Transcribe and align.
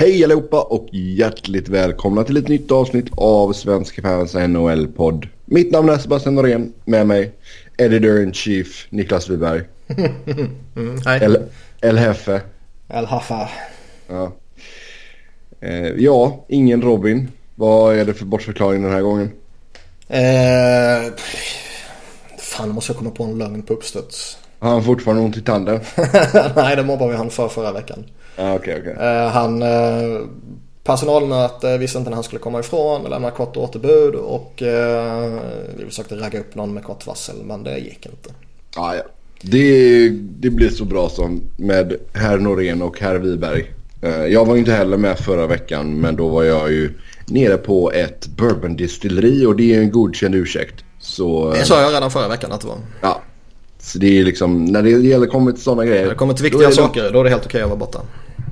Hej 0.00 0.24
allihopa 0.24 0.62
och 0.62 0.88
hjärtligt 0.92 1.68
välkomna 1.68 2.24
till 2.24 2.36
ett 2.36 2.48
nytt 2.48 2.72
avsnitt 2.72 3.06
av 3.16 3.52
Svenska 3.52 4.02
fans 4.02 4.34
NHL-podd. 4.34 5.28
Mitt 5.44 5.72
namn 5.72 5.88
är 5.88 5.98
Sebastian 5.98 6.34
Norén, 6.34 6.72
med 6.84 7.06
mig 7.06 7.32
Editor 7.78 8.22
in 8.22 8.32
Chief 8.32 8.86
Niklas 8.90 9.28
Wiberg. 9.28 9.62
Mm, 10.76 11.00
hej. 11.06 11.24
El, 11.24 11.38
El 11.80 11.98
Hefe. 11.98 12.40
El 12.88 13.06
Haffa. 13.06 13.48
Ja. 14.08 14.32
Eh, 15.60 15.88
ja, 15.88 16.44
ingen 16.48 16.82
Robin. 16.82 17.28
Vad 17.54 17.96
är 17.96 18.04
det 18.04 18.14
för 18.14 18.24
bortförklaring 18.24 18.82
den 18.82 18.92
här 18.92 19.02
gången? 19.02 19.30
Eh, 20.08 21.12
fan, 22.38 22.68
måste 22.68 22.92
jag 22.92 22.98
komma 22.98 23.10
på 23.10 23.24
en 23.24 23.38
lögn 23.38 23.62
på 23.62 23.72
uppstuds. 23.74 24.38
Har 24.58 24.70
han 24.70 24.84
fortfarande 24.84 25.22
ont 25.22 25.36
i 25.36 25.42
tanden? 25.42 25.80
Nej, 26.56 26.76
det 26.76 26.82
mobbade 26.84 27.10
vi 27.10 27.16
han 27.16 27.30
för 27.30 27.48
förra 27.48 27.72
veckan. 27.72 28.04
Ja, 28.38 28.54
okej, 28.54 28.76
okej. 28.80 29.06
Eh, 29.06 29.28
han... 29.28 29.62
Eh, 29.62 30.20
personalmöte 30.84 31.78
visste 31.78 31.98
inte 31.98 32.10
när 32.10 32.14
han 32.14 32.24
skulle 32.24 32.40
komma 32.40 32.60
ifrån, 32.60 33.10
lämna 33.10 33.30
kort 33.30 33.56
återbud 33.56 34.14
och 34.14 34.62
eh, 34.62 35.38
vi 35.78 35.84
försökte 35.84 36.14
ragga 36.16 36.40
upp 36.40 36.54
någon 36.54 36.74
med 36.74 36.84
kort 36.84 37.06
varsel 37.06 37.34
men 37.44 37.62
det 37.64 37.78
gick 37.78 38.06
inte. 38.06 38.30
Ah, 38.76 38.94
ja. 38.94 39.02
det, 39.42 40.08
det 40.40 40.50
blir 40.50 40.68
så 40.70 40.84
bra 40.84 41.08
som 41.08 41.42
med 41.56 41.96
herr 42.12 42.38
Norén 42.38 42.82
och 42.82 43.00
herr 43.00 43.14
Wiberg. 43.18 43.72
Jag 44.28 44.44
var 44.44 44.56
inte 44.56 44.72
heller 44.72 44.96
med 44.96 45.18
förra 45.18 45.46
veckan 45.46 46.00
men 46.00 46.16
då 46.16 46.28
var 46.28 46.42
jag 46.42 46.72
ju 46.72 46.90
nere 47.26 47.56
på 47.56 47.92
ett 47.92 48.26
bourbondistilleri 48.26 49.46
och 49.46 49.56
det 49.56 49.74
är 49.74 49.80
en 49.80 49.90
godkänd 49.90 50.34
ursäkt. 50.34 50.84
Så, 51.00 51.50
Det 51.50 51.64
sa 51.64 51.80
jag 51.82 51.92
redan 51.92 52.10
förra 52.10 52.28
veckan 52.28 52.52
att 52.52 52.60
det 52.60 52.66
var. 52.66 52.76
ja. 53.00 53.22
Så 53.80 53.98
det 53.98 54.18
är 54.18 54.24
liksom, 54.24 54.64
när 54.64 54.82
det 54.82 54.90
gäller 54.90 55.26
kommer 55.26 55.52
till 55.52 55.62
sådana 55.62 55.84
grejer. 55.84 56.02
När 56.02 56.08
det 56.10 56.14
kommer 56.16 56.34
till 56.34 56.42
då 56.50 56.58
viktiga 56.58 56.68
det- 56.68 56.74
saker 56.74 57.10
då 57.12 57.20
är 57.20 57.24
det 57.24 57.30
helt 57.30 57.46
okej 57.46 57.62
att 57.62 57.68
vara 57.68 57.78
borta. 57.78 57.98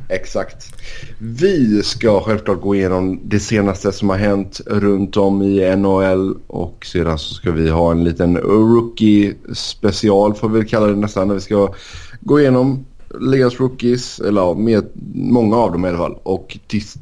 Exakt. 0.08 0.74
Vi 1.18 1.82
ska 1.82 2.20
självklart 2.20 2.60
gå 2.60 2.74
igenom 2.74 3.20
det 3.24 3.40
senaste 3.40 3.92
som 3.92 4.10
har 4.10 4.16
hänt 4.16 4.60
runt 4.66 5.16
om 5.16 5.42
i 5.42 5.76
NHL 5.76 6.36
och 6.46 6.86
sedan 6.86 7.18
så 7.18 7.34
ska 7.34 7.50
vi 7.50 7.70
ha 7.70 7.90
en 7.90 8.04
liten 8.04 8.36
rookie 8.36 9.34
special 9.54 10.34
får 10.34 10.48
vi 10.48 10.58
väl 10.58 10.68
kalla 10.68 10.86
det 10.86 10.96
nästan 10.96 11.28
när 11.28 11.34
vi 11.34 11.40
ska 11.40 11.74
gå 12.20 12.40
igenom 12.40 12.84
ligans 13.20 13.60
rookies, 13.60 14.20
eller 14.20 14.40
ja, 14.40 14.54
med 14.54 14.86
många 15.14 15.56
av 15.56 15.72
dem 15.72 15.84
i 15.84 15.88
alla 15.88 15.98
fall 15.98 16.18
och 16.22 16.58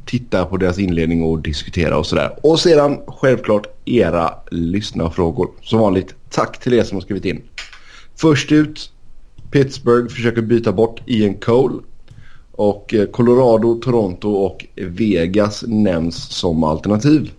titta 0.07 0.45
på 0.45 0.57
deras 0.57 0.79
inledning 0.79 1.23
och 1.23 1.39
diskutera 1.39 1.99
och 1.99 2.07
sådär. 2.07 2.39
Och 2.43 2.61
sedan 2.61 2.99
självklart 3.07 3.67
era 3.85 4.35
lyssnarfrågor. 4.51 5.51
Som 5.63 5.81
vanligt, 5.81 6.15
tack 6.31 6.61
till 6.61 6.75
er 6.75 6.83
som 6.83 6.97
har 6.97 7.03
skrivit 7.03 7.25
in. 7.25 7.43
Först 8.17 8.53
ut, 8.53 8.93
Pittsburgh 9.51 10.15
försöker 10.15 10.43
byta 10.43 10.73
bort 10.73 11.01
Ian 11.07 11.35
Cole. 11.35 11.75
Och 12.57 12.95
eh, 12.95 13.07
Colorado, 13.07 13.81
Toronto 13.81 14.29
och 14.29 14.67
Vegas 14.75 15.65
nämns 15.67 16.17
som 16.17 16.65
alternativ. 16.65 17.31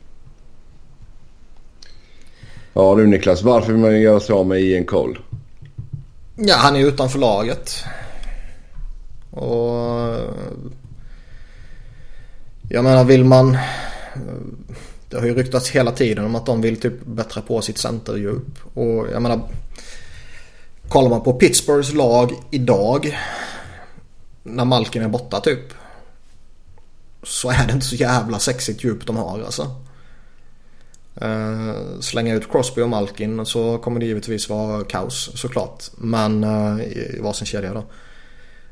Ja 2.74 2.96
du 2.96 3.08
Niklas, 3.08 3.44
varför 3.44 3.72
vill 3.72 3.82
man 3.82 4.02
göra 4.02 4.20
sig 4.20 4.34
av 4.34 4.48
med 4.48 4.62
Ian 4.62 4.86
Cole? 4.86 5.20
Ja, 6.36 6.56
han 6.58 6.76
är 6.76 6.80
ju 6.80 6.88
utanför 6.88 7.20
laget. 7.20 7.84
Och... 9.32 10.16
Jag 12.70 12.84
menar, 12.84 13.04
vill 13.04 13.26
man... 13.26 13.58
Det 15.10 15.18
har 15.18 15.26
ju 15.26 15.36
ryktats 15.36 15.70
hela 15.70 15.92
tiden 15.92 16.26
om 16.26 16.36
att 16.36 16.46
de 16.46 16.62
vill 16.62 16.80
typ 16.80 17.06
bättra 17.06 17.42
på 17.42 17.62
sitt 17.62 17.78
centerdjup. 17.78 18.60
Och 18.74 19.08
jag 19.14 19.22
menar... 19.22 19.42
Kollar 20.90 21.10
man 21.10 21.22
på 21.22 21.34
Pittsburghs 21.34 21.94
lag 21.94 22.34
idag. 22.52 23.18
När 24.48 24.66
Malkin 24.66 25.02
är 25.02 25.08
borta 25.08 25.40
typ. 25.40 25.74
Så 27.24 27.50
är 27.50 27.68
det 27.68 27.74
inte 27.74 27.86
så 27.86 27.96
jävla 27.96 28.40
sexigt 28.40 28.84
djup 28.84 29.08
de 29.08 29.18
har 29.18 29.42
alltså. 29.46 29.72
Uh, 31.22 32.00
slänga 32.00 32.36
ut 32.36 32.52
Crosby 32.52 32.82
och 32.82 32.90
Malkin 32.90 33.46
så 33.46 33.78
kommer 33.78 34.00
det 34.00 34.06
givetvis 34.06 34.50
vara 34.50 34.84
kaos 34.84 35.32
såklart. 35.36 35.84
Men 35.98 36.44
uh, 36.44 36.82
i 36.82 37.20
varsin 37.22 37.46
kedja 37.46 37.74
då. 37.74 37.84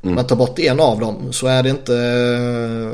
Men 0.00 0.26
ta 0.26 0.36
bort 0.36 0.58
en 0.58 0.80
av 0.80 1.00
dem 1.00 1.32
så 1.32 1.46
är 1.46 1.62
det 1.62 1.70
inte... 1.70 1.92
Uh, 1.92 2.92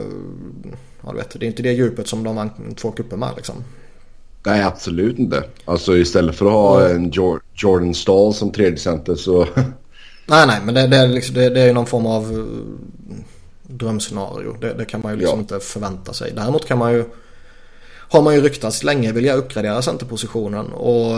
ja, 1.04 1.10
du 1.12 1.16
vet, 1.16 1.40
det 1.40 1.46
är 1.46 1.48
inte 1.48 1.62
det 1.62 1.72
djupet 1.72 2.08
som 2.08 2.24
de 2.24 2.36
vann 2.36 2.74
två 2.74 2.90
cuper 2.90 3.16
med 3.16 3.32
liksom. 3.36 3.64
Nej 4.46 4.62
absolut 4.62 5.18
inte. 5.18 5.44
Alltså 5.64 5.96
istället 5.96 6.36
för 6.36 6.46
att 6.46 6.52
ha 6.52 6.88
en 6.88 7.10
Jor- 7.10 7.40
Jordan 7.54 7.94
Stahl 7.94 8.34
som 8.34 8.52
tredje 8.52 8.78
center 8.78 9.14
så... 9.14 9.46
Nej, 10.26 10.46
nej, 10.46 10.60
men 10.64 10.74
det, 10.74 10.86
det, 10.86 10.96
är, 10.96 11.08
liksom, 11.08 11.34
det, 11.34 11.50
det 11.50 11.60
är 11.60 11.66
ju 11.66 11.72
någon 11.72 11.86
form 11.86 12.06
av 12.06 12.32
uh, 12.32 12.44
drömscenario. 13.62 14.56
Det, 14.60 14.74
det 14.74 14.84
kan 14.84 15.00
man 15.02 15.12
ju 15.12 15.18
liksom 15.18 15.38
Ja. 15.38 15.40
inte 15.40 15.60
förvänta 15.60 16.12
sig. 16.12 16.32
Däremot 16.36 16.66
kan 16.66 16.78
man 16.78 16.92
ju... 16.92 17.04
Har 18.12 18.22
man 18.22 18.34
ju 18.34 18.40
ryktats 18.40 18.84
länge 18.84 19.12
vilja 19.12 19.34
uppgradera 19.34 19.82
centerpositionen 19.82 20.66
och 20.66 21.16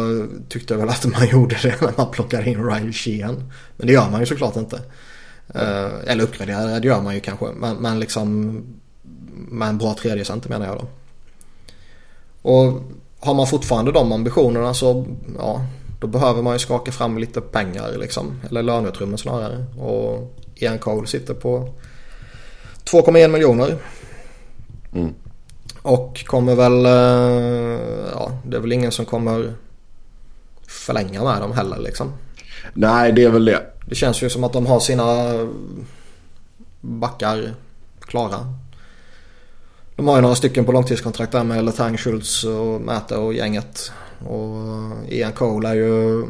tyckte 0.49 0.77
väl 0.77 0.89
att 0.89 1.05
man 1.05 1.29
gjorde 1.33 1.57
det 1.63 1.81
när 1.81 1.93
man 1.97 2.11
plockade 2.11 2.51
in 2.51 2.65
Riley 2.71 2.93
Sheehan. 2.93 3.53
Men 3.77 3.87
det 3.87 3.93
gör 3.93 4.11
man 4.11 4.21
ju 4.21 4.27
såklart 4.27 4.57
inte. 4.57 4.81
Eh, 5.55 5.91
eller 6.07 6.25
uppgradera 6.25 6.81
det 6.81 6.87
gör 6.87 7.01
man 7.03 7.15
ju 7.15 7.21
kanske. 7.21 7.47
Men, 7.57 7.77
men 7.77 8.01
liksom 8.01 8.53
med 9.49 9.69
en 9.69 9.79
bra 9.79 9.95
tredje 9.95 10.25
center 10.25 10.49
menar 10.49 10.67
jag 10.67 10.77
då. 10.77 10.87
Och 12.51 12.83
har 13.21 13.35
man 13.35 13.47
fortfarande 13.47 13.93
de 13.93 14.13
ambitionerna 14.13 14.75
så 14.75 15.07
ja, 15.39 15.67
då 16.03 16.09
behöver 16.09 16.43
man 16.43 16.53
ju 16.53 16.59
skaka 16.59 16.93
fram 16.93 17.19
lite 17.19 17.41
pengar 17.41 17.93
liksom. 17.99 18.41
Eller 18.49 18.63
löneutrymme 18.63 19.19
snarare. 19.19 19.65
Och 19.79 20.37
Ian 20.55 20.79
Cole 20.79 21.07
sitter 21.07 21.35
på 21.35 21.75
2,1 22.85 23.29
miljoner. 23.29 23.77
Mm. 24.95 25.15
Och 25.83 26.25
kommer 26.27 26.55
väl, 26.55 26.87
eh, 26.87 28.11
ja 28.13 28.39
det 28.45 28.57
är 28.57 28.61
väl 28.61 28.73
ingen 28.73 28.93
som 28.93 29.05
kommer 29.05 29.55
förlänga 30.67 31.25
med 31.25 31.41
dem 31.41 31.53
heller 31.53 31.79
liksom. 31.79 32.13
Nej 32.75 33.13
det 33.13 33.25
är 33.25 33.31
väl 33.31 33.45
det. 33.45 33.63
Det 33.87 33.95
känns 33.95 34.23
ju 34.23 34.31
som 34.31 34.45
att 34.45 34.53
de 34.53 34.67
har 34.67 34.81
sina 34.81 35.33
backar 36.81 37.55
klara. 38.01 38.55
De 39.97 40.09
har 40.09 40.17
ju 40.17 40.23
några 40.23 40.35
stycken 40.35 40.65
på 40.65 40.73
långtidskontrakt 40.73 41.33
där 41.33 41.45
med 41.45 41.65
Letang, 41.65 41.97
Schultz 41.97 42.45
och 42.45 42.81
Mäte 42.81 43.17
och 43.17 43.35
gänget. 43.35 43.93
Och 44.27 44.92
Ian 45.09 45.33
Cole 45.33 45.69
är 45.69 45.75
ju... 45.75 46.27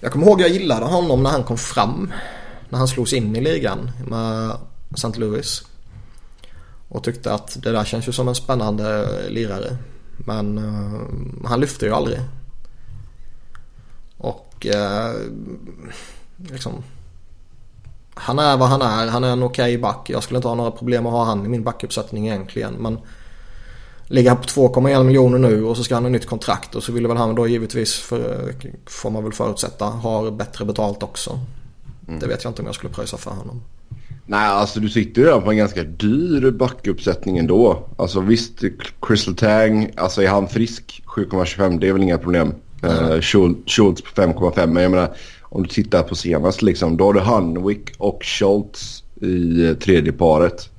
Jag 0.00 0.12
kommer 0.12 0.26
ihåg 0.26 0.40
jag 0.40 0.48
gillade 0.48 0.86
honom 0.86 1.22
när 1.22 1.30
han 1.30 1.44
kom 1.44 1.58
fram. 1.58 2.12
När 2.68 2.78
han 2.78 2.88
slogs 2.88 3.12
in 3.12 3.36
i 3.36 3.40
ligan 3.40 3.90
med 4.08 4.56
St. 4.94 5.20
Louis. 5.20 5.62
Och 6.88 7.04
tyckte 7.04 7.34
att 7.34 7.62
det 7.62 7.72
där 7.72 7.84
känns 7.84 8.08
ju 8.08 8.12
som 8.12 8.28
en 8.28 8.34
spännande 8.34 9.08
lirare. 9.28 9.76
Men 10.16 10.58
uh, 10.58 11.48
han 11.48 11.60
lyfte 11.60 11.86
ju 11.86 11.92
aldrig. 11.92 12.20
Och 14.16 14.66
uh, 14.66 15.30
liksom... 16.36 16.72
Han 18.14 18.38
är 18.38 18.56
vad 18.56 18.68
han 18.68 18.82
är. 18.82 19.06
Han 19.06 19.24
är 19.24 19.32
en 19.32 19.42
okej 19.42 19.78
back. 19.78 20.10
Jag 20.10 20.22
skulle 20.22 20.38
inte 20.38 20.48
ha 20.48 20.54
några 20.54 20.70
problem 20.70 21.06
att 21.06 21.12
ha 21.12 21.24
han 21.24 21.46
i 21.46 21.48
min 21.48 21.64
backuppsättning 21.64 22.28
egentligen. 22.28 22.74
Men 22.74 22.98
ligger 24.10 24.30
han 24.30 24.38
på 24.40 24.46
2,1 24.46 25.04
miljoner 25.04 25.38
nu 25.38 25.64
och 25.64 25.76
så 25.76 25.84
ska 25.84 25.94
han 25.94 26.04
ha 26.04 26.10
nytt 26.10 26.26
kontrakt. 26.26 26.74
Och 26.74 26.82
så 26.82 26.92
vill 26.92 27.06
väl 27.06 27.16
han 27.16 27.34
då 27.34 27.48
givetvis, 27.48 27.94
för, 27.94 28.52
får 28.86 29.10
man 29.10 29.24
väl 29.24 29.32
förutsätta, 29.32 29.84
ha 29.84 30.30
bättre 30.30 30.64
betalt 30.64 31.02
också. 31.02 31.40
Det 32.20 32.26
vet 32.26 32.44
jag 32.44 32.50
inte 32.50 32.62
om 32.62 32.66
jag 32.66 32.74
skulle 32.74 32.92
pröjsa 32.92 33.16
för 33.16 33.30
honom. 33.30 33.62
Nej 34.26 34.48
alltså 34.48 34.80
du 34.80 34.88
sitter 34.88 35.20
ju 35.20 35.26
redan 35.26 35.42
på 35.42 35.50
en 35.50 35.56
ganska 35.56 35.82
dyr 35.82 36.50
backuppsättning 36.50 37.38
ändå. 37.38 37.88
Alltså 37.96 38.20
visst 38.20 38.64
Crystal 39.02 39.34
Tang, 39.34 39.90
alltså 39.96 40.22
är 40.22 40.28
han 40.28 40.48
frisk 40.48 41.02
7,25 41.06 41.80
det 41.80 41.88
är 41.88 41.92
väl 41.92 42.02
inga 42.02 42.18
problem. 42.18 42.54
Mm. 42.82 43.12
Uh, 43.12 43.20
Schultz 43.20 44.02
på 44.02 44.22
5,5 44.22 44.66
men 44.66 44.82
jag 44.82 44.90
menar 44.90 45.14
om 45.40 45.62
du 45.62 45.68
tittar 45.68 46.02
på 46.02 46.14
senast 46.14 46.62
liksom 46.62 46.96
då 46.96 47.04
har 47.04 47.12
du 47.12 47.20
Hanwick 47.20 47.92
och 47.98 48.24
Schultz 48.24 49.04
i 49.20 49.66
eh, 49.66 49.74
tredje 49.74 50.12
paret. 50.12 50.70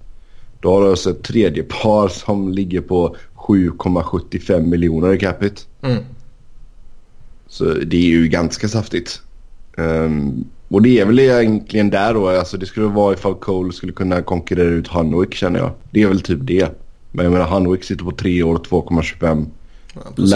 Då 0.61 0.73
har 0.73 0.81
du 0.81 0.89
alltså 0.89 1.09
ett 1.09 1.23
tredje 1.23 1.63
par 1.63 2.07
som 2.07 2.51
ligger 2.51 2.81
på 2.81 3.15
7,75 3.35 4.65
miljoner 4.65 5.13
i 5.13 5.19
capita. 5.19 5.61
Mm. 5.81 6.03
Så 7.47 7.63
det 7.65 7.97
är 7.97 8.09
ju 8.09 8.27
ganska 8.27 8.67
saftigt. 8.67 9.21
Ehm, 9.77 10.45
och 10.67 10.81
det 10.81 10.99
är 10.99 11.05
väl 11.05 11.19
egentligen 11.19 11.89
där 11.89 12.13
då. 12.13 12.29
Alltså 12.29 12.57
det 12.57 12.65
skulle 12.65 12.85
vara 12.85 13.13
ifall 13.13 13.35
Cole 13.35 13.73
skulle 13.73 13.93
kunna 13.93 14.21
konkurrera 14.21 14.69
ut 14.69 14.87
Hanwick 14.87 15.33
känner 15.33 15.59
jag. 15.59 15.71
Det 15.91 16.01
är 16.01 16.07
väl 16.07 16.21
typ 16.21 16.39
det. 16.41 16.71
Men 17.11 17.25
jag 17.25 17.31
menar 17.31 17.47
Hanwick 17.47 17.83
sitter 17.83 18.03
på 18.03 18.11
tre 18.11 18.43
år 18.43 18.55
2,25. 18.57 19.45
Ja, 19.93 20.01
precis. 20.15 20.31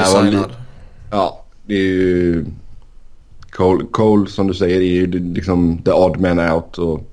Ja, 1.12 1.46
det 1.66 1.74
är 1.74 1.84
ju... 1.84 2.46
Cole, 3.52 3.86
Cole 3.92 4.30
som 4.30 4.48
du 4.48 4.54
säger 4.54 4.78
är 4.80 4.84
ju 4.84 5.08
liksom 5.34 5.78
the 5.78 5.92
odd 5.92 6.20
man 6.20 6.40
out. 6.40 6.78
Och 6.78 7.04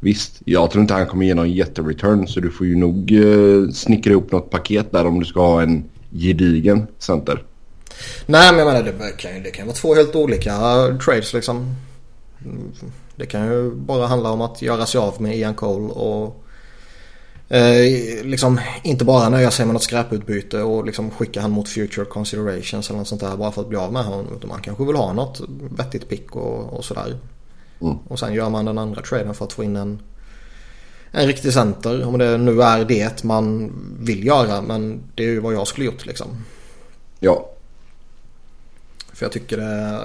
visst, 0.00 0.42
jag 0.44 0.70
tror 0.70 0.82
inte 0.82 0.94
han 0.94 1.06
kommer 1.06 1.26
ge 1.26 1.34
någon 1.34 1.52
jättereturn. 1.52 2.28
Så 2.28 2.40
du 2.40 2.50
får 2.50 2.66
ju 2.66 2.76
nog 2.76 3.12
eh, 3.12 3.70
snickra 3.72 4.12
ihop 4.12 4.32
något 4.32 4.50
paket 4.50 4.92
där 4.92 5.06
om 5.06 5.20
du 5.20 5.26
ska 5.26 5.40
ha 5.40 5.62
en 5.62 5.84
gedigen 6.12 6.86
center. 6.98 7.44
Nej 8.26 8.52
men 8.52 8.58
jag 8.58 8.66
menar 8.66 8.82
det 8.82 9.16
kan 9.16 9.34
ju 9.34 9.42
det 9.42 9.50
kan 9.50 9.66
vara 9.66 9.76
två 9.76 9.94
helt 9.94 10.16
olika 10.16 10.52
trades 11.04 11.34
liksom. 11.34 11.74
Det 13.16 13.26
kan 13.26 13.46
ju 13.46 13.70
bara 13.70 14.06
handla 14.06 14.30
om 14.30 14.40
att 14.40 14.62
göra 14.62 14.86
sig 14.86 14.98
av 14.98 15.22
med 15.22 15.38
Ian 15.38 15.54
Cole 15.54 15.92
och 15.92 16.44
Eh, 17.50 18.24
liksom 18.24 18.60
inte 18.82 19.04
bara 19.04 19.28
nöja 19.28 19.50
sig 19.50 19.66
med 19.66 19.72
något 19.72 19.82
skräputbyte 19.82 20.62
och 20.62 20.84
liksom 20.84 21.10
skicka 21.10 21.40
han 21.40 21.50
mot 21.50 21.68
future 21.68 22.04
considerations 22.04 22.90
eller 22.90 22.98
något 22.98 23.08
sånt 23.08 23.20
där 23.20 23.36
bara 23.36 23.52
för 23.52 23.62
att 23.62 23.68
bli 23.68 23.78
av 23.78 23.92
med 23.92 24.04
honom. 24.04 24.26
Utan 24.36 24.48
man 24.48 24.60
kanske 24.60 24.84
vill 24.84 24.96
ha 24.96 25.12
något 25.12 25.40
vettigt 25.76 26.08
pick 26.08 26.36
och, 26.36 26.72
och 26.72 26.84
sådär. 26.84 27.16
Mm. 27.80 27.98
Och 28.08 28.18
sen 28.18 28.34
gör 28.34 28.50
man 28.50 28.64
den 28.64 28.78
andra 28.78 29.02
traden 29.02 29.34
för 29.34 29.44
att 29.44 29.52
få 29.52 29.64
in 29.64 29.76
en, 29.76 30.02
en 31.10 31.26
riktig 31.26 31.52
center. 31.52 32.06
Om 32.06 32.18
det 32.18 32.38
nu 32.38 32.62
är 32.62 32.84
det 32.84 33.24
man 33.24 33.72
vill 34.00 34.26
göra. 34.26 34.62
Men 34.62 35.02
det 35.14 35.22
är 35.22 35.28
ju 35.28 35.40
vad 35.40 35.54
jag 35.54 35.66
skulle 35.66 35.86
gjort 35.86 36.06
liksom. 36.06 36.28
Ja. 37.20 37.50
För 39.12 39.24
jag 39.24 39.32
tycker 39.32 39.56
det... 39.56 40.02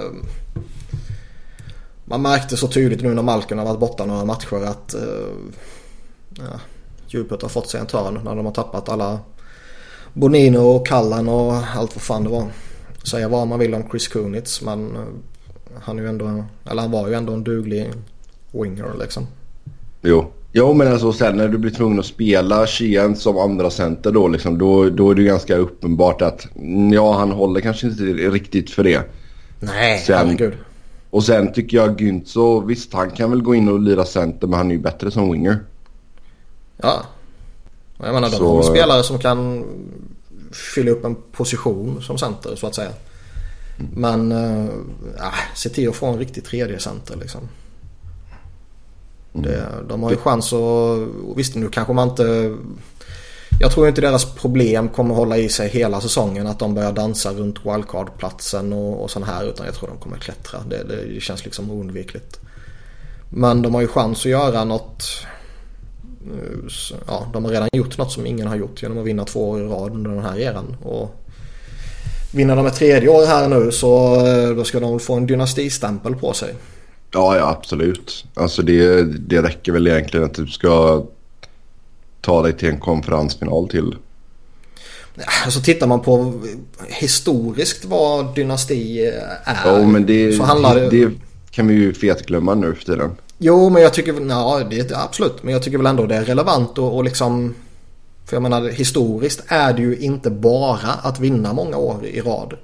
Man 2.04 2.22
märkte 2.22 2.56
så 2.56 2.68
tydligt 2.68 3.02
nu 3.02 3.14
när 3.14 3.22
Malcolm 3.22 3.58
har 3.58 3.66
varit 3.66 3.80
borta 3.80 4.06
några 4.06 4.24
matcher 4.24 4.64
att... 4.64 4.94
Uh, 4.94 5.34
ja, 6.30 6.60
djupet 7.06 7.42
har 7.42 7.48
fått 7.48 7.68
sig 7.68 7.80
en 7.80 7.86
törn 7.86 8.20
när 8.24 8.36
de 8.36 8.46
har 8.46 8.52
tappat 8.52 8.88
alla 8.88 9.18
Bonino 10.12 10.58
och 10.58 10.86
Kallan 10.86 11.28
och 11.28 11.54
allt 11.54 11.96
vad 11.96 12.02
fan 12.02 12.24
det 12.24 12.30
var. 12.30 12.46
Säga 13.02 13.28
vad 13.28 13.48
man 13.48 13.58
vill 13.58 13.74
om 13.74 13.88
Chris 13.90 14.08
Kunitz 14.08 14.62
men 14.62 14.96
eh, 14.96 15.02
han 15.82 15.98
är 15.98 16.02
ju 16.02 16.08
ändå, 16.08 16.44
eller 16.70 16.82
han 16.82 16.90
var 16.90 17.08
ju 17.08 17.14
ändå 17.14 17.32
en 17.32 17.44
duglig 17.44 17.92
winger 18.52 18.94
liksom. 19.00 19.26
Jo. 20.02 20.30
Jo 20.52 20.74
men 20.74 20.92
alltså 20.92 21.12
sen 21.12 21.36
när 21.36 21.48
du 21.48 21.58
blir 21.58 21.70
tvungen 21.70 21.98
att 21.98 22.06
spela 22.06 22.66
Sheehan 22.66 23.16
som 23.16 23.38
andra 23.38 23.70
center 23.70 24.12
då 24.12 24.28
liksom 24.28 24.58
då, 24.58 24.90
då 24.90 25.10
är 25.10 25.14
det 25.14 25.22
ganska 25.22 25.56
uppenbart 25.56 26.22
att 26.22 26.46
ja 26.92 27.18
han 27.18 27.30
håller 27.30 27.60
kanske 27.60 27.86
inte 27.86 28.02
riktigt 28.04 28.70
för 28.70 28.84
det. 28.84 29.02
Nej, 29.60 29.98
sen, 29.98 30.26
herregud. 30.26 30.52
Och 31.10 31.24
sen 31.24 31.52
tycker 31.52 31.76
jag 31.76 32.00
Günther, 32.00 32.66
visst 32.66 32.92
han 32.92 33.10
kan 33.10 33.30
väl 33.30 33.42
gå 33.42 33.54
in 33.54 33.68
och 33.68 33.80
lira 33.80 34.04
center 34.04 34.46
men 34.46 34.58
han 34.58 34.70
är 34.70 34.74
ju 34.74 34.80
bättre 34.80 35.10
som 35.10 35.32
winger. 35.32 35.58
Ja. 36.76 37.02
Jag 37.98 38.14
menar, 38.14 38.30
de 38.30 38.36
så... 38.36 38.62
spelare 38.62 39.02
som 39.02 39.18
kan 39.18 39.64
fylla 40.74 40.90
upp 40.90 41.04
en 41.04 41.16
position 41.32 42.02
som 42.02 42.18
center 42.18 42.56
så 42.56 42.66
att 42.66 42.74
säga. 42.74 42.90
Mm. 43.78 43.90
Men 43.94 44.32
äh, 44.32 45.34
se 45.54 45.68
till 45.68 45.88
att 45.88 45.96
få 45.96 46.06
en 46.06 46.18
riktig 46.18 46.44
tredje 46.44 46.78
center 46.78 47.16
liksom. 47.16 47.48
Mm. 49.34 49.46
Det, 49.46 49.68
de 49.88 50.02
har 50.02 50.10
ju 50.10 50.16
chans 50.16 50.52
att... 50.52 51.08
Visst 51.36 51.54
nu 51.54 51.68
kanske 51.68 51.92
man 51.92 52.08
inte... 52.08 52.56
Jag 53.60 53.72
tror 53.72 53.88
inte 53.88 54.00
deras 54.00 54.34
problem 54.34 54.88
kommer 54.88 55.14
hålla 55.14 55.36
i 55.36 55.48
sig 55.48 55.68
hela 55.68 56.00
säsongen. 56.00 56.46
Att 56.46 56.58
de 56.58 56.74
börjar 56.74 56.92
dansa 56.92 57.32
runt 57.32 57.58
wildcard-platsen 57.66 58.72
och, 58.72 59.02
och 59.02 59.10
sådana 59.10 59.32
här. 59.32 59.44
Utan 59.44 59.66
jag 59.66 59.74
tror 59.74 59.88
de 59.88 59.98
kommer 59.98 60.16
klättra. 60.16 60.58
Det, 60.68 60.84
det 60.84 61.20
känns 61.20 61.44
liksom 61.44 61.70
oundvikligt. 61.70 62.40
Men 63.28 63.62
de 63.62 63.74
har 63.74 63.80
ju 63.80 63.88
chans 63.88 64.18
att 64.18 64.24
göra 64.24 64.64
något 64.64 65.04
ja, 67.06 67.26
de 67.32 67.44
har 67.44 67.52
redan 67.52 67.68
gjort 67.72 67.98
något 67.98 68.12
som 68.12 68.26
ingen 68.26 68.46
har 68.46 68.56
gjort 68.56 68.82
genom 68.82 68.98
att 68.98 69.04
vinna 69.04 69.24
två 69.24 69.50
år 69.50 69.60
i 69.60 69.64
rad 69.64 69.92
under 69.92 70.10
den 70.10 70.24
här 70.24 70.38
eran. 70.38 70.76
Och 70.82 71.23
vinner 72.34 72.56
de 72.56 72.66
ett 72.66 72.74
tredje 72.74 73.08
år 73.08 73.26
här 73.26 73.48
nu 73.48 73.72
så 73.72 74.14
eh, 74.26 74.56
då 74.56 74.64
ska 74.64 74.80
de 74.80 75.00
få 75.00 75.14
en 75.14 75.26
dynastistämpel 75.26 76.14
på 76.14 76.32
sig. 76.32 76.54
Ja, 77.10 77.36
ja 77.36 77.50
absolut. 77.50 78.24
Alltså 78.34 78.62
det, 78.62 79.02
det 79.02 79.42
räcker 79.42 79.72
väl 79.72 79.86
egentligen 79.86 80.26
att 80.26 80.34
du 80.34 80.46
ska 80.46 81.04
ta 82.20 82.42
dig 82.42 82.52
till 82.52 82.68
en 82.68 82.80
konferensfinal 82.80 83.68
till. 83.68 83.96
Alltså 85.44 85.60
tittar 85.60 85.86
man 85.86 86.00
på 86.00 86.32
historiskt 86.86 87.84
vad 87.84 88.34
dynasti 88.34 89.06
är. 89.06 89.38
Ja, 89.64 89.86
men 89.86 90.06
det, 90.06 90.32
så 90.32 90.42
handlar 90.42 90.74
det... 90.74 90.88
det 90.88 91.10
kan 91.50 91.66
vi 91.66 91.74
ju 91.74 91.94
fetglömma 91.94 92.54
nu 92.54 92.74
för 92.74 92.84
tiden. 92.84 93.10
Jo, 93.38 93.70
men 93.70 93.82
jag 93.82 93.94
tycker, 93.94 94.28
ja, 94.28 94.62
det 94.70 94.90
är 94.90 95.04
absolut. 95.04 95.42
Men 95.42 95.52
jag 95.52 95.62
tycker 95.62 95.78
väl 95.78 95.86
ändå 95.86 96.06
det 96.06 96.14
är 96.14 96.24
relevant 96.24 96.78
och, 96.78 96.96
och 96.96 97.04
liksom... 97.04 97.54
För 98.24 98.36
jag 98.36 98.42
menar 98.42 98.68
historiskt 98.68 99.44
är 99.48 99.72
det 99.72 99.82
ju 99.82 99.96
inte 99.96 100.30
bara 100.30 100.92
att 101.02 101.20
vinna 101.20 101.52
många 101.52 101.76
år 101.76 102.06
i 102.06 102.20
rad. 102.20 102.54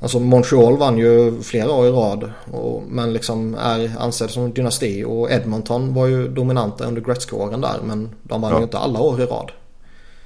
Alltså 0.00 0.20
Montreal 0.20 0.76
vann 0.76 0.98
ju 0.98 1.42
flera 1.42 1.72
år 1.72 1.86
i 1.86 1.90
rad. 1.90 2.30
Och, 2.52 2.82
men 2.88 3.12
liksom 3.12 3.54
är 3.54 3.92
ansedd 3.98 4.30
som 4.30 4.52
dynasti. 4.52 5.04
Och 5.04 5.30
Edmonton 5.30 5.94
var 5.94 6.06
ju 6.06 6.28
dominanta 6.28 6.84
under 6.84 7.02
Gretzky-åren 7.02 7.60
där. 7.60 7.80
Men 7.84 8.14
de 8.22 8.40
vann 8.40 8.50
ja. 8.52 8.58
ju 8.58 8.62
inte 8.62 8.78
alla 8.78 9.00
år 9.00 9.20
i 9.20 9.26
rad. 9.26 9.52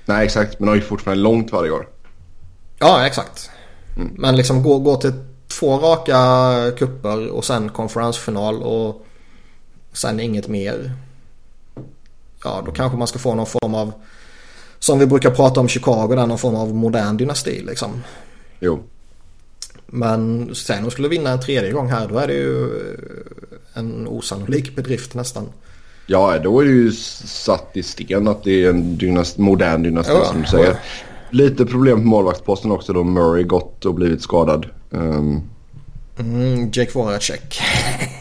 Nej 0.04 0.24
exakt, 0.24 0.58
men 0.58 0.66
de 0.66 0.68
har 0.68 0.76
ju 0.76 0.82
fortfarande 0.82 1.22
långt 1.22 1.52
varje 1.52 1.70
år. 1.70 1.88
Ja 2.78 3.06
exakt. 3.06 3.50
Mm. 3.96 4.10
Men 4.18 4.36
liksom 4.36 4.62
gå, 4.62 4.78
gå 4.78 4.96
till 4.96 5.12
två 5.48 5.78
raka 5.78 6.16
kupper 6.78 7.28
och 7.28 7.44
sen 7.44 7.68
konferensfinal 7.68 8.62
och 8.62 9.06
sen 9.92 10.20
inget 10.20 10.48
mer. 10.48 10.92
Ja, 12.44 12.62
då 12.66 12.72
kanske 12.72 12.98
man 12.98 13.08
ska 13.08 13.18
få 13.18 13.34
någon 13.34 13.46
form 13.46 13.74
av, 13.74 13.92
som 14.78 14.98
vi 14.98 15.06
brukar 15.06 15.30
prata 15.30 15.60
om 15.60 15.68
Chicago, 15.68 16.08
där 16.08 16.26
någon 16.26 16.38
form 16.38 16.54
av 16.54 16.74
modern 16.74 17.16
dynasti 17.16 17.62
liksom. 17.66 18.02
Jo. 18.60 18.82
Men 19.86 20.54
sen 20.54 20.84
om 20.84 20.90
skulle 20.90 21.08
vinna 21.08 21.30
en 21.30 21.40
tredje 21.40 21.72
gång 21.72 21.88
här, 21.88 22.08
då 22.08 22.18
är 22.18 22.26
det 22.26 22.34
ju 22.34 22.68
en 23.74 24.08
osannolik 24.08 24.76
bedrift 24.76 25.14
nästan. 25.14 25.48
Ja, 26.06 26.38
då 26.38 26.60
är 26.60 26.64
det 26.64 26.70
ju 26.70 26.92
satt 26.92 27.70
i 27.72 27.82
sten 27.82 28.28
att 28.28 28.44
det 28.44 28.64
är 28.64 28.70
en 28.70 28.96
dynast, 28.96 29.38
modern 29.38 29.82
dynasti 29.82 30.12
ja, 30.12 30.24
som 30.24 30.40
du 30.40 30.46
säger. 30.46 30.76
Lite 31.30 31.66
problem 31.66 31.98
på 31.98 32.06
målvaktsposten 32.06 32.70
också 32.70 32.92
då 32.92 33.04
Murray 33.04 33.42
gått 33.42 33.84
och 33.84 33.94
blivit 33.94 34.22
skadad. 34.22 34.66
Um... 34.90 35.42
Mm, 36.18 36.70
Jake 36.72 36.90
Voracek. 36.94 37.60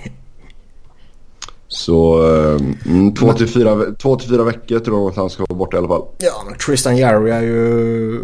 Så 1.67 2.27
eh, 2.35 2.61
mm, 2.85 3.13
två, 3.15 3.33
till 3.33 3.47
fyra, 3.47 3.95
två 3.99 4.15
till 4.15 4.29
fyra 4.29 4.43
veckor 4.43 4.79
tror 4.79 4.99
jag 4.99 5.09
att 5.09 5.15
han 5.15 5.29
ska 5.29 5.45
vara 5.49 5.57
borta 5.57 5.77
i 5.77 5.79
alla 5.79 5.87
fall. 5.87 6.05
Ja, 6.17 6.43
men 6.45 6.57
Tristan 6.57 6.97
Jarry 6.97 7.31
är 7.31 7.41
ju 7.41 8.15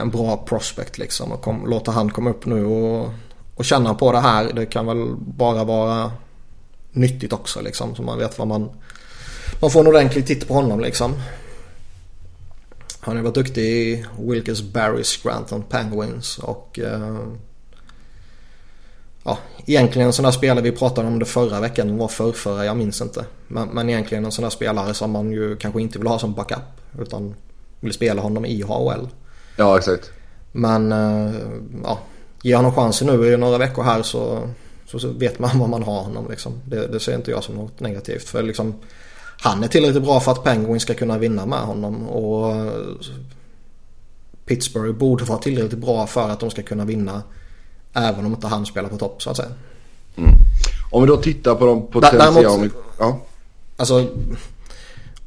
en 0.00 0.10
bra 0.10 0.36
prospect 0.36 0.98
liksom. 0.98 1.32
Och 1.32 1.42
kom, 1.42 1.66
låta 1.66 1.90
han 1.90 2.10
komma 2.10 2.30
upp 2.30 2.46
nu 2.46 2.64
och, 2.64 3.10
och 3.54 3.64
känna 3.64 3.94
på 3.94 4.12
det 4.12 4.20
här. 4.20 4.52
Det 4.54 4.66
kan 4.66 4.86
väl 4.86 5.14
bara 5.16 5.64
vara 5.64 6.12
nyttigt 6.92 7.32
också 7.32 7.60
liksom. 7.60 7.94
Så 7.94 8.02
man 8.02 8.18
vet 8.18 8.38
vad 8.38 8.48
man... 8.48 8.70
Man 9.60 9.70
får 9.70 9.80
en 9.80 9.86
ordentlig 9.86 10.26
titt 10.26 10.48
på 10.48 10.54
honom 10.54 10.80
liksom. 10.80 11.14
Han 13.00 13.16
har 13.16 13.22
varit 13.22 13.34
duktig 13.34 13.62
i 13.62 14.04
Wilkes 14.18 14.62
Barry 14.62 15.04
Scranton 15.04 15.62
Penguins 15.62 16.38
och... 16.38 16.78
Eh, 16.78 17.18
ja, 19.24 19.38
egentligen 19.66 20.06
en 20.06 20.12
sån 20.12 20.24
där 20.24 20.32
spelare, 20.32 20.64
vi 20.64 20.72
pratade 20.72 21.08
om 21.08 21.18
det 21.18 21.24
förra 21.24 21.60
veckan, 21.60 21.86
den 21.86 21.98
var 21.98 22.08
förrförra, 22.08 22.64
jag 22.64 22.76
minns 22.76 23.00
inte. 23.00 23.24
Men, 23.48 23.68
men 23.68 23.88
egentligen 23.90 24.24
en 24.24 24.32
sån 24.32 24.42
där 24.42 24.50
spelare 24.50 24.94
som 24.94 25.10
man 25.10 25.32
ju 25.32 25.56
kanske 25.56 25.82
inte 25.82 25.98
vill 25.98 26.08
ha 26.08 26.18
som 26.18 26.34
backup. 26.34 26.58
Utan 27.00 27.34
vill 27.80 27.92
spela 27.92 28.22
honom 28.22 28.44
i 28.44 28.62
HL. 28.62 29.06
Ja, 29.56 29.78
exakt. 29.78 30.10
Men 30.52 30.92
uh, 30.92 31.34
ja, 31.84 31.98
ge 32.42 32.56
honom 32.56 32.72
chansen 32.74 33.06
nu 33.06 33.32
i 33.32 33.36
några 33.36 33.58
veckor 33.58 33.82
här 33.82 34.02
så, 34.02 34.48
så, 34.86 34.98
så 34.98 35.08
vet 35.08 35.38
man 35.38 35.58
vad 35.58 35.68
man 35.68 35.82
har 35.82 36.02
honom 36.02 36.26
liksom. 36.30 36.52
Det, 36.64 36.86
det 36.86 37.00
ser 37.00 37.14
inte 37.14 37.30
jag 37.30 37.44
som 37.44 37.54
något 37.54 37.80
negativt. 37.80 38.28
För 38.28 38.42
liksom, 38.42 38.74
han 39.40 39.64
är 39.64 39.68
tillräckligt 39.68 40.02
bra 40.02 40.20
för 40.20 40.32
att 40.32 40.44
Penguin 40.44 40.80
ska 40.80 40.94
kunna 40.94 41.18
vinna 41.18 41.46
med 41.46 41.58
honom. 41.58 42.08
Och 42.08 42.54
Pittsburgh 44.46 44.98
borde 44.98 45.24
vara 45.24 45.38
tillräckligt 45.38 45.80
bra 45.80 46.06
för 46.06 46.28
att 46.28 46.40
de 46.40 46.50
ska 46.50 46.62
kunna 46.62 46.84
vinna 46.84 47.22
Även 47.92 48.26
om 48.26 48.32
inte 48.32 48.46
han 48.46 48.66
spelar 48.66 48.88
på 48.88 48.98
topp 48.98 49.22
så 49.22 49.30
att 49.30 49.36
säga. 49.36 49.48
Mm. 50.16 50.34
Om 50.90 51.02
vi 51.02 51.08
då 51.08 51.16
tittar 51.16 51.54
på 51.54 51.66
de 51.66 51.86
potentiella... 51.86 52.70
Ja. 52.98 53.20
Alltså, 53.76 54.08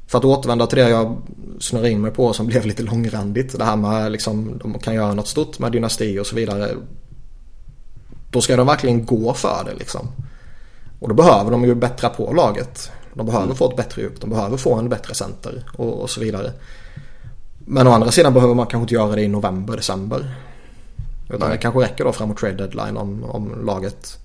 för 0.07 0.17
att 0.17 0.25
återvända 0.25 0.67
till 0.67 0.77
det 0.77 0.89
jag 0.89 1.17
snurrade 1.59 1.89
in 1.89 2.01
mig 2.01 2.11
på 2.11 2.33
som 2.33 2.47
blev 2.47 2.65
lite 2.65 2.83
långrandigt. 2.83 3.57
Det 3.57 3.65
här 3.65 3.75
med 3.75 4.11
liksom, 4.11 4.57
de 4.63 4.79
kan 4.79 4.93
göra 4.93 5.13
något 5.13 5.27
stort 5.27 5.59
med 5.59 5.71
dynasti 5.71 6.19
och 6.19 6.27
så 6.27 6.35
vidare. 6.35 6.71
Då 8.31 8.41
ska 8.41 8.55
de 8.55 8.67
verkligen 8.67 9.05
gå 9.05 9.33
för 9.33 9.63
det 9.65 9.73
liksom. 9.73 10.07
Och 10.99 11.09
då 11.09 11.15
behöver 11.15 11.51
de 11.51 11.63
ju 11.63 11.75
bättra 11.75 12.09
på 12.09 12.33
laget. 12.33 12.91
De 13.13 13.25
behöver 13.25 13.45
mm. 13.45 13.57
få 13.57 13.69
ett 13.69 13.77
bättre 13.77 14.01
djup. 14.01 14.21
De 14.21 14.29
behöver 14.29 14.57
få 14.57 14.75
en 14.75 14.89
bättre 14.89 15.13
center 15.13 15.63
och, 15.77 16.01
och 16.01 16.09
så 16.09 16.19
vidare. 16.19 16.51
Men 17.57 17.87
å 17.87 17.91
andra 17.91 18.11
sidan 18.11 18.33
behöver 18.33 18.53
man 18.53 18.65
kanske 18.65 18.83
inte 18.83 18.93
göra 18.93 19.15
det 19.15 19.21
i 19.21 19.27
november, 19.27 19.75
december. 19.75 20.35
Utan 21.29 21.39
Nej. 21.39 21.49
det 21.49 21.57
kanske 21.57 21.81
räcker 21.81 22.03
då 22.03 22.11
framåt 22.11 22.37
trade 22.37 22.55
deadline 22.55 22.97
om, 22.97 23.23
om 23.23 23.65
laget 23.65 24.19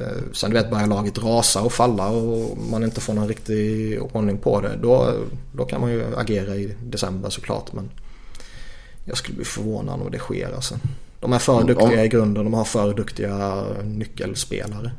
eh, 0.00 0.06
Sen 0.32 0.50
du 0.50 0.56
vet 0.56 0.70
börjar 0.70 0.86
laget 0.86 1.18
rasa 1.18 1.62
och 1.62 1.72
falla 1.72 2.08
och 2.08 2.58
man 2.70 2.84
inte 2.84 3.00
får 3.00 3.14
någon 3.14 3.28
riktig 3.28 3.98
ordning 4.02 4.38
på 4.38 4.60
det. 4.60 4.76
Då, 4.82 5.14
då 5.52 5.64
kan 5.64 5.80
man 5.80 5.90
ju 5.90 6.16
agera 6.16 6.56
i 6.56 6.76
december 6.82 7.30
såklart. 7.30 7.72
Men 7.72 7.90
jag 9.04 9.16
skulle 9.16 9.36
bli 9.36 9.44
förvånad 9.44 10.00
om 10.00 10.10
det 10.10 10.18
sker 10.18 10.54
alltså. 10.54 10.74
De 11.20 11.32
är 11.32 11.38
för 11.38 11.64
duktiga 11.64 12.04
i 12.04 12.08
grunden. 12.08 12.44
De 12.44 12.54
har 12.54 12.64
för 12.64 12.94
duktiga 12.94 13.64
nyckelspelare. 13.84 14.92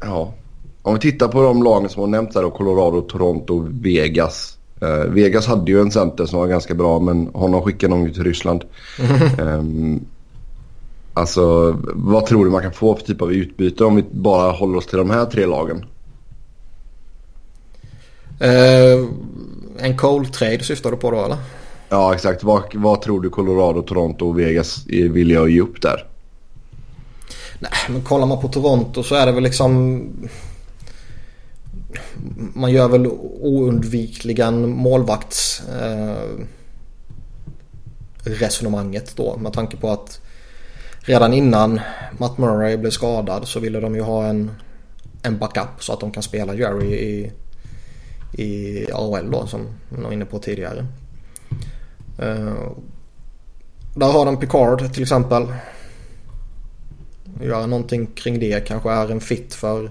Ja. 0.00 0.34
Om 0.82 0.94
vi 0.94 1.00
tittar 1.00 1.28
på 1.28 1.42
de 1.42 1.62
lagen 1.62 1.88
som 1.88 2.00
har 2.00 2.08
nämnts 2.08 2.34
här 2.34 2.42
då. 2.42 2.50
Colorado, 2.50 3.00
Toronto, 3.00 3.68
Vegas. 3.70 4.58
Uh, 4.82 5.04
Vegas 5.10 5.46
hade 5.46 5.70
ju 5.70 5.80
en 5.80 5.90
center 5.90 6.26
som 6.26 6.38
var 6.38 6.46
ganska 6.46 6.74
bra 6.74 6.98
men 7.00 7.30
honom 7.34 7.62
skickade 7.62 7.94
de 7.94 8.06
ju 8.06 8.12
till 8.12 8.24
Ryssland. 8.24 8.64
um, 9.38 10.06
alltså 11.14 11.76
vad 11.94 12.26
tror 12.26 12.44
du 12.44 12.50
man 12.50 12.62
kan 12.62 12.72
få 12.72 12.96
för 12.96 13.06
typ 13.06 13.22
av 13.22 13.32
utbyte 13.32 13.84
om 13.84 13.96
vi 13.96 14.04
bara 14.10 14.52
håller 14.52 14.78
oss 14.78 14.86
till 14.86 14.98
de 14.98 15.10
här 15.10 15.26
tre 15.26 15.46
lagen? 15.46 15.84
Eh, 18.40 19.06
en 19.78 19.96
Cole-trade 19.96 20.64
syftar 20.64 20.90
du 20.90 20.96
på 20.96 21.10
då 21.10 21.24
eller? 21.24 21.36
Ja 21.88 22.14
exakt. 22.14 22.44
Vad, 22.44 22.62
vad 22.74 23.02
tror 23.02 23.20
du 23.20 23.30
Colorado, 23.30 23.82
Toronto 23.82 24.28
och 24.28 24.38
Vegas 24.38 24.86
är 24.88 25.08
villiga 25.08 25.42
att 25.42 25.52
ge 25.52 25.60
upp 25.60 25.82
där? 25.82 26.06
Nej 27.58 27.72
men 27.88 28.02
kollar 28.02 28.26
man 28.26 28.40
på 28.40 28.48
Toronto 28.48 29.02
så 29.02 29.14
är 29.14 29.26
det 29.26 29.32
väl 29.32 29.42
liksom 29.42 30.02
man 32.54 32.72
gör 32.72 32.88
väl 32.88 33.06
oundvikligen 33.40 34.68
målvakts 34.70 35.62
eh, 35.68 36.46
resonemanget 38.24 39.16
då 39.16 39.36
med 39.36 39.52
tanke 39.52 39.76
på 39.76 39.90
att 39.90 40.20
redan 41.00 41.32
innan 41.32 41.80
Matt 42.18 42.38
Murray 42.38 42.76
blev 42.76 42.90
skadad 42.90 43.48
så 43.48 43.60
ville 43.60 43.80
de 43.80 43.94
ju 43.94 44.00
ha 44.00 44.26
en, 44.26 44.50
en 45.22 45.38
backup 45.38 45.84
så 45.84 45.92
att 45.92 46.00
de 46.00 46.10
kan 46.10 46.22
spela 46.22 46.54
Jerry 46.54 46.94
i, 46.94 47.32
i 48.32 48.86
AHL 48.92 49.30
då 49.30 49.46
som 49.46 49.66
de 49.88 50.02
var 50.02 50.12
inne 50.12 50.24
på 50.24 50.38
tidigare. 50.38 50.86
Eh, 52.18 52.70
där 53.94 54.12
har 54.12 54.26
de 54.26 54.36
Picard 54.36 54.92
till 54.92 55.02
exempel. 55.02 55.46
Göra 57.42 57.66
någonting 57.66 58.06
kring 58.06 58.38
det 58.38 58.66
kanske 58.66 58.90
är 58.90 59.10
en 59.10 59.20
fit 59.20 59.54
för 59.54 59.90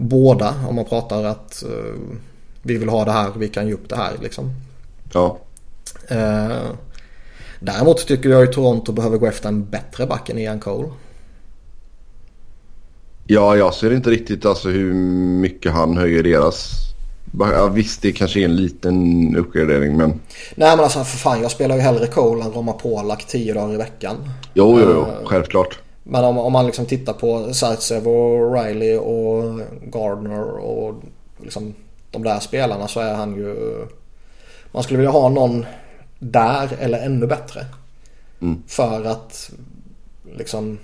båda 0.00 0.54
om 0.68 0.74
man 0.74 0.84
pratar 0.84 1.24
att 1.24 1.64
uh, 1.66 1.94
vi 2.62 2.76
vill 2.76 2.88
ha 2.88 3.04
det 3.04 3.12
här, 3.12 3.30
vi 3.36 3.48
kan 3.48 3.66
ge 3.66 3.74
upp 3.74 3.88
det 3.88 3.96
här 3.96 4.12
liksom. 4.22 4.50
Ja. 5.12 5.38
Uh, 6.10 6.70
däremot 7.60 8.06
tycker 8.06 8.28
jag 8.28 8.42
att 8.42 8.52
Toronto 8.52 8.92
behöver 8.92 9.18
gå 9.18 9.26
efter 9.26 9.48
en 9.48 9.64
bättre 9.64 10.06
back 10.06 10.28
än 10.28 10.38
Ian 10.38 10.60
Cole. 10.60 10.88
Ja, 13.26 13.56
jag 13.56 13.74
ser 13.74 13.92
inte 13.92 14.10
riktigt 14.10 14.46
alltså 14.46 14.68
hur 14.68 14.94
mycket 14.94 15.72
han 15.72 15.96
höjer 15.96 16.22
deras... 16.22 16.70
Ja, 17.38 17.68
visst, 17.68 18.02
det 18.02 18.12
kanske 18.12 18.40
är 18.40 18.44
en 18.44 18.56
liten 18.56 19.36
uppgradering 19.36 19.96
men... 19.96 20.10
Nej 20.54 20.76
men 20.76 20.80
alltså 20.80 21.04
för 21.04 21.18
fan, 21.18 21.42
jag 21.42 21.50
spelar 21.50 21.76
ju 21.76 21.80
hellre 21.80 22.06
Cole 22.06 22.44
än 22.44 22.52
Roma 22.52 22.72
Polak 22.72 23.26
tio 23.26 23.54
dagar 23.54 23.74
i 23.74 23.76
veckan. 23.76 24.16
Jo, 24.54 24.80
jo, 24.80 24.90
jo, 24.90 25.06
självklart. 25.24 25.78
Men 26.10 26.24
om, 26.24 26.38
om 26.38 26.52
man 26.52 26.66
liksom 26.66 26.86
tittar 26.86 27.12
på 27.12 27.54
Zaitsev 27.54 28.08
och 28.08 28.54
Riley 28.54 28.96
och 28.96 29.60
Gardner 29.82 30.58
och 30.58 31.02
liksom 31.38 31.74
de 32.10 32.22
där 32.22 32.40
spelarna 32.40 32.88
så 32.88 33.00
är 33.00 33.14
han 33.14 33.36
ju... 33.36 33.86
Man 34.72 34.82
skulle 34.82 34.98
vilja 34.98 35.10
ha 35.10 35.28
någon 35.28 35.66
där 36.18 36.76
eller 36.80 37.00
ännu 37.00 37.26
bättre. 37.26 37.66
Mm. 38.40 38.62
För 38.66 39.04
att 39.04 39.50
liksom 40.36 40.78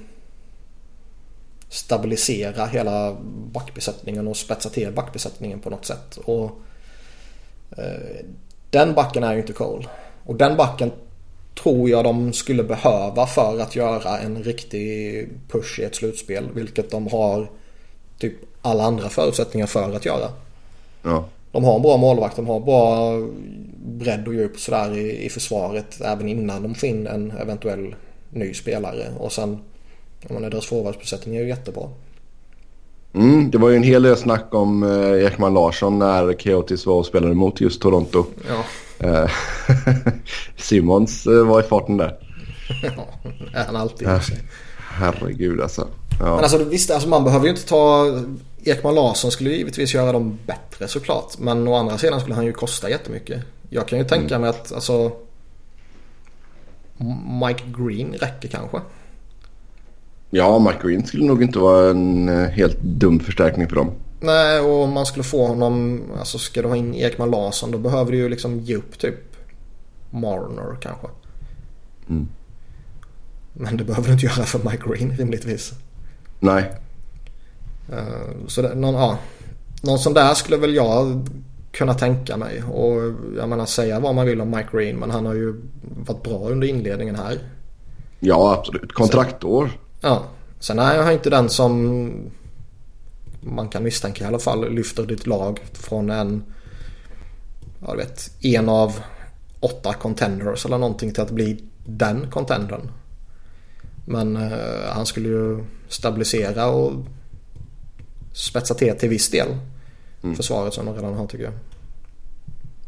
stabilisera 1.68 2.66
hela 2.66 3.16
backbesättningen 3.52 4.28
och 4.28 4.36
spetsa 4.36 4.68
till 4.68 4.92
backbesättningen 4.92 5.60
på 5.60 5.70
något 5.70 5.84
sätt. 5.84 6.16
Och 6.16 6.50
eh, 7.76 8.24
Den 8.70 8.94
backen 8.94 9.24
är 9.24 9.32
ju 9.32 9.40
inte 9.40 9.52
Cole. 9.52 9.86
Och 10.24 10.36
den 10.36 10.56
backen 10.56 10.92
tror 11.62 11.90
jag 11.90 12.04
de 12.04 12.32
skulle 12.32 12.62
behöva 12.62 13.26
för 13.26 13.60
att 13.60 13.76
göra 13.76 14.18
en 14.18 14.42
riktig 14.42 15.28
push 15.48 15.80
i 15.80 15.84
ett 15.84 15.94
slutspel. 15.94 16.48
Vilket 16.54 16.90
de 16.90 17.06
har 17.06 17.50
typ 18.18 18.34
alla 18.62 18.84
andra 18.84 19.08
förutsättningar 19.08 19.66
för 19.66 19.92
att 19.96 20.04
göra. 20.04 20.28
Ja. 21.02 21.24
De 21.52 21.64
har 21.64 21.76
en 21.76 21.82
bra 21.82 21.96
målvakt, 21.96 22.36
de 22.36 22.46
har 22.46 22.60
bra 22.60 23.12
bredd 23.84 24.28
och 24.28 24.34
djup 24.34 24.60
sådär 24.60 24.96
i, 24.96 25.24
i 25.24 25.28
försvaret 25.28 26.00
även 26.00 26.28
innan 26.28 26.62
de 26.62 26.74
får 26.74 26.88
in 26.88 27.06
en 27.06 27.30
eventuell 27.30 27.94
ny 28.30 28.54
spelare. 28.54 29.12
Och 29.18 29.32
sen, 29.32 29.58
jag 30.20 30.30
menar 30.30 30.50
deras 30.50 30.66
forwardsbesättning 30.66 31.36
är 31.36 31.40
ju 31.40 31.48
jättebra. 31.48 31.88
Mm, 33.14 33.50
det 33.50 33.58
var 33.58 33.70
ju 33.70 33.76
en 33.76 33.82
hel 33.82 34.02
del 34.02 34.16
snack 34.16 34.54
om 34.54 34.82
eh, 34.82 35.26
Ekman 35.26 35.54
Larsson 35.54 35.98
när 35.98 36.32
Keotis 36.32 36.86
var 36.86 36.94
och 36.94 37.06
spelade 37.06 37.34
mot 37.34 37.60
just 37.60 37.80
Toronto. 37.80 38.24
Ja. 38.48 38.64
Eh, 38.98 39.30
Simons 40.56 41.26
eh, 41.26 41.46
var 41.46 41.60
i 41.60 41.62
farten 41.62 41.96
där. 41.96 42.18
ja, 42.82 43.08
är 43.54 43.64
han 43.64 43.76
alltid. 43.76 44.08
Ja. 44.08 44.20
Herregud 44.78 45.60
alltså. 45.60 45.88
Ja. 46.20 46.34
Men 46.34 46.38
alltså 46.38 46.64
visst, 46.64 46.90
alltså 46.90 47.08
man 47.08 47.24
behöver 47.24 47.44
ju 47.44 47.50
inte 47.50 47.66
ta... 47.66 48.06
Ekman 48.64 48.94
Larsson 48.94 49.30
skulle 49.30 49.50
givetvis 49.50 49.94
göra 49.94 50.12
dem 50.12 50.38
bättre 50.46 50.88
såklart. 50.88 51.38
Men 51.38 51.68
å 51.68 51.74
andra 51.74 51.98
sidan 51.98 52.20
skulle 52.20 52.34
han 52.34 52.44
ju 52.44 52.52
kosta 52.52 52.90
jättemycket. 52.90 53.42
Jag 53.70 53.88
kan 53.88 53.98
ju 53.98 54.04
tänka 54.04 54.38
mig 54.38 54.50
att 54.50 54.72
alltså... 54.72 55.12
Mike 57.46 57.62
Green 57.78 58.12
räcker 58.12 58.48
kanske. 58.48 58.80
ja, 60.30 60.58
Mike 60.58 60.88
Green 60.88 61.06
skulle 61.06 61.24
nog 61.24 61.42
inte 61.42 61.58
vara 61.58 61.90
en 61.90 62.28
eh, 62.28 62.48
helt 62.48 62.80
dum 62.80 63.20
förstärkning 63.20 63.68
för 63.68 63.76
dem. 63.76 63.92
Nej, 64.20 64.60
och 64.60 64.82
om 64.82 64.92
man 64.92 65.06
skulle 65.06 65.24
få 65.24 65.46
honom... 65.46 66.02
Alltså 66.18 66.38
ska 66.38 66.62
du 66.62 66.68
ha 66.68 66.76
in 66.76 66.94
Ekman 66.94 67.30
Larsson 67.30 67.70
då 67.70 67.78
behöver 67.78 68.12
du 68.12 68.18
ju 68.18 68.28
liksom 68.28 68.60
ge 68.60 68.76
upp 68.76 68.98
typ 68.98 69.14
Marner 70.10 70.76
kanske. 70.80 71.06
Mm. 72.08 72.28
Men 73.52 73.76
det 73.76 73.84
behöver 73.84 74.06
du 74.06 74.12
inte 74.12 74.26
göra 74.26 74.44
för 74.44 74.70
Mike 74.70 74.82
Green 74.88 75.16
rimligtvis. 75.16 75.72
Nej, 76.40 76.72
Eh, 77.92 78.46
Så 78.46 78.62
det, 78.62 78.74
någon, 78.74 78.94
ja, 78.94 79.18
någon 79.82 79.98
sån 79.98 80.14
där 80.14 80.34
skulle 80.34 80.56
väl 80.56 80.74
jag 80.74 81.28
kunna 81.72 81.94
tänka 81.94 82.36
mig. 82.36 82.62
Och 82.62 83.02
jag 83.36 83.48
menar 83.48 83.66
säga 83.66 84.00
vad 84.00 84.14
man 84.14 84.26
vill 84.26 84.40
om 84.40 84.50
Mike 84.50 84.68
Green 84.72 84.96
men 84.96 85.10
han 85.10 85.26
har 85.26 85.34
ju 85.34 85.54
varit 86.06 86.22
bra 86.22 86.48
under 86.48 86.68
inledningen 86.68 87.16
här. 87.16 87.38
ja 88.20 88.54
absolut. 88.58 88.92
Kontraktår. 88.92 89.70
Ja, 90.00 90.22
sen 90.60 90.78
är 90.78 90.94
jag 90.94 91.12
inte 91.12 91.30
den 91.30 91.48
som 91.48 92.10
man 93.46 93.68
kan 93.68 93.82
misstänka 93.82 94.24
i 94.24 94.26
alla 94.26 94.38
fall 94.38 94.72
lyfter 94.72 95.06
ditt 95.06 95.26
lag 95.26 95.60
från 95.72 96.10
en, 96.10 96.44
ja 97.80 97.90
du 97.90 97.96
vet, 97.96 98.30
en 98.40 98.68
av 98.68 99.00
åtta 99.60 99.92
contenders 99.92 100.66
eller 100.66 100.78
någonting 100.78 101.12
till 101.12 101.22
att 101.22 101.30
bli 101.30 101.64
den 101.86 102.30
contendern. 102.30 102.90
Men 104.06 104.36
eh, 104.36 104.88
han 104.88 105.06
skulle 105.06 105.28
ju 105.28 105.64
stabilisera 105.88 106.66
och 106.66 106.92
spetsa 108.32 108.74
till 108.74 108.94
till 108.98 109.08
viss 109.08 109.30
del. 109.30 109.48
Försvaret 110.36 110.74
som 110.74 110.86
de 110.86 110.94
redan 110.94 111.14
har 111.14 111.26
tycker 111.26 111.44
jag. 111.44 111.54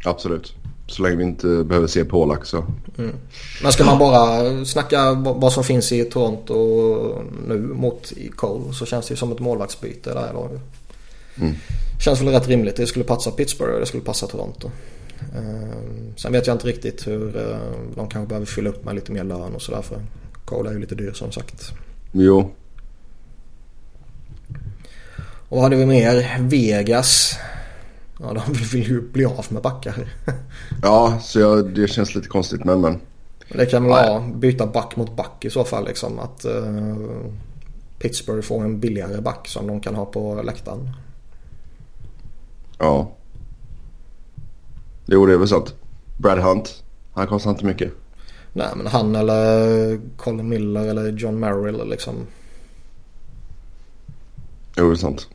Absolut. 0.05 0.55
Så 0.88 1.02
länge 1.02 1.16
vi 1.16 1.25
inte 1.25 1.47
behöver 1.47 1.87
se 1.87 2.04
Polak 2.04 2.45
så. 2.45 2.64
Men 3.62 3.73
ska 3.73 3.85
man 3.85 3.99
bara 3.99 4.64
snacka 4.64 5.12
vad 5.14 5.52
som 5.52 5.64
finns 5.64 5.92
i 5.92 6.04
Toronto 6.04 7.23
nu 7.49 7.59
mot 7.59 8.12
i 8.12 8.28
Cole 8.28 8.75
så 8.75 8.87
känns 8.87 9.07
det 9.09 9.12
ju 9.12 9.16
som 9.16 9.33
ett 9.33 9.38
målvaktsbyte 9.38 10.14
där 10.14 10.30
då. 10.33 10.50
Mm. 11.40 11.54
Känns 12.00 12.21
väl 12.21 12.28
rätt 12.28 12.49
rimligt. 12.49 12.76
Det 12.76 12.87
skulle 12.87 13.04
passa 13.04 13.30
Pittsburgh 13.30 13.75
och 13.75 13.80
det 13.80 13.87
skulle 13.87 14.02
passa 14.02 14.26
Toronto. 14.26 14.71
Ehm, 15.37 16.16
sen 16.16 16.33
vet 16.33 16.47
jag 16.47 16.54
inte 16.54 16.66
riktigt 16.66 17.07
hur 17.07 17.37
eh, 17.37 17.59
de 17.97 18.09
kanske 18.09 18.28
behöver 18.28 18.47
fylla 18.47 18.71
upp 18.71 18.85
med 18.85 18.95
lite 18.95 19.12
mer 19.12 19.25
lön 19.25 19.54
och 19.54 19.62
sådär 19.62 19.83
för 19.83 20.02
Cole 20.45 20.71
är 20.71 20.75
ju 20.75 20.80
lite 20.80 20.95
dyr 20.95 21.12
som 21.12 21.33
sagt. 21.33 21.73
Jo. 22.12 22.50
Och 25.49 25.57
vad 25.57 25.62
hade 25.62 25.76
vi 25.76 25.87
mer? 25.87 26.38
Vegas. 26.40 27.38
Ja, 28.20 28.32
de 28.32 28.52
vill 28.52 28.88
ju 28.88 29.00
bli 29.00 29.25
av 29.25 29.46
med 29.48 29.62
backar. 29.62 30.12
Ja, 30.82 31.18
så 31.22 31.40
jag, 31.40 31.75
det 31.75 31.88
känns 31.88 32.14
lite 32.14 32.28
konstigt 32.28 32.64
men 32.64 32.80
men. 32.80 33.00
Det 33.48 33.66
kan 33.66 33.82
väl 33.82 33.92
vara 33.92 34.20
byta 34.20 34.66
back 34.66 34.96
mot 34.96 35.16
back 35.16 35.44
i 35.44 35.50
så 35.50 35.64
fall 35.64 35.84
liksom. 35.84 36.18
Att 36.18 36.44
eh, 36.44 36.96
Pittsburgh 37.98 38.42
får 38.42 38.64
en 38.64 38.80
billigare 38.80 39.20
back 39.20 39.48
som 39.48 39.66
de 39.66 39.80
kan 39.80 39.94
ha 39.94 40.04
på 40.04 40.42
läktaren. 40.42 40.90
Ja. 42.78 43.10
Jo, 45.06 45.26
det 45.26 45.32
är 45.32 45.38
väl 45.38 45.48
sant. 45.48 45.75
Brad 46.16 46.38
Hunt. 46.38 46.82
Han 47.12 47.26
kostar 47.26 47.50
inte 47.50 47.64
mycket. 47.64 47.92
Nej 48.52 48.68
men 48.76 48.87
han 48.87 49.16
eller 49.16 50.00
Colin 50.16 50.48
Miller 50.48 50.88
eller 50.88 51.12
John 51.12 51.40
Merrill 51.40 51.88
liksom. 51.88 52.14
Jo, 54.76 54.87
det 54.88 54.94
är 54.94 54.96
sant. 54.96 55.28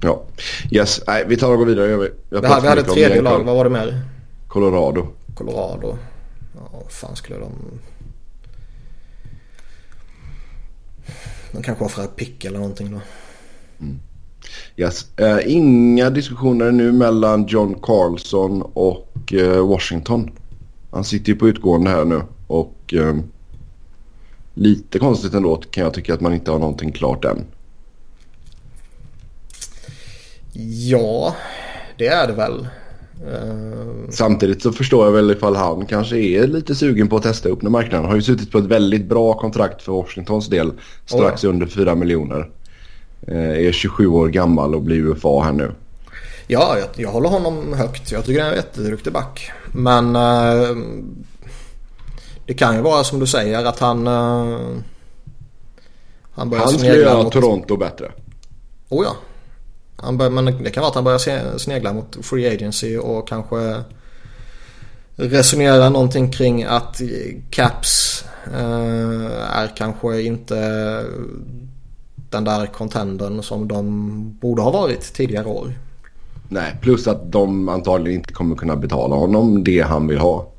Ja. 0.00 0.22
Yes, 0.70 1.00
nej, 1.06 1.24
vi 1.28 1.36
tar 1.36 1.52
och 1.52 1.58
går 1.58 1.66
vidare. 1.66 1.90
Jag 1.90 1.98
Vi 2.40 2.46
hade, 2.48 2.62
vi 2.62 2.68
hade 2.68 2.80
ett 2.80 2.88
tredje 2.88 3.22
lag. 3.22 3.44
Vad 3.44 3.56
var 3.56 3.64
det 3.64 3.70
mer? 3.70 4.00
Colorado. 4.48 5.06
Colorado. 5.34 5.98
Ja, 6.54 6.68
vad 6.72 6.92
fan 6.92 7.16
skulle 7.16 7.38
de... 7.38 7.50
De 11.52 11.62
kanske 11.62 11.84
offrar 11.84 12.06
pick 12.06 12.44
eller 12.44 12.58
någonting 12.58 12.90
då. 12.90 13.00
Yes. 14.76 15.18
Eh, 15.18 15.38
inga 15.46 16.10
diskussioner 16.10 16.72
nu 16.72 16.92
mellan 16.92 17.46
John 17.46 17.74
Carlson 17.82 18.62
och 18.62 19.32
eh, 19.32 19.66
Washington. 19.66 20.30
Han 20.90 21.04
sitter 21.04 21.32
ju 21.32 21.38
på 21.38 21.48
utgående 21.48 21.90
här 21.90 22.04
nu 22.04 22.22
och 22.46 22.94
eh, 22.94 23.16
lite 24.54 24.98
konstigt 24.98 25.34
ändå 25.34 25.56
kan 25.56 25.84
jag 25.84 25.94
tycka 25.94 26.14
att 26.14 26.20
man 26.20 26.34
inte 26.34 26.50
har 26.50 26.58
någonting 26.58 26.92
klart 26.92 27.24
än. 27.24 27.44
Ja, 30.88 31.36
det 31.98 32.06
är 32.06 32.26
det 32.26 32.32
väl. 32.32 32.68
Eh, 33.26 34.10
Samtidigt 34.10 34.62
så 34.62 34.72
förstår 34.72 35.04
jag 35.04 35.12
väl 35.12 35.30
ifall 35.30 35.56
han 35.56 35.86
kanske 35.86 36.16
är 36.16 36.46
lite 36.46 36.74
sugen 36.74 37.08
på 37.08 37.16
att 37.16 37.22
testa 37.22 37.48
upp 37.48 37.62
när 37.62 37.70
marknaden. 37.70 38.00
Han 38.00 38.10
har 38.10 38.16
ju 38.16 38.22
suttit 38.22 38.52
på 38.52 38.58
ett 38.58 38.64
väldigt 38.64 39.04
bra 39.04 39.34
kontrakt 39.38 39.82
för 39.82 39.92
Washingtons 39.92 40.46
del. 40.46 40.72
Strax 41.06 41.44
under 41.44 41.66
4 41.66 41.94
miljoner. 41.94 42.50
Eh, 43.26 43.66
är 43.66 43.72
27 43.72 44.06
år 44.06 44.28
gammal 44.28 44.74
och 44.74 44.82
blir 44.82 45.00
UFA 45.00 45.42
här 45.42 45.52
nu. 45.52 45.72
Ja, 46.46 46.78
jag, 46.78 46.88
jag 46.96 47.10
håller 47.10 47.28
honom 47.28 47.72
högt. 47.72 48.12
Jag 48.12 48.24
tycker 48.24 48.40
han 48.40 48.48
är 48.48 48.52
en 48.52 48.58
jätteduktig 48.58 49.12
back. 49.12 49.50
Men 49.72 50.16
eh, 50.16 50.76
det 52.46 52.54
kan 52.54 52.76
ju 52.76 52.82
vara 52.82 53.04
som 53.04 53.18
du 53.18 53.26
säger 53.26 53.64
att 53.64 53.78
han... 53.78 54.06
Eh, 54.06 54.58
han 56.32 56.50
börjar 56.50 56.64
han 56.64 56.72
skulle 56.72 56.96
göra 56.96 57.22
mot... 57.22 57.32
Toronto 57.32 57.76
bättre. 57.76 58.12
Oh 58.88 59.04
ja. 59.04 59.16
Han 59.96 60.18
bör, 60.18 60.30
men 60.30 60.44
det 60.44 60.70
kan 60.70 60.80
vara 60.80 60.88
att 60.88 60.94
han 60.94 61.04
börjar 61.04 61.58
snegla 61.58 61.92
mot 61.92 62.16
Free 62.22 62.54
Agency 62.54 62.96
och 62.96 63.28
kanske 63.28 63.82
resonera 65.16 65.88
någonting 65.88 66.30
kring 66.30 66.64
att 66.64 67.00
Caps 67.50 68.24
eh, 68.46 69.56
är 69.58 69.76
kanske 69.76 70.22
inte 70.22 70.56
den 72.30 72.44
där 72.44 72.66
contendern 72.66 73.42
som 73.42 73.68
de 73.68 74.38
borde 74.40 74.62
ha 74.62 74.70
varit 74.70 75.14
tidigare 75.14 75.46
år. 75.46 75.72
Nej, 76.48 76.76
plus 76.80 77.08
att 77.08 77.32
de 77.32 77.68
antagligen 77.68 78.20
inte 78.20 78.32
kommer 78.32 78.56
kunna 78.56 78.76
betala 78.76 79.16
honom 79.16 79.64
det 79.64 79.80
han 79.80 80.06
vill 80.06 80.18
ha. 80.18 80.52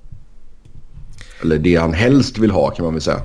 Eller 1.41 1.57
det 1.57 1.75
han 1.75 1.93
helst 1.93 2.37
vill 2.37 2.51
ha 2.51 2.69
kan 2.69 2.85
man 2.85 2.93
väl 2.93 3.01
säga. 3.01 3.21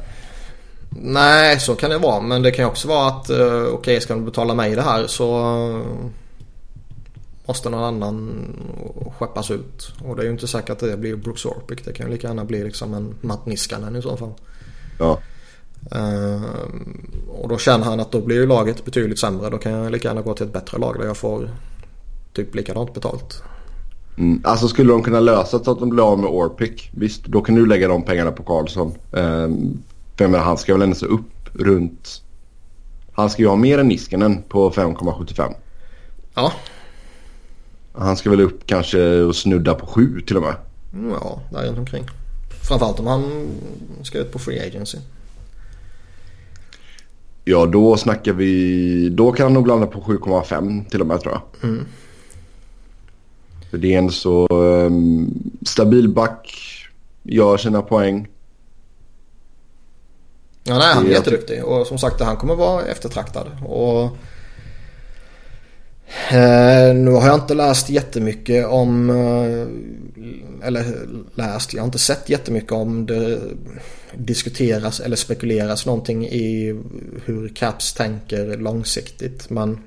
Nej, 0.96 1.60
så 1.60 1.74
kan 1.74 1.90
det 1.90 1.98
vara. 1.98 2.20
Men 2.20 2.42
det 2.42 2.50
kan 2.50 2.64
ju 2.64 2.68
också 2.68 2.88
vara 2.88 3.08
att 3.08 3.30
uh, 3.30 3.36
okej, 3.36 3.72
okay, 3.72 4.00
ska 4.00 4.14
de 4.14 4.24
betala 4.24 4.54
mig 4.54 4.74
det 4.74 4.82
här 4.82 5.06
så 5.06 5.38
uh, 5.68 5.86
måste 7.46 7.70
någon 7.70 7.84
annan 7.84 8.46
skeppas 9.18 9.50
ut. 9.50 9.92
Och 10.04 10.16
det 10.16 10.22
är 10.22 10.26
ju 10.26 10.32
inte 10.32 10.48
säkert 10.48 10.70
att 10.70 10.78
det 10.78 10.96
blir 10.96 11.16
Brooks 11.16 11.44
Orpik. 11.44 11.84
Det 11.84 11.92
kan 11.92 12.06
ju 12.06 12.12
lika 12.12 12.26
gärna 12.26 12.44
bli 12.44 12.64
liksom 12.64 12.94
en 12.94 13.14
Matt 13.20 13.46
Niskanen 13.46 13.96
i 13.96 14.02
så 14.02 14.16
fall. 14.16 14.32
Ja. 14.98 15.18
Uh, 15.94 16.42
och 17.28 17.48
då 17.48 17.58
känner 17.58 17.84
han 17.84 18.00
att 18.00 18.12
då 18.12 18.20
blir 18.20 18.36
ju 18.36 18.46
laget 18.46 18.84
betydligt 18.84 19.18
sämre. 19.18 19.50
Då 19.50 19.58
kan 19.58 19.72
jag 19.72 19.92
lika 19.92 20.08
gärna 20.08 20.22
gå 20.22 20.34
till 20.34 20.46
ett 20.46 20.52
bättre 20.52 20.78
lag 20.78 20.98
där 20.98 21.06
jag 21.06 21.16
får 21.16 21.50
typ 22.32 22.54
likadant 22.54 22.94
betalt. 22.94 23.42
Mm. 24.18 24.40
Alltså 24.44 24.68
skulle 24.68 24.92
de 24.92 25.02
kunna 25.02 25.20
lösa 25.20 25.64
så 25.64 25.70
att 25.70 25.78
de 25.78 25.88
blir 25.88 26.12
av 26.12 26.18
med 26.18 26.30
Orpik. 26.30 26.90
Visst, 26.94 27.24
då 27.24 27.40
kan 27.40 27.54
du 27.54 27.66
lägga 27.66 27.88
de 27.88 28.02
pengarna 28.02 28.32
på 28.32 28.42
Karlsson. 28.42 28.92
Um, 29.10 29.82
för 30.16 30.24
jag 30.24 30.30
menar, 30.30 30.44
han 30.44 30.58
ska 30.58 30.72
väl 30.72 30.82
ändå 30.82 31.06
upp 31.06 31.48
runt... 31.52 32.22
Han 33.12 33.30
ska 33.30 33.42
ju 33.42 33.48
ha 33.48 33.56
mer 33.56 33.78
än 33.78 33.88
Niskanen 33.88 34.42
på 34.42 34.70
5,75. 34.70 35.54
Ja. 36.34 36.52
Han 37.92 38.16
ska 38.16 38.30
väl 38.30 38.40
upp 38.40 38.66
kanske 38.66 39.20
och 39.20 39.36
snudda 39.36 39.74
på 39.74 39.86
7 39.86 40.20
till 40.20 40.36
och 40.36 40.42
med. 40.42 40.54
Mm, 40.92 41.10
ja, 41.10 41.40
där 41.52 41.66
runt 41.66 41.78
omkring. 41.78 42.04
Framförallt 42.68 43.00
om 43.00 43.06
han 43.06 43.48
ska 44.02 44.18
ut 44.18 44.32
på 44.32 44.38
Free 44.38 44.66
Agency. 44.66 44.98
Ja, 47.44 47.66
då 47.66 47.96
snackar 47.96 48.32
vi... 48.32 49.08
Då 49.08 49.32
kan 49.32 49.44
han 49.44 49.54
nog 49.54 49.66
landa 49.66 49.86
på 49.86 50.00
7,5 50.00 50.88
till 50.88 51.00
och 51.00 51.06
med 51.06 51.20
tror 51.20 51.32
jag. 51.32 51.70
Mm. 51.70 51.86
För 53.70 53.78
det 53.78 53.94
är 53.94 53.98
en 53.98 54.10
så 54.10 54.46
um, 54.50 55.34
stabil 55.62 56.08
back. 56.08 56.58
Gör 57.22 57.56
sina 57.56 57.82
poäng. 57.82 58.28
Ja, 60.64 60.78
nej, 60.78 60.94
han 60.94 61.06
är 61.06 61.10
jätteduktig. 61.10 61.64
Och 61.64 61.86
som 61.86 61.98
sagt, 61.98 62.20
han 62.20 62.36
kommer 62.36 62.54
vara 62.54 62.84
eftertraktad. 62.84 63.50
Och... 63.66 64.16
Eh, 66.30 66.94
nu 66.94 67.10
har 67.10 67.26
jag 67.26 67.34
inte 67.34 67.54
läst 67.54 67.90
jättemycket 67.90 68.66
om, 68.66 69.10
eh, 69.10 70.66
eller 70.68 70.84
läst, 71.34 71.74
jag 71.74 71.82
har 71.82 71.86
inte 71.86 71.98
sett 71.98 72.28
jättemycket 72.28 72.72
om 72.72 73.06
det 73.06 73.40
diskuteras 74.14 75.00
eller 75.00 75.16
spekuleras 75.16 75.86
någonting 75.86 76.26
i 76.26 76.80
hur 77.24 77.48
Caps 77.48 77.92
tänker 77.92 78.56
långsiktigt. 78.56 79.50
Men 79.50 79.78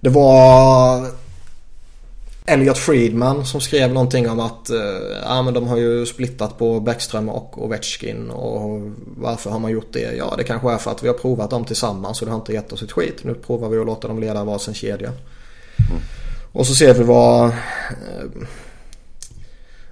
det 0.00 0.08
var 0.08 1.06
Elliot 2.46 2.78
Friedman 2.78 3.44
som 3.44 3.60
skrev 3.60 3.92
någonting 3.92 4.30
om 4.30 4.40
att 4.40 4.70
eh, 4.70 4.78
ja, 5.22 5.42
men 5.42 5.54
de 5.54 5.66
har 5.68 5.76
ju 5.76 6.06
splittat 6.06 6.58
på 6.58 6.80
Bäckström 6.80 7.28
och 7.28 7.64
Ovechkin 7.64 8.30
och 8.30 8.90
varför 9.16 9.50
har 9.50 9.58
man 9.58 9.70
gjort 9.70 9.92
det? 9.92 10.16
Ja 10.16 10.34
det 10.38 10.44
kanske 10.44 10.72
är 10.72 10.78
för 10.78 10.90
att 10.90 11.02
vi 11.02 11.08
har 11.08 11.14
provat 11.14 11.50
dem 11.50 11.64
tillsammans 11.64 12.20
och 12.20 12.26
det 12.26 12.32
har 12.32 12.38
inte 12.38 12.52
gett 12.52 12.72
oss 12.72 12.82
ett 12.82 12.92
skit. 12.92 13.24
Nu 13.24 13.34
provar 13.34 13.68
vi 13.68 13.78
att 13.78 13.86
låta 13.86 14.08
dem 14.08 14.20
leda 14.20 14.44
varsin 14.44 14.74
kedja. 14.74 15.08
Mm. 15.08 16.02
Och 16.52 16.66
så 16.66 16.74
ser 16.74 16.94
vi 16.94 17.04
vad, 17.04 17.48
eh, 17.48 17.54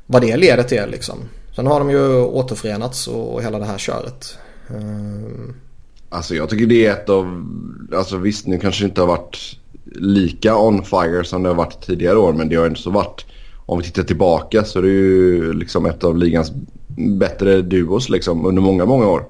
vad 0.07 0.23
det 0.23 0.37
leder 0.37 0.63
till 0.63 0.87
liksom. 0.91 1.19
Sen 1.57 1.67
har 1.67 1.79
de 1.79 1.91
ju 1.91 2.21
återförenats 2.21 3.07
och, 3.07 3.35
och 3.35 3.43
hela 3.43 3.59
det 3.59 3.65
här 3.65 3.79
köret. 3.79 4.39
Eh. 4.69 5.55
Alltså 6.09 6.35
jag 6.35 6.51
tycker 6.51 6.67
det 6.67 6.87
är 6.87 6.93
ett 6.93 7.09
av, 7.09 7.45
alltså 7.95 8.17
visst 8.17 8.47
nu 8.47 8.59
kanske 8.59 8.85
det 8.85 8.89
inte 8.89 9.01
har 9.01 9.09
varit 9.09 9.59
lika 9.85 10.57
on 10.57 10.85
fire 10.85 11.25
som 11.25 11.43
det 11.43 11.49
har 11.49 11.57
varit 11.57 11.87
tidigare 11.87 12.19
år. 12.19 12.33
Men 12.33 12.49
det 12.49 12.57
har 12.57 12.67
inte 12.67 12.81
så 12.81 12.91
varit, 12.91 13.27
om 13.67 13.79
vi 13.79 13.85
tittar 13.85 14.03
tillbaka 14.03 14.65
så 14.65 14.79
är 14.79 14.83
det 14.83 14.89
ju 14.89 15.53
liksom 15.53 15.87
ett 15.87 16.05
av 16.05 16.17
ligans 16.17 16.53
bättre 16.97 17.63
duos 17.63 18.09
liksom 18.09 18.47
under 18.47 18.63
många, 18.63 18.85
många 18.85 19.07
år. 19.07 19.25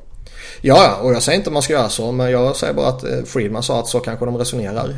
Ja, 0.61 0.99
och 1.03 1.12
jag 1.12 1.23
säger 1.23 1.38
inte 1.38 1.51
att 1.51 1.55
man 1.55 1.62
ska 1.62 1.73
göra 1.73 1.88
så. 1.88 2.12
Men 2.12 2.31
jag 2.31 2.57
säger 2.57 2.75
bara 2.75 2.88
att 2.88 3.05
eh, 3.05 3.25
Friedman 3.25 3.62
sa 3.62 3.81
att 3.81 3.88
så 3.88 4.01
kanske 4.01 4.25
de 4.25 4.37
resonerar. 4.37 4.95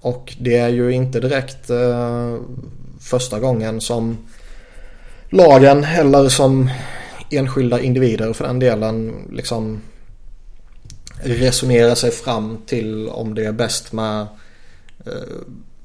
Och 0.00 0.36
det 0.40 0.56
är 0.56 0.68
ju 0.68 0.90
inte 0.90 1.20
direkt 1.20 1.70
eh, 1.70 2.36
första 3.00 3.40
gången 3.40 3.80
som 3.80 4.18
lagen 5.30 5.84
eller 5.84 6.28
som 6.28 6.70
enskilda 7.30 7.80
individer 7.80 8.32
för 8.32 8.46
den 8.46 8.58
delen 8.58 9.14
liksom 9.32 9.80
resonerar 11.22 11.94
sig 11.94 12.10
fram 12.10 12.58
till 12.66 13.08
om 13.08 13.34
det 13.34 13.44
är 13.44 13.52
bäst 13.52 13.92
med 13.92 14.26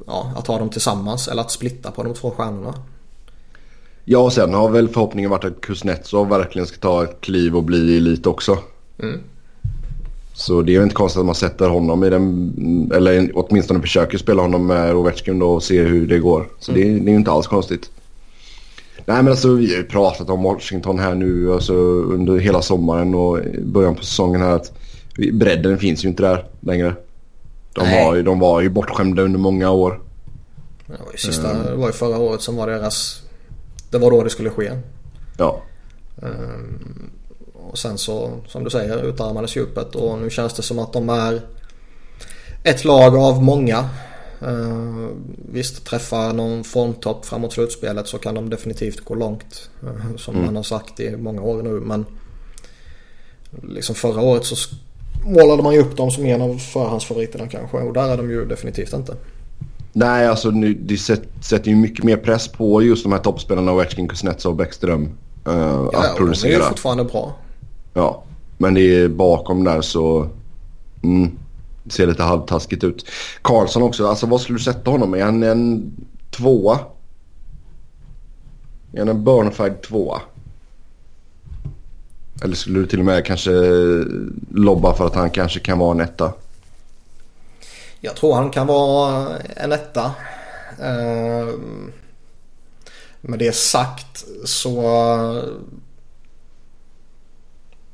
ja, 0.08 0.32
att 0.36 0.48
ha 0.48 0.60
dem 0.60 0.70
tillsammans 0.70 1.28
eller 1.28 1.42
att 1.42 1.52
splitta 1.52 1.92
på 1.92 2.04
de 2.04 2.14
två 2.14 2.32
stjärnorna. 2.32 2.74
Ja, 4.06 4.20
och 4.20 4.34
sen 4.34 4.54
har 4.54 4.70
väl 4.70 4.90
förhoppningen 4.90 5.32
varit 5.32 5.44
att 5.44 5.62
Kuznetsov 5.62 6.30
verkligen 6.30 6.68
ska 6.68 6.78
ta 6.78 7.04
ett 7.04 7.22
kliv 7.22 7.56
och 7.56 7.64
bli 7.64 7.98
elit 7.98 8.28
också. 8.28 8.58
Mm. 9.00 9.20
Så 10.34 10.62
det 10.62 10.76
är 10.76 10.84
inte 10.84 10.96
konstigt 10.96 11.20
att 11.20 11.26
man 11.26 11.36
sätter 11.36 11.70
honom 11.70 12.04
i 12.04 12.10
den, 12.10 12.92
eller 12.96 13.32
åtminstone 13.34 13.82
försöker 13.82 14.18
spela 14.18 14.42
honom 14.42 14.68
med 14.68 14.96
Ovechkin 14.96 15.40
då 15.40 15.50
och 15.50 15.64
se 15.64 15.82
hur 15.82 16.08
det 16.08 16.20
går. 16.20 16.48
Så 16.60 16.72
mm. 16.72 16.84
det, 16.84 17.00
det 17.00 17.10
är 17.10 17.12
ju 17.12 17.18
inte 17.18 17.32
alls 17.32 17.48
konstigt. 17.48 17.92
Nej 19.06 19.24
men 19.24 19.28
alltså 19.28 19.54
vi 19.54 19.68
har 19.68 19.78
ju 19.78 19.84
pratat 19.84 20.30
om 20.30 20.44
Washington 20.44 21.00
här 21.00 21.16
nu 21.16 21.54
alltså, 21.54 21.74
under 21.74 22.38
hela 22.38 22.62
sommaren 22.62 23.16
och 23.16 23.40
början 23.64 23.96
på 23.96 24.04
säsongen 24.04 24.42
här 24.42 24.56
att 24.56 24.72
bredden 25.34 25.78
finns 25.78 26.06
ju 26.06 26.10
inte 26.10 26.24
där 26.24 26.46
längre. 26.60 26.96
De, 27.76 27.92
var 27.92 28.16
ju, 28.16 28.24
de 28.24 28.40
var 28.40 28.62
ju 28.62 28.70
bortskämda 28.70 29.22
under 29.22 29.40
många 29.40 29.72
år. 29.72 30.02
Det 30.88 30.98
var 31.06 31.12
ju 31.12 31.18
sista, 31.18 31.52
mm. 31.52 31.66
det 31.66 31.76
var 31.76 31.88
ju 31.88 31.94
förra 31.94 32.18
året 32.18 32.42
som 32.42 32.56
var 32.56 32.68
deras... 32.68 33.22
Det 33.90 33.98
var 33.98 34.12
då 34.12 34.24
det 34.24 34.30
skulle 34.30 34.50
ske. 34.50 34.72
Ja. 35.38 35.62
Um, 36.16 37.12
och 37.54 37.78
sen 37.78 37.98
så, 37.98 38.40
som 38.48 38.64
du 38.64 38.70
säger, 38.70 39.04
utarmades 39.04 39.56
djupet 39.56 39.96
och 39.96 40.20
nu 40.20 40.30
känns 40.30 40.54
det 40.54 40.62
som 40.62 40.80
att 40.80 40.94
de 40.94 41.10
är 41.10 41.42
ett 42.64 42.86
lag 42.86 43.16
av 43.16 43.44
många. 43.44 43.90
Uh, 44.48 45.08
visst, 45.52 45.86
träffa 45.86 46.34
någon 46.34 46.64
formtopp 46.64 47.26
framåt 47.26 47.54
slutspelet 47.54 48.08
så 48.08 48.18
kan 48.18 48.36
de 48.36 48.50
definitivt 48.50 49.00
gå 49.00 49.16
långt. 49.16 49.70
Uh, 49.84 50.16
som 50.18 50.36
mm. 50.36 50.46
man 50.46 50.56
har 50.56 50.64
sagt 50.64 51.00
i 51.00 51.18
många 51.18 51.42
år 51.42 51.64
nu 51.64 51.70
men 51.70 52.06
liksom 53.64 53.96
förra 53.96 54.22
året 54.22 54.46
så 54.46 54.56
målade 55.26 55.64
man 55.64 55.74
ju 55.74 55.80
upp 55.80 55.98
dem 55.98 56.12
som 56.12 56.26
en 56.26 56.42
av 56.42 56.58
förhandsfavoriterna 56.58 57.48
kanske 57.48 57.78
och 57.78 57.94
där 57.94 58.10
är 58.10 58.18
de 58.18 58.30
ju 58.30 58.46
definitivt 58.46 58.94
inte. 58.94 59.16
Nej, 59.94 60.28
alltså 60.28 60.50
nu, 60.50 60.74
det 60.74 60.98
sätter 60.98 61.70
ju 61.70 61.76
mycket 61.76 62.04
mer 62.04 62.18
press 62.18 62.48
på 62.48 62.82
just 62.82 63.04
de 63.04 63.12
här 63.12 63.20
toppspelarna 63.20 63.72
Ovechkin, 63.72 64.08
Kuznetsov 64.08 64.52
och 64.52 64.58
Bäckström. 64.58 65.04
Uh, 65.48 65.90
ja, 65.94 66.00
att 66.00 66.18
producera. 66.18 66.50
de 66.50 66.56
är 66.56 66.60
ju 66.60 66.70
fortfarande 66.70 67.04
bra. 67.04 67.36
Ja, 67.94 68.24
men 68.58 68.74
det 68.74 68.82
är 68.82 69.08
bakom 69.08 69.64
där 69.64 69.82
så 69.82 70.28
mm, 71.04 71.32
det 71.84 71.94
ser 71.94 72.08
lite 72.08 72.24
halvtaskigt 72.24 72.84
ut. 72.84 73.06
Karlsson 73.42 73.84
också, 73.84 74.08
alltså 74.08 74.26
vad 74.26 74.42
skulle 74.42 74.58
du 74.58 74.64
sätta 74.64 74.92
honom? 74.92 75.14
Är 75.14 75.24
han 75.24 75.44
en 75.44 75.92
tvåa? 76.32 76.80
Är 78.94 79.00
han 79.00 79.10
en 79.10 79.24
Burnfide 79.24 79.76
tvåa? 79.76 80.22
Eller 82.44 82.56
skulle 82.56 82.80
du 82.80 82.88
till 82.88 83.00
och 83.00 83.06
med 83.06 83.26
kanske 83.26 83.52
lobba 84.52 84.94
för 84.94 85.08
att 85.08 85.16
han 85.16 85.30
kanske 85.30 85.60
kan 85.60 85.80
vara 85.80 85.92
en 85.92 86.00
etta? 86.00 86.34
Jag 88.00 88.16
tror 88.16 88.36
han 88.36 88.50
kan 88.50 88.68
vara 88.68 89.38
en 89.56 89.72
etta. 89.72 90.12
Eh, 90.80 91.48
med 93.22 93.40
det 93.40 93.56
sagt 93.56 94.26
så 94.46 94.82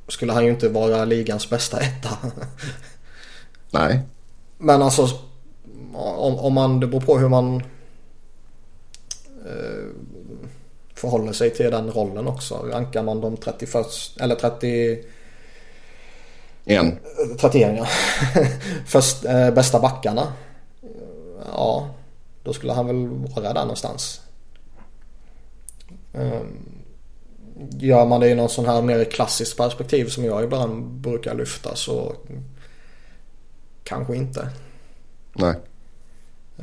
skulle 0.08 0.34
han 0.34 0.46
ju 0.46 0.52
inte 0.52 0.70
vara 0.70 1.06
ligans 1.06 1.50
bästa 1.50 1.80
etta. 1.80 2.10
Nej. 3.72 4.02
Men 4.58 4.82
alltså 4.82 5.08
om, 5.94 6.40
om 6.40 6.54
man, 6.54 6.80
det 6.80 6.88
beror 6.88 7.02
på 7.02 7.18
hur 7.18 7.30
man 7.30 7.56
eh, 9.46 9.88
förhåller 11.02 11.34
sig 11.34 11.50
till 11.50 11.72
den 11.72 11.92
rollen 11.92 12.28
också. 12.28 12.56
Rankar 12.56 13.04
man 13.04 13.22
de 13.22 13.38
31 13.38 13.88
eller 14.20 14.36
30 14.36 15.00
En. 16.66 17.00
31 17.40 17.78
ja. 17.78 17.88
Först, 18.88 19.26
eh, 19.26 19.52
bästa 19.52 19.80
backarna. 19.80 20.34
Ja, 21.46 21.90
Då 22.44 22.54
skulle 22.54 22.74
han 22.74 22.88
väl 22.88 23.08
vara 23.08 23.54
där 23.54 23.62
någonstans. 23.62 24.22
Um, 26.14 26.70
gör 27.70 28.06
man 28.06 28.20
det 28.20 28.30
i 28.30 28.36
någon 28.36 28.50
sån 28.50 28.66
här 28.66 28.82
mer 28.82 29.04
klassiskt 29.04 29.58
perspektiv 29.58 30.06
som 30.06 30.26
jag 30.26 30.44
ibland 30.44 30.84
brukar 30.84 31.36
lyfta 31.36 31.76
så 31.76 32.16
kanske 33.84 34.16
inte. 34.16 34.50
Nej. 35.34 35.56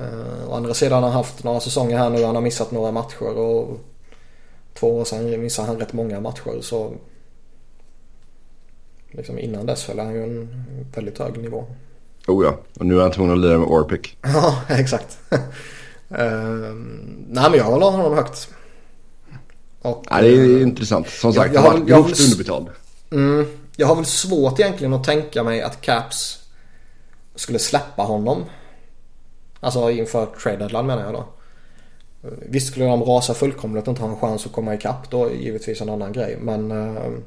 Uh, 0.01 0.48
å 0.48 0.55
andra 0.55 0.74
sidan 0.74 1.03
har 1.03 1.11
han 1.11 1.16
haft 1.16 1.44
några 1.44 1.61
säsonger 1.61 1.98
här 1.98 2.11
nu. 2.11 2.24
Han 2.24 2.35
har 2.35 2.42
missat 2.42 2.70
några 2.70 2.92
matcher 2.92 3.38
och 3.38 3.79
två 4.79 4.99
år 4.99 5.05
sedan 5.05 5.43
missade 5.43 5.69
han 5.69 5.79
rätt 5.79 5.93
många 5.93 6.21
matcher. 6.21 6.61
Så 6.61 6.93
liksom 9.11 9.38
innan 9.38 9.67
dess 9.67 9.87
höll 9.88 9.99
han 9.99 10.14
ju 10.14 10.23
en 10.23 10.64
väldigt 10.95 11.19
hög 11.19 11.38
nivå. 11.38 11.67
Oh 12.27 12.45
ja, 12.45 12.59
och 12.79 12.87
nu 12.87 12.99
är 12.99 13.03
han 13.03 13.11
tvungen 13.11 13.33
att 13.33 13.38
lira 13.38 13.59
med 13.59 13.69
Orpik. 13.69 14.19
ja, 14.23 14.62
exakt. 14.69 15.19
uh, 15.33 15.38
nej 17.29 17.51
men 17.51 17.55
jag 17.55 17.64
håller 17.64 17.87
honom 17.87 18.14
högt. 18.14 18.49
Och, 19.83 20.05
ja, 20.11 20.21
det 20.21 20.29
är 20.29 20.33
uh, 20.33 20.62
intressant. 20.62 21.09
Som 21.09 21.33
sagt, 21.33 21.55
jag, 21.55 21.64
jag 21.64 21.71
har 21.71 21.79
grovt 21.79 22.21
underbetald. 22.21 22.69
Mm, 23.11 23.47
jag 23.77 23.87
har 23.87 23.95
väl 23.95 24.05
svårt 24.05 24.61
egentligen 24.61 24.95
att 24.95 25.05
tänka 25.05 25.43
mig 25.43 25.62
att 25.62 25.81
Caps 25.81 26.38
skulle 27.35 27.59
släppa 27.59 28.03
honom. 28.03 28.45
Alltså 29.61 29.91
inför 29.91 30.27
trade 30.27 30.57
deadline 30.57 30.87
menar 30.87 31.05
jag 31.05 31.12
då. 31.12 31.27
Visst 32.23 32.67
skulle 32.67 32.87
de 32.87 33.03
rasa 33.03 33.35
fullkomligt 33.35 33.85
och 33.85 33.89
inte 33.89 34.03
ha 34.03 34.11
en 34.11 34.17
chans 34.17 34.47
att 34.47 34.53
komma 34.53 34.75
ikapp 34.75 35.11
då 35.11 35.31
givetvis 35.33 35.81
en 35.81 35.91
annan 35.91 36.13
grej. 36.13 36.39
Men... 36.41 36.73
Uh... 36.73 37.19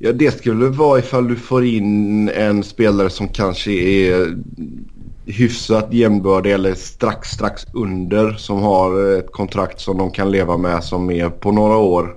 Ja 0.00 0.12
det 0.12 0.30
skulle 0.30 0.66
vara 0.66 0.98
ifall 0.98 1.28
du 1.28 1.36
får 1.36 1.64
in 1.64 2.28
en 2.28 2.62
spelare 2.62 3.10
som 3.10 3.28
kanske 3.28 3.70
är 3.72 4.36
hyfsat 5.26 5.92
jämnbördig 5.92 6.52
eller 6.52 6.74
strax 6.74 7.28
strax 7.28 7.66
under. 7.72 8.32
Som 8.32 8.62
har 8.62 9.18
ett 9.18 9.32
kontrakt 9.32 9.80
som 9.80 9.98
de 9.98 10.10
kan 10.10 10.30
leva 10.30 10.56
med 10.56 10.84
som 10.84 11.10
är 11.10 11.28
på 11.28 11.52
några 11.52 11.76
år. 11.76 12.16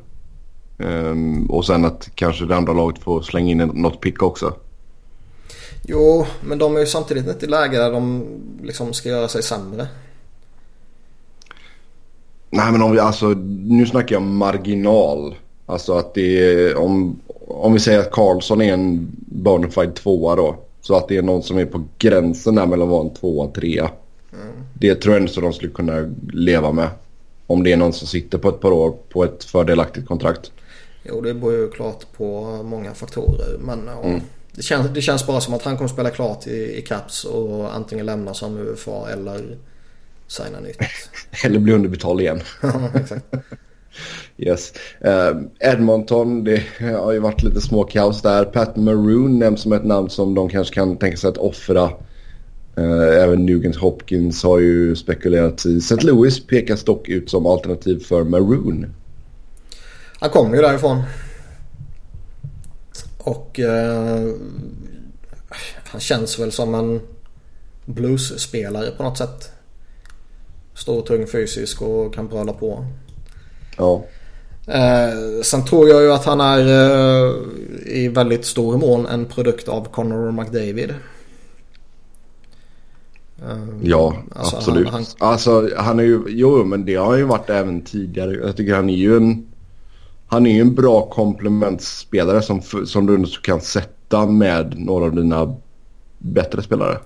Um, 0.77 1.45
och 1.51 1.65
sen 1.65 1.85
att 1.85 2.09
kanske 2.15 2.45
det 2.45 2.55
andra 2.55 2.73
laget 2.73 2.99
får 2.99 3.21
slänga 3.21 3.51
in 3.51 3.57
något 3.57 4.01
pick 4.01 4.23
också. 4.23 4.53
Jo, 5.83 6.25
men 6.41 6.57
de 6.57 6.75
är 6.75 6.79
ju 6.79 6.85
samtidigt 6.85 7.27
inte 7.27 7.45
i 7.45 7.49
läge 7.49 7.77
där 7.77 7.91
de 7.91 8.25
liksom 8.63 8.93
ska 8.93 9.09
göra 9.09 9.27
sig 9.27 9.43
sämre. 9.43 9.87
Nej 12.53 12.71
men 12.71 12.81
om 12.81 12.91
vi 12.91 12.99
alltså, 12.99 13.27
nu 13.47 13.85
snackar 13.85 14.15
jag 14.15 14.21
marginal. 14.21 15.35
Alltså 15.65 15.93
att 15.93 16.13
det 16.13 16.53
är, 16.53 16.77
om, 16.77 17.19
om 17.47 17.73
vi 17.73 17.79
säger 17.79 17.99
att 17.99 18.11
Karlsson 18.11 18.61
är 18.61 18.73
en 18.73 19.11
bonafide 19.25 19.91
tvåa 19.91 20.35
då. 20.35 20.55
Så 20.81 20.95
att 20.95 21.07
det 21.07 21.17
är 21.17 21.21
någon 21.21 21.43
som 21.43 21.57
är 21.57 21.65
på 21.65 21.83
gränsen 21.97 22.55
där 22.55 22.65
mellan 22.65 22.87
att 22.87 22.91
vara 22.91 23.01
en 23.01 23.13
tvåa 23.13 23.45
och 23.45 23.53
trea. 23.53 23.89
Mm. 24.33 24.53
Det 24.73 24.95
tror 24.95 25.15
jag 25.15 25.21
ändå 25.21 25.41
de 25.41 25.53
skulle 25.53 25.71
kunna 25.71 26.13
leva 26.33 26.71
med. 26.71 26.89
Om 27.47 27.63
det 27.63 27.73
är 27.73 27.77
någon 27.77 27.93
som 27.93 28.07
sitter 28.07 28.37
på 28.37 28.49
ett 28.49 28.59
par 28.59 28.71
år 28.71 28.93
på 29.09 29.23
ett 29.23 29.43
fördelaktigt 29.43 30.07
kontrakt. 30.07 30.51
Jo 31.03 31.21
det 31.21 31.33
beror 31.33 31.53
ju 31.53 31.69
klart 31.69 32.05
på 32.17 32.59
många 32.63 32.93
faktorer. 32.93 33.57
Men 33.59 33.87
mm. 33.87 34.21
det, 34.51 34.61
känns, 34.61 34.93
det 34.93 35.01
känns 35.01 35.27
bara 35.27 35.41
som 35.41 35.53
att 35.53 35.63
han 35.63 35.77
kommer 35.77 35.87
spela 35.87 36.09
klart 36.09 36.47
i, 36.47 36.77
i 36.77 36.81
Caps 36.81 37.23
och 37.23 37.75
antingen 37.75 38.05
lämna 38.05 38.33
som 38.33 38.57
UFA 38.57 39.09
eller 39.13 39.57
signa 40.31 40.59
nytt. 40.59 40.77
Eller 41.45 41.59
bli 41.59 41.73
underbetald 41.73 42.21
igen. 42.21 42.41
yes. 44.37 44.73
Uh, 45.05 45.41
Edmonton, 45.59 46.43
det 46.43 46.63
har 46.79 47.11
ju 47.11 47.19
varit 47.19 47.43
lite 47.43 47.61
småkaos 47.61 48.21
där. 48.21 48.45
Pat 48.45 48.75
Maroon 48.75 49.39
nämns 49.39 49.61
som 49.61 49.73
ett 49.73 49.85
namn 49.85 50.09
som 50.09 50.35
de 50.35 50.49
kanske 50.49 50.73
kan 50.73 50.97
tänka 50.97 51.17
sig 51.17 51.29
att 51.29 51.37
offra. 51.37 51.83
Uh, 52.77 53.23
även 53.23 53.45
Nugent 53.45 53.75
Hopkins 53.75 54.43
har 54.43 54.59
ju 54.59 54.95
spekulerat 54.95 55.65
i. 55.65 55.77
St. 55.77 55.95
Louis 56.01 56.47
pekas 56.47 56.83
dock 56.83 57.09
ut 57.09 57.29
som 57.29 57.45
alternativ 57.45 57.99
för 57.99 58.23
Maroon. 58.23 58.93
Han 60.19 60.29
kommer 60.29 60.55
ju 60.55 60.61
därifrån. 60.61 61.03
Och 63.17 63.59
uh, 63.59 64.35
han 65.85 66.01
känns 66.01 66.39
väl 66.39 66.51
som 66.51 66.75
en 66.75 67.01
bluesspelare 67.85 68.91
på 68.91 69.03
något 69.03 69.17
sätt. 69.17 69.51
Stor, 70.81 71.01
tung, 71.01 71.27
fysisk 71.27 71.81
och 71.81 72.13
kan 72.13 72.27
bröla 72.27 72.53
på. 72.53 72.85
Ja. 73.77 74.03
Eh, 74.67 75.41
sen 75.43 75.65
tror 75.65 75.89
jag 75.89 76.01
ju 76.01 76.11
att 76.11 76.25
han 76.25 76.41
är 76.41 76.59
eh, 76.59 77.35
i 77.85 78.07
väldigt 78.07 78.45
stor 78.45 78.77
mån 78.77 79.05
en 79.05 79.25
produkt 79.25 79.67
av 79.67 79.87
Connor 79.91 80.31
McDavid. 80.31 80.89
Eh, 83.41 83.57
ja, 83.81 84.15
alltså 84.35 84.55
absolut. 84.55 84.89
Han, 84.89 85.05
han... 85.19 85.29
Alltså 85.31 85.69
han 85.77 85.99
är 85.99 86.03
ju, 86.03 86.21
jo 86.27 86.63
men 86.63 86.85
det 86.85 86.95
har 86.95 87.05
han 87.05 87.17
ju 87.17 87.25
varit 87.25 87.49
även 87.49 87.81
tidigare. 87.81 88.33
Jag 88.33 88.57
tycker 88.57 88.75
han 88.75 88.89
är 88.89 88.97
ju 88.97 89.17
en, 89.17 89.47
han 90.27 90.45
är 90.45 90.51
ju 90.51 90.61
en 90.61 90.75
bra 90.75 91.09
komplementspelare 91.09 92.41
som, 92.41 92.61
som 92.85 93.05
du 93.05 93.25
kan 93.41 93.61
sätta 93.61 94.25
med 94.25 94.79
några 94.79 95.05
av 95.05 95.15
dina 95.15 95.55
bättre 96.17 96.61
spelare. 96.61 96.97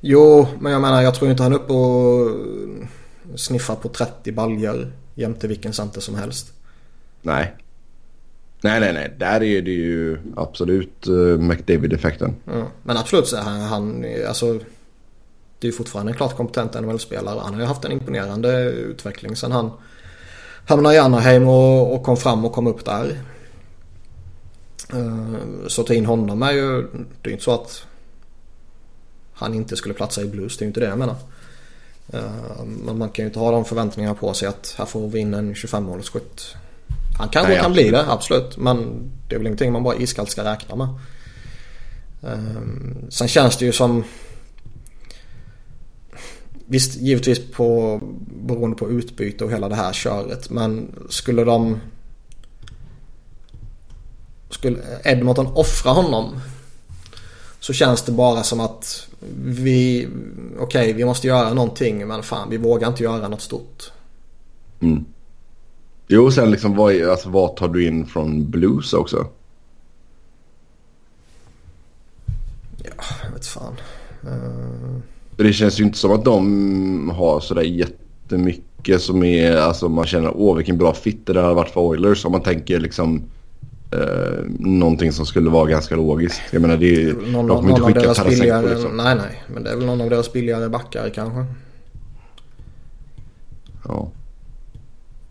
Jo, 0.00 0.46
men 0.60 0.72
jag 0.72 0.80
menar 0.80 1.02
jag 1.02 1.14
tror 1.14 1.30
inte 1.30 1.42
han 1.42 1.52
är 1.52 1.56
uppe 1.56 1.72
och 1.72 2.30
sniffar 3.36 3.74
på 3.74 3.88
30 3.88 4.32
baljor 4.32 4.92
jämte 5.14 5.48
vilken 5.48 5.72
center 5.72 6.00
som 6.00 6.14
helst. 6.14 6.52
Nej. 7.22 7.54
Nej, 8.60 8.80
nej, 8.80 8.92
nej. 8.92 9.14
Där 9.18 9.42
är 9.42 9.62
det 9.62 9.70
ju 9.70 10.18
absolut 10.36 11.08
uh, 11.08 11.38
McDavid-effekten. 11.38 12.34
Ja. 12.44 12.66
Men 12.82 12.96
absolut 12.96 13.26
så 13.26 13.36
han, 13.36 13.60
han 13.60 14.04
alltså, 14.28 14.52
det 15.58 15.66
är 15.66 15.70
ju 15.70 15.72
fortfarande 15.72 16.12
en 16.12 16.16
klart 16.16 16.36
kompetent 16.36 16.74
NHL-spelare. 16.74 17.40
Han 17.44 17.54
har 17.54 17.60
ju 17.60 17.66
haft 17.66 17.84
en 17.84 17.92
imponerande 17.92 18.62
utveckling 18.70 19.36
sen 19.36 19.52
han 19.52 19.70
hamnade 20.66 20.94
i 20.94 20.98
Anaheim 20.98 21.48
och, 21.48 21.94
och 21.94 22.02
kom 22.02 22.16
fram 22.16 22.44
och 22.44 22.52
kom 22.52 22.66
upp 22.66 22.84
där. 22.84 23.20
Uh, 24.94 25.36
så 25.66 25.82
ta 25.82 25.94
in 25.94 26.06
honom 26.06 26.42
är 26.42 26.52
ju, 26.52 26.82
det 26.82 27.26
är 27.26 27.28
ju 27.28 27.32
inte 27.32 27.44
så 27.44 27.54
att 27.54 27.86
han 29.32 29.54
inte 29.54 29.76
skulle 29.76 29.94
platsa 29.94 30.22
i 30.22 30.26
Blues. 30.26 30.56
Det 30.56 30.62
är 30.62 30.66
ju 30.66 30.68
inte 30.68 30.80
det 30.80 30.86
jag 30.86 30.98
menar. 30.98 31.16
Eh, 32.12 32.64
men 32.64 32.98
man 32.98 33.08
kan 33.08 33.22
ju 33.22 33.26
inte 33.26 33.38
ha 33.38 33.50
de 33.50 33.64
förväntningarna 33.64 34.14
på 34.14 34.34
sig 34.34 34.48
att 34.48 34.74
här 34.78 34.86
får 34.86 35.08
vi 35.08 35.18
in 35.18 35.34
en 35.34 35.54
25-målsskytt. 35.54 36.54
Han 37.18 37.28
kanske 37.28 37.52
Nej, 37.52 37.62
kan 37.62 37.72
bli 37.72 37.90
det, 37.90 38.10
absolut. 38.10 38.56
Men 38.56 39.10
det 39.28 39.34
är 39.34 39.38
väl 39.38 39.46
ingenting 39.46 39.72
man 39.72 39.82
bara 39.82 39.96
iskallt 39.96 40.30
ska 40.30 40.44
räkna 40.44 40.76
med. 40.76 40.88
Eh, 42.22 43.08
sen 43.08 43.28
känns 43.28 43.56
det 43.56 43.64
ju 43.64 43.72
som... 43.72 44.04
Visst, 46.66 46.96
givetvis 46.96 47.50
på, 47.52 48.00
beroende 48.46 48.76
på 48.76 48.90
utbyte 48.90 49.44
och 49.44 49.52
hela 49.52 49.68
det 49.68 49.74
här 49.74 49.92
köret. 49.92 50.50
Men 50.50 50.94
skulle 51.08 51.44
de... 51.44 51.80
Skulle 54.50 54.78
Edmonton 55.04 55.46
offra 55.46 55.90
honom 55.90 56.40
så 57.64 57.72
känns 57.72 58.02
det 58.02 58.12
bara 58.12 58.42
som 58.42 58.60
att 58.60 59.08
vi, 59.44 60.08
okej 60.58 60.82
okay, 60.82 60.92
vi 60.92 61.04
måste 61.04 61.26
göra 61.26 61.54
någonting 61.54 62.06
men 62.08 62.22
fan 62.22 62.50
vi 62.50 62.56
vågar 62.56 62.88
inte 62.88 63.02
göra 63.02 63.28
något 63.28 63.40
stort. 63.40 63.92
Mm. 64.80 65.04
Jo 66.08 66.30
sen 66.30 66.50
liksom 66.50 66.76
vad, 66.76 67.02
alltså, 67.02 67.28
vad 67.28 67.56
tar 67.56 67.68
du 67.68 67.86
in 67.86 68.06
från 68.06 68.50
blues 68.50 68.92
också? 68.92 69.26
Ja, 72.76 73.04
jag 73.24 73.30
vet 73.32 73.46
fan. 73.46 73.76
Uh... 74.24 74.98
Det 75.36 75.52
känns 75.52 75.80
ju 75.80 75.84
inte 75.84 75.98
som 75.98 76.12
att 76.12 76.24
de 76.24 77.10
har 77.10 77.40
sådär 77.40 77.62
jättemycket 77.62 79.02
som 79.02 79.22
är, 79.22 79.56
alltså 79.56 79.88
man 79.88 80.06
känner 80.06 80.32
åh 80.36 80.56
vilken 80.56 80.78
bra 80.78 80.94
fit 80.94 81.26
det 81.26 81.40
har 81.40 81.54
varit 81.54 81.70
för 81.70 81.80
Oilers. 81.80 82.24
Om 82.24 82.32
man 82.32 82.42
tänker 82.42 82.80
liksom 82.80 83.22
eh, 83.94 84.44
någonting 84.58 85.12
som 85.12 85.26
skulle 85.26 85.50
vara 85.50 85.66
ganska 85.66 85.96
logiskt. 85.96 86.40
Jag 86.50 86.62
menar 86.62 86.76
det 86.76 87.02
är 87.02 87.12
någon, 87.12 87.46
de 87.46 87.56
kommer 87.56 87.70
inte 87.70 87.82
skicka 87.82 88.14
Tarasenko 88.14 88.68
liksom. 88.68 88.96
Nej 88.96 89.14
nej, 89.14 89.42
men 89.46 89.64
det 89.64 89.70
är 89.70 89.76
väl 89.76 89.86
någon 89.86 90.00
av 90.00 90.10
deras 90.10 90.32
billigare 90.32 90.68
backar 90.68 91.10
kanske. 91.14 91.46
Ja. 93.88 94.08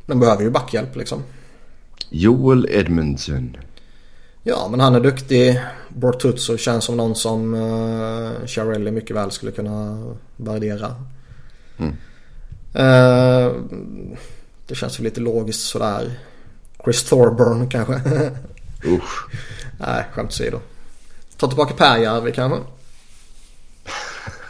De 0.06 0.20
behöver 0.20 0.44
ju 0.44 0.50
backhjälp 0.50 0.96
liksom. 0.96 1.24
Joel 2.10 2.68
Edmondson. 2.70 3.58
Ja, 4.44 4.68
men 4.72 4.80
han 4.80 4.96
är 4.96 5.00
duktig. 5.00 5.62
Bortuzzo 5.90 6.58
känns 6.58 6.84
som 6.84 6.98
någon 6.98 7.16
som 7.16 7.54
uh, 7.54 8.32
eh, 8.32 8.46
Charelli 8.46 8.92
mycket 8.92 9.16
väl 9.16 9.32
skulle 9.32 9.52
kunna 9.52 10.06
värdera. 10.38 10.96
Mm. 11.78 11.92
Uh, 12.76 13.54
det 14.68 14.76
känns 14.76 15.00
ju 15.00 15.04
lite 15.04 15.22
logiskt 15.22 15.62
sådär. 15.62 16.20
Chris 16.84 17.04
Thorburn 17.04 17.70
kanske. 17.70 18.02
Usch. 18.86 19.28
Nej, 19.80 20.06
skämt 20.12 20.32
åsido. 20.32 20.60
Ta 21.38 21.48
tillbaka 21.48 21.74
Pääjärvi 21.74 22.32
kanske. 22.32 22.60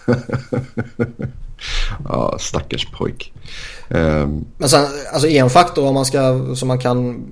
ja, 2.10 2.38
stackars 2.39 2.86
pojk. 2.98 3.34
Um... 3.89 4.46
Men 4.58 4.69
sen, 4.69 4.88
alltså 5.13 5.28
en 5.28 5.50
faktor 5.50 5.88
om 5.88 5.93
man 5.93 6.06
ska, 6.06 6.56
som 6.56 6.67
man 6.67 6.80
kan 6.80 7.26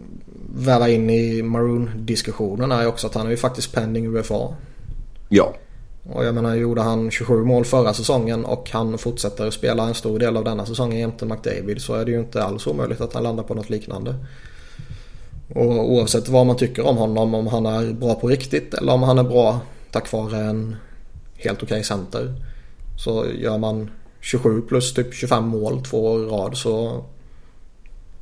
väva 0.56 0.90
in 0.90 1.10
i 1.10 1.42
Maroon-diskussionen 1.42 2.72
är 2.72 2.88
också 2.88 3.08
att 3.08 3.16
han 3.16 3.26
är 3.26 3.32
ju 3.32 3.38
faktiskt 3.38 3.74
pending 3.74 4.18
UFA. 4.18 4.56
Ja. 5.30 5.54
Och 6.04 6.26
jag 6.26 6.36
menar 6.36 6.56
gjorde 6.56 6.82
han 6.82 7.12
27 7.12 7.44
mål 7.44 7.66
förra 7.66 7.94
säsongen 7.94 8.46
och 8.46 8.70
han 8.72 8.98
fortsätter 8.98 9.48
att 9.48 9.54
spela 9.54 9.88
en 9.88 9.94
stor 9.94 10.20
del 10.20 10.38
av 10.38 10.44
denna 10.44 10.66
säsongen 10.66 11.00
jämte 11.00 11.26
McDavid 11.26 11.82
så 11.82 11.94
är 11.94 12.06
det 12.06 12.12
ju 12.12 12.20
inte 12.20 12.44
alls 12.44 12.68
omöjligt 12.68 13.02
att 13.02 13.14
han 13.14 13.24
landar 13.24 13.44
på 13.44 13.54
något 13.54 13.70
liknande. 13.70 14.16
Och 15.56 15.92
oavsett 15.92 16.30
vad 16.30 16.46
man 16.46 16.58
tycker 16.58 16.86
om 16.86 16.98
honom, 16.98 17.34
om 17.34 17.48
han 17.48 17.66
är 17.66 17.94
bra 17.94 18.16
på 18.16 18.28
riktigt 18.28 18.74
eller 18.74 18.94
om 18.94 19.04
han 19.04 19.18
är 19.18 19.24
bra 19.24 19.60
tack 19.92 20.12
vare 20.12 20.38
en 20.38 20.76
helt 21.36 21.64
okej 21.64 21.76
okay 21.76 21.84
center. 21.84 22.34
Så 22.98 23.26
gör 23.40 23.58
man 23.58 23.90
27 24.22 24.62
plus 24.62 24.94
typ 24.94 25.14
25 25.14 25.48
mål 25.48 25.84
två 25.84 26.06
år 26.06 26.24
i 26.24 26.26
rad 26.26 26.58
så 26.58 27.04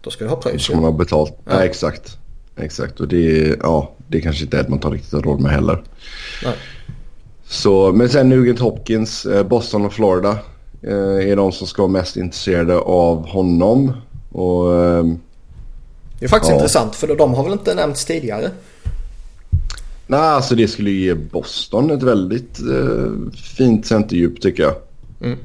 då 0.02 0.10
ska 0.10 0.24
du 0.24 0.30
ha 0.30 0.38
pröjs. 0.38 0.56
Då 0.56 0.60
ska 0.60 0.76
man 0.76 0.84
ha 0.84 0.92
betalt. 0.92 1.34
Ja. 1.46 1.52
ja. 1.54 1.63
exakt. 1.63 2.18
Exakt 2.58 3.00
och 3.00 3.08
det, 3.08 3.56
ja, 3.62 3.92
det 4.08 4.22
kanske 4.22 4.44
inte 4.44 4.58
Edmonton 4.58 4.92
riktigt 4.92 5.13
har 5.13 5.22
råd 5.22 5.42
med 5.42 5.52
heller. 5.52 5.84
Nej. 6.44 6.56
Så, 7.44 7.92
men 7.92 8.10
sen 8.10 8.30
Nugent 8.30 8.60
Hopkins, 8.60 9.26
eh, 9.26 9.44
Boston 9.44 9.86
och 9.86 9.94
Florida 9.94 10.38
eh, 10.82 11.30
är 11.30 11.36
de 11.36 11.52
som 11.52 11.68
ska 11.68 11.82
vara 11.82 11.92
mest 11.92 12.18
intresserade 12.18 12.78
av 12.78 13.28
honom. 13.28 13.94
Och, 14.32 14.86
ehm, 14.86 15.20
det 16.19 16.25
är 16.25 16.29
faktiskt 16.29 16.49
ja. 16.49 16.55
intressant 16.55 16.95
för 16.95 17.15
de 17.15 17.34
har 17.34 17.43
väl 17.43 17.53
inte 17.53 17.75
nämnts 17.75 18.05
tidigare? 18.05 18.51
Nej, 20.08 20.19
alltså 20.19 20.55
det 20.55 20.67
skulle 20.67 20.91
ge 20.91 21.13
Boston 21.13 21.91
ett 21.91 22.03
väldigt 22.03 22.60
eh, 22.60 23.32
fint 23.58 23.86
centerdjup 23.86 24.41
tycker 24.41 24.63
jag. 24.63 24.75
Mm. 25.21 25.39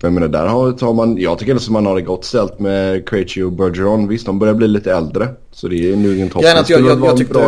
För 0.00 0.06
jag 0.06 0.12
menar, 0.12 0.28
där 0.28 0.46
har, 0.46 0.72
tar 0.72 0.92
man, 0.92 1.18
jag 1.18 1.38
tycker 1.38 1.54
att 1.54 1.68
man 1.68 1.86
har 1.86 1.94
det 1.94 2.02
gott 2.02 2.24
ställt 2.24 2.58
med 2.58 3.08
Krejci 3.08 3.42
och 3.42 3.52
Bergeron. 3.52 4.08
Visst, 4.08 4.26
de 4.26 4.38
börjar 4.38 4.54
bli 4.54 4.68
lite 4.68 4.92
äldre. 4.92 5.28
Så 5.52 5.68
det 5.68 5.92
är 5.92 5.96
nu 5.96 6.16
ingen 6.16 6.30
topp. 6.30 6.42
Jag, 6.42 6.64
jag, 6.68 6.80
jag, 6.80 7.04
jag, 7.04 7.16
tyckte. 7.16 7.38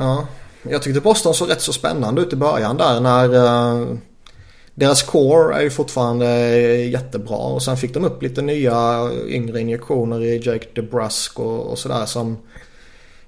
Ja, 0.00 0.26
jag 0.62 0.82
tyckte 0.82 1.00
Boston 1.00 1.34
såg 1.34 1.50
rätt 1.50 1.60
så 1.60 1.72
spännande 1.72 2.22
ut 2.22 2.32
i 2.32 2.36
början 2.36 2.76
där 2.76 3.00
när 3.00 3.34
uh, 3.34 3.88
deras 4.76 5.02
core 5.02 5.56
är 5.56 5.60
ju 5.60 5.70
fortfarande 5.70 6.26
jättebra. 6.84 7.36
Och 7.36 7.62
sen 7.62 7.76
fick 7.76 7.94
de 7.94 8.04
upp 8.04 8.22
lite 8.22 8.42
nya 8.42 9.10
yngre 9.26 9.60
injektioner 9.60 10.22
i 10.22 10.36
Jake 10.36 10.66
DeBrusk 10.74 11.40
och, 11.40 11.70
och 11.70 11.78
sådär 11.78 12.06
som 12.06 12.36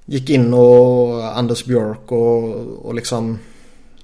gick 0.05 0.31
in 0.31 0.55
och 0.55 1.39
Anders 1.39 1.65
Björk 1.65 2.13
och, 2.13 2.55
och 2.87 2.95
liksom 2.95 3.39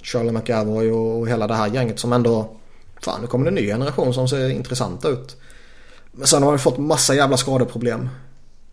Charlie 0.03 0.33
McAvoy 0.33 0.91
och, 0.91 1.19
och 1.19 1.29
hela 1.29 1.47
det 1.47 1.55
här 1.55 1.69
gänget 1.69 1.99
som 1.99 2.13
ändå 2.13 2.49
Fan 3.05 3.21
nu 3.21 3.27
kommer 3.27 3.45
det 3.45 3.51
en 3.51 3.55
ny 3.55 3.67
generation 3.67 4.15
som 4.15 4.29
ser 4.29 4.49
intressanta 4.49 5.09
ut. 5.09 5.37
Men 6.13 6.27
sen 6.27 6.43
har 6.43 6.53
vi 6.53 6.59
fått 6.59 6.79
massa 6.79 7.15
jävla 7.15 7.37
skadeproblem. 7.37 8.09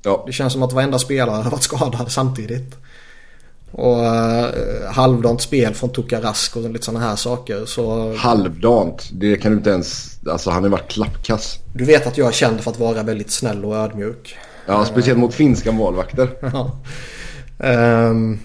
Ja. 0.04 0.24
Det 0.26 0.32
känns 0.32 0.54
som 0.54 0.64
att 0.64 0.74
varenda 0.74 1.00
spelare 1.00 1.44
har 1.44 1.52
varit 1.52 1.64
skadad 1.64 2.12
samtidigt. 2.12 2.76
Och 3.72 3.98
uh, 3.98 4.92
halvdant 4.92 5.42
spel 5.42 5.74
från 5.74 5.90
Tuka 5.90 6.22
Rask 6.22 6.56
och 6.56 6.70
lite 6.70 6.86
sådana 6.86 7.06
här 7.06 7.16
saker. 7.16 7.66
Så... 7.66 8.14
Halvdant? 8.16 9.10
Det 9.14 9.38
kan 9.38 9.52
du 9.52 9.58
inte 9.58 9.70
ens... 9.70 10.20
Alltså 10.28 10.50
han 10.50 10.64
har 10.64 10.70
varit 10.70 10.92
klappkass. 10.92 11.60
Du 11.74 11.86
vet 11.86 12.08
att 12.08 12.18
jag 12.18 12.28
är 12.28 12.32
känd 12.32 12.62
för 12.62 12.72
att 12.72 12.80
vara 12.80 13.04
väldigt 13.04 13.32
snäll 13.32 13.66
och 13.66 13.76
ödmjuk. 13.76 14.38
Ja, 14.66 14.86
speciellt 14.86 15.20
mot 15.20 15.34
finska 15.34 15.72
målvakter. 15.72 16.30
ja. 16.54 16.80
Um... 18.10 18.40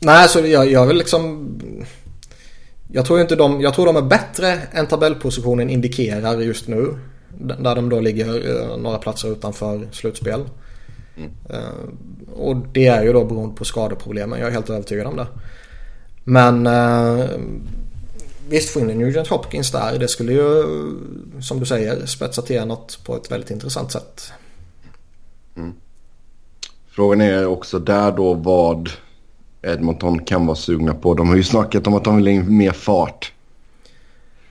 Nej, 0.00 0.28
så 0.28 0.40
jag, 0.40 0.70
jag 0.70 0.86
vill 0.86 0.96
liksom... 0.96 1.48
Jag 2.92 3.06
tror 3.06 3.20
inte 3.20 3.36
de, 3.36 3.60
jag 3.60 3.74
tror 3.74 3.86
de 3.86 3.96
är 3.96 4.02
bättre 4.02 4.58
än 4.72 4.86
tabellpositionen 4.86 5.70
indikerar 5.70 6.40
just 6.40 6.68
nu. 6.68 6.98
Där 7.38 7.74
de 7.74 7.88
då 7.88 8.00
ligger 8.00 8.26
eh, 8.26 8.76
några 8.76 8.98
platser 8.98 9.32
utanför 9.32 9.88
slutspel. 9.92 10.44
Mm. 11.16 11.30
Och 12.34 12.56
det 12.56 12.86
är 12.86 13.02
ju 13.02 13.12
då 13.12 13.24
beroende 13.24 13.56
på 13.56 13.64
skadeproblemen. 13.64 14.38
Jag 14.38 14.48
är 14.48 14.52
helt 14.52 14.70
övertygad 14.70 15.06
om 15.06 15.16
det. 15.16 15.26
Men 16.24 16.66
uh, 16.66 17.24
visst 18.48 18.70
få 18.70 18.80
in 18.80 18.90
en 18.90 18.98
Nugent 18.98 19.28
Hopkins 19.28 19.70
där. 19.70 19.98
Det 19.98 20.08
skulle 20.08 20.32
ju 20.32 20.64
som 21.40 21.60
du 21.60 21.66
säger 21.66 22.06
spetsa 22.06 22.42
till 22.42 22.64
något 22.64 23.04
på 23.04 23.16
ett 23.16 23.30
väldigt 23.30 23.50
intressant 23.50 23.92
sätt. 23.92 24.32
Mm. 25.56 25.72
Frågan 26.90 27.20
är 27.20 27.46
också 27.46 27.78
där 27.78 28.12
då 28.12 28.34
vad 28.34 28.90
Edmonton 29.62 30.24
kan 30.24 30.46
vara 30.46 30.56
sugna 30.56 30.94
på. 30.94 31.14
De 31.14 31.28
har 31.28 31.36
ju 31.36 31.44
snackat 31.44 31.86
om 31.86 31.94
att 31.94 32.04
de 32.04 32.16
vill 32.16 32.26
ha 32.26 32.32
in 32.32 32.56
mer 32.56 32.72
fart. 32.72 33.32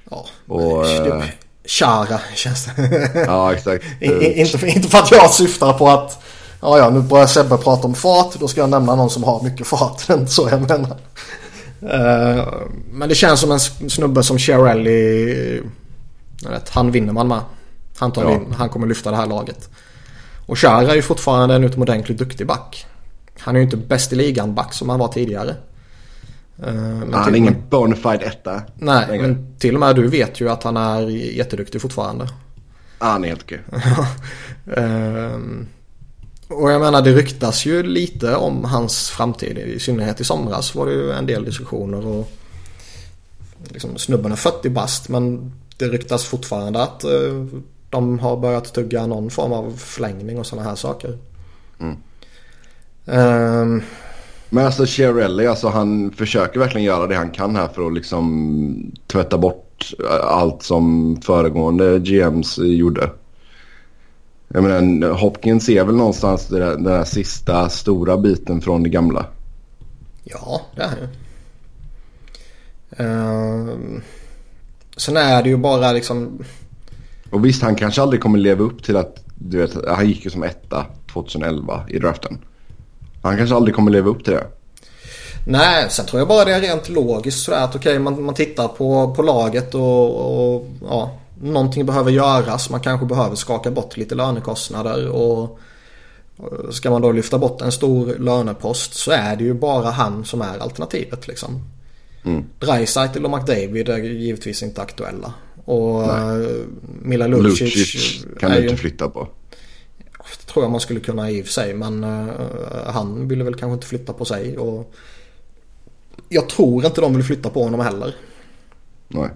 Ja, 0.09 0.25
och, 0.47 0.87
äh... 0.87 1.23
Chara 1.65 2.19
känns 2.35 2.65
det. 2.65 3.11
Ja, 3.27 3.53
exakt. 3.53 3.85
inte, 4.01 4.57
för, 4.57 4.67
inte 4.67 4.87
för 4.87 4.97
att 4.97 5.11
jag 5.11 5.31
syftar 5.31 5.73
på 5.73 5.89
att 5.89 6.23
ja, 6.63 6.77
ja, 6.77 6.89
nu 6.89 7.01
börjar 7.01 7.27
Sebbe 7.27 7.57
prata 7.57 7.87
om 7.87 7.95
fart. 7.95 8.39
Då 8.39 8.47
ska 8.47 8.61
jag 8.61 8.69
nämna 8.69 8.95
någon 8.95 9.09
som 9.09 9.23
har 9.23 9.43
mycket 9.43 9.67
fart. 9.67 10.07
Det 10.07 10.13
är 10.13 10.17
inte 10.17 10.31
så 10.31 10.49
jag 10.49 10.61
menar. 10.61 10.97
Uh, 11.83 12.47
men 12.91 13.09
det 13.09 13.15
känns 13.15 13.39
som 13.39 13.51
en 13.51 13.59
snubbe 13.89 14.23
som 14.23 14.37
Chiarelli. 14.37 15.61
Han 16.69 16.91
vinner 16.91 17.13
man 17.13 17.27
med. 17.27 17.41
Han, 17.97 18.11
tar 18.11 18.23
ja. 18.23 18.31
in, 18.31 18.53
han 18.57 18.69
kommer 18.69 18.87
lyfta 18.87 19.11
det 19.11 19.17
här 19.17 19.27
laget. 19.27 19.69
Och 20.45 20.59
Chara 20.59 20.91
är 20.91 20.95
ju 20.95 21.01
fortfarande 21.01 21.55
en 21.55 21.63
utomordentligt 21.63 22.17
duktig 22.17 22.47
back. 22.47 22.85
Han 23.39 23.55
är 23.55 23.59
ju 23.59 23.65
inte 23.65 23.77
bäst 23.77 24.13
i 24.13 24.15
ligan 24.15 24.55
back 24.55 24.73
som 24.73 24.89
han 24.89 24.99
var 24.99 25.07
tidigare. 25.07 25.55
Eh, 26.63 26.73
men 26.73 27.13
han 27.13 27.33
är 27.33 27.37
ingen 27.37 27.55
bonafide 27.69 28.25
etta. 28.25 28.61
Nej, 28.75 29.07
längre. 29.07 29.27
men 29.27 29.55
till 29.59 29.73
och 29.73 29.79
med 29.79 29.95
du 29.95 30.07
vet 30.07 30.41
ju 30.41 30.49
att 30.49 30.63
han 30.63 30.77
är 30.77 31.01
jätteduktig 31.09 31.81
fortfarande. 31.81 32.27
Ja, 32.99 33.05
han 33.05 33.23
är 33.23 33.27
helt 33.27 33.43
okej. 33.43 33.61
Och 36.55 36.71
jag 36.71 36.81
menar 36.81 37.01
det 37.01 37.13
ryktas 37.13 37.65
ju 37.65 37.83
lite 37.83 38.35
om 38.35 38.63
hans 38.63 39.09
framtid. 39.09 39.57
I 39.57 39.79
synnerhet 39.79 40.21
i 40.21 40.23
somras 40.23 40.75
var 40.75 40.85
det 40.85 40.91
ju 40.93 41.11
en 41.11 41.25
del 41.25 41.45
diskussioner. 41.45 42.07
och 42.07 42.31
liksom, 43.63 43.97
Snubben 43.97 44.31
är 44.31 44.35
40 44.35 44.69
bast 44.69 45.09
men 45.09 45.51
det 45.77 45.87
ryktas 45.87 46.25
fortfarande 46.25 46.83
att 46.83 47.05
uh, 47.05 47.45
de 47.89 48.19
har 48.19 48.37
börjat 48.37 48.73
tugga 48.73 49.07
någon 49.07 49.29
form 49.29 49.53
av 49.53 49.73
förlängning 49.77 50.39
och 50.39 50.45
sådana 50.45 50.69
här 50.69 50.75
saker. 50.75 51.17
Mm. 51.79 51.97
Um, 53.05 53.83
men 54.49 54.65
alltså 54.65 54.85
Chiarelli, 54.85 55.47
alltså 55.47 55.67
han 55.67 56.11
försöker 56.11 56.59
verkligen 56.59 56.85
göra 56.85 57.07
det 57.07 57.15
han 57.15 57.31
kan 57.31 57.55
här 57.55 57.67
för 57.67 57.87
att 57.87 57.93
liksom 57.93 58.91
tvätta 59.07 59.37
bort 59.37 59.93
allt 60.23 60.63
som 60.63 61.17
föregående 61.21 61.99
GMs 61.99 62.57
gjorde. 62.57 63.09
Jag 64.53 64.63
menar, 64.63 65.09
Hopkins 65.09 65.69
är 65.69 65.83
väl 65.83 65.95
någonstans 65.95 66.47
den 66.47 66.59
där, 66.59 66.69
den 66.69 66.83
där 66.83 67.03
sista 67.03 67.69
stora 67.69 68.17
biten 68.17 68.61
från 68.61 68.83
det 68.83 68.89
gamla. 68.89 69.25
Ja, 70.23 70.61
det 70.75 70.81
är 70.81 70.87
han 70.87 70.97
uh, 72.99 74.01
Sen 74.97 75.17
är 75.17 75.43
det 75.43 75.49
ju 75.49 75.57
bara 75.57 75.91
liksom... 75.91 76.43
Och 77.31 77.45
visst, 77.45 77.61
han 77.61 77.75
kanske 77.75 78.01
aldrig 78.01 78.21
kommer 78.21 78.39
leva 78.39 78.63
upp 78.63 78.83
till 78.83 78.97
att, 78.97 79.23
du 79.35 79.57
vet, 79.57 79.87
han 79.87 80.07
gick 80.07 80.25
ju 80.25 80.31
som 80.31 80.43
etta 80.43 80.85
2011 81.13 81.83
i 81.89 81.99
draften. 81.99 82.37
Han 83.23 83.37
kanske 83.37 83.55
aldrig 83.55 83.75
kommer 83.75 83.91
leva 83.91 84.09
upp 84.09 84.23
till 84.23 84.33
det. 84.33 84.47
Nej, 85.47 85.85
sen 85.89 86.05
tror 86.05 86.19
jag 86.19 86.27
bara 86.27 86.45
det 86.45 86.53
är 86.53 86.61
rent 86.61 86.89
logiskt 86.89 87.43
sådär 87.43 87.63
att 87.63 87.75
okej 87.75 87.91
okay, 87.91 87.99
man, 87.99 88.23
man 88.23 88.35
tittar 88.35 88.67
på, 88.67 89.13
på 89.15 89.21
laget 89.21 89.75
och, 89.75 90.53
och 90.53 90.67
ja, 90.81 91.11
någonting 91.43 91.85
behöver 91.85 92.11
göras. 92.11 92.69
Man 92.69 92.79
kanske 92.79 93.05
behöver 93.05 93.35
skaka 93.35 93.71
bort 93.71 93.97
lite 93.97 94.15
lönekostnader 94.15 95.09
och 95.09 95.59
ska 96.71 96.91
man 96.91 97.01
då 97.01 97.11
lyfta 97.11 97.37
bort 97.37 97.61
en 97.61 97.71
stor 97.71 98.15
lönepost 98.19 98.93
så 98.93 99.11
är 99.11 99.35
det 99.35 99.43
ju 99.43 99.53
bara 99.53 99.89
han 99.89 100.25
som 100.25 100.41
är 100.41 100.57
alternativet 100.57 101.27
liksom. 101.27 101.61
Mm. 102.25 102.43
Dreisaitl 102.59 103.25
och 103.25 103.31
McDavid 103.31 103.89
är 103.89 103.97
givetvis 103.97 104.63
inte 104.63 104.81
aktuella. 104.81 105.33
Och 105.65 106.07
Nej. 106.07 106.65
Mila 107.01 107.27
Lucic, 107.27 107.61
Lucic 107.61 108.25
kan 108.39 108.51
du 108.51 108.63
inte 108.63 108.77
flytta 108.77 109.09
på. 109.09 109.27
Det 110.39 110.53
tror 110.53 110.65
jag 110.65 110.71
man 110.71 110.79
skulle 110.79 110.99
kunna 110.99 111.31
i 111.31 111.41
och 111.41 111.45
för 111.45 111.53
sig 111.53 111.73
men 111.73 112.03
uh, 112.03 112.29
han 112.87 113.27
ville 113.27 113.43
väl 113.43 113.55
kanske 113.55 113.73
inte 113.73 113.87
flytta 113.87 114.13
på 114.13 114.25
sig. 114.25 114.57
Och 114.57 114.93
jag 116.29 116.49
tror 116.49 116.85
inte 116.85 117.01
de 117.01 117.15
vill 117.15 117.23
flytta 117.23 117.49
på 117.49 117.63
honom 117.63 117.79
heller. 117.79 118.15
Nej. 119.07 119.29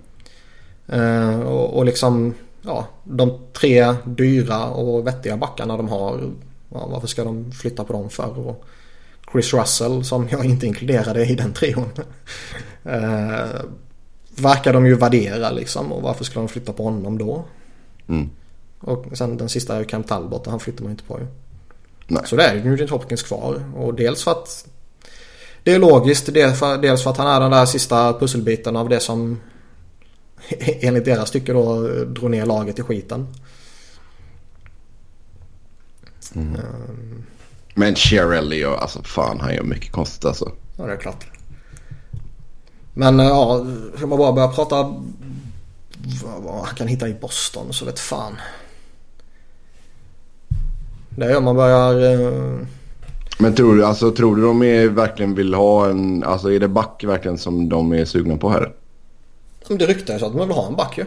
Uh, 0.94 1.40
och, 1.40 1.78
och, 1.78 1.86
liksom 1.86 2.34
ja, 2.62 2.88
de 3.04 3.40
tre 3.54 3.96
dyra 4.06 4.66
och 4.66 5.08
vettiga 5.08 5.38
backarna 5.38 5.78
de 5.78 5.88
har. 5.88 6.32
Ja, 6.70 6.88
varför 6.88 7.08
ska 7.08 7.24
de 7.24 7.52
flytta 7.52 7.84
på 7.84 7.94
dem 7.94 8.10
för? 8.10 8.40
Och 8.40 8.66
Chris 9.32 9.54
Russell 9.54 10.06
som 10.06 10.28
jag 10.32 10.46
inte 10.46 10.68
inkluderade 10.68 11.26
i 11.26 11.36
den 11.36 11.54
trion. 11.54 11.90
uh, 12.86 13.62
verkar 14.42 14.74
de 14.74 14.86
ju 14.86 14.96
värdera 14.96 15.52
liksom 15.52 15.92
och 15.92 16.02
varför 16.02 16.24
ska 16.24 16.40
de 16.40 16.48
flytta 16.48 16.74
på 16.74 16.84
honom 16.84 17.18
då? 17.18 17.46
Mm. 18.08 18.30
Och 18.80 19.06
sen 19.14 19.38
den 19.38 19.50
sista 19.50 19.78
är 19.78 19.84
Cam 19.84 20.04
Talbot 20.04 20.46
och 20.46 20.52
han 20.52 20.60
flyttar 20.60 20.84
man 20.84 20.92
inte 20.92 21.04
på 21.04 21.20
ju. 21.20 21.28
Nej. 22.08 22.24
Så 22.26 22.36
det 22.36 22.44
är 22.44 22.56
ju 22.56 22.64
Nugent 22.64 22.90
Hopkins 22.90 23.24
kvar. 23.24 23.64
Och 23.76 23.94
dels 23.94 24.24
för 24.24 24.32
att 24.32 24.68
det 25.64 25.74
är 25.74 25.80
logiskt. 25.80 26.34
Dels 26.34 26.60
för, 26.60 26.78
dels 26.78 27.04
för 27.04 27.10
att 27.10 27.18
han 27.18 27.28
är 27.28 27.40
den 27.40 27.52
där 27.52 27.66
sista 27.66 28.14
pusselbiten 28.14 28.76
av 28.76 28.90
det 28.90 29.00
som 29.00 29.40
enligt 30.60 31.06
deras 31.06 31.32
tycke 31.32 31.54
då 31.54 31.88
drog 32.06 32.32
ner 32.32 32.46
laget 32.46 32.80
i 32.80 32.84
skiten. 32.84 33.28
Mm. 36.36 36.56
Um, 36.56 37.24
Men 37.74 37.96
Chiarelli, 37.96 38.64
alltså 38.64 39.04
fan 39.04 39.40
han 39.40 39.56
gör 39.56 39.64
mycket 39.64 39.92
konstigt 39.92 40.26
alltså. 40.26 40.52
Ja 40.78 40.86
det 40.86 40.94
är 40.94 40.98
klart. 40.98 41.26
Men 42.94 43.20
ja, 43.20 43.66
ska 43.96 44.08
man 44.08 44.18
bara 44.18 44.34
börja 44.34 44.48
prata 44.48 44.76
vad, 46.40 46.66
han 46.66 46.76
kan 46.76 46.88
hitta 46.88 47.08
i 47.08 47.14
Boston 47.14 47.74
så 47.74 47.86
vet 47.86 48.00
fan. 48.00 48.34
Det 51.10 51.32
gör 51.32 51.42
man 51.42 51.56
börjar... 51.56 52.14
Eh... 52.14 52.60
Men 53.40 53.56
tror 53.56 53.76
du, 53.76 53.86
alltså, 53.86 54.12
tror 54.12 54.36
du 54.36 54.42
de 54.42 54.64
är, 54.64 54.88
verkligen 54.88 55.36
vill 55.36 55.54
ha 55.54 55.90
en... 55.90 56.24
Alltså 56.24 56.52
är 56.52 56.60
det 56.60 56.68
back 56.68 57.04
verkligen 57.04 57.38
som 57.38 57.70
de 57.70 57.94
är 57.94 58.06
sugna 58.06 58.38
på 58.38 58.50
här? 58.50 58.74
Det 59.68 59.86
ryktas 59.86 60.24
att 60.24 60.34
de 60.34 60.48
vill 60.48 60.56
ha 60.56 60.68
en 60.68 60.76
back 60.76 60.98
ju. 60.98 61.06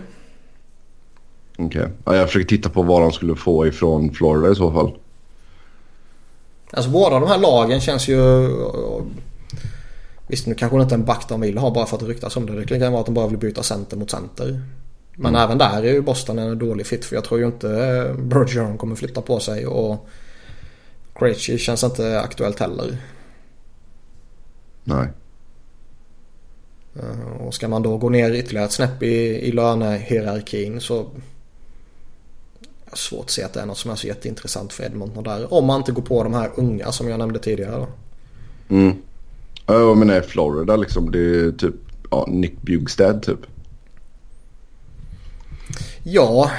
Okej. 1.59 1.67
Okay. 1.67 1.93
Ja, 2.05 2.17
jag 2.17 2.27
försöker 2.27 2.49
titta 2.49 2.69
på 2.69 2.83
vad 2.83 3.03
de 3.03 3.13
skulle 3.13 3.37
få 3.37 3.67
ifrån 3.67 4.15
Florida 4.15 4.53
i 4.53 4.55
så 4.55 4.73
fall. 4.73 4.93
Alltså 6.71 6.91
båda 6.91 7.21
de 7.21 7.29
här 7.29 7.39
lagen 7.39 7.81
känns 7.81 8.09
ju... 8.09 8.19
Visst 10.27 10.47
nu 10.47 10.55
kanske 10.55 10.77
det 10.77 10.83
inte 10.83 10.95
är 10.95 10.99
en 10.99 11.05
back 11.05 11.29
de 11.29 11.41
vill 11.41 11.59
ha 11.59 11.71
bara 11.71 11.87
för 11.87 11.97
att 11.97 12.03
det 12.03 12.09
ryktas 12.09 12.37
om 12.37 12.47
det. 12.47 12.65
Det 12.65 12.79
kan 12.79 12.93
vara 12.93 13.01
att 13.01 13.07
de 13.07 13.15
bara 13.15 13.27
vill 13.27 13.39
byta 13.39 13.63
center 13.63 13.97
mot 13.97 14.11
center. 14.11 14.63
Men 15.17 15.35
mm. 15.35 15.41
även 15.41 15.59
där 15.59 15.83
är 15.83 15.93
ju 15.93 16.01
Boston 16.03 16.39
en 16.39 16.59
dålig 16.59 16.87
fit 16.87 17.05
för 17.05 17.17
jag 17.17 17.25
tror 17.25 17.41
ju 17.41 17.47
inte 17.47 17.69
Bergeron 18.19 18.79
kommer 18.79 18.97
flytta 18.97 19.23
på 19.23 19.41
sig 19.41 19.67
och 19.67 20.09
Krejci 21.15 21.59
känns 21.59 21.85
inte 21.85 22.21
aktuellt 22.21 22.61
heller. 22.61 22.97
Nej. 24.85 25.09
Eh, 26.97 27.43
och 27.47 27.55
ska 27.55 27.69
man 27.69 27.83
då 27.83 27.97
gå 27.97 28.09
ner 28.09 28.33
ytterligare 28.33 28.67
ett 28.67 28.73
snäpp 28.73 29.03
i, 29.03 29.17
i 29.49 29.53
lönehierarkin 29.53 30.81
så 30.81 30.95
jag 32.85 32.91
har 32.91 32.97
svårt 32.97 33.25
att 33.25 33.31
se 33.31 33.43
att 33.43 33.53
det 33.53 33.61
är 33.61 33.67
något 33.67 33.79
som 33.79 33.91
är 33.91 33.95
så 33.95 34.07
jätteintressant 34.07 34.73
för 34.73 34.85
Edmonton 34.85 35.25
där. 35.25 35.55
Om 35.55 35.67
man 35.67 35.81
inte 35.81 35.93
går 35.93 36.03
på 36.03 36.23
de 36.23 36.35
här 36.35 36.51
unga 36.55 36.93
som 36.93 37.09
jag 37.09 37.19
nämnde 37.19 37.39
tidigare. 37.39 37.77
Då. 37.77 37.89
Mm. 38.75 38.97
Ja 39.67 39.95
men 39.95 40.09
nej, 40.09 40.23
Florida 40.23 40.77
liksom. 40.77 41.11
Det 41.11 41.19
är 41.19 41.53
typ 41.53 41.75
ja, 42.11 42.27
Nick 42.29 42.63
Bjugstad 42.63 43.21
typ. 43.23 43.39
Ja, 46.03 46.51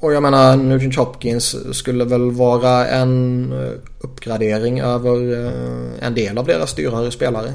och 0.00 0.12
jag 0.12 0.22
menar 0.22 0.56
Nugent 0.56 0.96
Hopkins 0.96 1.56
skulle 1.76 2.04
väl 2.04 2.30
vara 2.30 2.86
en 2.86 3.52
eh, 3.52 3.72
uppgradering 4.00 4.80
över 4.80 5.44
eh, 5.46 6.06
en 6.06 6.14
del 6.14 6.38
av 6.38 6.46
deras 6.46 6.74
dyrare 6.74 7.10
spelare. 7.10 7.52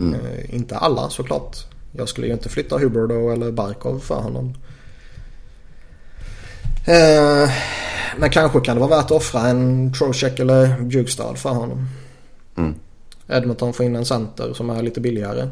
Mm. 0.00 0.14
Eh, 0.14 0.54
inte 0.54 0.76
alla 0.76 1.10
såklart. 1.10 1.56
Jag 1.92 2.08
skulle 2.08 2.26
ju 2.26 2.32
inte 2.32 2.48
flytta 2.48 2.78
Huberdo 2.78 3.30
eller 3.30 3.50
Barkov 3.52 3.98
för 3.98 4.20
honom. 4.20 4.54
Men 8.18 8.30
kanske 8.30 8.60
kan 8.60 8.76
det 8.76 8.80
vara 8.80 8.96
värt 8.96 9.04
att 9.04 9.10
offra 9.10 9.40
en 9.40 9.92
Trocheck 9.92 10.38
eller 10.38 10.80
Bjugstad 10.80 11.34
för 11.34 11.50
honom. 11.50 11.86
Mm. 12.56 12.74
Edmonton 13.28 13.72
får 13.72 13.86
in 13.86 13.96
en 13.96 14.04
center 14.04 14.52
som 14.52 14.70
är 14.70 14.82
lite 14.82 15.00
billigare. 15.00 15.48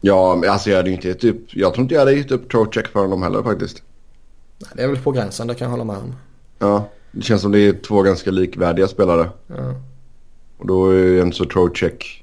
Ja, 0.00 0.42
alltså 0.48 0.70
jag 0.70 0.76
hade 0.76 0.90
inte 0.90 1.08
gett 1.08 1.24
upp. 1.24 1.46
Jag 1.48 1.74
tror 1.74 1.82
inte 1.82 1.94
jag 1.94 2.00
hade 2.00 2.12
gett 2.12 2.30
upp 2.30 2.50
Trocheck 2.50 2.86
för 2.86 3.00
honom 3.00 3.22
heller 3.22 3.42
faktiskt. 3.42 3.82
Nej, 4.58 4.70
det 4.74 4.82
är 4.82 4.88
väl 4.88 4.98
på 4.98 5.12
gränsen, 5.12 5.46
det 5.46 5.54
kan 5.54 5.64
jag 5.64 5.70
hålla 5.70 5.84
med 5.84 5.96
om. 5.96 6.14
Ja, 6.58 6.88
det 7.12 7.22
känns 7.22 7.42
som 7.42 7.52
det 7.52 7.58
är 7.58 7.72
två 7.72 8.02
ganska 8.02 8.30
likvärdiga 8.30 8.88
spelare. 8.88 9.30
Ja. 9.46 9.74
Och 10.58 10.66
då 10.66 10.90
är 10.90 11.20
Enzo 11.20 11.44
Trocheck 11.44 12.19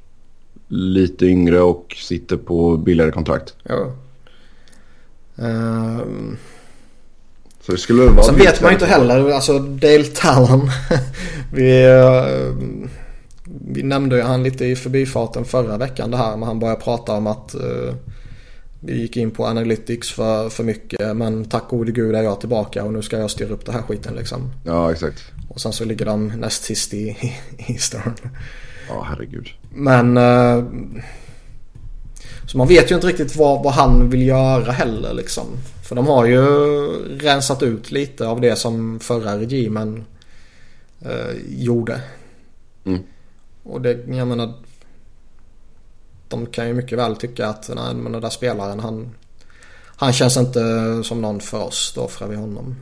lite 0.67 1.25
yngre 1.25 1.61
och 1.61 1.95
sitter 1.97 2.37
på 2.37 2.77
billigare 2.77 3.11
kontrakt. 3.11 3.55
Ja. 3.63 3.93
Um... 5.35 6.37
Så 7.61 7.71
det 7.71 7.77
skulle 7.77 8.03
vara 8.03 8.23
Sen 8.23 8.35
vet 8.35 8.61
man 8.61 8.71
ju 8.71 8.73
inte 8.73 8.85
heller, 8.85 9.29
alltså 9.29 9.59
Dale 9.59 10.03
Talon. 10.03 10.69
vi, 11.53 11.87
uh, 11.87 12.55
vi 13.67 13.83
nämnde 13.83 14.15
ju 14.15 14.21
han 14.21 14.43
lite 14.43 14.65
i 14.65 14.75
förbifarten 14.75 15.45
förra 15.45 15.77
veckan 15.77 16.11
det 16.11 16.17
här. 16.17 16.37
Men 16.37 16.47
han 16.47 16.59
började 16.59 16.81
prata 16.81 17.11
om 17.11 17.27
att 17.27 17.55
uh, 17.55 17.93
vi 18.79 19.01
gick 19.01 19.17
in 19.17 19.31
på 19.31 19.45
analytics 19.45 20.11
för, 20.11 20.49
för 20.49 20.63
mycket. 20.63 21.17
Men 21.17 21.45
tack 21.45 21.69
gode 21.69 21.91
gud 21.91 22.15
är 22.15 22.23
jag 22.23 22.39
tillbaka 22.39 22.83
och 22.83 22.93
nu 22.93 23.01
ska 23.01 23.17
jag 23.17 23.31
styra 23.31 23.53
upp 23.53 23.65
det 23.65 23.71
här 23.71 23.81
skiten 23.81 24.15
liksom. 24.15 24.51
Ja, 24.65 24.91
exakt. 24.91 25.23
Och 25.49 25.61
sen 25.61 25.73
så 25.73 25.85
ligger 25.85 26.05
de 26.05 26.27
näst 26.27 26.63
sist 26.63 26.93
i, 26.93 26.97
i 27.57 27.71
Eastern. 27.71 28.13
Ja, 28.89 29.05
herregud. 29.09 29.47
Men... 29.69 30.17
Uh, 30.17 30.65
så 32.47 32.57
man 32.57 32.67
vet 32.67 32.91
ju 32.91 32.95
inte 32.95 33.07
riktigt 33.07 33.35
vad, 33.35 33.63
vad 33.63 33.73
han 33.73 34.09
vill 34.09 34.27
göra 34.27 34.71
heller 34.71 35.13
liksom. 35.13 35.45
För 35.83 35.95
de 35.95 36.07
har 36.07 36.25
ju 36.25 36.43
rensat 37.19 37.63
ut 37.63 37.91
lite 37.91 38.27
av 38.27 38.41
det 38.41 38.55
som 38.55 38.99
förra 38.99 39.39
regimen 39.39 40.05
uh, 41.05 41.37
gjorde. 41.47 42.01
Mm. 42.85 43.03
Och 43.63 43.81
det, 43.81 44.05
jag 44.07 44.27
menar. 44.27 44.53
De 46.27 46.45
kan 46.45 46.67
ju 46.67 46.73
mycket 46.73 46.97
väl 46.97 47.15
tycka 47.15 47.47
att 47.47 47.69
nej, 47.75 47.95
men 47.95 48.11
den 48.11 48.21
där 48.21 48.29
spelaren 48.29 48.79
han, 48.79 49.15
han 49.95 50.13
känns 50.13 50.37
inte 50.37 50.59
som 51.03 51.21
någon 51.21 51.39
för 51.39 51.63
oss. 51.63 51.93
Då 51.95 52.01
offrar 52.01 52.27
vi 52.27 52.35
honom. 52.35 52.75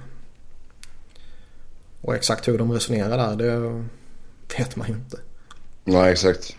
Och 2.02 2.16
exakt 2.16 2.48
hur 2.48 2.58
de 2.58 2.72
resonerar 2.72 3.18
där 3.18 3.36
det 3.36 3.84
vet 4.58 4.76
man 4.76 4.88
ju 4.88 4.94
inte. 4.94 5.18
Nej 5.86 6.12
exakt. 6.12 6.56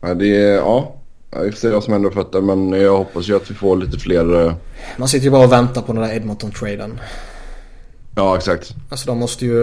Ja, 0.00 0.14
det 0.14 0.36
är, 0.36 0.56
ja. 0.56 0.94
Jag 1.30 1.44
får 1.44 1.52
se 1.52 1.68
vad 1.68 1.84
som 1.84 1.92
händer 1.92 2.10
fötter 2.10 2.40
men 2.40 2.72
jag 2.72 2.98
hoppas 2.98 3.28
ju 3.28 3.36
att 3.36 3.50
vi 3.50 3.54
får 3.54 3.76
lite 3.76 3.98
fler. 3.98 4.46
Eh, 4.46 4.54
man 4.96 5.08
sitter 5.08 5.24
ju 5.24 5.30
bara 5.30 5.44
och 5.44 5.52
väntar 5.52 5.82
på 5.82 5.92
den 5.92 6.02
där 6.02 6.14
Edmonton-traden. 6.14 7.00
Ja 8.16 8.36
exakt. 8.36 8.74
Alltså 8.90 9.06
de 9.06 9.18
måste 9.18 9.46
ju 9.46 9.60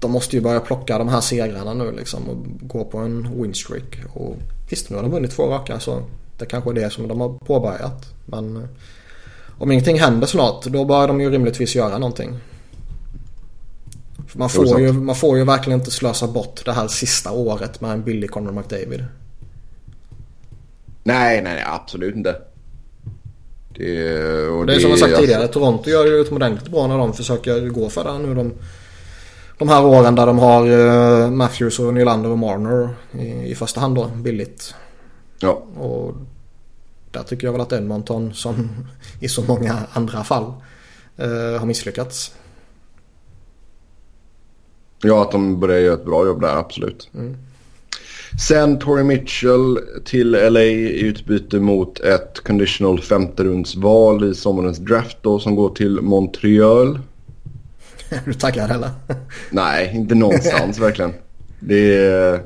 de 0.00 0.12
måste 0.12 0.36
ju 0.36 0.42
börja 0.42 0.60
plocka 0.60 0.98
de 0.98 1.08
här 1.08 1.20
segrarna 1.20 1.74
nu 1.74 1.92
liksom 1.92 2.28
och 2.28 2.36
gå 2.68 2.84
på 2.84 2.98
en 2.98 3.42
winstreak. 3.42 3.98
Och 4.12 4.36
visst, 4.70 4.90
nu 4.90 4.96
har 4.96 5.02
de 5.02 5.12
vunnit 5.12 5.30
två 5.30 5.46
raka 5.46 5.80
så 5.80 6.02
det 6.38 6.46
kanske 6.46 6.70
är 6.70 6.74
det 6.74 6.90
som 6.90 7.08
de 7.08 7.20
har 7.20 7.28
påbörjat. 7.28 8.06
Men 8.24 8.56
eh, 8.56 8.62
om 9.58 9.72
ingenting 9.72 10.00
händer 10.00 10.26
snart 10.26 10.64
då 10.64 10.84
bör 10.84 11.08
de 11.08 11.20
ju 11.20 11.30
rimligtvis 11.30 11.74
göra 11.74 11.98
någonting. 11.98 12.38
Man, 14.36 14.48
får 14.48 14.80
ju, 14.80 14.92
man 14.92 15.16
får 15.16 15.38
ju 15.38 15.44
verkligen 15.44 15.78
inte 15.78 15.90
slösa 15.90 16.26
bort 16.26 16.64
det 16.64 16.72
här 16.72 16.88
sista 16.88 17.32
året 17.32 17.80
med 17.80 17.90
en 17.90 18.02
billig 18.02 18.30
Conor 18.30 18.52
McDavid. 18.52 19.04
Nej, 21.02 21.42
nej, 21.42 21.54
nej 21.54 21.64
absolut 21.66 22.16
inte. 22.16 22.36
Det, 23.68 24.48
och 24.48 24.66
det 24.66 24.74
är 24.74 24.80
som 24.80 24.90
jag 24.90 24.98
sagt 24.98 25.10
alltså... 25.10 25.20
tidigare. 25.20 25.48
Toronto 25.48 25.90
gör 25.90 26.06
ju 26.06 26.12
utomordentligt 26.12 26.70
bra 26.70 26.86
när 26.86 26.98
de 26.98 27.14
försöker 27.14 27.68
gå 27.68 27.88
för 27.90 28.04
det 28.04 28.18
nu. 28.18 28.34
De 28.34 28.52
de 29.58 29.68
här 29.68 29.84
åren 29.84 30.14
där 30.14 30.26
de 30.26 30.38
har 30.38 30.68
uh, 30.68 31.30
Matthews 31.30 31.78
och 31.78 31.94
Nylander 31.94 32.30
och 32.30 32.38
Marner 32.38 32.88
i, 33.12 33.50
i 33.50 33.54
första 33.54 33.80
hand 33.80 33.94
då 33.94 34.04
billigt. 34.04 34.74
Ja. 35.38 35.52
Och 35.76 36.14
där 37.10 37.22
tycker 37.22 37.46
jag 37.46 37.52
väl 37.52 37.60
att 37.60 37.72
Edmonton 37.72 38.34
som 38.34 38.70
i 39.20 39.28
så 39.28 39.42
många 39.42 39.78
andra 39.92 40.24
fall 40.24 40.52
uh, 41.22 41.58
har 41.58 41.66
misslyckats. 41.66 42.34
Ja, 45.06 45.22
att 45.22 45.32
de 45.32 45.60
börjar 45.60 45.78
göra 45.78 45.94
ett 45.94 46.04
bra 46.04 46.26
jobb 46.26 46.40
där, 46.40 46.56
absolut. 46.56 47.10
Mm. 47.14 47.36
Sen 48.48 48.78
Torrey 48.78 49.04
Mitchell 49.04 49.78
till 50.04 50.30
LA 50.30 50.62
i 50.62 51.00
utbyte 51.00 51.60
mot 51.60 52.00
ett 52.00 52.40
conditional 52.44 53.00
femterumsval 53.00 54.30
i 54.30 54.34
sommarens 54.34 54.78
draft 54.78 55.18
då 55.22 55.38
som 55.38 55.56
går 55.56 55.74
till 55.74 56.00
Montreal. 56.00 56.98
Är 58.10 58.20
du 58.24 58.34
taggad 58.34 58.70
eller? 58.70 58.90
Nej, 59.50 59.92
inte 59.94 60.14
någonstans 60.14 60.78
verkligen. 60.80 61.12
Det 61.60 61.96
är 61.96 62.42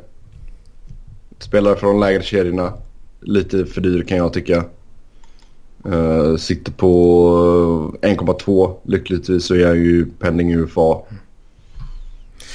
spelare 1.38 1.76
från 1.76 2.00
lägre 2.00 2.22
kedjorna. 2.22 2.72
Lite 3.20 3.66
för 3.66 3.80
dyr 3.80 4.02
kan 4.02 4.18
jag 4.18 4.32
tycka. 4.32 4.64
Uh, 5.86 6.36
sitter 6.36 6.72
på 6.72 7.98
1,2. 8.02 8.76
Lyckligtvis 8.82 9.44
så 9.44 9.54
är 9.54 9.58
jag 9.58 9.76
ju 9.76 10.06
pending 10.06 10.54
UFA. 10.54 10.96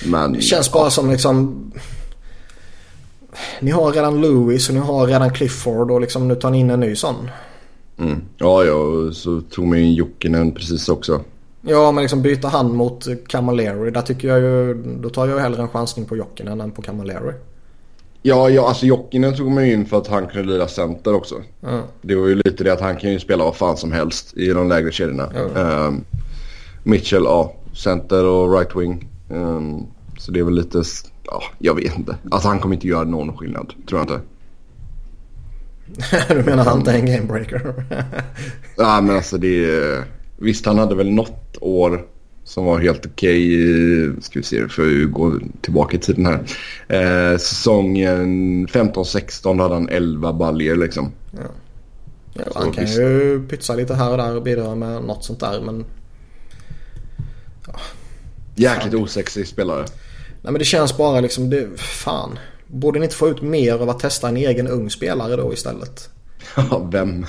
Men... 0.04 0.34
Det 0.34 0.42
känns 0.42 0.72
bara 0.72 0.90
som 0.90 1.12
liksom... 1.12 1.72
Ni 3.60 3.72
har 3.72 3.92
redan 3.92 4.22
Lewis 4.22 4.70
och 4.70 4.76
ni 4.76 4.82
har 4.82 5.08
redan 5.08 5.34
Clifford 5.34 5.92
och 5.92 6.02
liksom 6.02 6.28
nu 6.28 6.36
tar 6.36 6.50
ni 6.50 6.60
in 6.60 6.70
en 6.70 6.80
ny 6.80 6.96
sån. 6.96 7.30
Mm. 7.98 8.22
Ja, 8.38 8.64
ja, 8.64 9.12
så 9.14 9.42
tog 9.42 9.68
man 9.68 9.78
in 9.78 9.94
Jokinen 9.94 10.52
precis 10.52 10.90
också. 10.90 11.22
Ja, 11.62 11.92
men 11.92 12.02
liksom 12.02 12.22
byta 12.22 12.48
hand 12.48 12.74
mot 12.74 13.08
Camilleri. 13.28 13.92
Där 13.92 14.02
tycker 14.02 14.28
jag 14.28 14.40
ju, 14.40 14.74
då 14.74 15.10
tar 15.10 15.28
jag 15.28 15.40
hellre 15.40 15.62
en 15.62 15.70
chansning 15.70 16.06
på 16.06 16.18
Jokinen 16.18 16.62
än 16.62 16.72
på 16.72 16.82
Camilleri. 16.82 17.34
Ja, 18.22 18.50
ja 18.50 18.68
alltså 18.68 18.86
Jokinen 18.86 19.36
tog 19.36 19.52
man 19.52 19.68
ju 19.68 19.74
in 19.74 19.86
för 19.86 19.98
att 19.98 20.08
han 20.08 20.28
kunde 20.28 20.54
lira 20.54 20.68
center 20.68 21.14
också. 21.14 21.36
Mm. 21.64 21.82
Det 22.02 22.16
var 22.16 22.28
ju 22.28 22.36
lite 22.36 22.64
det 22.64 22.74
att 22.74 22.82
han 22.82 22.98
kan 22.98 23.12
ju 23.12 23.20
spela 23.20 23.44
vad 23.44 23.56
fan 23.56 23.78
som 23.78 23.92
helst 23.92 24.38
i 24.38 24.48
de 24.48 24.70
lägre 24.70 24.92
kedjorna. 24.92 25.30
Mm. 25.36 25.86
Um, 25.88 26.04
Mitchell, 26.84 27.24
ja, 27.24 27.54
center 27.74 28.26
och 28.26 28.58
right 28.58 28.76
wing. 28.76 29.10
Um, 29.30 29.88
så 30.18 30.32
det 30.32 30.40
är 30.40 30.44
väl 30.44 30.56
lite, 30.56 30.84
ja, 31.24 31.44
jag 31.60 31.76
vet 31.76 31.98
inte. 31.98 32.18
Alltså 32.32 32.48
han 32.48 32.60
kommer 32.60 32.76
inte 32.76 32.88
göra 32.88 33.04
någon 33.04 33.38
skillnad, 33.38 33.74
tror 33.90 34.00
jag 34.00 34.04
inte. 34.04 34.22
du 36.34 36.44
menar 36.44 36.66
han 36.66 36.78
inte 36.78 36.92
är 36.92 36.96
en 36.96 37.06
gamebreaker? 37.06 37.74
Nej, 38.78 39.02
men 39.02 39.10
alltså 39.10 39.38
det 39.38 39.66
är... 39.66 40.04
Visst, 40.38 40.66
han 40.66 40.78
hade 40.78 40.96
väl 40.96 41.12
något 41.12 41.58
år 41.62 42.06
Som 42.44 42.66
var 42.66 42.80
helt 42.80 43.06
okej. 43.06 43.46
Okay, 44.08 44.22
ska 44.22 44.40
vi 44.40 44.44
se, 44.44 44.68
för 44.68 45.04
att 45.04 45.12
gå 45.12 45.40
tillbaka 45.62 45.98
i 45.98 46.00
tiden 46.00 46.26
här. 46.26 46.40
Eh, 46.88 47.38
säsongen 47.38 48.68
15-16 48.68 49.62
hade 49.62 49.74
han 49.74 49.90
11 49.90 50.34
baljer 50.34 50.76
liksom. 50.76 51.12
Ja. 51.32 51.40
Ja, 52.38 52.44
han 52.56 52.72
kan 52.72 52.84
visst. 52.84 53.00
ju 53.00 53.48
pytsa 53.48 53.76
lite 53.76 53.96
här 53.96 54.12
och 54.12 54.18
där 54.18 54.36
och 54.36 54.44
bidra 54.44 54.76
med 54.76 55.04
något 55.04 55.24
sånt 55.24 55.40
där 55.40 55.62
men... 55.62 55.86
Ja. 57.68 57.74
Jäkligt 58.56 58.94
osexig 58.94 59.48
spelare. 59.48 59.86
Nej 60.42 60.52
men 60.52 60.60
det 60.60 60.66
känns 60.66 60.98
bara 60.98 61.20
liksom, 61.20 61.50
det, 61.50 61.80
fan. 61.80 62.40
Borde 62.68 63.00
ni 63.00 63.06
inte 63.06 63.16
få 63.16 63.30
ut 63.30 63.42
mer 63.42 63.74
av 63.74 63.90
att 63.90 64.00
testa 64.00 64.28
en 64.28 64.38
egen 64.38 64.68
ung 64.68 64.90
spelare 64.90 65.36
då 65.36 65.54
istället? 65.54 66.10
Ja, 66.56 66.88
vem? 66.92 67.26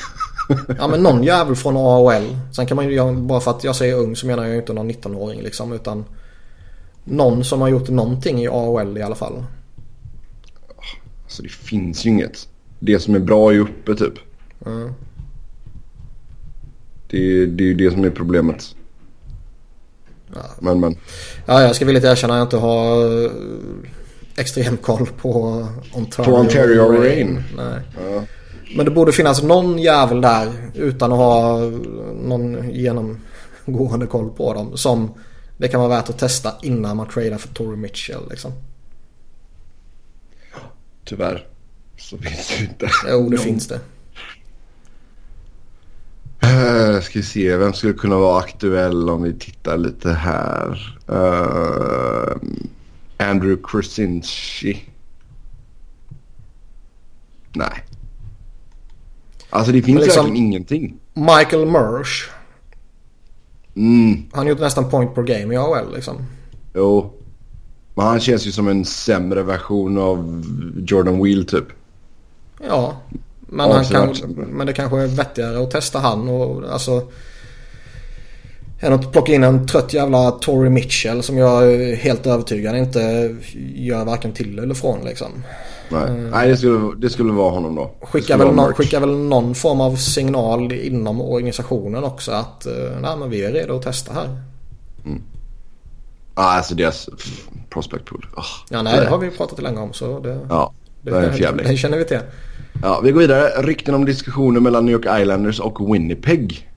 ja 0.79 0.89
men 0.89 1.03
någon 1.03 1.23
jävel 1.23 1.57
från 1.57 1.77
AHL. 1.77 2.37
Sen 2.53 2.67
kan 2.67 2.77
man 2.77 2.91
ju, 2.91 3.13
bara 3.13 3.41
för 3.41 3.51
att 3.51 3.65
jag 3.65 3.77
säger 3.77 3.95
ung 3.95 4.17
så 4.17 4.27
menar 4.27 4.47
jag 4.47 4.57
inte 4.57 4.73
någon 4.73 4.91
19-åring 4.91 5.43
liksom 5.43 5.73
utan 5.73 6.05
någon 7.05 7.45
som 7.45 7.61
har 7.61 7.69
gjort 7.69 7.89
någonting 7.89 8.43
i 8.43 8.49
AHL 8.49 8.99
i 8.99 9.03
alla 9.03 9.15
fall. 9.15 9.45
Alltså 11.25 11.43
det 11.43 11.49
finns 11.49 12.07
ju 12.07 12.11
inget. 12.11 12.49
Det 12.79 12.99
som 12.99 13.15
är 13.15 13.19
bra 13.19 13.53
är 13.53 13.59
uppe 13.59 13.95
typ. 13.95 14.15
Mm. 14.67 14.93
Det, 17.09 17.47
det 17.47 17.65
är 17.65 17.69
ju 17.69 17.75
det 17.75 17.91
som 17.91 18.05
är 18.05 18.11
problemet. 18.11 18.75
Ja. 20.35 20.41
Men 20.59 20.81
men. 20.81 20.97
Ja, 21.47 21.63
jag 21.63 21.77
ska 21.77 21.85
villigt 21.85 22.05
erkänna 22.05 22.35
att 22.35 22.39
jag 22.39 22.47
inte 22.47 22.57
har 22.57 23.25
eh, 23.25 23.31
extrem 24.37 24.77
koll 24.77 25.07
på 25.07 25.67
Ontario, 25.95 26.31
på 26.31 26.37
Ontario 26.37 26.93
Rain. 26.93 27.03
Rain. 27.03 27.43
Nej. 27.57 27.81
Ja. 28.11 28.23
Men 28.77 28.85
det 28.85 28.91
borde 28.91 29.13
finnas 29.13 29.43
någon 29.43 29.79
jävel 29.79 30.21
där 30.21 30.53
utan 30.75 31.13
att 31.13 31.19
ha 31.19 31.59
någon 32.23 32.71
genomgående 32.71 34.07
koll 34.07 34.31
på 34.31 34.55
dem. 34.55 34.77
Som 34.77 35.15
det 35.57 35.69
kan 35.69 35.81
vara 35.81 35.91
värt 35.91 36.11
att 36.11 36.19
testa 36.19 36.53
innan 36.63 36.97
man 36.97 37.09
tradar 37.09 37.39
för 37.39 37.49
Tory 37.49 37.77
Mitchell 37.77 38.29
liksom. 38.31 38.53
Tyvärr 41.05 41.47
så 41.99 42.19
finns 42.19 42.49
det 42.59 42.65
inte. 42.65 42.91
Jo, 43.11 43.29
det 43.29 43.39
finns 43.39 43.69
det. 43.69 43.81
Uh, 46.47 47.01
ska 47.01 47.19
vi 47.19 47.23
se, 47.23 47.57
vem 47.57 47.73
skulle 47.73 47.93
kunna 47.93 48.17
vara 48.19 48.39
aktuell 48.39 49.11
om 49.11 49.23
vi 49.23 49.35
tittar 49.35 49.77
lite 49.77 50.11
här. 50.13 50.99
Uh, 51.11 52.37
Andrew 53.17 53.63
Krasinski. 53.63 54.85
Nej. 57.53 57.85
Alltså 59.51 59.73
det 59.73 59.83
finns 59.83 60.01
liksom, 60.01 60.25
verkligen 60.25 60.47
ingenting. 60.47 60.97
Michael 61.15 61.67
Mersch. 61.67 62.31
Mm. 63.75 64.23
Han 64.33 64.47
gjort 64.47 64.61
nästan 64.61 64.91
point 64.91 65.15
per 65.15 65.23
game 65.23 65.55
i 65.55 65.57
AHL 65.57 65.95
liksom. 65.95 66.17
Jo. 66.75 67.13
Men 67.95 68.07
han 68.07 68.21
känns 68.21 68.47
ju 68.47 68.53
som 68.53 68.69
en 68.69 68.85
sämre 68.85 69.43
version 69.43 69.99
av 69.99 70.45
Jordan 70.87 71.23
Wheel 71.23 71.47
typ. 71.47 71.65
Ja. 72.67 72.97
Men, 73.47 73.71
han 73.71 73.85
kan, 73.85 74.15
men 74.37 74.67
det 74.67 74.73
kanske 74.73 74.99
är 74.99 75.07
vettigare 75.07 75.63
att 75.63 75.71
testa 75.71 75.99
han 75.99 76.29
och 76.29 76.73
alltså. 76.73 77.03
Än 78.81 78.93
att 78.93 79.13
plocka 79.13 79.35
in 79.35 79.45
en 79.45 79.67
trött 79.67 79.93
jävla 79.93 80.31
Tory 80.31 80.71
Mitchell 80.71 81.23
som 81.23 81.39
jag 81.39 81.73
är 81.73 81.97
helt 81.97 82.27
övertygad 82.27 82.77
inte 82.77 83.37
gör 83.75 84.05
varken 84.05 84.33
till 84.33 84.59
eller 84.59 84.75
från 84.75 85.05
liksom. 85.05 85.29
Nej, 85.89 86.09
mm. 86.09 86.31
Nej 86.31 86.49
det, 86.49 86.57
skulle, 86.57 86.95
det 86.97 87.11
skulle 87.11 87.33
vara 87.33 87.51
honom 87.51 87.75
då. 87.75 87.91
Skickar 88.01 88.39
väl, 88.39 88.55
någon, 88.55 88.75
skickar 88.75 89.01
väl 89.01 89.17
någon 89.17 89.55
form 89.55 89.81
av 89.81 89.97
signal 89.97 90.73
inom 90.73 91.21
organisationen 91.21 92.05
också 92.05 92.33
att 92.33 92.67
uh, 92.67 93.01
nej, 93.01 93.17
men 93.17 93.31
vi 93.31 93.45
är 93.45 93.53
redo 93.53 93.77
att 93.77 93.83
testa 93.83 94.13
här. 94.13 94.41
Mm. 95.05 95.23
Ah, 96.35 96.57
alltså 96.57 96.75
deras 96.75 97.09
prospect 97.71 98.05
pool. 98.05 98.27
Oh, 98.37 98.45
ja, 98.69 98.83
nej, 98.83 99.01
det 99.01 99.07
har 99.07 99.19
vi 99.19 99.31
pratat 99.31 99.63
länge 99.63 99.81
om 99.81 99.93
så 99.93 100.21
det, 100.21 100.41
ja, 100.49 100.73
det, 101.03 101.11
det, 101.11 101.17
är 101.17 101.53
det, 101.57 101.63
det 101.63 101.77
känner 101.77 101.99
vi 101.99 102.05
till. 102.05 102.21
Ja, 102.83 103.01
vi 103.05 103.13
går 103.13 103.21
vidare. 103.21 103.63
Rykten 103.63 103.95
om 103.95 104.05
diskussioner 104.05 104.61
mellan 104.61 104.85
New 104.87 104.93
York 104.93 105.21
Islanders 105.23 105.61
och 105.61 105.95
Winnipeg. 105.95 106.71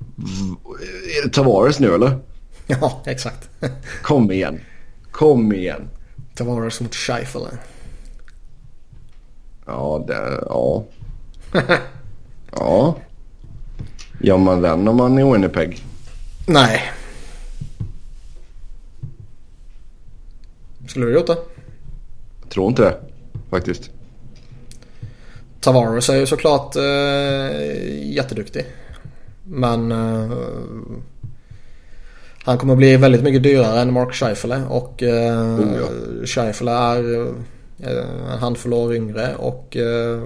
Är 1.20 1.28
det 1.28 1.34
Tavares 1.34 1.80
nu 1.80 1.94
eller? 1.94 2.20
Ja, 2.82 3.02
exakt. 3.06 3.50
Kom 4.02 4.32
igen. 4.32 4.60
Kom 5.12 5.54
igen. 5.54 5.90
Tavares 6.36 6.82
mot 6.82 6.96
Scheifele. 6.96 7.48
Ja, 9.66 10.04
det, 10.08 10.44
ja. 10.46 10.86
ja. 12.52 12.96
Gör 14.20 14.38
man 14.38 14.62
den 14.62 14.88
om 14.88 14.96
man 14.98 15.18
är 15.18 15.32
Winnipeg? 15.32 15.86
Nej. 16.48 16.82
Skulle 20.88 21.06
du 21.06 21.14
gjort 21.14 21.28
det? 21.28 21.38
Jag 22.42 22.50
tror 22.50 22.68
inte 22.68 22.82
det 22.82 22.98
faktiskt. 23.50 23.92
Tavares 25.62 26.10
är 26.10 26.16
ju 26.16 26.26
såklart 26.26 26.76
eh, 26.76 28.14
jätteduktig. 28.14 28.66
Men 29.44 29.92
eh, 29.92 30.32
han 32.44 32.58
kommer 32.58 32.76
bli 32.76 32.98
väldigt 32.98 33.24
mycket 33.24 33.44
dyrare 33.44 33.82
än 33.82 33.94
Mark 33.94 34.14
Scheifele 34.14 34.62
och 34.70 35.04
eh, 35.04 35.60
oh, 35.60 35.78
ja. 35.80 36.26
Scheifele 36.26 36.72
är 36.72 37.28
eh, 37.80 38.34
en 38.34 38.40
handfull 38.40 38.74
år 38.74 38.96
yngre 38.96 39.36
och 39.36 39.78
eh, 39.78 40.22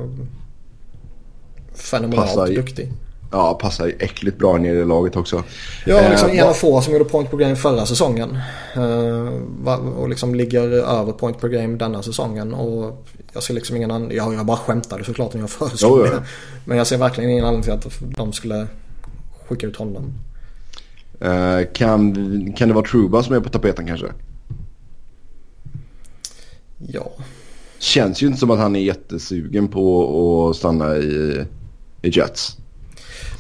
fenomenalt 1.76 2.28
passar, 2.28 2.48
duktig. 2.48 2.92
Ja, 3.34 3.54
passar 3.54 3.92
äckligt 4.00 4.38
bra 4.38 4.58
ner 4.58 4.74
i 4.74 4.86
laget 4.86 5.16
också. 5.16 5.44
Ja, 5.86 6.10
liksom 6.10 6.30
eh, 6.30 6.40
en 6.40 6.48
av 6.48 6.54
få 6.54 6.82
som 6.82 6.94
gjorde 6.94 7.06
point 7.06 7.32
per 7.32 7.38
game 7.38 7.56
förra 7.56 7.86
säsongen. 7.86 8.38
Eh, 8.76 9.74
och 9.98 10.10
liksom 10.10 10.36
ligger 10.36 10.70
över 10.70 11.12
point 11.12 11.42
per 11.42 11.48
game 11.48 11.78
denna 11.78 12.04
säsongen. 12.04 12.54
Och 12.54 13.06
jag 13.34 13.44
ser 13.44 13.54
liksom 13.54 13.76
ingen 13.76 13.92
anledning. 13.92 14.18
Ja, 14.18 14.34
jag 14.34 14.46
bara 14.46 14.58
skämtade 14.58 15.04
såklart 15.04 15.34
när 15.34 15.42
jag 15.42 15.50
föreslog 15.50 16.00
ja. 16.00 16.04
det. 16.04 16.24
Men 16.66 16.78
jag 16.78 16.88
ser 16.88 16.98
verkligen 16.98 17.30
ingen 17.30 17.46
anledning 17.46 17.80
till 17.80 17.88
att 17.90 18.18
de 18.18 18.34
skulle 18.34 18.68
skicka 19.48 19.68
ut 19.68 19.76
honom. 19.76 20.14
Uh, 21.26 21.66
kan, 21.74 22.54
kan 22.54 22.68
det 22.68 22.74
vara 22.74 22.86
Truba 22.86 23.24
som 23.24 23.36
är 23.36 23.40
på 23.40 23.50
tapeten 23.50 23.88
kanske? 23.88 24.08
Ja. 26.88 27.12
Känns 27.80 28.24
ju 28.24 28.28
inte 28.28 28.40
som 28.40 28.52
att 28.52 28.60
han 28.60 28.76
är 28.76 28.80
jättesugen 28.80 29.68
på 29.68 30.50
att 30.50 30.56
stanna 30.56 30.98
i, 30.98 31.46
i 32.02 32.10
Jets. 32.10 32.58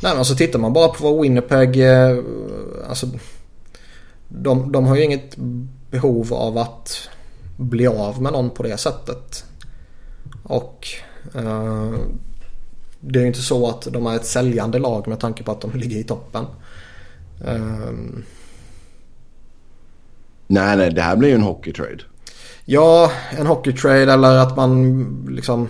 Nej 0.03 0.11
men 0.11 0.19
alltså 0.19 0.35
tittar 0.35 0.59
man 0.59 0.73
bara 0.73 0.87
på 0.87 1.03
vad 1.03 1.21
Winnipeg... 1.21 1.91
Eh, 1.91 2.17
alltså, 2.89 3.07
de, 4.27 4.71
de 4.71 4.85
har 4.85 4.95
ju 4.95 5.03
inget 5.03 5.37
behov 5.91 6.33
av 6.33 6.57
att 6.57 7.09
bli 7.57 7.87
av 7.87 8.21
med 8.21 8.33
någon 8.33 8.49
på 8.49 8.63
det 8.63 8.77
sättet. 8.77 9.45
Och 10.43 10.87
uh, 11.35 11.95
det 12.99 13.19
är 13.19 13.21
ju 13.21 13.27
inte 13.27 13.41
så 13.41 13.69
att 13.69 13.81
de 13.81 14.05
är 14.05 14.15
ett 14.15 14.25
säljande 14.25 14.79
lag 14.79 15.07
med 15.07 15.19
tanke 15.19 15.43
på 15.43 15.51
att 15.51 15.61
de 15.61 15.71
ligger 15.71 15.97
i 15.97 16.03
toppen. 16.03 16.45
Um, 17.45 18.23
nej, 20.47 20.77
nej, 20.77 20.93
det 20.93 21.01
här 21.01 21.15
blir 21.15 21.29
ju 21.29 21.35
en 21.35 21.41
hockeytrade. 21.41 22.03
Ja, 22.65 23.11
en 23.37 23.47
hockeytrade 23.47 24.13
eller 24.13 24.37
att 24.37 24.57
man 24.57 25.27
liksom 25.29 25.69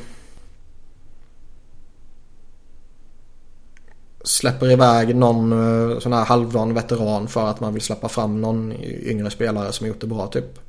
släpper 4.23 4.71
iväg 4.71 5.15
någon 5.15 5.51
eh, 5.51 5.99
sån 5.99 6.13
här 6.13 6.25
halvdan 6.25 6.73
veteran 6.73 7.27
för 7.27 7.49
att 7.49 7.59
man 7.59 7.73
vill 7.73 7.81
släppa 7.81 8.09
fram 8.09 8.41
någon 8.41 8.73
yngre 8.83 9.29
spelare 9.29 9.71
som 9.71 9.87
gjort 9.87 10.01
det 10.01 10.07
bra 10.07 10.27
typ. 10.27 10.59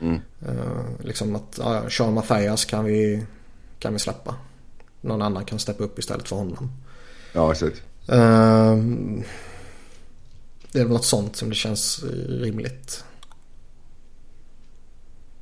Mm. 0.00 0.20
Uh, 0.48 1.04
liksom 1.04 1.36
att 1.36 1.58
ja, 1.58 1.90
Sean 1.90 2.14
Mathias 2.14 2.64
kan 2.64 2.84
vi, 2.84 3.26
kan 3.78 3.92
vi 3.92 3.98
släppa. 3.98 4.34
Någon 5.00 5.22
annan 5.22 5.44
kan 5.44 5.58
steppa 5.58 5.84
upp 5.84 5.98
istället 5.98 6.28
för 6.28 6.36
honom. 6.36 6.72
Ja, 7.32 7.52
exakt. 7.52 7.82
Uh, 8.12 8.76
det 10.72 10.80
är 10.80 10.84
väl 10.84 10.92
något 10.92 11.04
sånt 11.04 11.36
som 11.36 11.48
det 11.48 11.54
känns 11.54 12.04
rimligt. 12.28 13.04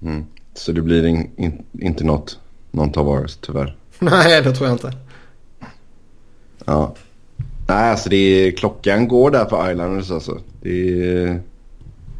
Mm. 0.02 0.26
Så 0.54 0.72
det 0.72 0.82
blir 0.82 1.06
in, 1.06 1.30
in, 1.36 1.64
inte 1.72 2.04
något, 2.04 2.38
någon 2.70 2.92
Tavares 2.92 3.38
tyvärr? 3.40 3.76
Nej, 3.98 4.42
det 4.42 4.54
tror 4.54 4.68
jag 4.68 4.74
inte. 4.74 4.92
Ja. 6.64 6.94
Nej, 7.70 7.90
alltså 7.90 8.08
det 8.08 8.16
är, 8.16 8.50
klockan 8.50 9.08
går 9.08 9.30
där 9.30 9.44
för 9.44 9.70
Islanders 9.70 10.10
alltså. 10.10 10.38
Det 10.62 10.90
är, 10.90 11.40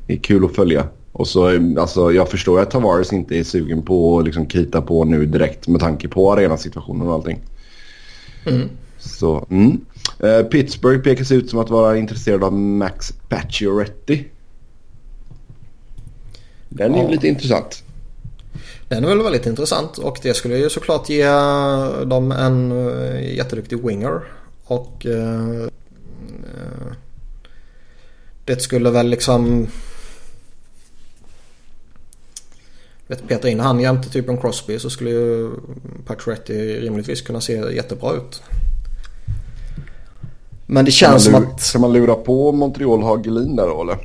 det 0.06 0.12
är 0.12 0.16
kul 0.16 0.44
att 0.44 0.56
följa. 0.56 0.86
Och 1.12 1.28
så, 1.28 1.46
alltså, 1.78 2.12
jag 2.12 2.28
förstår 2.28 2.60
att 2.60 2.70
Tavares 2.70 3.12
inte 3.12 3.38
är 3.38 3.44
sugen 3.44 3.82
på 3.82 4.18
att 4.18 4.24
liksom 4.24 4.46
krita 4.46 4.82
på 4.82 5.04
nu 5.04 5.26
direkt 5.26 5.68
med 5.68 5.80
tanke 5.80 6.08
på 6.08 6.32
arenasituationen 6.32 7.08
och 7.08 7.14
allting. 7.14 7.40
Mm. 8.46 8.68
Så, 8.98 9.46
mm. 9.50 9.80
Uh, 10.24 10.42
Pittsburgh 10.42 11.02
pekas 11.02 11.32
ut 11.32 11.50
som 11.50 11.58
att 11.58 11.70
vara 11.70 11.96
intresserad 11.96 12.44
av 12.44 12.52
Max 12.52 13.12
Pacioretty. 13.28 14.24
Den 16.68 16.94
är 16.94 17.02
ja. 17.02 17.10
lite 17.10 17.28
intressant. 17.28 17.84
Den 18.88 19.04
är 19.04 19.08
väl 19.08 19.22
väldigt 19.22 19.46
intressant 19.46 19.98
och 19.98 20.18
det 20.22 20.34
skulle 20.34 20.58
ju 20.58 20.70
såklart 20.70 21.08
ge 21.08 21.26
dem 22.04 22.32
en 22.32 22.72
eh, 22.88 23.36
jätteduktig 23.36 23.86
winger. 23.86 24.20
Och 24.70 25.06
eh, 25.06 25.62
eh, 26.44 26.92
det 28.44 28.62
skulle 28.62 28.90
väl 28.90 29.08
liksom 29.08 29.66
vet, 33.06 33.28
peta 33.28 33.48
in 33.48 33.60
han 33.60 33.80
jämte 33.80 34.10
typ 34.10 34.28
en 34.28 34.38
Crosby 34.38 34.78
så 34.78 34.90
skulle 34.90 35.10
ju 35.10 35.50
Pacioretty 36.06 36.80
rimligtvis 36.80 37.22
kunna 37.22 37.40
se 37.40 37.52
jättebra 37.52 38.12
ut. 38.12 38.42
Men 40.66 40.84
det 40.84 40.90
känns 40.90 41.24
som 41.24 41.34
att... 41.34 41.60
Ska 41.60 41.78
man 41.78 41.92
lura 41.92 42.14
på 42.14 42.52
Montreal 42.52 43.02
Hagelin 43.02 43.56
där 43.56 43.66
då 43.66 43.82
eller? 43.82 43.98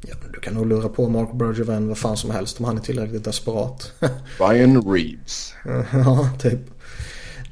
Ja, 0.00 0.14
du 0.32 0.40
kan 0.40 0.54
nog 0.54 0.66
lura 0.66 0.88
på 0.88 1.08
Mark 1.08 1.32
Bergevin 1.32 1.88
vad 1.88 1.98
fan 1.98 2.16
som 2.16 2.30
helst 2.30 2.58
om 2.58 2.64
han 2.64 2.76
är 2.76 2.82
tillräckligt 2.82 3.24
desperat. 3.24 3.92
Ryan 4.38 4.92
Reeves. 4.92 5.54
ja, 5.92 6.30
typ. 6.38 6.77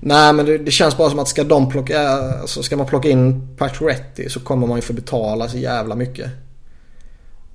Nej 0.01 0.33
men 0.33 0.47
det, 0.47 0.59
det, 0.59 0.71
känns 0.71 0.97
bara 0.97 1.11
som 1.11 1.19
att 1.19 1.29
ska 1.29 1.45
de 1.45 1.69
plocka, 1.69 2.03
eh, 2.03 2.41
alltså 2.41 2.63
ska 2.63 2.77
man 2.77 2.87
plocka 2.87 3.09
in 3.09 3.57
Pacioretty 3.57 4.29
så 4.29 4.41
kommer 4.41 4.67
man 4.67 4.77
ju 4.79 4.83
få 4.83 4.93
betala 4.93 5.49
så 5.49 5.59
jävla 5.59 5.95
mycket. 5.95 6.31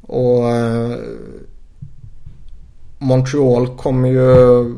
Och 0.02 0.50
eh, 0.50 0.98
Montreal 2.98 3.78
kommer 3.78 4.10
ju 4.10 4.76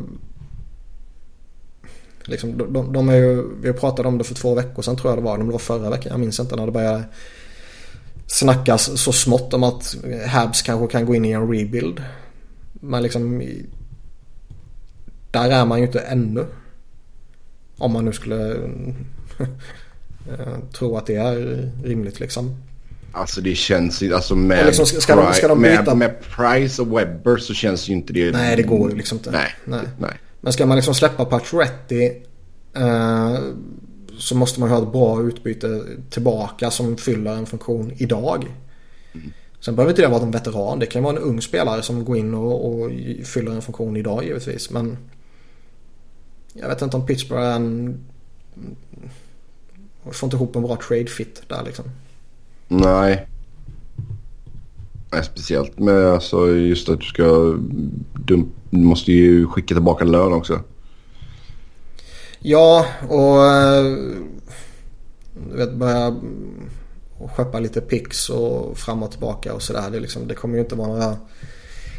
Liksom, 2.26 2.58
de, 2.74 2.94
de, 2.94 3.10
är 3.10 3.16
ju, 3.16 3.44
vi 3.62 3.74
pratade 3.74 4.08
om 4.08 4.18
det 4.18 4.24
för 4.24 4.36
två 4.36 4.56
veckor 4.56 4.82
sedan 4.82 4.96
tror 4.96 5.12
jag 5.12 5.18
det 5.18 5.24
var. 5.24 5.38
Det 5.38 5.44
var 5.44 5.60
förra 5.60 5.90
veckan. 5.90 6.12
Jag 6.12 6.20
minns 6.20 6.40
inte 6.40 6.56
när 6.56 6.66
det 6.66 6.72
började 6.72 7.04
snackas 8.28 9.02
så 9.02 9.12
smått 9.12 9.54
om 9.54 9.64
att 9.64 9.96
Habs 10.28 10.62
kanske 10.62 10.88
kan 10.88 11.06
gå 11.06 11.16
in 11.16 11.26
i 11.26 11.32
en 11.32 11.52
rebuild. 11.52 12.04
Men 12.74 13.04
liksom 13.04 13.42
där 15.32 15.50
är 15.50 15.66
man 15.66 15.80
ju 15.80 15.86
inte 15.86 16.00
ännu. 16.00 16.46
Om 17.78 17.94
man 17.94 18.06
nu 18.06 18.14
skulle 18.14 18.52
eh, 20.30 20.58
tro 20.74 20.98
att 20.98 21.06
det 21.06 21.16
är 21.16 21.72
rimligt 21.84 22.20
liksom. 22.20 22.56
Alltså 23.12 23.42
det 23.42 23.56
känns 23.56 24.02
ju, 24.02 24.14
alltså 24.14 24.36
med, 24.36 24.66
liksom, 24.66 24.86
ska, 24.86 25.16
de, 25.16 25.34
ska 25.34 25.48
de 25.48 25.62
med, 25.62 25.98
med, 25.98 26.16
Price 26.22 26.82
och 26.82 27.00
Webber 27.00 27.38
så 27.38 27.54
känns 27.54 27.90
ju 27.90 27.94
inte 27.94 28.14
det. 28.14 28.32
Nej 28.32 28.56
det 28.56 28.64
går 28.64 28.90
ju 28.90 28.98
liksom 28.98 29.18
inte. 29.18 29.32
Nej. 29.32 29.56
nej. 29.66 29.82
nej. 30.00 30.14
Men 30.42 30.54
ska 30.54 30.66
man 30.66 30.78
liksom 30.78 30.96
släppa 30.96 31.26
Pacioretty 31.26 32.12
eh, 32.76 33.38
så 34.18 34.36
måste 34.36 34.60
man 34.60 34.70
ha 34.70 34.84
ett 34.84 34.92
bra 34.92 35.22
utbyte 35.22 35.82
tillbaka 36.10 36.72
som 36.72 36.98
fyller 36.98 37.36
en 37.36 37.46
funktion 37.46 37.92
idag. 37.98 38.46
Mm. 39.14 39.32
Sen 39.60 39.76
behöver 39.76 39.92
inte 39.92 40.02
det 40.02 40.08
vara 40.08 40.24
en 40.24 40.32
veteran. 40.32 40.80
Det 40.80 40.86
kan 40.86 41.04
vara 41.04 41.18
en 41.18 41.24
ung 41.24 41.42
spelare 41.42 41.82
som 41.82 42.06
går 42.06 42.18
in 42.18 42.34
och, 42.34 42.66
och 42.66 42.92
fyller 43.24 43.52
en 43.52 43.62
funktion 43.62 43.98
idag 43.98 44.24
givetvis. 44.24 44.70
Men 44.70 44.98
jag 46.54 46.68
vet 46.68 46.82
inte 46.82 46.98
om 46.98 47.06
Pittsburgh 47.06 47.44
är 47.44 47.56
en... 47.56 48.00
Får 50.12 50.28
inte 50.28 50.36
ihop 50.36 50.56
en 50.56 50.62
bra 50.62 50.78
trade 50.88 51.08
fit 51.08 51.42
där 51.48 51.64
liksom. 51.64 51.86
Nej. 52.68 53.28
Nej, 55.12 55.24
speciellt 55.24 55.80
med 55.80 56.06
alltså 56.06 56.50
just 56.50 56.90
att 56.90 57.00
du 57.00 57.06
ska... 57.06 57.58
Du 58.26 58.46
måste 58.70 59.12
ju 59.12 59.48
skicka 59.48 59.76
tillbaka 59.76 60.06
lön 60.06 60.34
också. 60.34 60.60
Ja, 62.40 62.86
och... 63.10 63.46
Eh, 63.46 63.98
du 65.52 65.58
vet, 65.58 65.74
börja 65.74 66.16
skeppa 67.36 67.60
lite 67.60 67.82
pix 67.82 68.30
och 68.30 68.78
fram 68.78 69.04
och 69.04 69.12
tillbaka 69.12 69.54
och 69.54 69.62
sådär. 69.62 69.90
Det, 69.92 70.00
liksom, 70.00 70.28
det 70.28 70.36
kommer 70.36 70.56
ju 70.56 70.62
inte 70.62 70.76
vara 70.76 70.88
några 70.88 71.18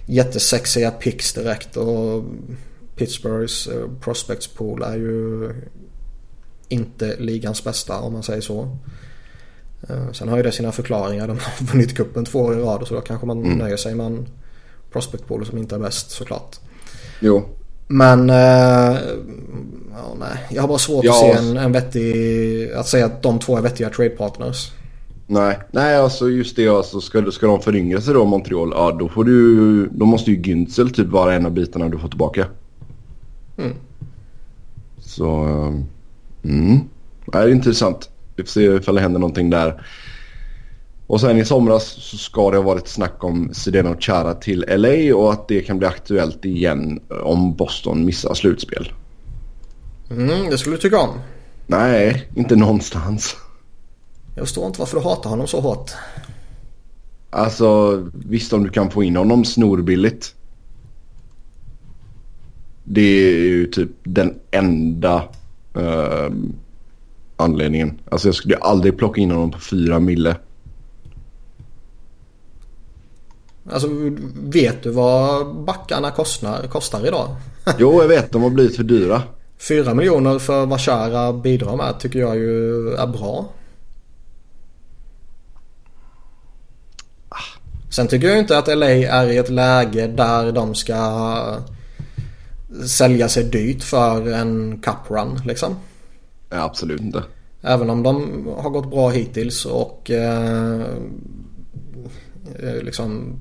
jättesexiga 0.07 0.91
pix 0.91 1.33
direkt. 1.33 1.77
Och 1.77 2.25
Pittsburghs 2.97 3.67
eh, 3.67 3.89
prospects 4.01 4.47
pool 4.47 4.83
är 4.83 4.97
ju 4.97 5.51
inte 6.69 7.17
ligans 7.19 7.65
bästa 7.65 8.01
om 8.01 8.13
man 8.13 8.23
säger 8.23 8.41
så. 8.41 8.77
Eh, 9.89 10.13
sen 10.13 10.29
har 10.29 10.37
ju 10.37 10.43
det 10.43 10.53
sina 10.53 10.73
förklaringar. 10.73 11.29
De 11.29 11.39
har 11.39 11.67
vunnit 11.73 11.97
kuppen 11.97 12.25
två 12.25 12.39
år 12.39 12.59
i 12.59 12.63
rad 12.63 12.87
så 12.87 12.95
då 12.95 13.01
kanske 13.01 13.27
man 13.27 13.45
mm. 13.45 13.59
nöjer 13.59 13.77
sig 13.77 13.95
med 13.95 14.07
en 14.07 14.29
prospect 14.93 15.27
pool 15.27 15.47
som 15.47 15.59
inte 15.59 15.75
är 15.75 15.79
bäst 15.79 16.11
såklart. 16.11 16.57
Jo. 17.21 17.43
Men 17.87 18.31
äh, 18.31 18.37
ja, 19.93 20.15
nej. 20.21 20.39
jag 20.51 20.63
har 20.63 20.69
bara 20.69 20.79
svårt 20.79 21.05
ja. 21.05 21.13
att 21.13 21.37
se 21.37 21.49
en, 21.49 21.57
en 21.57 21.73
vettig, 21.73 22.73
att 22.73 22.89
säga 22.89 23.07
att 23.07 23.23
de 23.23 23.39
två 23.39 23.57
är 23.57 23.63
vettiga 23.63 23.91
trade 23.91 24.11
partners. 24.11 24.73
Nej, 25.27 25.59
nej 25.71 25.97
alltså 25.97 26.29
just 26.29 26.57
det 26.57 26.69
alltså 26.69 27.01
ska, 27.01 27.31
ska 27.31 27.47
de 27.47 27.61
föryngra 27.61 28.01
sig 28.01 28.15
då 28.15 28.25
Montreal, 28.25 28.73
ja 28.75 28.97
då 28.99 29.09
får 29.09 29.25
du, 29.25 29.87
då 29.87 30.05
måste 30.07 30.31
ju 30.31 30.37
Günzel 30.37 30.91
typ 30.91 31.09
vara 31.09 31.35
en 31.35 31.47
av 31.47 31.53
bitarna 31.53 31.89
du 31.89 31.99
får 31.99 32.09
tillbaka. 32.09 32.47
Mm. 33.57 33.77
Så, 34.99 35.35
mm. 36.45 36.81
Det 37.27 37.39
är 37.39 37.49
intressant. 37.49 38.11
Vi 38.37 38.43
får 38.43 38.51
se 38.51 38.65
ifall 38.65 38.95
det 38.95 39.01
händer 39.01 39.21
någonting 39.21 39.51
där. 39.51 39.87
Och 41.07 41.21
sen 41.21 41.39
i 41.39 41.45
somras 41.45 41.85
så 41.85 42.17
ska 42.17 42.51
det 42.51 42.57
ha 42.57 42.65
varit 42.65 42.89
snack 42.89 43.25
om 43.25 43.51
Zdeno 43.53 43.97
Chara 44.01 44.35
till 44.35 44.65
LA 44.69 45.17
och 45.17 45.33
att 45.33 45.49
det 45.49 45.61
kan 45.61 45.79
bli 45.79 45.89
aktuellt 45.89 46.45
igen 46.45 47.01
om 47.25 47.55
Boston 47.57 48.05
missar 48.05 48.35
slutspel. 48.35 48.93
Mm, 50.11 50.51
det 50.51 50.59
skulle 50.59 50.77
du 50.77 50.81
tycka 50.81 51.01
om. 51.01 51.11
Nej, 51.67 52.29
inte 52.35 52.57
någonstans. 52.57 53.37
Jag 54.35 54.45
förstår 54.45 54.67
inte 54.67 54.79
varför 54.79 54.97
du 54.97 55.03
hatar 55.03 55.31
honom 55.31 55.47
så 55.47 55.61
hårt. 55.61 55.91
Alltså 57.31 58.03
visst 58.13 58.53
om 58.53 58.65
du 58.65 58.71
kan 58.71 58.91
få 58.91 59.03
in 59.03 59.17
honom 59.17 59.45
snorbilligt. 59.45 60.35
Det 62.85 63.01
är 63.01 63.39
ju 63.39 63.67
typ 63.67 63.91
den 64.03 64.35
enda 64.51 65.23
uh, 65.77 66.31
anledningen. 67.37 68.01
Alltså 68.11 68.29
jag 68.29 68.35
skulle 68.35 68.57
aldrig 68.57 68.99
plocka 68.99 69.21
in 69.21 69.31
honom 69.31 69.51
på 69.51 69.61
fyra 69.61 70.01
mille. 70.01 70.37
Alltså 73.71 73.89
vet 74.35 74.83
du 74.83 74.91
vad 74.91 75.55
backarna 75.55 76.11
kostar, 76.11 76.67
kostar 76.67 77.07
idag? 77.07 77.37
jo 77.79 78.01
jag 78.01 78.09
vet 78.09 78.33
de 78.33 78.43
har 78.43 78.51
blivit 78.51 78.77
för 78.77 78.83
dyra. 78.83 79.23
Fyra 79.59 79.95
miljoner 79.95 80.39
för 80.39 80.67
vad 80.67 80.81
Chara 80.81 81.33
bidrar 81.33 81.77
med 81.77 82.01
tycker 82.01 82.19
jag 82.19 82.37
ju 82.37 82.91
är 82.95 83.07
bra. 83.07 83.53
Sen 87.91 88.09
tycker 88.09 88.29
jag 88.29 88.39
inte 88.39 88.59
att 88.59 88.79
LA 88.79 88.91
är 88.91 89.31
i 89.31 89.37
ett 89.37 89.51
läge 89.51 90.07
där 90.07 90.53
de 90.53 90.75
ska 90.75 90.95
sälja 92.89 93.29
sig 93.29 93.45
dyrt 93.45 93.83
för 93.83 94.33
en 94.33 94.79
cup 94.83 95.11
run 95.11 95.41
liksom. 95.47 95.77
Nej, 96.51 96.61
absolut 96.61 97.01
inte. 97.01 97.23
Även 97.63 97.91
om 97.91 98.03
de 98.03 98.47
har 98.57 98.71
gått 98.71 98.91
bra 98.91 99.11
hittills 99.11 99.67
och 99.67 100.11
eh, 100.11 100.81
eh, 102.59 102.83
liksom 102.83 103.41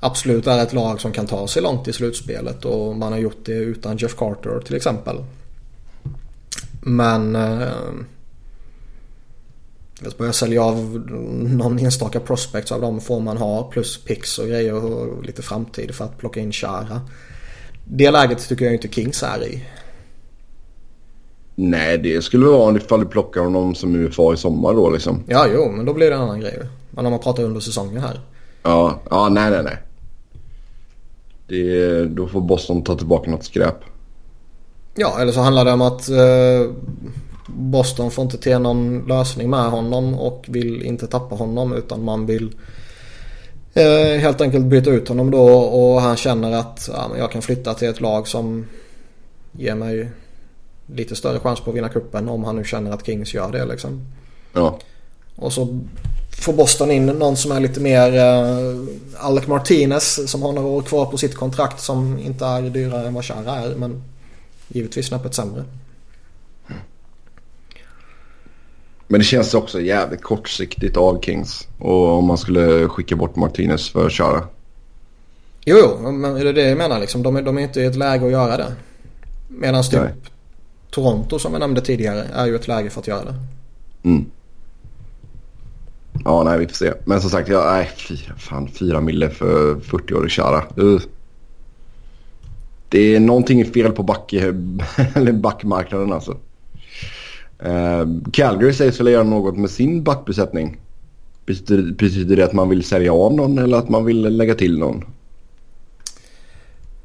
absolut 0.00 0.46
är 0.46 0.62
ett 0.62 0.72
lag 0.72 1.00
som 1.00 1.12
kan 1.12 1.26
ta 1.26 1.48
sig 1.48 1.62
långt 1.62 1.88
i 1.88 1.92
slutspelet 1.92 2.64
och 2.64 2.96
man 2.96 3.12
har 3.12 3.18
gjort 3.18 3.44
det 3.44 3.52
utan 3.52 3.96
Jeff 3.96 4.16
Carter 4.16 4.60
till 4.60 4.76
exempel. 4.76 5.16
Men 6.80 7.36
eh, 7.36 7.68
jag 10.02 10.12
börja 10.18 10.32
sälja 10.32 10.62
av 10.62 11.04
någon 11.42 11.78
enstaka 11.78 12.20
prospects 12.20 12.72
av 12.72 12.80
de 12.80 13.00
får 13.00 13.20
man 13.20 13.36
ha 13.36 13.70
plus 13.70 14.04
picks 14.04 14.38
och 14.38 14.48
grejer 14.48 14.74
och 14.74 15.24
lite 15.24 15.42
framtid 15.42 15.94
för 15.94 16.04
att 16.04 16.18
plocka 16.18 16.40
in 16.40 16.52
Chara. 16.52 17.00
Det 17.88 18.10
läget 18.10 18.48
tycker 18.48 18.64
jag 18.64 18.74
inte 18.74 18.88
Kings 18.88 19.22
är 19.22 19.44
i. 19.44 19.64
Nej, 21.54 21.98
det 21.98 22.24
skulle 22.24 22.46
vara 22.46 22.76
ifall 22.76 23.00
du 23.00 23.06
plockar 23.06 23.40
honom 23.40 23.74
som 23.74 23.94
UFA 23.94 24.34
i 24.34 24.36
sommar 24.36 24.74
då 24.74 24.90
liksom. 24.90 25.22
Ja, 25.26 25.46
jo, 25.54 25.70
men 25.70 25.86
då 25.86 25.94
blir 25.94 26.10
det 26.10 26.16
en 26.16 26.22
annan 26.22 26.40
grej. 26.40 26.58
Men 26.90 27.06
om 27.06 27.12
man 27.12 27.20
pratar 27.20 27.42
under 27.42 27.60
säsongen 27.60 28.02
här. 28.02 28.20
Ja, 28.62 29.00
ja 29.10 29.28
nej, 29.28 29.50
nej, 29.50 29.62
nej. 29.62 29.76
Det, 31.48 32.04
då 32.04 32.26
får 32.26 32.40
Boston 32.40 32.82
ta 32.82 32.94
tillbaka 32.94 33.30
något 33.30 33.44
skräp. 33.44 33.76
Ja, 34.94 35.20
eller 35.20 35.32
så 35.32 35.40
handlar 35.40 35.64
det 35.64 35.72
om 35.72 35.82
att 35.82 36.08
eh, 36.08 36.72
Boston 37.46 38.10
får 38.10 38.24
inte 38.24 38.38
till 38.38 38.58
någon 38.58 39.04
lösning 39.08 39.50
med 39.50 39.70
honom 39.70 40.14
och 40.14 40.44
vill 40.48 40.82
inte 40.82 41.06
tappa 41.06 41.34
honom 41.34 41.72
utan 41.72 42.04
man 42.04 42.26
vill 42.26 42.54
eh, 43.76 44.20
helt 44.20 44.40
enkelt 44.40 44.64
byta 44.64 44.90
ut 44.90 45.08
honom 45.08 45.30
då 45.30 45.48
och 45.58 46.00
han 46.00 46.16
känner 46.16 46.52
att 46.52 46.88
ja, 46.92 47.10
jag 47.18 47.32
kan 47.32 47.42
flytta 47.42 47.74
till 47.74 47.88
ett 47.88 48.00
lag 48.00 48.28
som 48.28 48.66
ger 49.52 49.74
mig 49.74 50.10
lite 50.86 51.16
större 51.16 51.38
chans 51.38 51.60
på 51.60 51.70
att 51.70 51.76
vinna 51.76 51.88
kuppen 51.88 52.28
om 52.28 52.44
han 52.44 52.56
nu 52.56 52.64
känner 52.64 52.90
att 52.90 53.06
Kings 53.06 53.34
gör 53.34 53.52
det 53.52 53.64
liksom. 53.64 54.06
Ja. 54.52 54.78
Och 55.36 55.52
så 55.52 55.80
får 56.42 56.52
Boston 56.52 56.90
in 56.90 57.06
någon 57.06 57.36
som 57.36 57.52
är 57.52 57.60
lite 57.60 57.80
mer 57.80 58.12
uh, 58.12 58.86
Alec 59.16 59.46
Martinez 59.46 60.30
som 60.30 60.42
har 60.42 60.52
några 60.52 60.68
år 60.68 60.82
kvar 60.82 61.06
på 61.06 61.16
sitt 61.16 61.34
kontrakt 61.34 61.80
som 61.80 62.18
inte 62.18 62.44
är 62.44 62.62
dyrare 62.62 63.06
än 63.06 63.14
vad 63.14 63.24
Chara 63.24 63.54
är 63.54 63.74
men 63.74 64.02
givetvis 64.68 65.06
snäppet 65.06 65.34
sämre. 65.34 65.64
Men 69.08 69.20
det 69.20 69.24
känns 69.24 69.54
också 69.54 69.80
jävligt 69.80 70.22
kortsiktigt 70.22 70.96
av 70.96 71.20
Kings. 71.20 71.68
Och 71.78 72.08
om 72.08 72.26
man 72.26 72.38
skulle 72.38 72.88
skicka 72.88 73.16
bort 73.16 73.36
Martinez 73.36 73.88
för 73.88 74.10
Chara. 74.10 74.42
Jo, 75.64 75.76
jo, 75.80 76.10
men 76.12 76.34
det 76.34 76.48
är 76.48 76.52
det 76.52 76.68
jag 76.68 76.78
menar 76.78 77.00
liksom. 77.00 77.22
De 77.22 77.36
är, 77.36 77.42
de 77.42 77.58
är 77.58 77.62
inte 77.62 77.80
i 77.80 77.84
ett 77.84 77.96
läge 77.96 78.26
att 78.26 78.32
göra 78.32 78.56
det. 78.56 78.72
Medan 79.48 79.82
typ 79.82 80.00
Nej. 80.00 80.12
Toronto 80.90 81.38
som 81.38 81.52
jag 81.52 81.60
nämnde 81.60 81.80
tidigare 81.80 82.24
är 82.34 82.46
ju 82.46 82.54
ett 82.54 82.68
läge 82.68 82.90
för 82.90 83.00
att 83.00 83.06
göra 83.06 83.24
det. 83.24 83.34
Mm. 84.02 84.26
Ja, 86.24 86.42
nej, 86.42 86.58
vi 86.58 86.66
får 86.66 86.74
se. 86.74 86.92
Men 87.04 87.20
som 87.20 87.30
sagt, 87.30 87.48
ja, 87.48 87.70
nej, 87.72 87.90
fyra, 87.96 88.34
fan, 88.38 88.68
fyra 88.68 89.00
mille 89.00 89.30
för 89.30 89.74
40-årig 89.74 90.30
Chara. 90.30 90.64
Uh. 90.78 91.00
Det 92.88 93.16
är 93.16 93.20
någonting 93.20 93.64
fel 93.64 93.92
på 93.92 94.02
back, 94.02 94.32
eller 95.14 95.32
backmarknaden 95.32 96.12
alltså. 96.12 96.36
Uh, 97.64 98.30
Calgary 98.32 98.72
sägs 98.72 99.00
väl 99.00 99.06
göra 99.06 99.22
något 99.22 99.56
med 99.56 99.70
sin 99.70 100.02
backbesättning. 100.02 100.76
Betyder, 101.46 101.92
betyder 101.92 102.36
det 102.36 102.44
att 102.44 102.52
man 102.52 102.68
vill 102.68 102.84
sälja 102.84 103.12
av 103.12 103.34
någon 103.34 103.58
eller 103.58 103.78
att 103.78 103.88
man 103.88 104.04
vill 104.04 104.36
lägga 104.36 104.54
till 104.54 104.78
någon? 104.78 105.04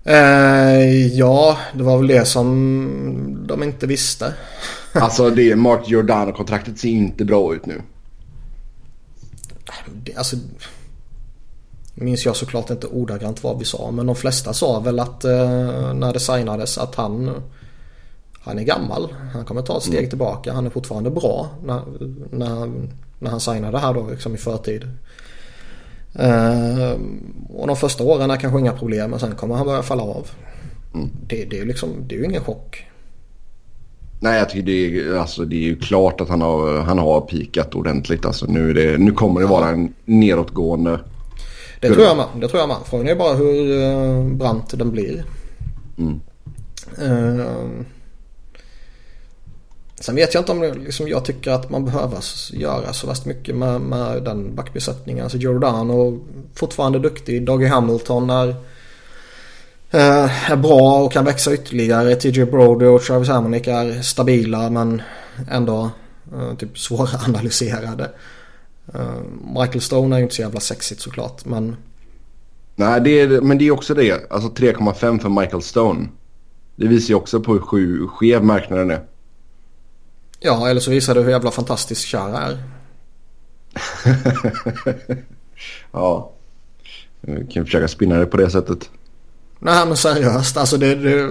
Eh, 0.03 1.07
ja, 1.07 1.57
det 1.73 1.83
var 1.83 1.97
väl 1.97 2.07
det 2.07 2.25
som 2.25 3.45
de 3.47 3.63
inte 3.63 3.87
visste. 3.87 4.33
alltså 4.93 5.29
det 5.29 5.55
Mark 5.55 5.89
Giordano-kontraktet 5.89 6.79
ser 6.79 6.89
inte 6.89 7.25
bra 7.25 7.55
ut 7.55 7.65
nu. 7.65 7.81
Alltså, 10.17 10.35
minns 11.93 12.25
jag 12.25 12.35
såklart 12.35 12.69
inte 12.69 12.87
ordagrant 12.87 13.43
vad 13.43 13.59
vi 13.59 13.65
sa 13.65 13.91
men 13.91 14.05
de 14.05 14.15
flesta 14.15 14.53
sa 14.53 14.79
väl 14.79 14.99
att 14.99 15.23
eh, 15.23 15.93
när 15.93 16.13
det 16.13 16.19
signades 16.19 16.77
att 16.77 16.95
han 16.95 17.41
han 18.43 18.59
är 18.59 18.63
gammal. 18.63 19.13
Han 19.33 19.45
kommer 19.45 19.61
ta 19.61 19.77
ett 19.77 19.83
steg 19.83 19.97
mm. 19.97 20.09
tillbaka. 20.09 20.53
Han 20.53 20.65
är 20.65 20.69
fortfarande 20.69 21.09
bra 21.09 21.49
när, 21.63 21.81
när, 22.31 22.71
när 23.19 23.29
han 23.29 23.39
signade 23.39 23.79
här 23.79 23.93
då 23.93 24.09
liksom 24.09 24.35
i 24.35 24.37
förtid. 24.37 24.83
Uh, 26.19 26.91
och 27.49 27.67
de 27.67 27.75
första 27.75 28.03
åren 28.03 28.31
är 28.31 28.37
kanske 28.37 28.59
inga 28.59 28.73
problem 28.73 29.09
men 29.09 29.19
sen 29.19 29.35
kommer 29.35 29.55
han 29.55 29.65
börja 29.65 29.83
falla 29.83 30.03
av. 30.03 30.27
Mm. 30.93 31.09
Det, 31.27 31.45
det, 31.45 31.59
är 31.59 31.65
liksom, 31.65 31.89
det 32.07 32.15
är 32.15 32.19
ju 32.19 32.25
ingen 32.25 32.43
chock. 32.43 32.85
Nej, 34.19 34.39
jag 34.39 34.49
tycker 34.49 34.65
det 34.65 34.71
är, 34.71 35.17
alltså, 35.17 35.45
det 35.45 35.55
är 35.55 35.63
ju 35.67 35.75
klart 35.75 36.21
att 36.21 36.29
han 36.29 36.41
har, 36.41 36.77
han 36.77 36.97
har 36.97 37.21
pikat 37.21 37.75
ordentligt. 37.75 38.25
Alltså, 38.25 38.45
nu, 38.45 38.73
det, 38.73 38.97
nu 38.97 39.11
kommer 39.11 39.41
det 39.41 39.47
vara 39.47 39.69
en 39.69 39.93
nedåtgående 40.05 40.99
det 41.81 41.93
tror 41.93 42.05
jag 42.05 42.17
med. 42.17 42.25
Det 42.39 42.47
tror 42.47 42.59
jag 42.59 42.67
med. 42.67 42.77
Frågan 42.85 43.07
är 43.07 43.15
bara 43.15 43.33
hur 43.33 43.71
uh, 43.71 44.33
brant 44.35 44.79
den 44.79 44.91
blir. 44.91 45.23
Mm. 45.97 46.19
Uh, 47.01 47.85
Sen 50.01 50.15
vet 50.15 50.33
jag 50.33 50.41
inte 50.41 50.51
om 50.51 50.61
liksom, 50.85 51.07
jag 51.07 51.25
tycker 51.25 51.51
att 51.51 51.69
man 51.69 51.85
behöver 51.85 52.19
göra 52.53 52.93
så 52.93 53.07
värst 53.07 53.25
mycket 53.25 53.55
med, 53.55 53.81
med 53.81 54.23
den 54.23 54.55
backbesättningen. 54.55 55.23
Alltså 55.23 55.37
Giordano 55.37 56.19
fortfarande 56.55 56.99
duktig. 56.99 57.45
Doggy 57.45 57.65
Hamilton 57.65 58.29
är, 58.29 58.49
eh, 59.91 60.51
är 60.51 60.55
bra 60.55 61.03
och 61.03 61.11
kan 61.11 61.25
växa 61.25 61.53
ytterligare. 61.53 62.15
TJ 62.15 62.45
Brody 62.45 62.85
och 62.85 63.01
Travis 63.01 63.29
Hamonic 63.29 63.67
är 63.67 64.01
stabila 64.01 64.69
men 64.69 65.01
ändå 65.51 65.89
eh, 66.33 66.55
typ 66.57 66.79
svåra 66.79 67.19
analyserade. 67.27 68.09
Eh, 68.93 69.21
Michael 69.59 69.81
Stone 69.81 70.15
är 70.15 70.17
ju 70.17 70.23
inte 70.23 70.35
så 70.35 70.41
jävla 70.41 70.59
sexigt 70.59 71.01
såklart 71.01 71.45
men... 71.45 71.75
Nej, 72.75 73.01
det 73.01 73.19
är, 73.21 73.41
men 73.41 73.57
det 73.57 73.67
är 73.67 73.71
också 73.71 73.93
det. 73.93 74.31
Alltså 74.31 74.49
3,5 74.49 75.19
för 75.19 75.29
Michael 75.29 75.61
Stone. 75.61 76.07
Det 76.75 76.87
visar 76.87 77.09
ju 77.09 77.15
också 77.15 77.39
på 77.39 77.53
hur 77.53 78.07
skev 78.07 78.43
marknaden 78.43 78.91
är. 78.91 79.10
Ja, 80.43 80.69
eller 80.69 80.81
så 80.81 80.91
visar 80.91 81.15
det 81.15 81.21
hur 81.21 81.31
jävla 81.31 81.51
fantastisk 81.51 82.07
Chara 82.07 82.39
är. 82.41 82.63
ja, 85.91 86.31
vi 87.21 87.47
kan 87.47 87.65
försöka 87.65 87.87
spinna 87.87 88.15
det 88.15 88.25
på 88.25 88.37
det 88.37 88.49
sättet. 88.49 88.89
Nej 89.59 89.85
men 89.87 89.97
seriöst, 89.97 90.57
alltså 90.57 90.77
det, 90.77 90.95
det, 90.95 91.27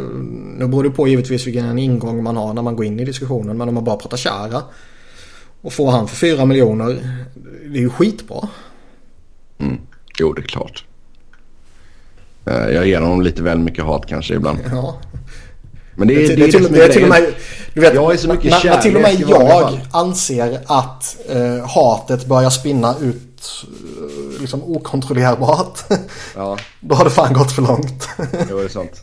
nu 0.58 0.66
beror 0.68 0.82
det 0.82 0.90
på 0.90 1.08
givetvis 1.08 1.46
vilken 1.46 1.78
ingång 1.78 2.22
man 2.22 2.36
har 2.36 2.54
när 2.54 2.62
man 2.62 2.76
går 2.76 2.86
in 2.86 3.00
i 3.00 3.04
diskussionen. 3.04 3.58
Men 3.58 3.68
om 3.68 3.74
man 3.74 3.84
bara 3.84 3.96
pratar 3.96 4.16
Chara 4.16 4.62
och 5.60 5.72
får 5.72 5.90
han 5.90 6.08
för 6.08 6.16
4 6.16 6.44
miljoner, 6.44 7.16
det 7.64 7.78
är 7.78 7.82
ju 7.82 7.90
skitbra. 7.90 8.48
Mm. 9.58 9.80
Jo, 10.18 10.32
det 10.32 10.40
är 10.42 10.46
klart. 10.46 10.84
Eh, 12.46 12.68
jag 12.68 12.86
ger 12.86 13.00
honom 13.00 13.22
lite 13.22 13.42
väl 13.42 13.58
mycket 13.58 13.84
hat 13.84 14.06
kanske 14.06 14.34
ibland. 14.34 14.58
Ja. 14.70 15.00
Men 16.00 16.08
det, 16.08 16.14
är, 16.14 16.28
det, 16.28 16.32
är, 16.32 16.36
det, 16.36 16.44
är, 16.84 16.88
till, 16.88 17.02
och 17.02 17.08
med, 17.08 17.34
du 17.74 17.80
vet, 17.80 17.94
jag 17.94 18.12
är 18.12 18.16
så 18.16 18.28
mycket 18.28 18.50
när, 18.50 18.70
när 18.70 18.82
till 18.82 18.96
och 18.96 19.02
med 19.02 19.20
jag 19.28 19.80
anser 19.90 20.60
att 20.66 21.16
eh, 21.28 21.66
hatet 21.68 22.26
börjar 22.26 22.50
spinna 22.50 22.94
ut 23.00 23.66
eh, 24.34 24.40
liksom 24.40 24.62
okontrollerbart. 24.62 25.78
Ja. 26.36 26.58
Då 26.80 26.94
har 26.94 27.04
det 27.04 27.10
fan 27.10 27.32
gått 27.32 27.52
för 27.52 27.62
långt. 27.62 28.08
jo, 28.50 28.58
det 28.58 28.64
är 28.64 28.68
sant. 28.68 29.02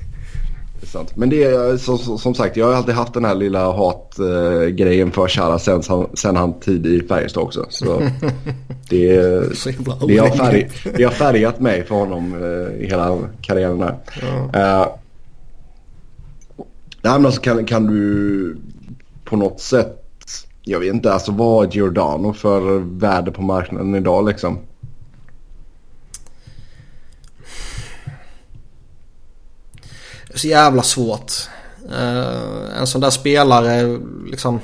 Det 0.80 0.86
är 0.86 0.90
sant. 0.90 1.12
Men 1.16 1.30
det 1.30 1.44
är 1.44 1.78
som, 1.78 2.18
som 2.18 2.36
sagt, 2.36 2.58
jag 2.58 2.66
har 2.66 2.74
alltid 2.74 2.96
haft 2.96 3.14
den 3.14 3.26
här 3.26 3.36
lilla 3.36 3.72
hatgrejen 3.72 5.12
för 5.12 5.28
Chara 5.28 5.60
sen, 5.60 5.84
sen 6.14 6.36
han 6.36 6.60
tid 6.60 6.86
i 6.86 7.08
Färjestad 7.08 7.44
också. 7.44 7.66
Så 7.70 7.86
det, 8.90 9.18
det, 10.08 10.18
har 10.18 10.38
färg, 10.38 10.70
det 10.98 11.04
har 11.04 11.12
färgat 11.12 11.60
mig 11.60 11.86
för 11.86 11.96
honom 11.96 12.34
eh, 12.34 12.84
i 12.84 12.88
hela 12.90 13.18
karriären 13.42 13.80
där. 13.80 13.96
Ja. 14.54 14.82
Uh, 14.82 14.88
Nej 17.02 17.14
men 17.14 17.26
alltså 17.26 17.42
kan, 17.42 17.66
kan 17.66 17.88
du 17.88 18.58
på 19.26 19.36
något 19.36 19.62
sätt, 19.62 20.04
jag 20.62 20.80
vet 20.80 20.94
inte, 20.94 21.14
alltså 21.14 21.32
vad 21.32 21.66
är 21.66 21.72
Giordano 21.72 22.34
för 22.34 22.80
värde 22.80 23.32
på 23.32 23.42
marknaden 23.42 23.96
idag 23.96 24.28
liksom? 24.28 24.60
Det 30.28 30.34
är 30.34 30.38
så 30.38 30.48
jävla 30.48 30.84
svårt. 30.84 31.32
Uh, 31.90 32.80
en 32.80 32.88
sån 32.88 33.02
där 33.02 33.10
spelare 33.10 34.00
liksom. 34.26 34.60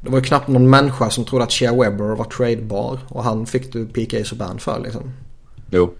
Det 0.00 0.10
var 0.10 0.18
ju 0.18 0.24
knappt 0.24 0.48
någon 0.48 0.70
människa 0.70 1.10
som 1.10 1.24
trodde 1.24 1.44
att 1.44 1.52
Shea 1.52 1.74
Webber 1.74 2.04
var 2.04 2.24
tradebar. 2.24 2.98
Och 3.08 3.24
han 3.24 3.46
fick 3.46 3.72
du 3.72 3.86
PK 3.86 4.24
Subban 4.24 4.58
för 4.58 4.80
liksom. 4.80 5.12
Jo. 5.70 5.94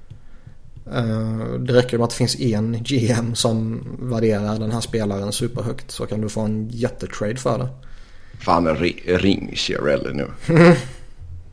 Eh, 0.95 1.53
det 1.59 1.73
räcker 1.73 1.99
med 1.99 2.05
att 2.05 2.11
det 2.11 2.17
finns 2.17 2.41
en 2.41 2.83
GM 2.83 3.35
som 3.35 3.83
värderar 4.01 4.59
den 4.59 4.71
här 4.71 4.81
spelaren 4.81 5.33
superhögt 5.33 5.91
så 5.91 6.07
kan 6.07 6.21
du 6.21 6.29
få 6.29 6.41
en 6.41 6.69
jättetrade 6.69 7.37
för 7.37 7.59
det. 7.59 7.69
Fan, 8.41 8.77
ring 9.07 9.53
Chiarelli 9.55 10.13
nu. 10.13 10.27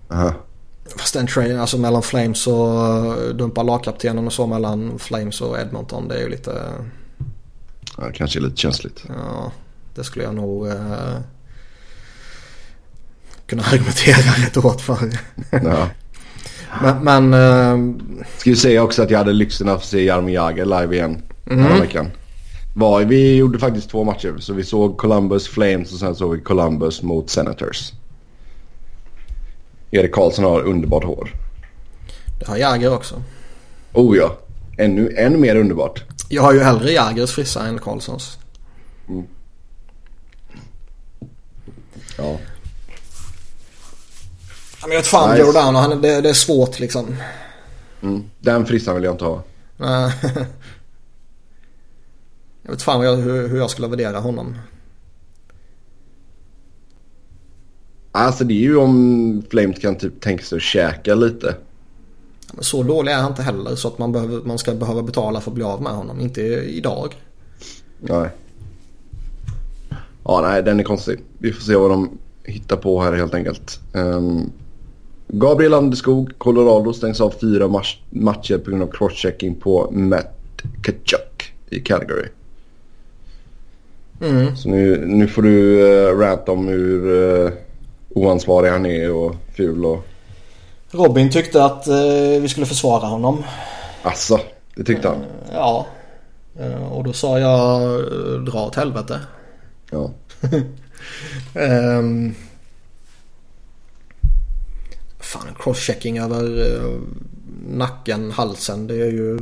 uh-huh. 0.10 0.34
Fast 0.98 1.14
den 1.14 1.28
trade, 1.28 1.62
alltså 1.62 1.78
mellan 1.78 2.04
Flames 2.04 2.48
och 2.48 2.78
eh, 2.78 3.30
dumpa 3.30 3.64
lagkaptenen 3.64 4.28
och 4.28 4.34
så 4.34 4.48
mellan 4.48 5.00
Flames 5.00 5.42
och 5.42 5.60
Edmonton. 5.60 6.08
Det 6.08 6.16
är 6.16 6.20
ju 6.20 6.30
lite... 6.30 6.72
Ja, 7.98 8.04
kanske 8.14 8.40
lite 8.40 8.56
känsligt. 8.56 9.04
Ja, 9.08 9.52
det 9.96 10.04
skulle 10.04 10.26
jag 10.26 10.36
nog 10.36 10.68
uh, 10.68 11.18
kunna 13.46 13.64
argumentera 13.64 14.16
rätt 14.46 14.56
hårt 14.56 14.82
för. 14.82 15.20
ja. 15.52 15.90
Men... 16.82 17.04
men 17.04 17.34
uh... 17.34 17.96
Ska 18.38 18.50
vi 18.50 18.56
säga 18.56 18.84
också 18.84 19.04
att 19.04 19.10
jag 19.12 19.18
hade 19.18 19.34
lyxen 19.34 19.70
att 19.70 19.82
få 19.82 19.88
se 19.88 20.04
Jaromir 20.04 20.34
Jagr 20.34 20.66
live 20.66 20.96
igen 20.96 21.22
mm. 21.50 21.64
den 21.64 21.82
veckan. 21.82 22.12
Var, 22.76 23.02
vi 23.02 23.36
gjorde 23.36 23.60
faktiskt 23.60 23.90
två 23.90 24.04
matcher. 24.04 24.36
Så 24.40 24.54
vi 24.54 24.64
såg 24.64 24.98
Columbus 24.98 25.48
Flames 25.48 25.94
och 25.94 26.00
sen 26.00 26.16
såg 26.16 26.36
vi 26.36 26.42
Columbus 26.42 27.02
mot 27.02 27.30
Senators. 27.30 27.92
Erik 29.92 30.12
Karlsson 30.12 30.46
har 30.46 30.62
underbart 30.62 31.04
hår. 31.04 31.34
Det 32.40 32.48
har 32.48 32.58
Jagr 32.58 32.94
också. 32.94 33.16
Oh 33.94 34.18
ja. 34.18 34.38
Ännu, 34.78 35.16
ännu 35.18 35.38
mer 35.38 35.56
underbart. 35.56 36.04
Jag 36.30 36.42
har 36.42 36.54
ju 36.54 36.60
hellre 36.60 36.92
Jagers 36.92 37.32
frissa 37.32 37.68
än 37.68 37.80
Karlssons. 37.80 38.38
Mm. 39.10 39.24
Ja. 42.18 42.38
Men 44.84 44.92
jag 44.92 45.00
vet 45.00 45.08
fan 45.08 45.30
nice. 45.30 45.44
Giordano, 45.44 45.78
han, 45.78 46.02
det, 46.02 46.22
det 46.22 46.30
är 46.30 46.34
svårt 46.34 46.80
liksom. 46.80 47.16
Mm. 48.02 48.24
Den 48.40 48.66
frissan 48.66 48.96
vill 48.96 49.04
jag 49.04 49.14
inte 49.14 49.26
ha. 49.26 49.44
jag 52.64 52.72
vet 52.72 52.82
fan 52.82 53.02
jag, 53.02 53.16
hur, 53.16 53.48
hur 53.48 53.58
jag 53.58 53.70
skulle 53.70 53.88
värdera 53.88 54.20
honom. 54.20 54.56
Alltså 58.12 58.44
det 58.44 58.54
är 58.54 58.60
ju 58.60 58.78
om 58.78 59.44
Flames 59.50 59.80
kan 59.80 59.96
typ 59.96 60.22
tänka 60.22 60.44
sig 60.44 60.56
att 60.56 60.62
käka 60.62 61.16
lite. 61.16 61.56
Men 62.54 62.64
så 62.64 62.84
dålig 62.84 63.12
är 63.12 63.18
han 63.18 63.32
inte 63.32 63.44
heller 63.44 63.76
så 63.76 63.88
att 63.88 63.98
man, 63.98 64.12
behöver, 64.12 64.42
man 64.42 64.58
ska 64.58 64.74
behöva 64.74 65.02
betala 65.02 65.42
för 65.42 65.52
att 65.52 65.56
bli 65.56 65.64
av 65.64 65.82
med 65.82 65.92
honom. 65.92 66.20
Inte 66.20 66.42
idag. 66.42 67.16
Nej. 68.00 68.30
Ja, 70.24 70.42
nej, 70.42 70.64
den 70.64 70.80
är 70.80 70.84
konstig. 70.84 71.20
Vi 71.38 71.54
får 71.54 71.62
se 71.62 71.76
vad 71.76 71.90
de 71.92 72.18
hittar 72.44 72.78
på 72.78 73.02
här 73.02 73.14
helt 73.14 73.34
enkelt. 73.34 73.80
Um, 73.94 74.52
Gabriel 75.36 75.72
Landeskog, 75.72 76.32
Colorado 76.38 76.94
stängs 76.94 77.22
av 77.22 77.34
fyra 77.42 77.68
match 77.68 77.98
matcher 78.10 78.58
på 78.58 78.70
grund 78.70 78.84
av 78.84 78.88
crosschecking 78.88 79.56
på 79.56 79.92
Matt 79.92 80.62
Kachuk 80.84 81.54
i 81.70 81.80
Calgary. 81.80 82.28
Mm. 84.22 84.56
Så 84.56 84.70
nu, 84.70 85.06
nu 85.06 85.28
får 85.28 85.42
du 85.42 85.82
uh, 85.82 86.20
ranta 86.20 86.52
om 86.52 86.68
hur 86.68 87.08
uh, 87.08 87.52
oansvarig 88.10 88.72
han 88.72 88.86
är 88.86 89.12
och 89.12 89.36
ful 89.54 89.86
och... 89.86 90.06
Robin 90.92 91.32
tyckte 91.32 91.66
att 91.66 91.88
uh, 91.88 92.42
vi 92.42 92.48
skulle 92.50 92.66
försvara 92.66 93.06
honom. 93.06 93.44
Alltså, 94.04 94.40
det 94.76 94.84
tyckte 94.84 95.08
han? 95.08 95.18
Uh, 95.18 95.26
ja. 95.52 95.86
och 96.92 97.04
då 97.04 97.14
sa 97.14 97.40
jag 97.40 98.02
dra 98.46 98.66
åt 98.66 98.76
helvete. 98.76 99.20
Ja. 99.92 100.12
um, 102.00 102.36
fan, 105.34 105.56
crosschecking 105.60 106.20
över 106.20 106.44
uh, 106.44 107.00
nacken, 107.68 108.32
halsen. 108.32 108.88
Det 108.88 108.96
är 108.96 109.12
ju 109.12 109.38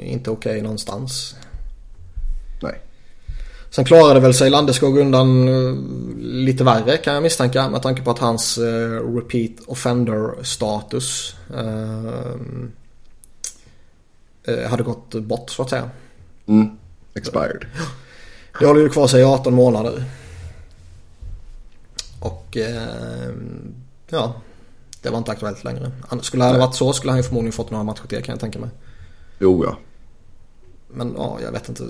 inte 0.00 0.30
okej 0.30 0.50
okay 0.50 0.62
någonstans. 0.62 1.34
Nej. 2.62 2.80
Sen 3.70 3.84
klarade 3.84 4.20
väl 4.20 4.34
sig 4.34 4.50
Landeskog 4.50 4.98
undan 4.98 5.48
uh, 5.48 5.78
lite 6.18 6.64
värre 6.64 6.96
kan 6.96 7.14
jag 7.14 7.22
misstänka 7.22 7.68
med 7.68 7.82
tanke 7.82 8.02
på 8.02 8.10
att 8.10 8.18
hans 8.18 8.58
repeat 9.16 9.52
offender 9.66 10.42
status 10.42 11.36
hade 14.68 14.82
gått 14.82 15.14
bort 15.14 15.50
så 15.50 15.62
att 15.62 15.70
säga. 15.70 15.90
Mm. 16.46 16.70
Expired. 17.14 17.66
Det 18.58 18.66
håller 18.66 18.80
ju 18.80 18.88
kvar 18.88 19.06
sig 19.06 19.20
i 19.20 19.24
18 19.24 19.54
månader. 19.54 20.04
Och 22.20 22.56
eh, 22.56 23.34
ja, 24.08 24.34
det 25.02 25.10
var 25.10 25.18
inte 25.18 25.30
aktuellt 25.30 25.64
längre. 25.64 25.90
Skulle 26.22 26.44
det 26.44 26.50
ha 26.50 26.58
varit 26.58 26.74
så 26.74 26.92
skulle 26.92 27.10
han 27.10 27.18
ju 27.18 27.22
förmodligen 27.22 27.52
fått 27.52 27.70
några 27.70 27.84
matcher 27.84 28.06
till 28.08 28.22
kan 28.22 28.32
jag 28.32 28.40
tänka 28.40 28.58
mig. 28.58 28.70
Jo 29.38 29.64
ja. 29.64 29.76
Men 30.88 31.14
ja, 31.16 31.38
jag 31.42 31.52
vet 31.52 31.68
inte. 31.68 31.88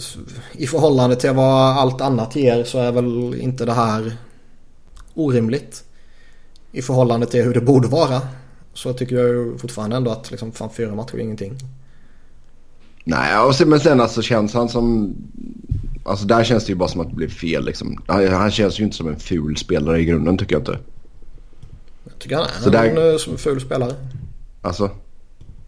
I 0.52 0.66
förhållande 0.66 1.16
till 1.16 1.32
vad 1.32 1.76
allt 1.76 2.00
annat 2.00 2.36
ger 2.36 2.64
så 2.64 2.78
är 2.78 2.92
väl 2.92 3.34
inte 3.40 3.64
det 3.64 3.72
här 3.72 4.16
orimligt. 5.14 5.84
I 6.72 6.82
förhållande 6.82 7.26
till 7.26 7.44
hur 7.44 7.54
det 7.54 7.60
borde 7.60 7.88
vara. 7.88 8.20
Så 8.74 8.92
tycker 8.92 9.16
jag 9.16 9.28
ju 9.28 9.58
fortfarande 9.58 9.96
ändå 9.96 10.10
att 10.10 10.30
liksom, 10.30 10.52
fan 10.52 10.70
fyra 10.70 10.94
matcher 10.94 11.14
är 11.14 11.18
ingenting. 11.18 11.58
Nej, 13.04 13.38
och 13.38 13.54
sen, 13.54 13.68
men 13.68 13.80
sen 13.80 14.00
alltså 14.00 14.22
känns 14.22 14.54
han 14.54 14.68
som... 14.68 15.14
Alltså 16.04 16.26
där 16.26 16.44
känns 16.44 16.64
det 16.64 16.70
ju 16.70 16.76
bara 16.76 16.88
som 16.88 17.00
att 17.00 17.08
det 17.08 17.14
blev 17.14 17.30
fel 17.30 17.64
liksom. 17.64 18.02
Han, 18.06 18.28
han 18.28 18.50
känns 18.50 18.80
ju 18.80 18.84
inte 18.84 18.96
som 18.96 19.08
en 19.08 19.18
ful 19.18 19.56
spelare 19.56 20.00
i 20.00 20.04
grunden 20.04 20.38
tycker 20.38 20.54
jag 20.54 20.60
inte. 20.60 20.78
Tycker 22.20 22.36
han 22.36 22.44
är 22.44 22.60
Så 22.60 22.66
en 22.66 22.94
där... 22.94 23.30
en 23.30 23.38
ful 23.38 23.60
spelare. 23.60 23.94
Alltså, 24.62 24.90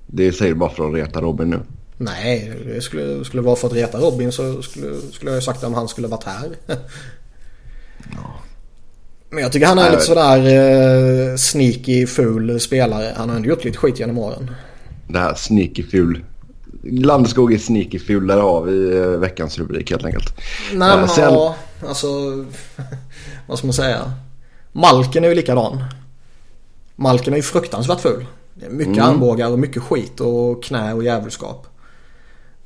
det 0.07 0.33
säger 0.33 0.53
du 0.53 0.59
bara 0.59 0.71
för 0.71 0.89
att 0.89 0.95
reta 0.95 1.21
Robin 1.21 1.51
nu. 1.51 1.61
Nej, 1.97 2.53
det 2.67 2.81
skulle, 2.81 3.25
skulle 3.25 3.43
vara 3.43 3.57
för 3.57 3.69
att 3.69 3.75
reta 3.75 3.99
Robin 3.99 4.33
så 4.33 4.63
skulle, 4.63 4.97
skulle 5.13 5.31
jag 5.31 5.39
ju 5.39 5.43
sagt 5.43 5.61
det 5.61 5.67
om 5.67 5.75
han 5.75 5.89
skulle 5.89 6.09
varit 6.09 6.25
här. 6.25 6.57
ja. 8.17 8.41
Men 9.31 9.43
jag 9.43 9.53
tycker 9.53 9.67
han 9.67 9.79
är 9.79 9.91
lite 9.91 10.03
sådär 10.03 10.39
eh, 11.31 11.37
sneaky 11.37 12.07
ful 12.07 12.61
spelare. 12.61 13.15
Han 13.17 13.29
har 13.29 13.37
ändå 13.37 13.49
gjort 13.49 13.65
lite 13.65 13.79
skit 13.79 13.99
genom 13.99 14.19
åren. 14.19 14.51
Det 15.09 15.19
här 15.19 15.35
sneaky 15.35 15.83
ful. 15.83 16.25
Landeskog 16.83 17.53
är 17.53 17.59
sneaky 17.59 17.99
ful. 17.99 18.27
Där 18.27 18.41
har 18.41 18.63
vi 18.63 18.97
eh, 18.97 19.07
veckans 19.07 19.59
rubrik 19.59 19.91
helt 19.91 20.05
enkelt. 20.05 20.39
Nej 20.73 20.97
men 20.97 21.09
Sen... 21.09 21.35
ja, 21.35 21.57
alltså 21.87 22.07
vad 23.47 23.59
ska 23.59 23.67
man 23.67 23.75
säga. 23.75 24.13
Malken 24.73 25.25
är 25.25 25.29
ju 25.29 25.35
likadan. 25.35 25.85
Malken 26.97 27.33
är 27.33 27.37
ju 27.37 27.43
fruktansvärt 27.43 28.01
ful. 28.01 28.27
Mycket 28.55 28.97
mm. 28.97 29.09
armbågar 29.09 29.51
och 29.51 29.59
mycket 29.59 29.83
skit 29.83 30.21
och 30.21 30.65
knä 30.65 30.95
och 30.95 31.05
djävulskap. 31.05 31.67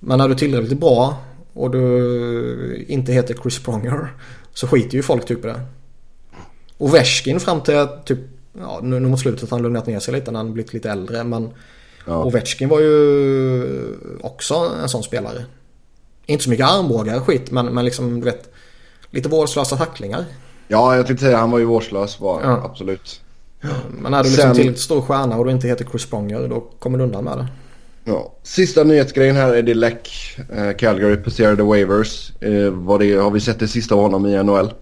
Men 0.00 0.18
när 0.18 0.28
du 0.28 0.34
är 0.34 0.38
tillräckligt 0.38 0.80
bra 0.80 1.16
och 1.52 1.70
du 1.70 2.84
inte 2.88 3.12
heter 3.12 3.34
Chris 3.42 3.62
Pronger 3.62 4.14
så 4.54 4.66
skiter 4.66 4.96
ju 4.96 5.02
folk 5.02 5.26
typ 5.26 5.44
i 5.44 5.48
det. 5.48 5.60
Och 6.78 6.94
Veskin 6.94 7.40
fram 7.40 7.60
till 7.60 7.86
typ, 8.04 8.18
ja 8.52 8.80
nu, 8.82 9.00
nu 9.00 9.08
mot 9.08 9.20
slutet 9.20 9.50
har 9.50 9.58
han 9.58 9.62
lugnat 9.62 9.86
ner 9.86 10.00
sig 10.00 10.14
lite 10.14 10.30
när 10.30 10.38
han 10.38 10.52
blivit 10.52 10.72
lite 10.72 10.90
äldre 10.90 11.24
men 11.24 11.50
ja. 12.06 12.24
Ovechkin 12.24 12.68
var 12.68 12.80
ju 12.80 13.64
också 14.20 14.72
en 14.82 14.88
sån 14.88 15.02
spelare. 15.02 15.44
Inte 16.26 16.44
så 16.44 16.50
mycket 16.50 16.66
armbågar 16.66 17.16
och 17.16 17.26
skit 17.26 17.50
men, 17.50 17.66
men 17.66 17.84
liksom 17.84 18.20
du 18.20 18.24
vet 18.24 18.50
lite 19.10 19.28
vårdslösa 19.28 19.76
tacklingar. 19.76 20.24
Ja 20.68 20.96
jag 20.96 21.06
tänkte 21.06 21.24
säga 21.24 21.36
han 21.36 21.50
var 21.50 21.58
ju 21.58 21.64
vårdslös 21.64 22.20
var 22.20 22.42
ja. 22.42 22.62
absolut. 22.64 23.20
Men 24.00 24.14
är 24.14 24.22
du 24.22 24.28
liksom 24.28 24.42
Sen... 24.42 24.54
tillräckligt 24.54 24.80
stor 24.80 25.00
stjärna 25.00 25.36
och 25.36 25.44
du 25.44 25.50
inte 25.50 25.68
heter 25.68 25.84
Chris 25.84 26.06
Pronger 26.06 26.48
då 26.48 26.60
kommer 26.60 26.98
du 26.98 27.04
undan 27.04 27.24
med 27.24 27.38
det. 27.38 27.46
Ja. 28.04 28.32
Sista 28.42 28.84
nyhetsgrejen 28.84 29.36
här 29.36 29.54
är 29.54 29.62
det 29.62 29.74
läck. 29.74 30.10
Eh, 30.52 30.76
Calgary 30.76 31.16
passerade 31.16 31.62
waivers. 31.62 32.32
Eh, 32.40 32.70
vad 32.70 33.00
det, 33.00 33.14
har 33.14 33.30
vi 33.30 33.40
sett 33.40 33.58
det 33.58 33.68
sista 33.68 33.94
av 33.94 34.00
honom 34.00 34.26
i 34.26 34.42
NHL? 34.42 34.72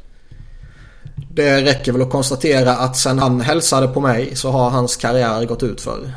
Det 1.30 1.61
räcker 1.61 1.93
väl 1.93 2.03
att 2.03 2.11
konstatera 2.11 2.72
att 2.72 2.97
sen 2.97 3.18
han 3.18 3.41
hälsade 3.41 3.89
på 3.89 4.01
mig 4.01 4.37
så 4.37 4.51
har 4.51 4.70
hans 4.70 4.97
karriär 4.97 5.45
gått 5.45 5.62
ut 5.62 5.80
för. 5.80 6.12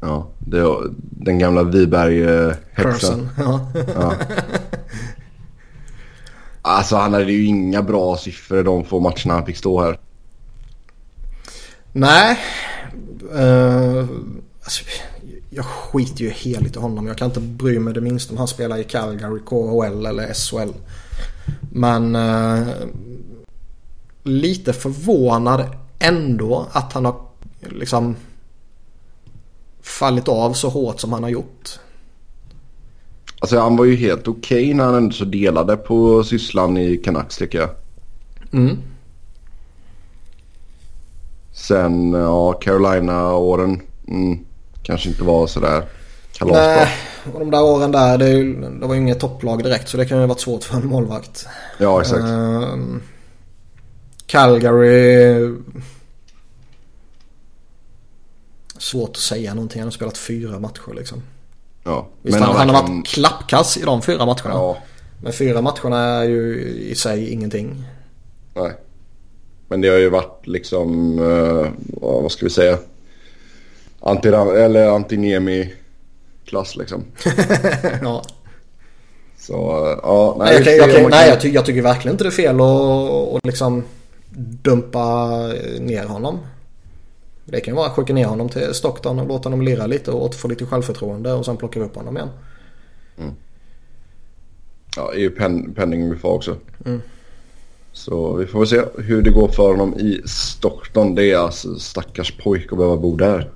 Ja, 0.00 0.28
det, 0.38 0.66
den 1.10 1.38
gamla 1.38 1.62
Wiberg-hetsen. 1.62 3.28
Ja. 3.38 3.72
ja. 3.94 4.14
Alltså 6.62 6.96
han 6.96 7.12
hade 7.12 7.32
ju 7.32 7.44
inga 7.44 7.82
bra 7.82 8.16
siffror 8.16 8.62
de 8.62 8.84
få 8.84 9.00
matcherna 9.00 9.34
han 9.34 9.46
fick 9.46 9.56
stå 9.56 9.82
här. 9.82 9.98
Nej. 11.92 12.38
Uh, 13.34 14.04
Alltså, 14.70 14.84
jag 15.50 15.64
skiter 15.64 16.24
ju 16.24 16.30
heligt 16.30 16.76
i 16.76 16.78
honom. 16.78 17.06
Jag 17.06 17.18
kan 17.18 17.26
inte 17.26 17.40
bry 17.40 17.78
mig 17.78 17.94
det 17.94 18.00
minsta 18.00 18.32
om 18.32 18.38
han 18.38 18.48
spelar 18.48 18.78
i 18.78 18.84
Calgary, 18.84 19.40
KHL 19.46 20.06
eller 20.06 20.34
SHL. 20.34 20.72
Men 21.72 22.16
eh, 22.16 22.68
lite 24.22 24.72
förvånad 24.72 25.64
ändå 25.98 26.66
att 26.72 26.92
han 26.92 27.04
har 27.04 27.20
liksom 27.60 28.16
fallit 29.82 30.28
av 30.28 30.52
så 30.52 30.68
hårt 30.68 31.00
som 31.00 31.12
han 31.12 31.22
har 31.22 31.30
gjort. 31.30 31.78
Alltså 33.40 33.58
han 33.58 33.76
var 33.76 33.84
ju 33.84 33.96
helt 33.96 34.28
okej 34.28 34.64
okay 34.64 34.74
när 34.74 34.84
han 34.84 34.94
ändå 34.94 35.12
så 35.12 35.24
delade 35.24 35.76
på 35.76 36.24
sysslan 36.24 36.76
i 36.76 36.96
Canucks 36.96 37.36
tycker 37.36 37.58
jag. 37.58 37.70
Mm. 38.52 38.78
Sen 41.60 42.12
ja 42.12 42.52
Carolina-åren. 42.52 43.82
Mm 44.08 44.46
kanske 44.90 45.08
inte 45.08 45.24
var 45.24 45.46
sådär 45.46 45.84
kalasbra. 46.32 46.66
Nej, 46.66 46.88
och 47.34 47.40
de 47.40 47.50
där 47.50 47.62
åren 47.62 47.92
där, 47.92 48.18
det, 48.18 48.52
det 48.80 48.86
var 48.86 48.94
ju 48.94 49.00
inget 49.00 49.20
topplag 49.20 49.62
direkt 49.62 49.88
så 49.88 49.96
det 49.96 50.06
kan 50.06 50.16
ju 50.16 50.22
ha 50.22 50.28
varit 50.28 50.40
svårt 50.40 50.64
för 50.64 50.76
en 50.76 50.86
målvakt. 50.86 51.46
Ja, 51.78 52.00
exakt. 52.00 52.22
Uh, 52.22 52.76
Calgary... 54.26 55.56
Svårt 58.78 59.10
att 59.10 59.16
säga 59.16 59.54
någonting. 59.54 59.80
Han 59.80 59.86
har 59.86 59.92
spelat 59.92 60.18
fyra 60.18 60.58
matcher 60.58 60.94
liksom. 60.94 61.22
Ja. 61.84 62.08
Visst, 62.22 62.38
han, 62.38 62.56
han, 62.56 62.68
har 62.68 62.82
varit 62.82 63.06
klappkass 63.06 63.76
i 63.76 63.82
de 63.82 64.02
fyra 64.02 64.26
matcherna. 64.26 64.50
Ja. 64.50 64.76
Men 65.22 65.32
fyra 65.32 65.60
matcherna 65.60 65.98
är 65.98 66.24
ju 66.24 66.60
i 66.62 66.94
sig 66.94 67.30
ingenting. 67.30 67.84
Nej. 68.54 68.72
Men 69.70 69.80
det 69.80 69.88
har 69.88 69.98
ju 69.98 70.08
varit 70.08 70.46
liksom, 70.46 71.18
uh, 71.18 71.68
vad 72.00 72.32
ska 72.32 72.46
vi 72.46 72.50
säga? 72.50 72.78
anti 74.00 74.28
eller 74.28 74.88
Antiniemi-klass 74.88 76.76
liksom. 76.76 77.04
ja. 78.02 78.22
Så 79.38 79.52
ja, 80.02 80.36
nej. 80.38 80.54
Jag, 80.54 80.76
jag, 80.76 80.90
jag, 80.90 81.10
nej 81.10 81.28
jag, 81.28 81.40
ty 81.40 81.50
jag, 81.50 81.66
tycker 81.66 81.82
verkligen 81.82 82.14
inte 82.14 82.24
det 82.24 82.28
är 82.28 82.30
fel 82.30 82.60
att, 82.60 83.36
att 83.36 83.46
liksom 83.46 83.84
dumpa 84.62 85.28
ner 85.80 86.04
honom. 86.04 86.38
Det 87.44 87.60
kan 87.60 87.74
ju 87.74 87.76
vara 87.76 87.86
att 87.86 87.92
skicka 87.92 88.12
ner 88.12 88.26
honom 88.26 88.48
till 88.48 88.74
Stockton 88.74 89.18
och 89.18 89.28
låta 89.28 89.48
honom 89.48 89.62
lira 89.62 89.86
lite 89.86 90.10
och 90.10 90.34
få 90.34 90.48
lite 90.48 90.66
självförtroende 90.66 91.32
och 91.32 91.44
sen 91.44 91.56
plocka 91.56 91.80
upp 91.80 91.96
honom 91.96 92.16
igen. 92.16 92.30
Mm. 93.18 93.34
Ja, 94.96 95.12
är 95.12 95.18
ju 95.18 95.30
pen, 95.30 95.74
penning 95.74 96.18
får 96.18 96.32
också. 96.32 96.56
Mm. 96.86 97.02
Så 97.92 98.32
vi 98.32 98.46
får 98.46 98.64
se 98.64 98.82
hur 98.98 99.22
det 99.22 99.30
går 99.30 99.48
för 99.48 99.70
honom 99.70 99.94
i 99.94 100.22
Stockton. 100.24 101.14
Det 101.14 101.30
är 101.30 101.36
alltså 101.36 101.78
stackars 101.78 102.32
pojk 102.38 102.72
att 102.72 102.78
behöva 102.78 102.96
bo 102.96 103.16
där. 103.16 103.50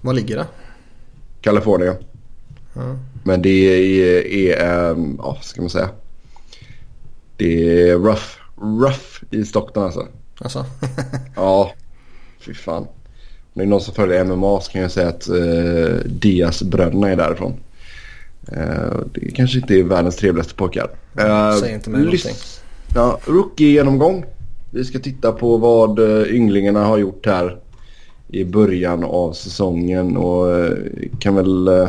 Var 0.00 0.12
ligger 0.12 0.36
det? 0.36 0.46
Kalifornien. 1.40 1.94
Mm. 2.76 2.98
Men 3.24 3.42
det 3.42 3.48
är, 3.48 4.26
är 4.26 4.90
um, 4.90 5.20
ja, 5.22 5.38
ska 5.42 5.60
man 5.60 5.70
säga. 5.70 5.88
Det 7.36 7.80
är 7.88 7.98
rough, 7.98 8.26
rough 8.56 9.24
i 9.30 9.44
Stockton 9.44 9.84
alltså. 9.84 10.08
Alltså? 10.38 10.64
ja, 11.36 11.72
fy 12.40 12.54
fan. 12.54 12.82
Om 12.82 12.88
det 13.52 13.62
är 13.62 13.66
någon 13.66 13.80
som 13.80 13.94
följer 13.94 14.24
MMA 14.24 14.60
så 14.60 14.72
kan 14.72 14.82
jag 14.82 14.90
säga 14.90 15.08
att 15.08 15.28
uh, 15.28 15.94
Diaz-bröderna 16.04 17.08
är 17.08 17.16
därifrån. 17.16 17.54
Uh, 18.52 19.00
det 19.14 19.30
kanske 19.34 19.58
inte 19.58 19.74
är 19.74 19.82
världens 19.82 20.16
trevligaste 20.16 20.54
pojkar. 20.54 20.90
Uh, 21.20 21.56
Säg 21.60 21.74
inte 21.74 21.90
mig 21.90 22.00
någonting. 22.00 22.34
Ja, 22.96 23.18
rookie-genomgång. 23.24 24.24
Vi 24.70 24.84
ska 24.84 24.98
titta 24.98 25.32
på 25.32 25.56
vad 25.56 25.98
ynglingarna 26.28 26.84
har 26.84 26.98
gjort 26.98 27.26
här 27.26 27.58
i 28.28 28.44
början 28.44 29.04
av 29.04 29.32
säsongen 29.32 30.16
och 30.16 30.58
eh, 30.58 30.76
kan 31.18 31.34
väl 31.34 31.68
eh, 31.68 31.88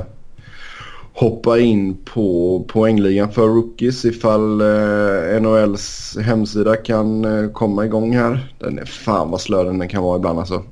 hoppa 1.13 1.59
in 1.59 1.97
på 2.13 2.65
poängligan 2.67 3.31
för 3.31 3.47
rookies 3.47 4.05
ifall 4.05 4.61
eh, 4.61 5.41
NHLs 5.41 6.17
hemsida 6.21 6.75
kan 6.75 7.25
komma 7.53 7.85
igång 7.85 8.15
här. 8.15 8.53
Den 8.59 8.79
är 8.79 8.85
fan 8.85 9.31
vad 9.31 9.41
slö 9.41 9.63
den 9.63 9.89
kan 9.89 10.03
vara 10.03 10.17
ibland 10.17 10.39
alltså. 10.39 10.63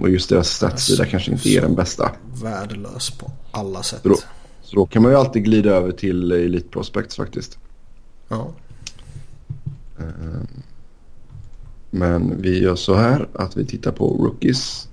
och 0.00 0.10
just 0.10 0.28
deras 0.28 0.48
statssida 0.48 1.06
kanske 1.06 1.32
inte 1.32 1.48
är 1.48 1.60
den 1.60 1.74
bästa. 1.74 2.10
Värdelös 2.42 3.10
på 3.10 3.30
alla 3.50 3.82
sätt. 3.82 4.00
Så 4.02 4.08
då, 4.08 4.16
så 4.62 4.76
då 4.76 4.86
kan 4.86 5.02
man 5.02 5.10
ju 5.12 5.18
alltid 5.18 5.44
glida 5.44 5.70
över 5.70 5.92
till 5.92 6.32
Elite 6.32 6.68
Prospects 6.68 7.16
faktiskt. 7.16 7.58
Ja. 8.28 8.50
Men 11.90 12.42
vi 12.42 12.62
gör 12.62 12.76
så 12.76 12.94
här 12.94 13.28
att 13.34 13.56
vi 13.56 13.66
tittar 13.66 13.92
på 13.92 14.08
rookies. 14.08 14.88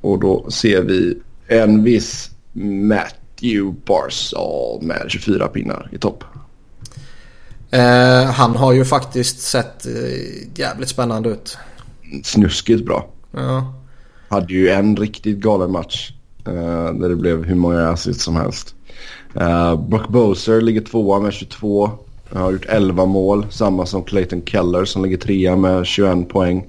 Och 0.00 0.20
då 0.20 0.50
ser 0.50 0.82
vi 0.82 1.18
en 1.46 1.82
viss 1.84 2.30
Matthew 2.52 3.76
Barsal 3.86 4.82
med 4.82 5.04
24 5.08 5.48
pinnar 5.48 5.88
i 5.92 5.98
topp. 5.98 6.24
Eh, 7.70 8.24
han 8.24 8.56
har 8.56 8.72
ju 8.72 8.84
faktiskt 8.84 9.40
sett 9.40 9.86
eh, 9.86 9.92
jävligt 10.54 10.88
spännande 10.88 11.28
ut. 11.28 11.58
Snuskigt 12.24 12.84
bra. 12.84 13.08
Ja. 13.32 13.74
Hade 14.28 14.52
ju 14.52 14.68
en 14.68 14.96
riktigt 14.96 15.38
galen 15.38 15.72
match. 15.72 16.12
Eh, 16.46 16.94
där 16.94 17.08
det 17.08 17.16
blev 17.16 17.44
hur 17.44 17.54
många 17.54 17.88
assists 17.88 18.24
som 18.24 18.36
helst. 18.36 18.74
Uh, 19.36 19.88
Brock 19.88 20.08
Boser 20.08 20.60
ligger 20.60 20.80
tvåa 20.80 21.20
med 21.20 21.32
22. 21.32 21.90
Har 22.32 22.52
gjort 22.52 22.66
11 22.68 23.06
mål. 23.06 23.46
Samma 23.50 23.86
som 23.86 24.04
Clayton 24.04 24.42
Keller 24.46 24.84
som 24.84 25.04
ligger 25.04 25.16
trea 25.16 25.56
med 25.56 25.86
21 25.86 26.28
poäng. 26.28 26.66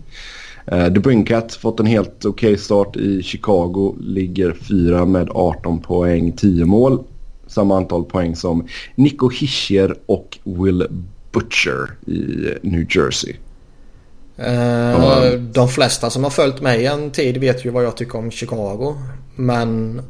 The 0.65 0.99
Brinkat 0.99 1.53
fått 1.53 1.79
en 1.79 1.85
helt 1.85 2.25
okej 2.25 2.53
okay 2.53 2.57
start 2.57 2.95
i 2.95 3.23
Chicago. 3.23 3.95
Ligger 3.99 4.53
fyra 4.53 5.05
med 5.05 5.29
18 5.31 5.81
poäng, 5.81 6.31
10 6.31 6.65
mål. 6.65 7.03
Samma 7.47 7.77
antal 7.77 8.03
poäng 8.03 8.35
som 8.35 8.67
Nico 8.95 9.29
Hischier 9.29 9.95
och 10.05 10.39
Will 10.43 10.87
Butcher 11.31 12.09
i 12.11 12.47
New 12.61 12.85
Jersey. 12.89 13.35
Uh, 14.39 15.39
de 15.39 15.69
flesta 15.69 16.09
som 16.09 16.23
har 16.23 16.31
följt 16.31 16.61
mig 16.61 16.85
en 16.85 17.11
tid 17.11 17.37
vet 17.37 17.65
ju 17.65 17.69
vad 17.69 17.83
jag 17.83 17.97
tycker 17.97 18.17
om 18.17 18.31
Chicago. 18.31 18.95
Men 19.35 20.01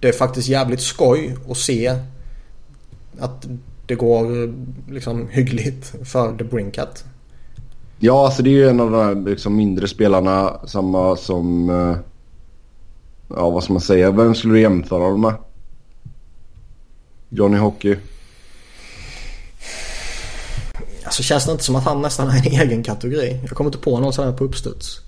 det 0.00 0.08
är 0.08 0.12
faktiskt 0.12 0.48
jävligt 0.48 0.80
skoj 0.80 1.36
att 1.50 1.56
se 1.56 1.94
att 3.18 3.46
det 3.86 3.94
går 3.94 4.54
liksom 4.92 5.28
hyggligt 5.28 5.94
för 6.04 6.36
The 6.36 6.44
Brinkat. 6.44 7.04
Ja, 7.98 8.24
alltså 8.24 8.42
det 8.42 8.50
är 8.50 8.52
ju 8.52 8.68
en 8.68 8.80
av 8.80 8.90
de 8.90 9.04
här 9.04 9.30
liksom 9.30 9.56
mindre 9.56 9.88
spelarna. 9.88 10.60
Samma 10.66 11.16
som... 11.16 11.70
Eh, 11.70 11.96
ja, 13.28 13.50
vad 13.50 13.64
ska 13.64 13.72
man 13.72 13.82
säga? 13.82 14.10
Vem 14.10 14.34
skulle 14.34 14.54
du 14.54 14.60
jämföra 14.60 15.08
dem 15.08 15.20
med? 15.20 15.34
Johnny 17.28 17.56
Hockey? 17.56 17.96
Alltså 21.04 21.22
känns 21.22 21.46
det 21.46 21.52
inte 21.52 21.64
som 21.64 21.76
att 21.76 21.84
han 21.84 22.02
nästan 22.02 22.28
är 22.28 22.36
en 22.36 22.60
egen 22.62 22.82
kategori? 22.82 23.40
Jag 23.42 23.50
kommer 23.50 23.68
inte 23.68 23.84
på 23.84 24.00
någon 24.00 24.12
sån 24.12 24.24
här 24.24 24.32
på 24.32 24.44
uppstuds. 24.44 25.00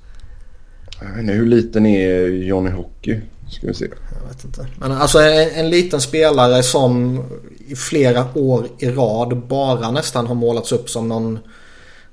Jag 1.01 1.09
vet 1.09 1.19
inte, 1.19 1.33
hur 1.33 1.47
liten 1.47 1.87
är 1.87 2.29
Johnny 2.29 2.71
Hockey? 2.71 3.21
Ska 3.51 3.67
vi 3.67 3.75
se. 3.75 3.89
Jag 4.21 4.29
vet 4.29 4.45
inte. 4.45 4.67
Men 4.79 4.93
alltså 4.93 5.19
en, 5.19 5.51
en, 5.51 5.71
liten 5.71 6.01
spelare 6.01 6.63
som 6.63 7.23
i 7.69 7.77
flera 7.77 8.27
år 8.35 8.67
i 8.79 8.89
rad 8.89 9.37
bara 9.37 9.91
nästan 9.91 10.27
har 10.27 10.35
målats 10.35 10.73
upp 10.73 10.91
som 10.91 11.09
någon... 11.09 11.39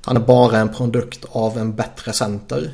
Han 0.02 0.18
är 0.18 0.22
bara 0.22 0.58
en 0.58 0.74
produkt 0.74 1.26
av 1.30 1.58
en 1.58 1.76
bättre 1.76 2.14
center. 2.14 2.72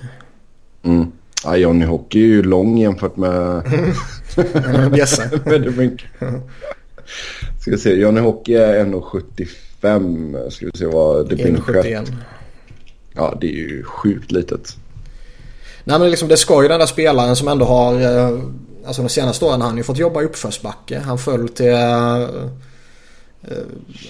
Mm. 0.84 1.12
Ja, 1.44 1.58
Johnny 1.58 1.86
Hockey 1.86 2.20
är 2.24 2.28
ju 2.28 2.44
lång 2.44 2.78
jämfört 2.78 3.18
med... 3.18 3.64
Bjässe. 4.92 5.30
Ska 7.60 7.72
vi 7.72 7.78
se, 7.78 7.94
Johnny 7.94 8.22
Hockey 8.22 8.54
är 8.54 8.86
1,75. 8.86 10.50
Ska 10.50 10.66
vi 10.66 10.72
se 10.78 10.86
vad 10.86 11.30
det 11.30 11.36
blir. 11.36 11.46
1,71. 11.46 12.14
Ja, 13.14 13.38
det 13.42 13.48
är 13.48 13.58
ju 13.58 13.84
sjukt 13.84 14.32
litet. 14.32 14.78
Nej 15.84 16.00
men 16.00 16.10
liksom 16.10 16.28
det 16.28 16.38
ska 16.38 16.62
ju 16.62 16.68
den 16.68 16.80
där 16.80 16.88
spelaren 16.88 17.36
som 17.36 17.48
ändå 17.48 17.66
har 17.66 18.02
eh, 18.02 18.40
Alltså 18.86 19.02
de 19.02 19.10
senaste 19.10 19.46
åren 19.46 19.62
har 19.62 19.68
han 19.68 19.78
ju 19.78 19.84
fått 19.84 19.98
jobba 19.98 20.22
i 20.22 20.26
uppförsbacke. 20.26 21.00
Han 21.00 21.18
föll 21.18 21.50
till 21.50 21.66
uh, 21.66 22.28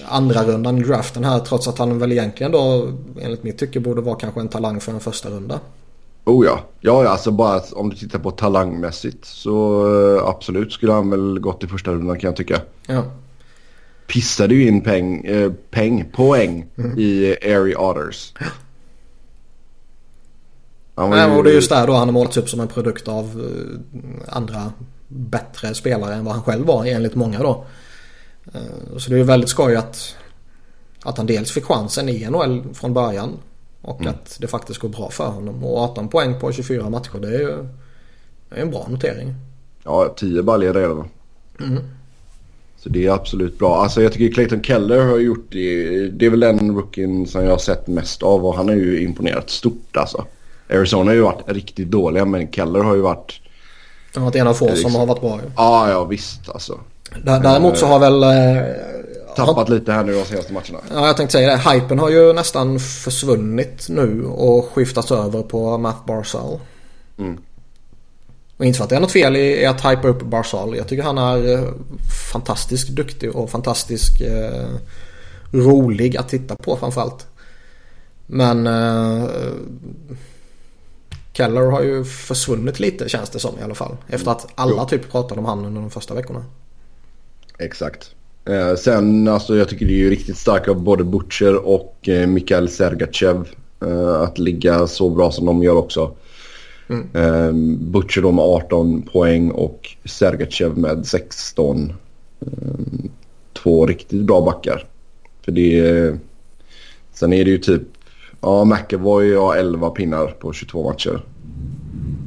andra 0.08 0.44
rundan 0.44 0.78
i 0.78 0.82
draften 0.82 1.24
här 1.24 1.38
trots 1.38 1.68
att 1.68 1.78
han 1.78 1.98
väl 1.98 2.12
egentligen 2.12 2.52
då 2.52 2.88
enligt 3.20 3.42
mitt 3.42 3.58
tycke 3.58 3.80
borde 3.80 4.00
vara 4.00 4.16
kanske 4.16 4.40
en 4.40 4.48
talang 4.48 4.80
för 4.80 4.92
en 4.92 5.00
första 5.00 5.30
runda. 5.30 5.60
Oh 6.24 6.46
ja. 6.46 6.60
Ja, 6.80 7.08
alltså 7.08 7.30
bara 7.30 7.60
om 7.72 7.90
du 7.90 7.96
tittar 7.96 8.18
på 8.18 8.30
talangmässigt 8.30 9.24
så 9.24 9.86
uh, 9.86 10.28
absolut 10.28 10.72
skulle 10.72 10.92
han 10.92 11.10
väl 11.10 11.38
gått 11.38 11.64
i 11.64 11.66
första 11.66 11.90
rundan 11.90 12.18
kan 12.18 12.28
jag 12.28 12.36
tycka. 12.36 12.60
Ja. 12.86 13.04
Pissade 14.06 14.54
ju 14.54 14.68
in 14.68 14.80
peng, 14.80 15.24
eh, 15.24 15.52
peng 15.70 16.10
poäng 16.12 16.66
mm. 16.78 16.98
i 16.98 17.36
Airy 17.42 17.74
Otters. 17.74 18.34
Nej, 20.94 21.36
och 21.36 21.44
det 21.44 21.50
är 21.50 21.54
just 21.54 21.70
där 21.70 21.86
då 21.86 21.92
han 21.92 22.08
har 22.08 22.12
målats 22.12 22.36
upp 22.36 22.48
som 22.48 22.60
en 22.60 22.68
produkt 22.68 23.08
av 23.08 23.24
eh, 23.24 24.36
andra 24.36 24.72
bättre 25.08 25.74
spelare 25.74 26.14
än 26.14 26.24
vad 26.24 26.34
han 26.34 26.42
själv 26.42 26.66
var 26.66 26.84
enligt 26.84 27.14
många 27.14 27.38
då. 27.38 27.64
Eh, 28.54 28.98
så 28.98 29.10
det 29.10 29.16
är 29.16 29.18
ju 29.18 29.24
väldigt 29.24 29.50
skoj 29.50 29.76
att, 29.76 30.16
att 31.02 31.16
han 31.16 31.26
dels 31.26 31.50
fick 31.50 31.64
chansen 31.64 32.08
i 32.08 32.30
NHL 32.30 32.64
från 32.74 32.94
början 32.94 33.30
och 33.82 34.00
mm. 34.00 34.14
att 34.14 34.36
det 34.40 34.46
faktiskt 34.46 34.80
går 34.80 34.88
bra 34.88 35.10
för 35.10 35.28
honom. 35.28 35.64
Och 35.64 35.78
18 35.78 36.08
poäng 36.08 36.40
på 36.40 36.52
24 36.52 36.90
matcher 36.90 37.18
det 37.20 37.28
är 37.28 37.40
ju 37.40 37.68
det 38.48 38.56
är 38.56 38.62
en 38.62 38.70
bra 38.70 38.86
notering. 38.90 39.34
Ja, 39.84 40.14
10 40.16 40.42
baljor 40.42 40.74
redan. 40.74 41.08
Mm. 41.60 41.82
Så 42.76 42.88
det 42.88 43.06
är 43.06 43.10
absolut 43.10 43.58
bra. 43.58 43.82
Alltså 43.82 44.02
jag 44.02 44.12
tycker 44.12 44.34
Clayton 44.34 44.62
Keller 44.62 45.06
har 45.06 45.18
gjort 45.18 45.46
det. 45.48 46.08
Det 46.08 46.26
är 46.26 46.30
väl 46.30 46.40
den 46.40 46.76
rookien 46.76 47.26
som 47.26 47.44
jag 47.44 47.50
har 47.50 47.58
sett 47.58 47.86
mest 47.86 48.22
av 48.22 48.46
och 48.46 48.54
han 48.54 48.68
har 48.68 48.74
ju 48.74 49.02
imponerat 49.02 49.50
stort 49.50 49.96
alltså. 49.96 50.26
Arizona 50.70 51.10
har 51.10 51.14
ju 51.14 51.20
varit 51.20 51.42
riktigt 51.46 51.90
dåliga 51.90 52.24
men 52.24 52.52
Keller 52.52 52.80
har 52.80 52.94
ju 52.94 53.00
varit... 53.00 53.40
Han 54.14 54.22
har 54.22 54.30
varit 54.30 54.36
en 54.36 54.46
av 54.46 54.54
få 54.54 54.66
liksom... 54.66 54.90
som 54.90 55.00
har 55.00 55.06
varit 55.06 55.20
bra 55.20 55.36
ju. 55.36 55.50
Ja, 55.56 55.90
ja 55.90 56.04
visst 56.04 56.48
alltså. 56.48 56.80
Däremot 57.24 57.78
så 57.78 57.86
har 57.86 57.98
väl... 57.98 58.22
Eh, 58.22 58.74
tappat 59.36 59.68
har... 59.68 59.74
lite 59.74 59.92
här 59.92 60.04
nu 60.04 60.14
de 60.14 60.24
senaste 60.24 60.52
matcherna. 60.52 60.78
Ja, 60.94 61.06
jag 61.06 61.16
tänkte 61.16 61.32
säga 61.32 61.50
det. 61.50 61.70
Hypen 61.70 61.98
har 61.98 62.10
ju 62.10 62.32
nästan 62.32 62.80
försvunnit 62.80 63.86
nu 63.88 64.24
och 64.24 64.68
skiftats 64.72 65.10
över 65.10 65.42
på 65.42 65.78
Matt 65.78 66.06
Barzal. 66.06 66.58
Mm. 67.18 67.38
Och 68.56 68.64
inte 68.64 68.76
för 68.76 68.84
att 68.84 68.90
det 68.90 68.96
är 68.96 69.00
något 69.00 69.12
fel 69.12 69.36
i 69.36 69.66
att 69.66 69.84
hypa 69.84 70.08
upp 70.08 70.22
Barzal. 70.22 70.76
Jag 70.76 70.88
tycker 70.88 71.02
han 71.02 71.18
är 71.18 71.54
eh, 71.54 71.68
fantastiskt 72.32 72.88
duktig 72.88 73.36
och 73.36 73.50
fantastiskt 73.50 74.20
eh, 74.20 74.68
rolig 75.52 76.16
att 76.16 76.28
titta 76.28 76.56
på 76.56 76.76
framförallt. 76.76 77.26
Men 78.26 78.66
eh, 78.66 79.24
Keller 81.32 81.62
har 81.62 81.82
ju 81.82 82.04
försvunnit 82.04 82.80
lite 82.80 83.08
känns 83.08 83.30
det 83.30 83.38
som 83.38 83.58
i 83.58 83.62
alla 83.62 83.74
fall. 83.74 83.96
Efter 84.08 84.30
att 84.30 84.46
alla 84.54 84.82
jo. 84.82 84.88
typ 84.88 85.10
pratade 85.10 85.40
om 85.40 85.46
han 85.46 85.64
under 85.64 85.80
de 85.80 85.90
första 85.90 86.14
veckorna. 86.14 86.44
Exakt. 87.58 88.10
Eh, 88.44 88.74
sen 88.74 89.28
alltså 89.28 89.56
jag 89.56 89.68
tycker 89.68 89.86
det 89.86 89.92
är 89.92 89.98
ju 89.98 90.10
riktigt 90.10 90.36
starkt 90.36 90.68
av 90.68 90.80
både 90.82 91.04
Butcher 91.04 91.54
och 91.66 92.08
eh, 92.08 92.26
Mikael 92.26 92.68
Sergachev. 92.68 93.48
Eh, 93.84 94.20
att 94.20 94.38
ligga 94.38 94.86
så 94.86 95.10
bra 95.10 95.32
som 95.32 95.46
de 95.46 95.62
gör 95.62 95.76
också. 95.76 96.14
Mm. 96.88 97.08
Eh, 97.14 97.52
Butcher 97.90 98.22
då 98.22 98.32
med 98.32 98.44
18 98.44 99.02
poäng 99.02 99.50
och 99.50 99.96
Sergachev 100.04 100.78
med 100.78 101.06
16. 101.06 101.92
Eh, 102.40 102.46
två 103.52 103.86
riktigt 103.86 104.22
bra 104.22 104.40
backar. 104.40 104.86
För 105.44 105.52
det 105.52 105.78
är, 105.78 106.18
Sen 107.12 107.32
är 107.32 107.44
det 107.44 107.50
ju 107.50 107.58
typ 107.58 107.82
Ja, 108.42 108.64
McEvoy 108.64 109.34
har 109.34 109.56
11 109.56 109.90
pinnar 109.90 110.26
på 110.26 110.52
22 110.52 110.90
matcher. 110.90 111.22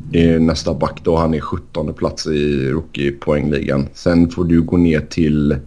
Det 0.10 0.30
är 0.30 0.40
nästa 0.40 0.74
back 0.74 1.02
då. 1.04 1.16
Han 1.16 1.34
är 1.34 1.40
17 1.40 1.94
plats 1.94 2.28
i 2.28 2.72
rookie-poängligan. 2.72 3.88
Sen 3.94 4.30
får 4.30 4.44
du 4.44 4.62
gå 4.62 4.78
ner 4.78 5.02
till... 5.02 5.58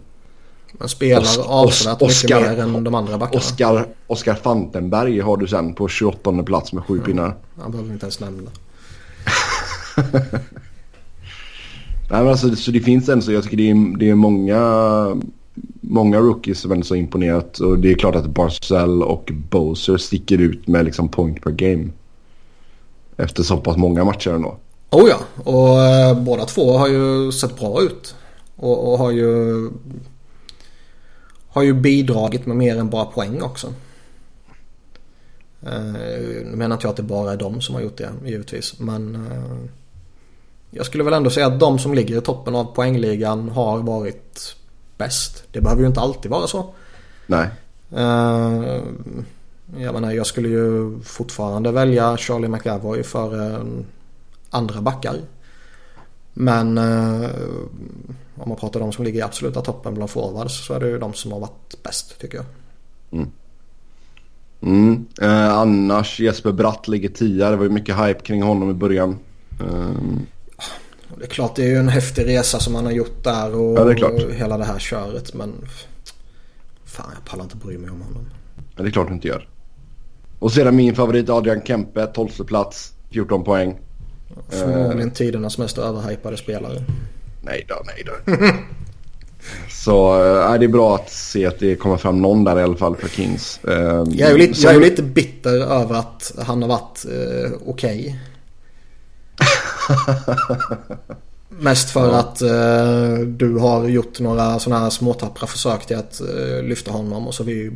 Man 0.71 0.89
spelar 0.89 1.21
Os 1.21 1.37
avsevärt 1.37 2.01
mycket 2.01 2.41
mer 2.41 2.59
än 2.59 2.83
de 2.83 2.95
andra 2.95 3.17
backarna. 3.17 3.39
Oscar, 3.39 3.87
Oscar 4.07 4.35
Fantenberg 4.35 5.19
har 5.19 5.37
du 5.37 5.47
sen 5.47 5.73
på 5.73 5.87
28 5.87 6.43
plats 6.43 6.73
med 6.73 6.83
7 6.83 6.93
mm. 6.93 7.05
pinnar. 7.05 7.35
Han 7.61 7.71
behöver 7.71 7.93
inte 7.93 8.05
ens 8.05 8.19
nämna. 8.19 8.49
Nej, 12.11 12.21
men 12.23 12.27
alltså, 12.27 12.55
så 12.55 12.71
det 12.71 12.79
finns 12.79 13.09
en 13.09 13.21
så 13.21 13.31
jag 13.31 13.43
tycker 13.43 13.57
det 13.57 13.69
är, 13.69 13.97
det 13.97 14.09
är 14.09 14.15
många 14.15 14.57
många 15.81 16.19
rookies 16.19 16.59
som 16.59 16.71
ändå 16.71 16.85
så 16.85 16.95
imponerat. 16.95 17.59
Och 17.59 17.79
det 17.79 17.91
är 17.91 17.95
klart 17.95 18.15
att 18.15 18.25
Barcel 18.25 19.03
och 19.03 19.31
Boser 19.49 19.97
sticker 19.97 20.37
ut 20.37 20.67
med 20.67 20.85
liksom 20.85 21.09
point 21.09 21.41
per 21.41 21.51
game. 21.51 21.89
Efter 23.17 23.43
så 23.43 23.57
pass 23.57 23.77
många 23.77 24.03
matcher 24.03 24.29
ändå. 24.29 24.57
Oh 24.91 25.09
ja, 25.09 25.43
och 25.43 25.81
eh, 25.81 26.23
båda 26.23 26.45
två 26.45 26.77
har 26.77 26.87
ju 26.87 27.31
sett 27.31 27.59
bra 27.59 27.81
ut. 27.81 28.15
Och, 28.55 28.91
och, 28.91 28.97
har 28.97 29.11
ju 29.11 29.69
har 31.47 31.63
ju 31.63 31.73
bidragit 31.73 32.45
med 32.45 32.57
mer 32.57 32.77
än 32.77 32.89
bara 32.89 33.05
poäng 33.05 33.41
också. 33.41 33.73
Eh, 35.61 36.45
nu 36.45 36.53
menar 36.55 36.75
inte 36.75 36.85
jag 36.85 36.91
att 36.91 36.97
det 36.97 37.03
bara 37.03 37.31
är 37.31 37.37
de 37.37 37.61
som 37.61 37.75
har 37.75 37.81
gjort 37.81 37.97
det 37.97 38.09
givetvis. 38.25 38.79
Men 38.79 39.15
eh, 39.15 39.69
jag 40.71 40.85
skulle 40.85 41.03
väl 41.03 41.13
ändå 41.13 41.29
säga 41.29 41.47
att 41.47 41.59
de 41.59 41.79
som 41.79 41.93
ligger 41.93 42.17
i 42.17 42.21
toppen 42.21 42.55
av 42.55 42.63
poängligan 42.63 43.49
har 43.49 43.77
varit 43.77 44.55
bäst. 44.99 45.43
Det 45.51 45.61
behöver 45.61 45.81
ju 45.81 45.87
inte 45.87 45.99
alltid 45.99 46.31
vara 46.31 46.47
så. 46.47 46.73
Nej. 47.27 47.47
Uh, 47.93 48.83
jag 49.77 49.93
menar 49.93 50.11
jag 50.11 50.25
skulle 50.25 50.47
ju 50.47 50.99
fortfarande 51.03 51.71
välja 51.71 52.17
Charlie 52.17 52.47
McAvoy 52.47 53.03
för 53.03 53.35
uh, 53.35 53.81
andra 54.49 54.81
backar. 54.81 55.15
Men 56.33 56.77
uh, 56.77 57.29
om 58.35 58.49
man 58.49 58.57
pratar 58.57 58.79
om 58.79 58.85
de 58.87 58.93
som 58.93 59.05
ligger 59.05 59.19
i 59.19 59.23
absoluta 59.23 59.61
toppen 59.61 59.93
bland 59.93 60.09
forwards 60.09 60.65
så 60.67 60.73
är 60.73 60.79
det 60.79 60.89
ju 60.89 60.99
de 60.99 61.13
som 61.13 61.31
har 61.31 61.39
varit 61.39 61.83
bäst 61.83 62.19
tycker 62.19 62.37
jag. 62.37 62.45
Mm. 63.11 63.29
Mm. 64.61 65.05
Eh, 65.21 65.57
annars 65.57 66.19
Jesper 66.19 66.51
Bratt 66.51 66.87
ligger 66.87 67.09
tia. 67.09 67.49
Det 67.49 67.55
var 67.55 67.63
ju 67.63 67.69
mycket 67.69 67.97
hype 67.97 68.19
kring 68.19 68.43
honom 68.43 68.69
i 68.69 68.73
början. 68.73 69.19
Um... 69.59 70.27
Det 71.19 71.25
är 71.25 71.29
klart 71.29 71.55
det 71.55 71.63
är 71.63 71.67
ju 71.67 71.75
en 71.75 71.89
häftig 71.89 72.27
resa 72.27 72.59
som 72.59 72.75
han 72.75 72.85
har 72.85 72.91
gjort 72.91 73.23
där 73.23 73.55
och, 73.55 73.79
ja, 73.79 73.83
det 73.83 73.91
är 73.91 73.95
klart. 73.95 74.11
och 74.11 74.33
hela 74.33 74.57
det 74.57 74.65
här 74.65 74.79
köret. 74.79 75.33
Men 75.33 75.53
fan 76.85 77.11
jag 77.13 77.25
pallar 77.25 77.43
inte 77.43 77.55
bry 77.55 77.77
mig 77.77 77.89
om 77.89 78.01
honom. 78.01 78.25
Ja, 78.75 78.83
det 78.83 78.89
är 78.89 78.91
klart 78.91 79.07
du 79.07 79.13
inte 79.13 79.27
gör. 79.27 79.47
Och 80.39 80.51
sedan 80.51 80.75
min 80.75 80.95
favorit 80.95 81.29
Adrian 81.29 81.61
Kempe, 81.65 82.07
12 82.07 82.29
plats, 82.29 82.93
14 83.11 83.43
poäng. 83.43 83.79
Förmodligen 84.49 85.07
uh... 85.07 85.13
tidernas 85.13 85.57
mest 85.57 85.77
överhypade 85.77 86.37
spelare. 86.37 86.83
Nej 87.41 87.65
då, 87.67 87.75
nej 87.85 88.03
då. 88.05 88.35
Så 89.69 90.23
äh, 90.23 90.59
det 90.59 90.65
är 90.65 90.67
bra 90.67 90.95
att 90.95 91.09
se 91.09 91.45
att 91.45 91.59
det 91.59 91.75
kommer 91.75 91.97
fram 91.97 92.21
någon 92.21 92.43
där 92.43 92.59
i 92.59 92.63
alla 92.63 92.75
fall 92.75 92.95
för 92.95 93.07
Kings. 93.07 93.59
Uh, 93.67 93.73
jag, 94.11 94.31
är 94.31 94.37
lite, 94.37 94.61
jag 94.61 94.75
är 94.75 94.79
lite 94.79 95.03
bitter 95.03 95.55
över 95.81 95.95
att 95.95 96.31
han 96.37 96.61
har 96.61 96.69
varit 96.69 97.05
uh, 97.05 97.51
okej. 97.65 97.99
Okay. 97.99 98.15
Mest 101.49 101.89
för 101.89 102.11
ja. 102.11 102.19
att 102.19 102.41
uh, 102.41 103.27
du 103.27 103.57
har 103.57 103.87
gjort 103.87 104.19
några 104.19 104.59
sådana 104.59 104.83
här 104.83 104.89
småtappra 104.89 105.47
försök 105.47 105.85
till 105.85 105.97
att 105.97 106.21
uh, 106.21 106.63
lyfta 106.63 106.91
honom 106.91 107.27
och 107.27 107.33
så 107.33 107.43
har 107.43 107.47
vi 107.47 107.71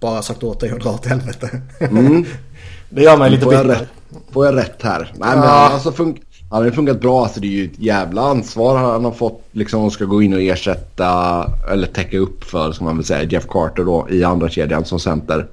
bara 0.00 0.22
sagt 0.22 0.42
åt 0.42 0.60
dig 0.60 0.70
att 0.70 0.80
dra 0.80 0.90
åt 0.90 1.06
helvete. 1.06 1.62
Mm. 1.80 2.24
det 2.90 3.02
gör 3.02 3.16
mig 3.16 3.30
lite 3.30 3.46
bitter. 3.46 3.88
Får 4.30 4.46
jag 4.46 4.56
rätt 4.56 4.82
här? 4.82 5.12
Nej 5.14 5.28
ja. 5.34 5.40
men 5.40 5.48
alltså 5.48 5.92
fun 5.92 6.18
han 6.50 6.64
har 6.64 6.70
funkat 6.70 7.00
bra. 7.00 7.22
Alltså 7.22 7.40
det 7.40 7.46
är 7.46 7.50
ju 7.50 7.64
ett 7.64 7.78
jävla 7.78 8.22
ansvar 8.22 8.76
han 8.78 9.04
har 9.04 9.12
fått. 9.12 9.44
Liksom 9.52 9.84
och 9.84 9.92
ska 9.92 10.04
gå 10.04 10.22
in 10.22 10.34
och 10.34 10.40
ersätta 10.40 11.50
eller 11.70 11.86
täcka 11.86 12.18
upp 12.18 12.44
för 12.44 12.72
ska 12.72 12.84
man 12.84 12.96
väl 12.96 13.04
säga 13.04 13.22
Jeff 13.22 13.46
Carter 13.48 13.84
då 13.84 14.06
i 14.10 14.24
andra 14.24 14.48
kedjan 14.48 14.84
som 14.84 15.00
center. 15.00 15.46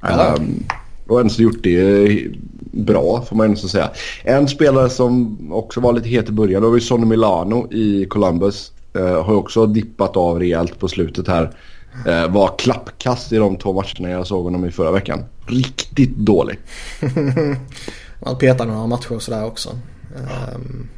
Ja. 0.00 0.34
Um, 0.34 0.64
och 1.10 1.20
ändå 1.20 1.34
gjort 1.34 1.62
det 1.62 2.26
bra 2.72 3.22
får 3.28 3.36
man 3.36 3.46
ändå 3.46 3.56
säga. 3.56 3.90
En 4.22 4.48
spelare 4.48 4.90
som 4.90 5.38
också 5.52 5.80
var 5.80 5.92
lite 5.92 6.08
het 6.08 6.28
i 6.28 6.32
början, 6.32 6.62
det 6.62 6.68
var 6.68 6.74
ju 6.74 6.80
Sonny 6.80 7.06
Milano 7.06 7.72
i 7.72 8.06
Columbus. 8.06 8.72
Uh, 8.96 9.22
har 9.22 9.34
också 9.34 9.66
dippat 9.66 10.16
av 10.16 10.38
rejält 10.38 10.78
på 10.78 10.88
slutet 10.88 11.28
här. 11.28 11.56
Uh, 12.06 12.32
var 12.32 12.58
klappkast 12.58 13.32
i 13.32 13.36
de 13.36 13.56
två 13.56 13.72
matcherna 13.72 14.10
jag 14.10 14.26
såg 14.26 14.44
honom 14.44 14.64
i 14.64 14.70
förra 14.70 14.90
veckan. 14.90 15.24
Riktigt 15.46 16.16
dålig. 16.16 16.58
Han 18.24 18.38
petade 18.38 18.72
några 18.72 18.86
matcher 18.86 19.12
och 19.12 19.22
sådär 19.22 19.44
också. 19.44 19.70
Um, 20.54 20.88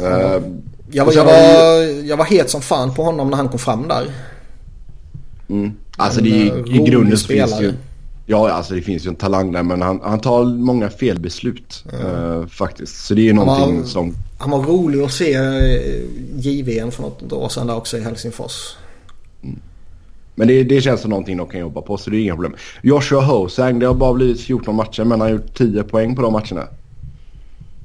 uh, 0.00 0.42
jag, 0.90 1.04
var, 1.04 1.12
jag, 1.12 1.24
var, 1.24 2.04
jag 2.04 2.16
var 2.16 2.24
het 2.24 2.50
som 2.50 2.60
fan 2.60 2.94
på 2.94 3.02
honom 3.02 3.30
när 3.30 3.36
han 3.36 3.48
kom 3.48 3.58
fram 3.58 3.88
där. 3.88 4.06
Mm. 5.48 5.72
Alltså 5.96 6.20
det 6.20 6.48
är, 6.48 6.74
i 6.74 6.78
grunden 6.78 7.18
så 7.18 7.26
finns 7.26 7.60
ju... 7.60 7.74
Ja, 8.26 8.50
alltså 8.50 8.74
det 8.74 8.82
finns 8.82 9.06
ju 9.06 9.08
en 9.08 9.14
talang 9.14 9.52
där 9.52 9.62
men 9.62 9.82
han, 9.82 10.00
han 10.02 10.20
tar 10.20 10.44
många 10.44 10.90
felbeslut 10.90 11.84
mm. 11.92 12.06
uh, 12.06 12.46
faktiskt. 12.46 13.06
Så 13.06 13.14
det 13.14 13.20
är 13.20 13.24
ju 13.24 13.32
någonting 13.32 13.76
var, 13.76 13.84
som... 13.84 14.16
Han 14.38 14.50
var 14.50 14.62
rolig 14.62 15.02
att 15.02 15.12
se 15.12 15.38
uh, 15.38 16.04
JVM 16.36 16.90
för 16.90 17.02
något 17.02 17.32
år 17.32 17.48
sedan 17.48 17.66
där 17.66 17.76
också 17.76 17.98
i 17.98 18.00
Helsingfors. 18.00 18.76
Mm. 19.42 19.58
Men 20.34 20.48
det, 20.48 20.64
det 20.64 20.80
känns 20.80 21.00
som 21.00 21.10
någonting 21.10 21.36
de 21.36 21.46
kan 21.48 21.60
jobba 21.60 21.82
på 21.82 21.96
så 21.96 22.10
det 22.10 22.16
är 22.16 22.20
inga 22.20 22.34
problem. 22.34 22.54
Joshua 22.82 23.20
Hosang, 23.20 23.78
det 23.78 23.86
har 23.86 23.94
bara 23.94 24.14
blivit 24.14 24.40
14 24.40 24.74
matcher 24.74 25.04
men 25.04 25.10
han 25.10 25.20
har 25.20 25.28
gjort 25.28 25.58
10 25.58 25.82
poäng 25.82 26.16
på 26.16 26.22
de 26.22 26.32
matcherna. 26.32 26.68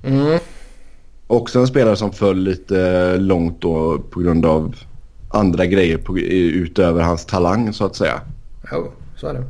Mm. 0.04 0.40
Också 1.28 1.60
en 1.60 1.68
spelare 1.68 1.96
som 1.96 2.12
föll 2.12 2.44
lite 2.44 3.18
långt 3.18 3.62
då 3.62 4.00
på 4.10 4.20
grund 4.20 4.46
av 4.46 4.76
andra 5.34 5.66
grejer 5.66 5.98
på, 5.98 6.20
utöver 6.20 7.02
hans 7.02 7.26
talang 7.26 7.74
så 7.74 7.86
att 7.86 7.96
säga. 7.96 8.22
Jo, 8.72 8.92
så 9.18 9.28
är 9.28 9.34
det. 9.34 9.46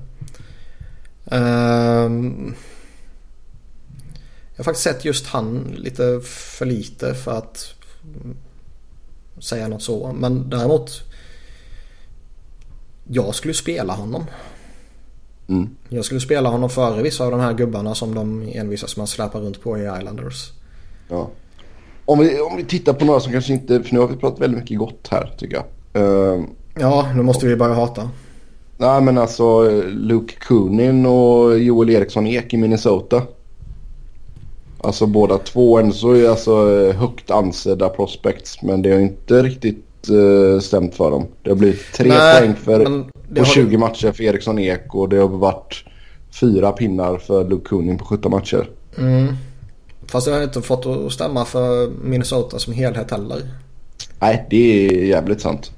Um, 1.36 2.56
jag 4.52 4.58
har 4.58 4.64
faktiskt 4.64 4.84
sett 4.84 5.06
just 5.06 5.28
han 5.28 5.76
lite 5.78 6.20
för 6.24 6.66
lite 6.66 7.14
för 7.14 7.38
att 7.38 7.74
säga 9.40 9.68
något 9.68 9.84
så. 9.84 10.14
Men 10.14 10.50
däremot 10.50 11.02
jag 13.08 13.36
skulle 13.36 13.54
spela 13.54 13.94
honom. 13.94 14.26
Mm. 15.48 15.70
Jag 15.90 16.06
skulle 16.06 16.22
spela 16.22 16.50
honom 16.50 16.70
före 16.70 17.04
vissa 17.04 17.24
av 17.24 17.32
de 17.32 17.40
här 17.40 17.54
gubbarna 17.54 17.96
som 17.96 18.16
de 18.16 18.52
envisas 18.54 18.98
med 18.98 19.04
att 19.04 19.10
släpa 19.10 19.40
runt 19.40 19.62
på 19.62 19.78
i 19.78 19.82
Islanders. 19.82 20.52
Ja. 21.10 21.30
Om 22.06 22.20
vi, 22.20 22.40
om 22.40 22.58
vi 22.58 22.64
tittar 22.64 22.94
på 22.94 23.06
några 23.06 23.20
som 23.20 23.32
kanske 23.32 23.54
inte, 23.54 23.84
för 23.84 23.94
nu 23.94 24.00
har 24.00 24.08
vi 24.08 24.16
pratat 24.16 24.40
väldigt 24.40 24.60
mycket 24.60 24.78
gott 24.78 25.08
här 25.12 25.34
tycker 25.38 25.56
jag. 25.56 26.04
Uh, 26.04 26.44
ja, 26.80 27.08
nu 27.16 27.22
måste 27.22 27.46
vi 27.46 27.56
börja 27.56 27.74
hata. 27.74 28.10
Nej 28.78 29.02
men 29.02 29.18
alltså 29.18 29.70
Luke 29.90 30.36
Kunin 30.40 31.06
och 31.06 31.60
Joel 31.60 31.90
Eriksson 31.90 32.28
Ek 32.28 32.54
i 32.54 32.58
Minnesota. 32.58 33.22
Alltså 34.82 35.06
båda 35.06 35.38
två 35.38 35.80
ändå 35.80 35.94
så 35.94 36.12
är 36.12 36.30
alltså 36.30 36.92
högt 36.92 37.32
ansedda 37.32 37.90
prospects 37.90 38.62
men 38.62 38.82
det 38.82 38.92
har 38.92 39.00
inte 39.00 39.44
riktigt 39.44 40.10
uh, 40.12 40.60
stämt 40.60 40.96
för 40.96 41.12
dem. 41.12 41.28
Det 41.44 41.50
har 41.50 41.58
blivit 41.58 41.94
tre 41.94 42.10
Nej, 42.10 42.42
poäng 42.42 42.56
för, 42.56 43.04
på 43.36 43.46
20 43.46 43.70
du... 43.70 43.78
matcher 43.78 44.12
för 44.12 44.24
Eriksson 44.24 44.60
Ek 44.60 44.96
och 44.96 45.10
det 45.10 45.18
har 45.18 45.28
varit 45.28 45.86
fyra 46.40 46.72
pinnar 46.72 47.18
för 47.18 47.50
Luke 47.50 47.70
Kunin 47.70 47.98
på 47.98 48.06
17 48.06 48.32
matcher. 48.32 48.70
Mm. 48.98 49.36
Fast 50.08 50.28
jag 50.28 50.34
har 50.34 50.44
inte 50.44 50.62
fått 50.62 50.86
att 50.86 51.12
stämma 51.12 51.46
för 51.46 51.90
Minnesota 52.04 52.60
som 52.60 52.74
helhet 52.74 53.12
heller. 53.12 53.42
Nej, 54.20 54.48
det 54.50 54.88
är 54.88 55.06
jävligt 55.06 55.42
sant. 55.42 55.72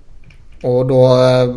Och 0.64 0.86
då... 0.86 1.06
Eh... 1.06 1.56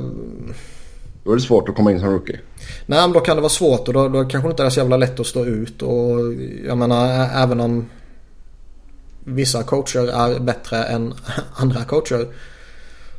Då 1.25 1.33
är 1.33 1.37
det 1.37 1.43
svårt 1.43 1.69
att 1.69 1.75
komma 1.75 1.93
in 1.93 2.01
som 2.01 2.11
rookie. 2.11 2.41
Nej, 2.87 3.01
men 3.01 3.13
då 3.13 3.21
kan 3.21 3.37
det 3.37 3.43
vara 3.43 3.51
svårt 3.51 3.89
och 3.89 3.95
då, 3.95 4.09
då 4.09 4.25
kanske 4.25 4.49
det 4.49 4.51
inte 4.51 4.65
är 4.65 4.71
så 4.71 4.81
jävla 4.81 4.97
lätt 4.97 5.21
att 5.21 5.27
stå 5.27 5.45
ut. 5.45 5.83
Och 5.83 6.19
jag 6.67 6.79
menar, 6.79 7.29
även 7.35 7.61
om 7.61 7.89
vissa 9.25 9.63
coacher 9.63 10.09
är 10.09 10.41
bättre 10.41 10.85
än 10.85 11.15
andra 11.55 11.85
coacher 11.85 12.27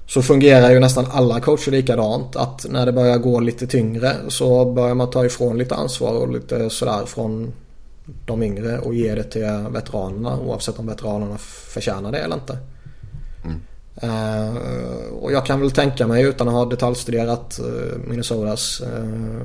så 0.07 0.21
fungerar 0.21 0.71
ju 0.71 0.79
nästan 0.79 1.05
alla 1.11 1.39
coacher 1.39 1.71
likadant. 1.71 2.35
Att 2.35 2.65
när 2.69 2.85
det 2.85 2.91
börjar 2.91 3.17
gå 3.17 3.39
lite 3.39 3.67
tyngre 3.67 4.15
så 4.27 4.65
börjar 4.65 4.95
man 4.95 5.09
ta 5.09 5.25
ifrån 5.25 5.57
lite 5.57 5.75
ansvar 5.75 6.13
och 6.13 6.31
lite 6.31 6.69
sådär 6.69 7.05
från 7.05 7.53
de 8.25 8.43
yngre 8.43 8.79
och 8.79 8.93
ge 8.93 9.15
det 9.15 9.23
till 9.23 9.65
veteranerna 9.69 10.39
oavsett 10.39 10.79
om 10.79 10.87
veteranerna 10.87 11.37
förtjänar 11.37 12.11
det 12.11 12.17
eller 12.17 12.35
inte. 12.35 12.57
Mm. 13.45 13.59
Uh, 14.03 14.57
och 15.21 15.31
jag 15.31 15.45
kan 15.45 15.61
väl 15.61 15.71
tänka 15.71 16.07
mig 16.07 16.23
utan 16.23 16.47
att 16.47 16.53
ha 16.53 16.65
detaljstuderat 16.65 17.59
uh, 17.63 18.09
Minnesotas 18.09 18.81
uh, 18.81 19.41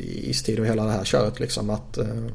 istid 0.00 0.60
och 0.60 0.66
hela 0.66 0.84
det 0.84 0.90
här 0.90 1.04
köret 1.04 1.40
liksom 1.40 1.70
att 1.70 1.98
uh, 1.98 2.26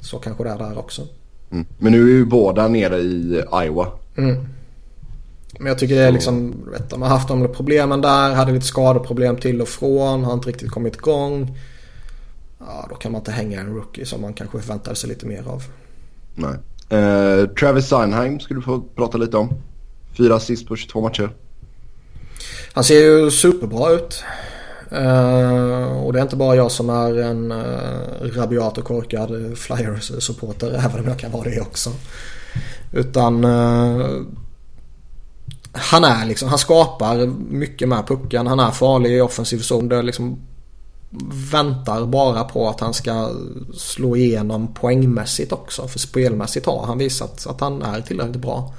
så 0.00 0.18
kanske 0.18 0.44
det 0.44 0.50
är 0.50 0.58
där 0.58 0.78
också. 0.78 1.02
Mm. 1.50 1.66
Men 1.78 1.92
nu 1.92 2.02
är 2.02 2.14
ju 2.14 2.24
båda 2.24 2.68
nere 2.68 2.98
i 2.98 3.42
Iowa. 3.64 3.88
Mm. 4.16 4.48
Men 5.58 5.66
jag 5.66 5.78
tycker 5.78 5.94
det 5.94 6.02
är 6.02 6.12
liksom, 6.12 6.54
vet, 6.72 6.90
de 6.90 7.02
har 7.02 7.08
haft 7.08 7.28
de 7.28 7.48
problemen 7.54 8.00
där, 8.00 8.34
hade 8.34 8.52
lite 8.52 8.66
skadeproblem 8.66 9.36
till 9.36 9.60
och 9.60 9.68
från, 9.68 10.24
har 10.24 10.32
inte 10.32 10.48
riktigt 10.48 10.70
kommit 10.70 10.96
igång. 10.96 11.56
Ja, 12.58 12.86
då 12.90 12.94
kan 12.94 13.12
man 13.12 13.20
inte 13.20 13.32
hänga 13.32 13.60
en 13.60 13.74
rookie 13.74 14.06
som 14.06 14.20
man 14.20 14.32
kanske 14.32 14.60
förväntade 14.60 14.96
sig 14.96 15.08
lite 15.08 15.26
mer 15.26 15.48
av. 15.48 15.62
Nej. 16.34 16.54
Uh, 16.92 17.48
Travis 17.48 17.88
Seinheim 17.88 18.40
skulle 18.40 18.60
du 18.60 18.64
få 18.64 18.80
prata 18.80 19.18
lite 19.18 19.36
om. 19.36 19.54
Fyra 20.16 20.34
assist 20.34 20.68
på 20.68 20.76
22 20.76 21.00
matcher. 21.00 21.30
Han 22.72 22.84
ser 22.84 23.00
ju 23.00 23.30
superbra 23.30 23.90
ut. 23.90 24.24
Uh, 24.92 26.04
och 26.04 26.12
det 26.12 26.18
är 26.18 26.22
inte 26.22 26.36
bara 26.36 26.56
jag 26.56 26.72
som 26.72 26.90
är 26.90 27.18
en 27.18 27.52
uh, 27.52 28.36
rabiat 28.36 28.78
och 28.78 28.84
korkad 28.84 29.30
Flyers-supporter, 29.58 30.70
även 30.84 31.00
om 31.00 31.08
jag 31.08 31.18
kan 31.18 31.32
vara 31.32 31.50
det 31.50 31.60
också. 31.60 31.90
Utan 32.92 33.44
uh, 33.44 34.22
han 35.72 36.04
är 36.04 36.26
liksom, 36.26 36.48
han 36.48 36.58
skapar 36.58 37.26
mycket 37.50 37.88
med 37.88 38.06
pucken. 38.06 38.46
Han 38.46 38.60
är 38.60 38.70
farlig 38.70 39.16
i 39.16 39.20
offensiv 39.20 39.58
zon. 39.58 39.88
Det 39.88 40.02
liksom 40.02 40.38
väntar 41.52 42.06
bara 42.06 42.44
på 42.44 42.68
att 42.68 42.80
han 42.80 42.94
ska 42.94 43.30
slå 43.74 44.16
igenom 44.16 44.74
poängmässigt 44.74 45.52
också. 45.52 45.88
För 45.88 45.98
spelmässigt 45.98 46.66
har 46.66 46.86
han 46.86 46.98
visat 46.98 47.46
att 47.46 47.60
han 47.60 47.82
är 47.82 48.00
tillräckligt 48.00 48.42
bra. 48.42 48.74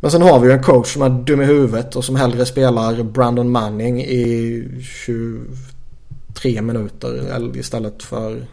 Men 0.00 0.10
sen 0.10 0.22
har 0.22 0.40
vi 0.40 0.46
ju 0.46 0.52
en 0.52 0.62
coach 0.62 0.92
som 0.92 1.02
är 1.02 1.08
dum 1.08 1.40
i 1.40 1.44
huvudet 1.44 1.96
och 1.96 2.04
som 2.04 2.16
hellre 2.16 2.46
spelar 2.46 3.02
Brandon 3.02 3.50
Manning 3.50 4.02
i 4.02 4.64
23 4.82 6.62
minuter 6.62 7.56
istället 7.56 8.02
för 8.02 8.46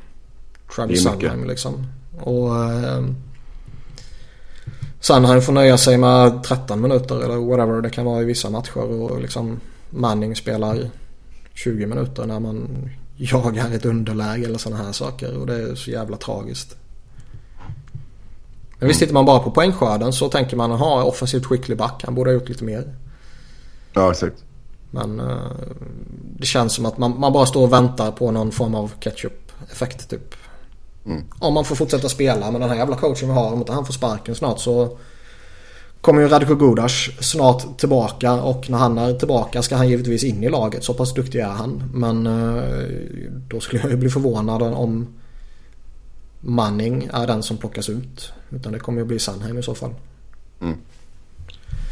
Travis 0.76 1.04
Sunheim 1.04 1.48
liksom. 1.48 1.88
Och 2.20 2.56
eh, 2.56 3.04
Sen 5.00 5.26
han 5.26 5.42
får 5.42 5.54
nöja 5.54 5.78
sig 5.78 5.98
med 5.98 6.44
13 6.44 6.82
minuter 6.82 7.24
eller 7.24 7.36
whatever 7.36 7.82
det 7.82 7.90
kan 7.90 8.06
vara 8.06 8.22
i 8.22 8.26
vissa 8.26 8.50
matcher 8.50 8.78
och 8.78 9.22
liksom 9.22 9.60
Manning 9.90 10.36
spelar 10.36 10.90
20 11.54 11.86
minuter 11.86 12.26
när 12.26 12.40
man 12.40 12.90
jagar 13.16 13.72
ett 13.72 13.86
underläge 13.86 14.46
eller 14.46 14.58
sådana 14.58 14.84
här 14.84 14.92
saker 14.92 15.38
och 15.38 15.48
det 15.48 15.56
är 15.56 15.76
så 15.76 15.92
jävla 15.92 16.18
tragiskt. 16.18 16.78
Men 18.80 18.88
visst 18.88 19.00
tittar 19.00 19.14
man 19.14 19.26
bara 19.26 19.40
på 19.40 19.52
poängskörden 19.52 20.14
så 20.14 20.30
tänker 20.30 20.58
man 20.58 20.72
ha 20.72 21.04
offensivt 21.04 21.46
skicklig 21.46 21.78
back. 21.78 22.02
Han 22.06 22.16
borde 22.16 22.30
ha 22.30 22.34
gjort 22.34 22.50
lite 22.50 22.64
mer. 22.64 22.96
Ja 23.94 24.12
exakt. 24.12 24.44
Men 24.92 25.20
uh, 25.20 25.52
det 26.38 26.46
känns 26.46 26.74
som 26.74 26.86
att 26.86 26.98
man, 26.98 27.20
man, 27.20 27.34
bara 27.34 27.46
står 27.46 27.64
och 27.64 27.74
väntar 27.74 28.12
på 28.12 28.32
någon 28.32 28.52
form 28.52 28.76
av 28.76 28.92
ketchup-effekt 29.00 30.10
typ. 30.10 30.36
Mm. 31.06 31.24
Om 31.40 31.54
man 31.54 31.66
får 31.66 31.76
fortsätta 31.76 32.10
spela 32.10 32.52
med 32.52 32.62
den 32.62 32.70
här 32.70 32.78
jävla 32.78 32.96
coachen 32.96 33.28
vi 33.28 33.34
har. 33.34 33.52
Om 33.52 33.60
inte 33.60 33.72
han 33.72 33.86
får 33.86 33.94
sparken 33.94 34.36
snart 34.36 34.60
så 34.60 34.98
kommer 36.04 36.22
ju 36.22 36.28
Radko 36.28 36.56
Gudas 36.56 37.10
snart 37.20 37.78
tillbaka 37.78 38.34
och 38.34 38.70
när 38.70 38.78
han 38.78 38.98
är 38.98 39.14
tillbaka 39.14 39.62
ska 39.62 39.76
han 39.76 39.90
givetvis 39.90 40.24
in 40.24 40.44
i 40.44 40.50
laget. 40.50 40.84
Så 40.84 40.94
pass 40.94 41.14
duktig 41.14 41.40
är 41.40 41.48
han. 41.48 41.84
Men 41.94 42.28
uh, 42.28 42.64
då 43.48 43.60
skulle 43.60 43.82
jag 43.82 43.92
ju 43.92 43.98
bli 43.98 44.10
förvånad 44.10 44.62
om 44.62 45.08
Manning 46.40 47.10
är 47.14 47.28
den 47.28 47.44
som 47.44 47.58
plockas 47.58 47.90
ut. 47.90 48.34
Utan 48.50 48.72
det 48.72 48.80
kommer 48.80 49.00
ju 49.00 49.06
bli 49.06 49.20
Sandheim 49.20 49.58
i 49.58 49.64
så 49.64 49.76
fall. 49.76 49.94
Mm. 50.62 50.78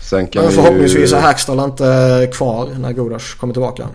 Sen 0.09 0.28
kan 0.28 0.43
Men 0.43 0.51
förhoppningsvis 0.51 1.12
ju... 1.12 1.16
är 1.16 1.22
Hackstall 1.22 1.59
inte 1.59 2.30
kvar 2.34 2.70
när 2.80 2.93
Godas 2.93 3.34
kommer 3.34 3.53
tillbaka. 3.53 3.88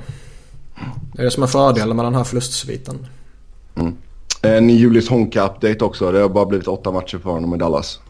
Det 1.13 1.23
är 1.23 1.25
det 1.25 1.31
som 1.31 1.43
är 1.43 1.47
fördelen 1.47 1.97
med 1.97 2.05
den 2.05 2.15
här 2.15 2.25
förlustsviten. 2.25 3.07
Mm. 3.75 3.97
En 4.43 4.71
Julius 4.71 5.09
Honka-update 5.09 5.83
också. 5.83 6.13
Det 6.13 6.19
har 6.19 6.29
bara 6.29 6.47
blivit 6.47 6.69
åtta 6.69 6.93
matcher 6.93 7.19
för 7.19 7.31
honom 7.31 7.55
i 7.55 7.59
Dallas. 7.59 8.01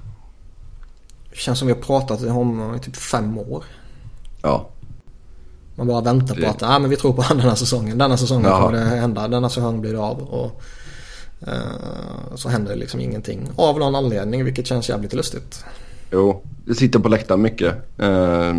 Det 1.36 1.42
känns 1.42 1.58
som 1.58 1.68
vi 1.68 1.74
har 1.74 1.80
pratat 1.80 2.22
om 2.22 2.28
honom 2.28 2.74
i 2.74 2.78
typ 2.78 2.96
fem 2.96 3.38
år. 3.38 3.64
Ja. 4.42 4.68
Man 5.74 5.86
bara 5.86 6.00
väntar 6.00 6.34
på 6.34 6.40
det... 6.40 6.50
att 6.50 6.62
ah, 6.62 6.78
men 6.78 6.90
vi 6.90 6.96
tror 6.96 7.12
på 7.12 7.22
honom 7.22 7.38
den 7.38 7.48
här 7.48 7.56
säsongen. 7.56 7.98
Denna 7.98 8.16
säsongen 8.16 8.50
ja. 8.50 8.60
kommer 8.60 8.78
det 8.78 8.84
hända. 8.84 9.28
Denna 9.28 9.48
säsong 9.48 9.80
blir 9.80 9.92
det 9.92 10.00
av. 10.00 10.22
Och, 10.22 10.62
uh, 11.48 12.34
så 12.34 12.48
händer 12.48 12.72
det 12.72 12.76
liksom 12.76 13.00
ingenting. 13.00 13.48
Av 13.56 13.78
någon 13.78 13.94
anledning 13.94 14.44
vilket 14.44 14.66
känns 14.66 14.88
jävligt 14.88 15.14
lustigt. 15.14 15.64
Jo, 16.12 16.42
det 16.64 16.74
sitter 16.74 16.98
på 16.98 17.08
läktaren 17.08 17.42
mycket. 17.42 17.74
Uh, 18.02 18.54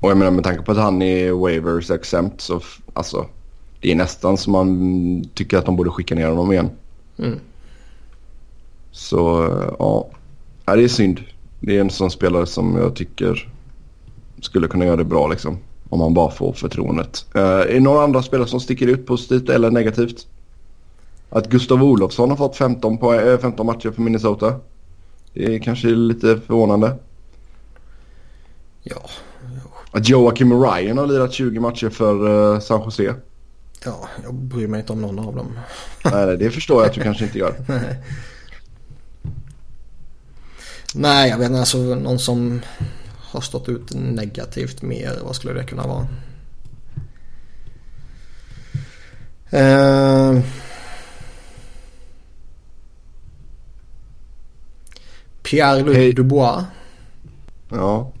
och 0.00 0.10
jag 0.10 0.16
menar 0.16 0.30
med 0.30 0.44
tanke 0.44 0.62
på 0.62 0.72
att 0.72 0.78
han 0.78 1.02
är 1.02 1.32
waivers 1.32 1.90
exempt 1.90 2.40
så 2.40 2.60
alltså 2.92 3.26
det 3.80 3.92
är 3.92 3.94
nästan 3.94 4.36
som 4.36 4.52
man 4.52 5.24
tycker 5.34 5.58
att 5.58 5.66
de 5.66 5.76
borde 5.76 5.90
skicka 5.90 6.14
ner 6.14 6.28
honom 6.28 6.52
igen. 6.52 6.70
Mm. 7.18 7.38
Så 8.90 9.48
ja, 9.78 10.10
det 10.76 10.84
är 10.84 10.88
synd. 10.88 11.20
Det 11.64 11.76
är 11.76 11.80
en 11.80 11.90
sån 11.90 12.10
spelare 12.10 12.46
som 12.46 12.76
jag 12.76 12.96
tycker 12.96 13.48
skulle 14.40 14.68
kunna 14.68 14.84
göra 14.84 14.96
det 14.96 15.04
bra 15.04 15.28
liksom. 15.28 15.58
Om 15.88 15.98
man 15.98 16.14
bara 16.14 16.30
får 16.30 16.52
förtroendet. 16.52 17.26
Uh, 17.36 17.42
är 17.42 17.74
det 17.74 17.80
några 17.80 18.02
andra 18.02 18.22
spelare 18.22 18.48
som 18.48 18.60
sticker 18.60 18.86
ut 18.86 19.06
positivt 19.06 19.48
eller 19.48 19.70
negativt? 19.70 20.26
Att 21.30 21.48
Gustav 21.48 21.82
Olofsson 21.82 22.30
har 22.30 22.36
fått 22.36 22.56
15, 22.56 22.98
på, 22.98 23.38
15 23.40 23.66
matcher 23.66 23.90
för 23.90 24.02
Minnesota. 24.02 24.54
Det 25.32 25.54
är 25.54 25.58
kanske 25.58 25.88
lite 25.88 26.40
förvånande. 26.46 26.96
Ja. 28.82 29.02
Att 29.90 30.08
Joakim 30.08 30.62
Ryan 30.62 30.98
har 30.98 31.06
lirat 31.06 31.32
20 31.32 31.60
matcher 31.60 31.88
för 31.88 32.28
uh, 32.28 32.60
San 32.60 32.82
Jose. 32.84 33.14
Ja, 33.84 34.08
jag 34.24 34.34
bryr 34.34 34.66
mig 34.66 34.80
inte 34.80 34.92
om 34.92 35.02
någon 35.02 35.18
av 35.18 35.36
dem. 35.36 35.58
Nej, 36.04 36.36
det 36.36 36.50
förstår 36.50 36.82
jag 36.82 36.88
att 36.88 36.94
du 36.94 37.00
kanske 37.00 37.24
inte 37.24 37.38
gör. 37.38 37.54
Nej. 40.94 41.30
Jag 41.30 41.38
vet 41.38 41.46
inte. 41.48 41.60
Alltså 41.60 41.78
någon 41.78 42.18
som 42.18 42.60
har 43.18 43.40
stått 43.40 43.68
ut 43.68 43.94
negativt 43.94 44.82
mer. 44.82 45.18
Vad 45.24 45.36
skulle 45.36 45.52
det 45.52 45.64
kunna 45.64 45.86
vara? 45.86 46.08
Uh... 49.52 50.42
Pierre-Luc 55.42 55.96
hey. 55.96 56.12
Dubois. 56.12 56.64
Ja. 57.68 58.12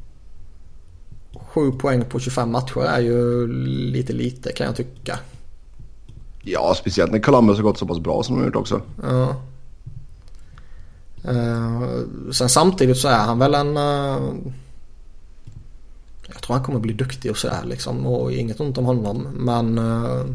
7 1.34 1.72
poäng 1.72 2.04
på 2.04 2.20
25 2.20 2.50
matcher 2.52 2.80
är 2.80 3.00
ju 3.00 3.46
lite 3.92 4.12
lite 4.12 4.52
kan 4.52 4.66
jag 4.66 4.76
tycka. 4.76 5.18
Ja, 6.42 6.74
speciellt 6.76 7.12
när 7.12 7.18
Columbus 7.18 7.56
har 7.56 7.62
gått 7.62 7.78
så 7.78 7.86
pass 7.86 7.98
bra 7.98 8.22
som 8.22 8.34
de 8.34 8.40
har 8.40 8.46
gjort 8.46 8.56
också. 8.56 8.80
Ja. 9.02 9.42
Uh, 11.28 12.00
sen 12.32 12.48
samtidigt 12.48 12.96
så 12.96 13.08
är 13.08 13.18
han 13.18 13.38
väl 13.38 13.54
en... 13.54 13.76
Uh, 13.76 14.34
jag 16.26 16.42
tror 16.42 16.56
han 16.56 16.64
kommer 16.64 16.80
bli 16.80 16.92
duktig 16.92 17.30
och 17.30 17.36
sådär 17.36 17.64
liksom. 17.64 18.06
Och 18.06 18.32
inget 18.32 18.60
ont 18.60 18.78
om 18.78 18.84
honom. 18.84 19.26
Men 19.36 19.78
uh, 19.78 20.26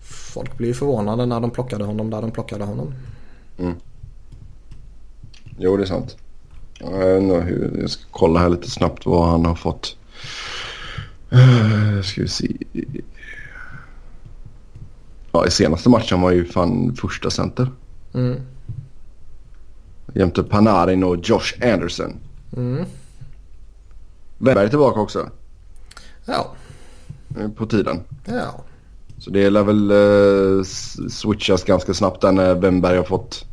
folk 0.00 0.56
blir 0.58 0.74
förvånade 0.74 1.26
när 1.26 1.40
de 1.40 1.50
plockade 1.50 1.84
honom 1.84 2.10
där 2.10 2.22
de 2.22 2.30
plockade 2.30 2.64
honom. 2.64 2.94
Mm. 3.58 3.74
Jo, 5.58 5.76
det 5.76 5.82
är 5.82 5.86
sant. 5.86 6.16
Jag 7.80 7.90
ska 7.90 8.02
kolla 8.10 8.40
här 8.40 8.48
lite 8.48 8.70
snabbt 8.70 9.06
vad 9.06 9.28
han 9.28 9.46
har 9.46 9.54
fått. 9.54 9.96
Uh, 11.32 12.02
ska 12.02 12.22
vi 12.22 12.28
se. 12.28 12.56
Ja, 15.32 15.46
i 15.46 15.50
senaste 15.50 15.88
matchen 15.88 16.20
var 16.20 16.30
ju 16.30 16.44
fan 16.44 16.96
första 16.96 17.30
center. 17.30 17.70
Mm. 18.14 18.40
Jämte 20.14 20.42
Panarin 20.42 21.04
och 21.04 21.16
Josh 21.22 21.72
Anderson. 21.72 22.16
Mm. 22.56 22.84
Wennberg 24.38 24.64
är 24.64 24.68
tillbaka 24.68 25.00
också. 25.00 25.30
Ja. 26.24 26.54
På 27.56 27.66
tiden. 27.66 28.00
Ja. 28.24 28.64
Så 29.18 29.30
det 29.30 29.50
lär 29.50 29.62
väl 29.62 29.90
uh, 29.90 30.64
switchas 31.10 31.64
ganska 31.64 31.94
snabbt 31.94 32.20
där 32.20 32.32
när 32.32 32.54
Wennberg 32.54 32.96
har 32.96 33.04
fått 33.04 33.44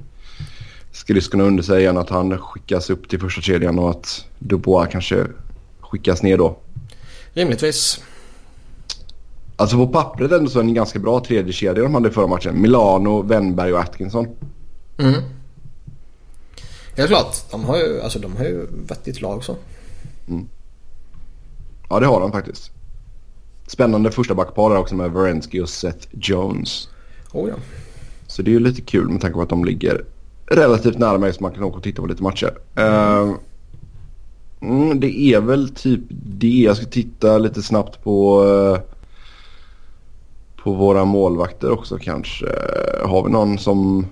skridskorna 0.91 1.43
under 1.43 1.63
sig 1.63 1.81
igen. 1.81 1.97
Att 1.97 2.09
han 2.09 2.37
skickas 2.37 2.89
upp 2.89 3.09
till 3.09 3.19
första 3.19 3.41
kedjan 3.41 3.79
och 3.79 3.89
att 3.89 4.25
Dubois 4.39 4.89
kanske 4.91 5.27
skickas 5.79 6.23
ner 6.23 6.37
då. 6.37 6.57
Rimligtvis. 7.33 8.01
Alltså 9.55 9.77
på 9.77 9.87
pappret 9.87 10.31
ändå 10.31 10.49
så 10.49 10.59
är 10.59 10.63
det 10.63 10.69
en 10.69 10.73
ganska 10.73 10.99
bra 10.99 11.19
tredje 11.19 11.53
kedja 11.53 11.83
de 11.83 11.93
hade 11.93 12.11
förra 12.11 12.27
matchen. 12.27 12.61
Milano, 12.61 13.21
Wennberg 13.21 13.73
och 13.73 13.79
Atkinson. 13.79 14.27
Mm. 14.97 15.21
Helt 16.97 17.09
klart. 17.09 17.35
De 17.51 17.65
har 17.65 17.77
ju, 17.77 18.01
alltså, 18.01 18.19
de 18.19 18.37
har 18.37 18.43
ju 18.43 18.67
vettigt 18.87 19.21
lag 19.21 19.43
så. 19.43 19.55
Mm. 20.27 20.47
Ja 21.89 21.99
det 21.99 22.05
har 22.05 22.19
de 22.19 22.31
faktiskt. 22.31 22.71
Spännande 23.67 24.11
första 24.11 24.35
backpar 24.35 24.69
där 24.69 24.77
också 24.77 24.95
med 24.95 25.11
Varensky 25.11 25.61
och 25.61 25.69
Seth 25.69 26.07
Jones. 26.11 26.89
Oh 27.33 27.49
ja. 27.49 27.55
Så 28.27 28.41
det 28.41 28.51
är 28.51 28.53
ju 28.53 28.59
lite 28.59 28.81
kul 28.81 29.09
med 29.09 29.21
tanke 29.21 29.35
på 29.35 29.41
att 29.41 29.49
de 29.49 29.65
ligger 29.65 30.05
relativt 30.45 30.97
nära 30.97 31.17
mig 31.17 31.33
så 31.33 31.43
man 31.43 31.51
kan 31.51 31.63
åka 31.63 31.77
och 31.77 31.83
titta 31.83 32.01
på 32.01 32.07
lite 32.07 32.23
matcher. 32.23 32.57
Uh, 32.79 33.35
mm, 34.61 34.99
det 34.99 35.19
är 35.19 35.41
väl 35.41 35.69
typ 35.69 36.01
det. 36.09 36.47
Jag 36.47 36.77
ska 36.77 36.85
titta 36.85 37.37
lite 37.37 37.61
snabbt 37.61 38.03
på 38.03 38.43
uh, 38.43 38.79
på 40.63 40.73
våra 40.73 41.05
målvakter 41.05 41.71
också 41.71 41.97
kanske. 41.97 42.45
Har 43.05 43.23
vi 43.23 43.31
någon 43.31 43.57
som... 43.57 44.07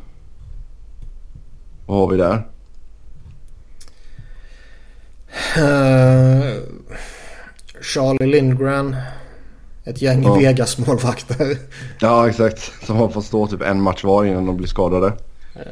Vad 1.85 1.97
har 1.97 2.07
vi 2.07 2.17
där? 2.17 2.47
Uh, 5.57 6.63
Charlie 7.81 8.31
Lindgren. 8.31 8.95
Ett 9.83 10.01
gäng 10.01 10.23
ja. 10.23 10.35
Vegas-målvakter. 10.35 11.57
Ja, 11.99 12.29
exakt. 12.29 12.71
Som 12.85 12.95
har 12.95 13.09
fått 13.09 13.25
stå 13.25 13.47
typ 13.47 13.61
en 13.61 13.81
match 13.81 14.03
var 14.03 14.25
innan 14.25 14.45
de 14.45 14.57
blir 14.57 14.67
skadade. 14.67 15.07
Uh, 15.07 15.63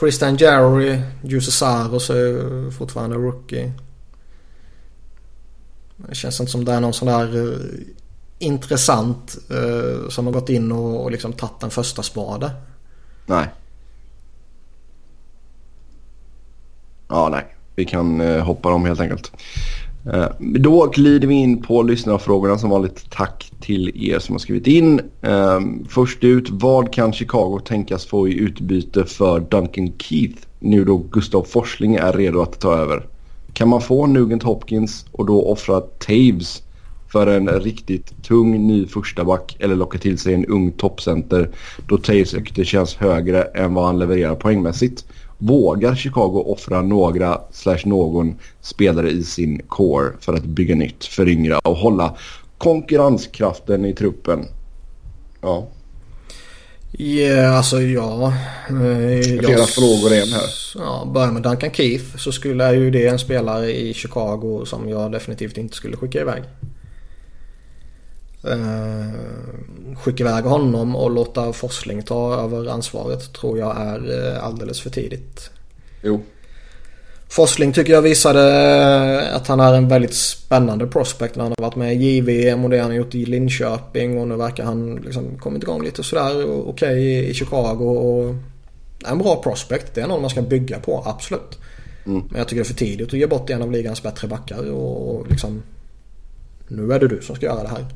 Tristan 0.00 0.36
Jarry, 0.36 1.00
Jussi 1.22 1.50
Saros 1.50 2.10
är 2.10 2.70
fortfarande 2.70 3.16
rookie. 3.16 3.72
Det 5.96 6.14
känns 6.14 6.40
inte 6.40 6.52
som 6.52 6.64
det 6.64 6.72
är 6.72 6.80
någon 6.80 6.92
sån 6.92 7.08
där 7.08 7.58
intressant 8.40 9.38
eh, 9.50 10.08
som 10.08 10.26
har 10.26 10.32
gått 10.32 10.48
in 10.48 10.72
och, 10.72 11.02
och 11.02 11.10
liksom 11.10 11.32
tagit 11.32 11.62
en 11.62 11.70
första 11.70 12.02
spade. 12.02 12.50
Nej. 13.26 13.48
Ja, 17.08 17.28
nej. 17.28 17.56
Vi 17.80 17.84
kan 17.84 18.20
eh, 18.20 18.42
hoppa 18.44 18.70
dem 18.70 18.84
helt 18.84 19.00
enkelt. 19.00 19.32
Eh, 20.12 20.26
då 20.38 20.86
glider 20.86 21.28
vi 21.28 21.34
in 21.34 21.62
på 21.62 21.82
lyssnarfrågorna 21.82 22.58
som 22.58 22.70
vanligt. 22.70 23.10
Tack 23.10 23.52
till 23.60 24.08
er 24.10 24.18
som 24.18 24.34
har 24.34 24.38
skrivit 24.38 24.66
in. 24.66 25.00
Eh, 25.22 25.60
först 25.88 26.24
ut, 26.24 26.50
vad 26.50 26.92
kan 26.92 27.12
Chicago 27.12 27.60
tänkas 27.64 28.06
få 28.06 28.28
i 28.28 28.38
utbyte 28.38 29.04
för 29.04 29.40
Duncan 29.40 29.92
Keith 29.98 30.42
nu 30.58 30.84
då 30.84 30.96
Gustav 30.96 31.42
Forsling 31.42 31.94
är 31.94 32.12
redo 32.12 32.40
att 32.40 32.60
ta 32.60 32.74
över? 32.74 33.06
Kan 33.52 33.68
man 33.68 33.80
få 33.80 34.06
Nugent 34.06 34.42
Hopkins 34.42 35.06
och 35.12 35.26
då 35.26 35.42
offra 35.42 35.80
Taves 35.80 36.62
för 37.12 37.26
en 37.26 37.48
riktigt 37.48 38.22
tung 38.22 38.66
ny 38.66 38.86
första 38.86 39.24
back 39.24 39.56
eller 39.60 39.76
locka 39.76 39.98
till 39.98 40.18
sig 40.18 40.34
en 40.34 40.46
ung 40.46 40.72
toppcenter 40.72 41.50
då 41.88 41.98
Taves 41.98 42.34
rykte 42.34 42.64
känns 42.64 42.94
högre 42.94 43.42
än 43.42 43.74
vad 43.74 43.84
han 43.84 43.98
levererar 43.98 44.34
poängmässigt. 44.34 45.04
Vågar 45.42 45.94
Chicago 45.94 46.44
offra 46.46 46.82
några 46.82 47.40
slash 47.52 47.80
någon 47.84 48.34
spelare 48.60 49.10
i 49.10 49.22
sin 49.22 49.62
core 49.68 50.12
för 50.20 50.34
att 50.34 50.44
bygga 50.44 50.74
nytt, 50.74 51.04
föryngra 51.04 51.58
och 51.58 51.76
hålla 51.76 52.16
konkurrenskraften 52.58 53.84
i 53.84 53.94
truppen? 53.94 54.44
Ja. 55.40 55.68
Ja, 56.92 57.04
yeah, 57.04 57.56
alltså 57.56 57.80
ja. 57.80 58.32
Eh, 58.68 59.38
Flera 59.38 59.52
jag, 59.52 59.68
frågor 59.68 60.12
igen 60.12 60.28
här. 60.28 60.50
Ja, 60.74 61.10
börjar 61.14 61.32
med 61.32 61.42
Duncan 61.42 61.70
Keith 61.70 62.16
så 62.16 62.32
skulle 62.32 62.74
ju 62.74 62.90
det 62.90 63.06
en 63.06 63.18
spelare 63.18 63.72
i 63.72 63.94
Chicago 63.94 64.64
som 64.66 64.88
jag 64.88 65.12
definitivt 65.12 65.56
inte 65.56 65.76
skulle 65.76 65.96
skicka 65.96 66.20
iväg. 66.20 66.42
Eh, 68.44 69.96
skicka 69.96 70.24
iväg 70.24 70.44
honom 70.44 70.96
och 70.96 71.10
låta 71.10 71.52
Forsling 71.52 72.02
ta 72.02 72.34
över 72.34 72.66
ansvaret 72.66 73.32
tror 73.32 73.58
jag 73.58 73.76
är 73.80 74.34
eh, 74.34 74.44
alldeles 74.44 74.80
för 74.80 74.90
tidigt. 74.90 75.50
Jo. 76.02 76.22
Forsling 77.28 77.72
tycker 77.72 77.92
jag 77.92 78.02
visade 78.02 78.42
eh, 79.22 79.36
att 79.36 79.46
han 79.46 79.60
är 79.60 79.74
en 79.74 79.88
väldigt 79.88 80.14
spännande 80.14 80.86
prospect 80.86 81.36
när 81.36 81.42
han 81.42 81.54
har 81.58 81.64
varit 81.64 81.76
med 81.76 81.94
i 81.94 82.04
JVM 82.04 82.64
och 82.64 82.70
det 82.70 82.78
han 82.78 82.90
har 82.90 82.96
gjort 82.96 83.14
i 83.14 83.24
Linköping 83.24 84.18
och 84.18 84.28
nu 84.28 84.36
verkar 84.36 84.64
han 84.64 84.96
liksom 84.96 85.38
kommit 85.38 85.62
igång 85.62 85.84
lite 85.84 86.02
sådär 86.02 86.44
okej 86.44 86.66
okay 86.66 87.30
i 87.30 87.34
Chicago 87.34 87.84
och 87.84 88.34
en 89.10 89.18
bra 89.18 89.42
prospect. 89.42 89.94
Det 89.94 90.00
är 90.00 90.06
någon 90.06 90.20
man 90.20 90.30
ska 90.30 90.42
bygga 90.42 90.78
på, 90.78 91.02
absolut. 91.06 91.58
Mm. 92.06 92.22
Men 92.30 92.38
jag 92.38 92.48
tycker 92.48 92.62
det 92.62 92.66
är 92.66 92.72
för 92.72 92.74
tidigt 92.74 93.08
att 93.08 93.18
ge 93.18 93.26
bort 93.26 93.50
en 93.50 93.62
av 93.62 93.72
ligans 93.72 94.02
bättre 94.02 94.28
backar 94.28 94.70
och 94.70 95.30
liksom 95.30 95.62
nu 96.68 96.92
är 96.92 97.00
det 97.00 97.08
du 97.08 97.20
som 97.22 97.36
ska 97.36 97.46
göra 97.46 97.62
det 97.62 97.68
här. 97.68 97.86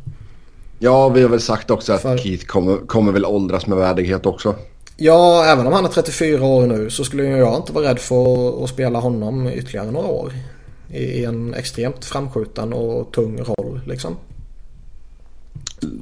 Ja, 0.79 1.09
vi 1.09 1.23
har 1.23 1.29
väl 1.29 1.41
sagt 1.41 1.71
också 1.71 1.93
att 1.93 2.03
För... 2.03 2.19
Keith 2.19 2.47
kommer, 2.47 2.77
kommer 2.77 3.13
väl 3.13 3.25
åldras 3.25 3.67
med 3.67 3.79
värdighet 3.79 4.27
också. 4.27 4.55
Ja, 4.97 5.45
även 5.45 5.67
om 5.67 5.73
han 5.73 5.85
är 5.85 5.89
34 5.89 6.45
år 6.45 6.67
nu 6.67 6.91
så 6.91 7.05
skulle 7.05 7.25
jag 7.25 7.57
inte 7.57 7.73
vara 7.73 7.89
rädd 7.89 7.99
för 7.99 8.65
att 8.65 8.71
spela 8.71 8.99
honom 8.99 9.49
ytterligare 9.49 9.91
några 9.91 10.09
år. 10.09 10.33
I 10.91 11.25
en 11.25 11.55
extremt 11.55 12.05
framskjuten 12.05 12.73
och 12.73 13.13
tung 13.13 13.41
roll 13.41 13.81
liksom. 13.87 14.17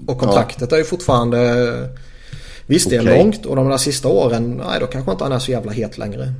Och 0.06 0.18
kontraktet 0.18 0.70
ja. 0.70 0.76
är 0.76 0.78
ju 0.78 0.84
fortfarande... 0.84 1.88
Visst 2.66 2.90
det 2.90 2.96
är 2.96 3.02
okay. 3.02 3.18
långt 3.18 3.46
och 3.46 3.56
de 3.56 3.68
där 3.68 3.76
sista 3.76 4.08
åren, 4.08 4.62
nej 4.66 4.80
då 4.80 4.86
kanske 4.86 5.10
inte 5.12 5.24
han 5.24 5.32
är 5.32 5.38
så 5.38 5.50
jävla 5.50 5.72
het 5.72 5.98
längre. 5.98 6.32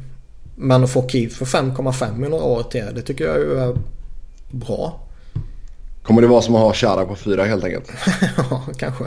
Men 0.57 0.85
att 0.85 0.91
få 0.91 1.09
Keith 1.09 1.37
för 1.37 1.45
5,5 1.45 2.27
i 2.27 2.29
några 2.29 2.45
år 2.45 2.63
till, 2.63 2.85
det 2.95 3.03
tycker 3.03 3.25
jag 3.25 3.39
ju 3.39 3.59
är 3.59 3.77
bra. 4.51 5.01
Kommer 6.03 6.23
det 6.23 6.29
vara 6.29 6.43
som 6.43 6.55
att 6.55 6.61
ha 6.61 6.75
Chara 6.75 7.05
på 7.05 7.17
fyra 7.17 7.45
helt 7.45 7.65
enkelt? 7.65 7.91
ja, 8.51 8.63
kanske. 8.77 9.05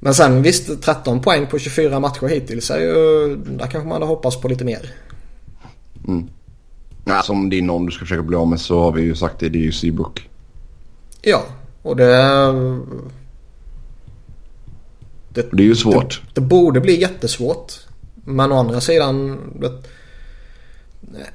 Men 0.00 0.14
sen 0.14 0.42
visst, 0.42 0.82
13 0.82 1.20
poäng 1.20 1.46
på 1.46 1.58
24 1.58 2.00
matcher 2.00 2.26
hittills 2.26 2.70
är 2.70 2.80
ju... 2.80 3.36
Där 3.36 3.66
kanske 3.66 3.88
man 3.88 3.92
hade 3.92 4.06
hoppats 4.06 4.40
på 4.40 4.48
lite 4.48 4.64
mer. 4.64 4.94
Mm. 6.08 6.28
Ja, 7.04 7.22
som 7.22 7.50
det 7.50 7.58
är 7.58 7.62
någon 7.62 7.86
du 7.86 7.92
ska 7.92 8.00
försöka 8.00 8.22
bli 8.22 8.36
av 8.36 8.48
med 8.48 8.60
så 8.60 8.80
har 8.80 8.92
vi 8.92 9.02
ju 9.02 9.14
sagt 9.14 9.38
det. 9.38 9.48
Det 9.48 9.58
är 9.58 9.62
ju 9.62 9.72
Seabrook. 9.72 10.28
Ja, 11.22 11.42
och 11.82 11.96
det... 11.96 12.12
Det, 15.28 15.48
det 15.52 15.62
är 15.62 15.66
ju 15.66 15.76
svårt. 15.76 16.22
Det, 16.24 16.40
det, 16.40 16.46
borde 16.46 16.80
bli 16.80 17.00
jättesvårt. 17.00 17.72
Men 18.14 18.52
å 18.52 18.58
andra 18.58 18.80
sidan... 18.80 19.38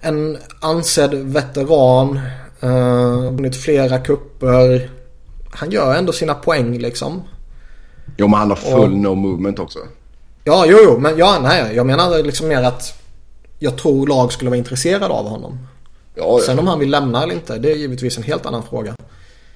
En 0.01 0.37
ansedd 0.61 1.13
veteran 1.13 2.19
Uh, 2.63 3.31
vunnit 3.31 3.55
flera 3.55 3.99
kupper. 3.99 4.89
Han 5.51 5.71
gör 5.71 5.95
ändå 5.95 6.13
sina 6.13 6.33
poäng 6.33 6.77
liksom. 6.77 7.21
Jo 8.17 8.27
men 8.27 8.39
han 8.39 8.49
har 8.49 8.55
full 8.55 8.91
och, 8.91 8.97
no 8.97 9.15
movement 9.15 9.59
också. 9.59 9.79
Ja 10.43 10.65
jo 10.67 10.77
jo 10.83 10.99
men 10.99 11.17
ja, 11.17 11.39
nej, 11.41 11.75
jag 11.75 11.85
menar 11.85 12.23
liksom 12.23 12.47
mer 12.47 12.63
att 12.63 13.01
jag 13.59 13.77
tror 13.77 14.07
lag 14.07 14.31
skulle 14.33 14.49
vara 14.49 14.57
intresserade 14.57 15.13
av 15.13 15.27
honom. 15.27 15.67
Ja, 16.15 16.39
Sen 16.45 16.59
om 16.59 16.67
han 16.67 16.79
vill 16.79 16.89
lämna 16.89 17.23
eller 17.23 17.33
inte 17.33 17.57
det 17.57 17.71
är 17.71 17.75
givetvis 17.75 18.17
en 18.17 18.23
helt 18.23 18.45
annan 18.45 18.63
fråga. 18.63 18.95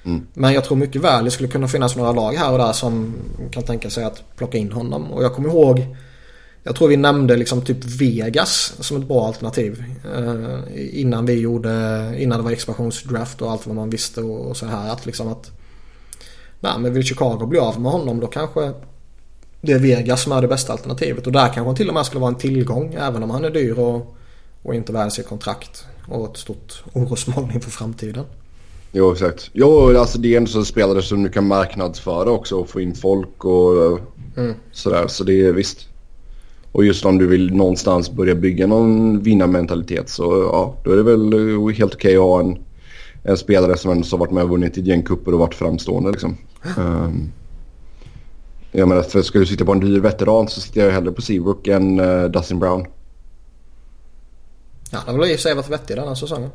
Mm. 0.04 0.26
Men 0.34 0.52
jag 0.52 0.64
tror 0.64 0.76
mycket 0.76 1.02
väl 1.02 1.24
det 1.24 1.30
skulle 1.30 1.48
kunna 1.48 1.68
finnas 1.68 1.96
några 1.96 2.12
lag 2.12 2.32
här 2.32 2.52
och 2.52 2.58
där 2.58 2.72
som 2.72 3.14
kan 3.50 3.62
tänka 3.62 3.90
sig 3.90 4.04
att 4.04 4.36
plocka 4.36 4.58
in 4.58 4.72
honom. 4.72 5.12
Och 5.12 5.24
jag 5.24 5.34
kommer 5.34 5.48
ihåg 5.48 5.96
jag 6.64 6.76
tror 6.76 6.88
vi 6.88 6.96
nämnde 6.96 7.36
liksom 7.36 7.62
typ 7.62 7.84
Vegas 7.84 8.74
som 8.80 8.96
ett 8.96 9.08
bra 9.08 9.26
alternativ. 9.26 9.84
Eh, 10.16 11.00
innan 11.00 11.26
vi 11.26 11.40
gjorde, 11.40 11.70
innan 12.18 12.38
det 12.38 12.44
var 12.44 12.50
expansionsdraft 12.50 13.42
och 13.42 13.50
allt 13.50 13.66
vad 13.66 13.76
man 13.76 13.90
visste 13.90 14.20
och, 14.20 14.50
och 14.50 14.56
så 14.56 14.66
här. 14.66 14.92
Att 14.92 15.06
liksom 15.06 15.28
att, 15.28 15.50
nej 16.60 16.72
men 16.78 16.94
vill 16.94 17.04
Chicago 17.04 17.46
bli 17.46 17.58
av 17.58 17.80
med 17.80 17.92
honom 17.92 18.20
då 18.20 18.26
kanske 18.26 18.72
det 19.60 19.72
är 19.72 19.78
Vegas 19.78 20.22
som 20.22 20.32
är 20.32 20.42
det 20.42 20.48
bästa 20.48 20.72
alternativet. 20.72 21.26
Och 21.26 21.32
där 21.32 21.46
kanske 21.46 21.60
han 21.60 21.74
till 21.74 21.88
och 21.88 21.94
med 21.94 22.06
skulle 22.06 22.20
vara 22.20 22.32
en 22.32 22.38
tillgång 22.38 22.96
även 23.00 23.22
om 23.22 23.30
han 23.30 23.44
är 23.44 23.50
dyr 23.50 23.78
och, 23.78 24.16
och 24.62 24.74
inte 24.74 24.92
värd 24.92 25.12
sitt 25.12 25.28
kontrakt. 25.28 25.84
Och 26.08 26.30
ett 26.30 26.36
stort 26.36 26.84
orosmoln 26.92 27.50
inför 27.54 27.70
framtiden. 27.70 28.24
Jo 28.92 29.12
exakt. 29.12 29.50
Jo 29.52 29.98
alltså 29.98 30.18
det 30.18 30.34
är 30.34 30.36
en 30.36 30.46
sån 30.46 30.64
spelare 30.64 31.02
som 31.02 31.22
du 31.22 31.30
kan 31.30 31.46
marknadsföra 31.46 32.30
också 32.30 32.56
och 32.56 32.68
få 32.68 32.80
in 32.80 32.94
folk 32.94 33.44
och 33.44 33.98
mm. 34.36 34.54
sådär. 34.72 35.08
Så 35.08 35.24
det 35.24 35.46
är 35.46 35.52
visst. 35.52 35.88
Och 36.72 36.84
just 36.84 37.04
om 37.04 37.18
du 37.18 37.26
vill 37.26 37.54
någonstans 37.54 38.10
börja 38.10 38.34
bygga 38.34 38.66
någon 38.66 39.20
vinnarmentalitet 39.22 40.08
så 40.08 40.22
ja, 40.52 40.76
då 40.84 40.92
är 40.92 40.96
det 40.96 41.02
väl 41.02 41.32
eh, 41.32 41.74
helt 41.74 41.94
okej 41.94 42.16
att 42.16 42.22
ha 42.22 42.40
en, 42.40 42.58
en 43.22 43.36
spelare 43.36 43.76
som 43.76 43.90
ändå 43.90 44.06
har 44.10 44.18
varit 44.18 44.32
med 44.32 44.44
och 44.44 44.50
vunnit 44.50 44.78
ett 44.78 44.86
gäng 44.86 45.02
kupper 45.02 45.32
och 45.32 45.38
varit 45.38 45.54
framstående 45.54 46.10
liksom. 46.10 46.36
Um, 46.78 47.32
jag 48.72 48.88
menar, 48.88 49.02
för 49.02 49.22
ska 49.22 49.38
du 49.38 49.46
sitta 49.46 49.64
på 49.64 49.72
en 49.72 49.80
dyr 49.80 50.00
veteran 50.00 50.48
så 50.48 50.60
sitter 50.60 50.84
jag 50.84 50.92
hellre 50.92 51.12
på 51.12 51.22
Seabrook 51.22 51.68
än 51.68 52.00
uh, 52.00 52.24
Dustin 52.30 52.58
Brown. 52.58 52.86
Ja, 54.90 54.98
det 55.06 55.12
har 55.12 55.18
väl 55.18 55.30
i 55.30 55.34
och 55.34 55.36
för 55.36 55.42
sig 55.42 55.54
varit 55.54 55.70
vettig 55.70 55.96
denna 55.96 56.16
säsongen. 56.16 56.50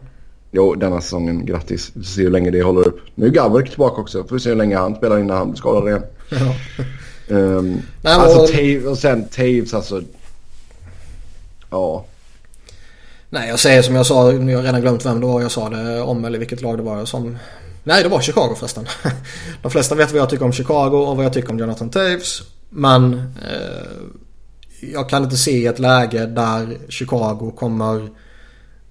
Jo, 0.52 0.76
denna 0.76 1.02
säsongen. 1.02 1.45
Grattis. 1.45 1.91
Vi 1.94 2.03
får 2.03 2.07
se 2.07 2.22
hur 2.22 2.31
länge 2.31 2.52
det 2.52 2.61
håller 2.61 2.88
upp. 2.88 2.99
Nu 3.15 3.26
är 3.26 3.30
Gavrek 3.30 3.69
tillbaka 3.69 4.02
också. 4.02 4.23
Får 4.23 4.35
vi 4.35 4.39
se 4.39 4.49
hur 4.49 4.56
länge 4.56 4.77
han 4.77 4.95
spelar 4.95 5.19
innan 5.19 5.38
han 5.38 5.49
blir 5.49 5.57
skadad 5.57 5.88
igen. 5.88 6.03
Ja. 6.30 6.56
Um, 7.27 7.81
Nej, 8.01 8.13
alltså 8.13 8.39
och... 8.39 8.47
Taves 8.47 8.85
och 8.85 8.97
sen 8.97 9.27
Taves 9.27 9.73
alltså. 9.73 10.01
Ja. 11.69 12.05
Nej 13.29 13.49
jag 13.49 13.59
säger 13.59 13.81
som 13.81 13.95
jag 13.95 14.05
sa, 14.05 14.31
jag 14.31 14.57
har 14.57 14.63
redan 14.63 14.81
glömt 14.81 15.05
vem 15.05 15.19
det 15.19 15.27
var 15.27 15.41
jag 15.41 15.51
sa 15.51 15.69
det 15.69 16.01
om 16.01 16.25
eller 16.25 16.39
vilket 16.39 16.61
lag 16.61 16.77
det 16.77 16.83
var 16.83 17.05
som... 17.05 17.37
Nej 17.83 18.03
det 18.03 18.09
var 18.09 18.21
Chicago 18.21 18.55
förresten. 18.57 18.87
De 19.61 19.71
flesta 19.71 19.95
vet 19.95 20.11
vad 20.11 20.21
jag 20.21 20.29
tycker 20.29 20.45
om 20.45 20.53
Chicago 20.53 20.97
och 20.97 21.17
vad 21.17 21.25
jag 21.25 21.33
tycker 21.33 21.51
om 21.51 21.59
Jonathan 21.59 21.89
Taves. 21.89 22.41
Men 22.69 23.13
eh, 23.13 23.87
jag 24.79 25.09
kan 25.09 25.23
inte 25.23 25.37
se 25.37 25.65
ett 25.65 25.79
läge 25.79 26.25
där 26.25 26.77
Chicago 26.89 27.53
kommer 27.57 28.03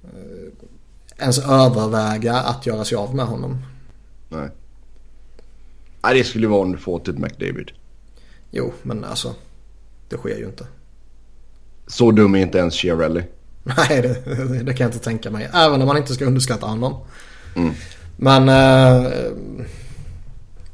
eh, 0.05 1.25
ens 1.25 1.39
överväga 1.39 2.35
att 2.35 2.67
göra 2.67 2.85
sig 2.85 2.97
av 2.97 3.15
med 3.15 3.27
honom. 3.27 3.63
Nej. 4.29 4.49
Nej 6.03 6.19
det 6.19 6.25
skulle 6.25 6.47
vara 6.47 6.61
om 6.61 6.73
du 6.73 6.79
får 6.79 6.99
typ 6.99 7.19
McDavid. 7.19 7.71
Jo, 8.57 8.73
men 8.83 9.05
alltså. 9.05 9.35
Det 10.09 10.17
sker 10.17 10.37
ju 10.37 10.47
inte. 10.47 10.67
Så 11.87 12.11
dum 12.11 12.35
är 12.35 12.39
inte 12.39 12.59
ens 12.59 12.75
Chiarelli. 12.75 13.23
Nej, 13.63 14.03
det, 14.03 14.63
det, 14.63 14.75
kan 14.75 14.85
jag 14.85 14.95
inte 14.95 15.05
tänka 15.05 15.31
mig. 15.31 15.51
Även 15.55 15.81
om 15.81 15.87
man 15.87 15.97
inte 15.97 16.15
ska 16.15 16.25
underskatta 16.25 16.67
honom. 16.67 16.95
Mm. 17.57 17.73
Men... 18.17 18.49
Eh, 18.49 19.11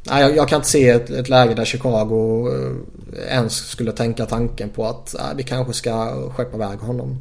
nej, 0.03 0.23
jag, 0.23 0.37
jag, 0.37 0.49
kan 0.49 0.57
inte 0.57 0.69
se 0.69 0.89
ett, 0.89 1.11
ett 1.11 1.29
läge 1.29 1.55
där 1.55 1.65
Chicago 1.65 2.49
eh, 2.49 3.35
ens 3.35 3.57
skulle 3.57 3.93
tänka 3.93 4.27
tanken 4.27 4.71
på 4.71 4.87
att 4.87 5.15
eh, 5.15 5.21
vi 5.37 5.43
kanske 5.43 5.73
ska 5.73 6.13
skeppa 6.31 6.57
iväg 6.57 6.79
honom. 6.79 7.19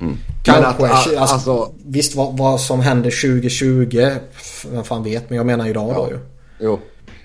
Mm. 0.00 0.16
Kanske. 0.44 0.66
Att, 0.66 0.80
alltså, 0.82 1.18
alltså, 1.18 1.72
visst 1.84 2.14
vad, 2.14 2.36
vad, 2.36 2.60
som 2.60 2.80
händer 2.80 3.10
2020, 3.10 4.10
vem 4.70 4.84
fan 4.84 5.04
vet. 5.04 5.30
Men 5.30 5.36
jag 5.36 5.46
menar 5.46 5.66
idag 5.66 5.90
ja. 5.90 5.94
då 5.94 6.10
ju. 6.10 6.18
Jo. 6.60 6.80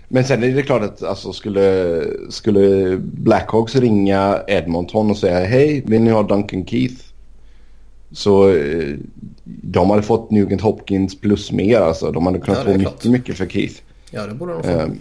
Men 0.07 0.23
sen 0.23 0.43
är 0.43 0.55
det 0.55 0.61
klart 0.61 0.81
att 0.81 1.03
alltså, 1.03 1.33
skulle, 1.33 2.03
skulle 2.29 2.97
Blackhawks 2.97 3.75
ringa 3.75 4.39
Edmonton 4.47 5.11
och 5.11 5.17
säga 5.17 5.45
hej, 5.45 5.83
vill 5.85 6.01
ni 6.01 6.11
ha 6.11 6.23
Duncan 6.23 6.65
Keith? 6.65 7.03
Så 8.11 8.49
eh, 8.49 8.95
de 9.43 9.89
hade 9.89 10.01
fått 10.01 10.31
Nugent 10.31 10.61
Hopkins 10.61 11.21
plus 11.21 11.51
mer 11.51 11.79
alltså. 11.79 12.11
De 12.11 12.25
hade 12.25 12.39
kunnat 12.39 12.59
ja, 12.65 12.71
få 12.71 12.77
mycket, 12.77 13.05
mycket 13.05 13.37
för 13.37 13.45
Keith. 13.45 13.75
Ja, 14.11 14.27
det 14.27 14.33
borde 14.33 14.53
de 14.53 14.63
få. 14.63 14.69
Um, 14.69 14.97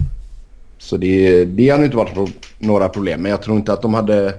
så 0.78 0.96
det, 0.96 1.44
det 1.44 1.70
hade 1.70 1.84
inte 1.84 1.96
varit 1.96 2.32
några 2.58 2.88
problem. 2.88 3.22
Men 3.22 3.30
jag 3.30 3.42
tror 3.42 3.56
inte 3.56 3.72
att 3.72 3.82
de 3.82 3.94
hade 3.94 4.34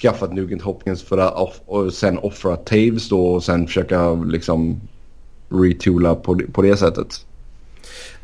skaffat 0.00 0.34
Nugent 0.34 0.62
Hopkins 0.62 1.02
för 1.02 1.18
att 1.18 1.34
off, 1.34 1.60
och 1.66 1.92
sen 1.92 2.18
offra 2.18 2.56
Taves 2.56 3.08
då 3.08 3.26
och 3.26 3.44
sen 3.44 3.66
försöka 3.66 4.12
liksom 4.12 4.80
retoola 5.48 6.14
på, 6.14 6.40
på 6.52 6.62
det 6.62 6.76
sättet. 6.76 7.26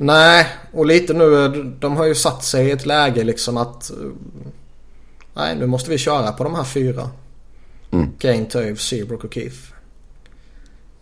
Nej, 0.00 0.46
och 0.72 0.86
lite 0.86 1.14
nu, 1.14 1.48
de 1.78 1.96
har 1.96 2.04
ju 2.04 2.14
satt 2.14 2.44
sig 2.44 2.66
i 2.66 2.70
ett 2.70 2.86
läge 2.86 3.24
liksom 3.24 3.56
att... 3.56 3.90
Nej, 5.34 5.56
nu 5.56 5.66
måste 5.66 5.90
vi 5.90 5.98
köra 5.98 6.32
på 6.32 6.44
de 6.44 6.54
här 6.54 6.64
fyra. 6.64 7.10
Mm. 7.90 8.10
Kane, 8.18 8.44
Toews, 8.44 8.88
Seabrook 8.88 9.24
och 9.24 9.34
Keith. 9.34 9.56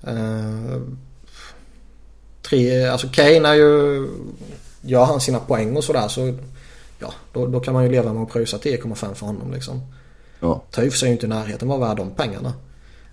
Uh, 0.08 0.82
tre, 2.42 2.84
alltså 2.84 3.08
Kane 3.08 3.48
är 3.48 3.54
ju... 3.54 4.08
Gör 4.80 5.04
han 5.04 5.20
sina 5.20 5.38
poäng 5.38 5.76
och 5.76 5.84
sådär 5.84 6.08
så... 6.08 6.38
Ja, 6.98 7.12
då, 7.32 7.46
då 7.46 7.60
kan 7.60 7.74
man 7.74 7.84
ju 7.84 7.90
leva 7.90 8.12
med 8.12 8.22
att 8.22 8.32
pröjsa 8.32 8.56
10,5 8.56 9.14
för 9.14 9.26
honom 9.26 9.52
liksom. 9.52 9.80
Ja. 10.40 10.62
Toews 10.70 11.02
är 11.02 11.06
ju 11.06 11.12
inte 11.12 11.26
i 11.26 11.28
närheten 11.28 11.70
av 11.70 11.80
värd 11.80 11.96
de 11.96 12.10
pengarna. 12.10 12.52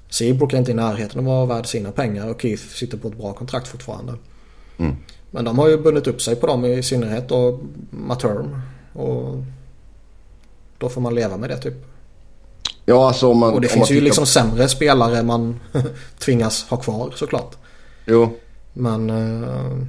Seabrook 0.09 0.53
är 0.53 0.57
inte 0.57 0.71
i 0.71 0.73
närheten 0.73 1.19
av 1.19 1.25
att 1.25 1.47
vara 1.47 1.57
värd 1.57 1.67
sina 1.67 1.91
pengar 1.91 2.27
och 2.27 2.41
Keith 2.41 2.63
sitter 2.63 2.97
på 2.97 3.07
ett 3.07 3.17
bra 3.17 3.33
kontrakt 3.33 3.67
fortfarande. 3.67 4.13
Mm. 4.77 4.95
Men 5.33 5.45
de 5.45 5.59
har 5.59 5.67
ju 5.67 5.77
bundit 5.77 6.07
upp 6.07 6.21
sig 6.21 6.35
på 6.35 6.47
dem 6.47 6.65
i 6.65 6.83
synnerhet 6.83 7.31
och 7.31 7.59
Materm. 7.89 8.61
Och 8.93 9.43
då 10.77 10.89
får 10.89 11.01
man 11.01 11.15
leva 11.15 11.37
med 11.37 11.49
det 11.49 11.57
typ. 11.57 11.73
Ja, 12.85 13.07
alltså 13.07 13.33
man... 13.33 13.53
Och 13.53 13.61
det 13.61 13.67
finns 13.67 13.91
ju 13.91 14.01
liksom 14.01 14.25
sämre 14.25 14.67
spelare 14.67 15.23
man 15.23 15.59
tvingas 16.19 16.63
ha 16.69 16.77
kvar 16.77 17.13
såklart. 17.15 17.55
Jo. 18.05 18.29
Men... 18.73 19.09
Uh, 19.09 19.83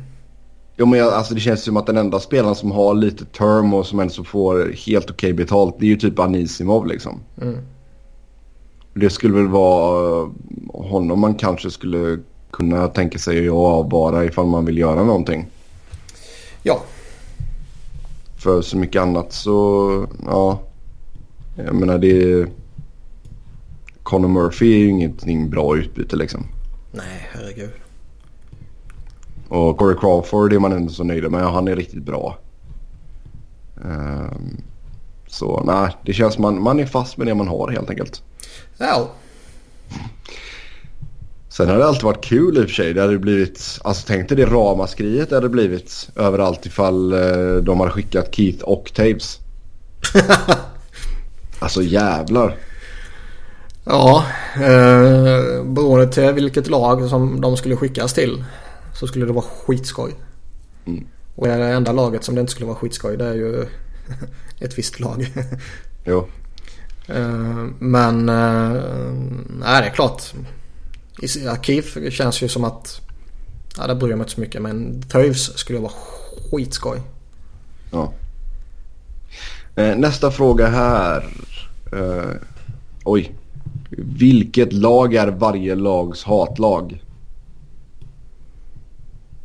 Jo, 0.77 0.87
men 0.87 0.99
jag, 0.99 1.13
alltså 1.13 1.35
det 1.35 1.41
känns 1.41 1.63
som 1.63 1.77
att 1.77 1.87
den 1.87 1.97
enda 1.97 2.21
spelaren 2.21 2.55
som 2.55 2.73
har 2.73 2.95
lite 2.95 3.25
term 3.25 3.75
och 3.75 3.87
som 3.87 4.01
ändå 4.01 4.25
får 4.25 4.73
helt 4.87 5.11
okej 5.11 5.33
betalt 5.33 5.77
det 5.79 5.87
är 5.87 5.89
ju 5.91 5.97
typ 5.97 6.19
Anisimov 6.19 6.87
liksom. 6.87 7.21
Mm. 7.43 7.59
Det 8.95 9.11
skulle 9.11 9.35
väl 9.35 9.49
vara 9.49 10.21
eh, 10.23 10.29
honom 10.73 11.21
man 11.21 11.35
kanske 11.35 11.71
skulle 11.71 12.19
kunna 12.55 12.89
tänka 12.89 13.19
sig 13.19 13.49
att 13.49 13.55
avvara 13.55 14.25
ifall 14.25 14.47
man 14.47 14.65
vill 14.65 14.79
göra 14.79 15.03
någonting. 15.03 15.47
Ja, 16.63 16.83
För 18.37 18.63
så 18.63 18.77
mycket 18.77 19.03
annat 19.03 19.33
så, 19.33 20.07
ja. 20.27 20.61
Jag 21.57 21.75
menar 21.75 21.99
det 21.99 22.23
är... 22.23 22.49
Conor 24.03 24.29
Murphy 24.29 24.75
är 24.75 24.79
ju 24.79 24.89
ingenting 24.89 25.51
bra 25.51 25.77
utbyte 25.77 26.17
liksom. 26.17 26.47
nej 26.93 27.29
herregud. 27.33 27.71
Och 29.49 29.77
Corey 29.77 29.97
Crawford 30.01 30.53
är 30.53 30.59
man 30.59 30.73
ändå 30.73 30.93
så 30.93 31.05
nöjd 31.05 31.31
med. 31.31 31.43
Han 31.43 31.69
är 31.69 31.77
riktigt 31.77 32.03
bra. 32.03 32.39
Ehm, 33.85 34.57
så 35.27 35.63
nej, 35.67 35.97
det 36.05 36.13
känns 36.13 36.39
man, 36.39 36.63
man 36.63 36.81
är 36.81 36.87
fast 36.87 37.17
med 37.17 37.27
det 37.27 37.35
man 37.35 37.49
har 37.49 37.69
helt 37.71 37.91
enkelt. 37.91 38.23
Ja, 38.79 39.11
Sen 41.57 41.69
har 41.69 41.79
det 41.79 41.87
alltid 41.87 42.03
varit 42.03 42.25
kul 42.25 42.59
i 42.59 42.61
och 42.61 42.65
för 42.65 42.75
sig. 42.75 42.95
Det 42.95 43.01
hade 43.01 43.19
blivit, 43.19 43.79
alltså 43.85 44.05
tänk 44.07 44.29
dig 44.29 44.37
det 44.37 44.47
ramaskriet 44.47 45.31
det 45.31 45.35
hade 45.35 45.49
blivit 45.49 46.11
överallt 46.17 46.67
ifall 46.67 47.13
eh, 47.13 47.57
de 47.63 47.81
hade 47.81 47.93
skickat 47.93 48.35
Keith 48.35 48.65
och 48.65 48.93
Taves. 48.95 49.39
alltså 51.59 51.83
jävlar. 51.83 52.57
ja 53.85 54.25
eh, 54.55 55.65
beroende 55.65 56.13
till 56.13 56.33
vilket 56.33 56.69
lag 56.69 57.09
som 57.09 57.41
de 57.41 57.57
skulle 57.57 57.77
skickas 57.77 58.13
till 58.13 58.45
så 58.95 59.07
skulle 59.07 59.27
det 59.27 59.33
vara 59.33 59.45
skitskoj. 59.67 60.15
Mm. 60.87 61.07
Och 61.35 61.47
det 61.47 61.53
enda 61.53 61.93
laget 61.93 62.25
som 62.25 62.35
det 62.35 62.41
inte 62.41 62.53
skulle 62.53 62.67
vara 62.67 62.77
skitskoj 62.77 63.17
det 63.17 63.25
är 63.25 63.35
ju 63.35 63.67
ett 64.61 64.79
visst 64.79 65.01
lag. 65.01 65.33
Jo. 66.05 66.29
Eh, 67.07 67.67
Men 67.79 68.29
eh, 68.29 68.83
nej, 69.49 69.83
det 69.83 69.89
är 69.89 69.95
klart. 69.95 70.23
I 71.23 71.47
arkiv 71.47 72.11
känns 72.11 72.43
ju 72.43 72.49
som 72.49 72.65
att 72.65 73.01
ja, 73.77 73.87
det 73.87 73.95
bryr 73.95 74.11
jag 74.11 74.19
mig 74.19 74.25
inte 74.25 74.35
så 74.35 74.41
mycket 74.41 74.63
men 74.63 75.03
Toews 75.03 75.59
skulle 75.59 75.79
vara 75.79 75.93
skitskoj. 76.51 77.01
Ja. 77.91 78.13
Eh, 79.77 79.97
nästa 79.97 80.31
fråga 80.31 80.67
här. 80.67 81.25
Eh, 81.93 82.31
oj. 83.05 83.35
Vilket 83.99 84.73
lag 84.73 85.15
är 85.15 85.29
varje 85.29 85.75
lags 85.75 86.25
hatlag? 86.25 87.03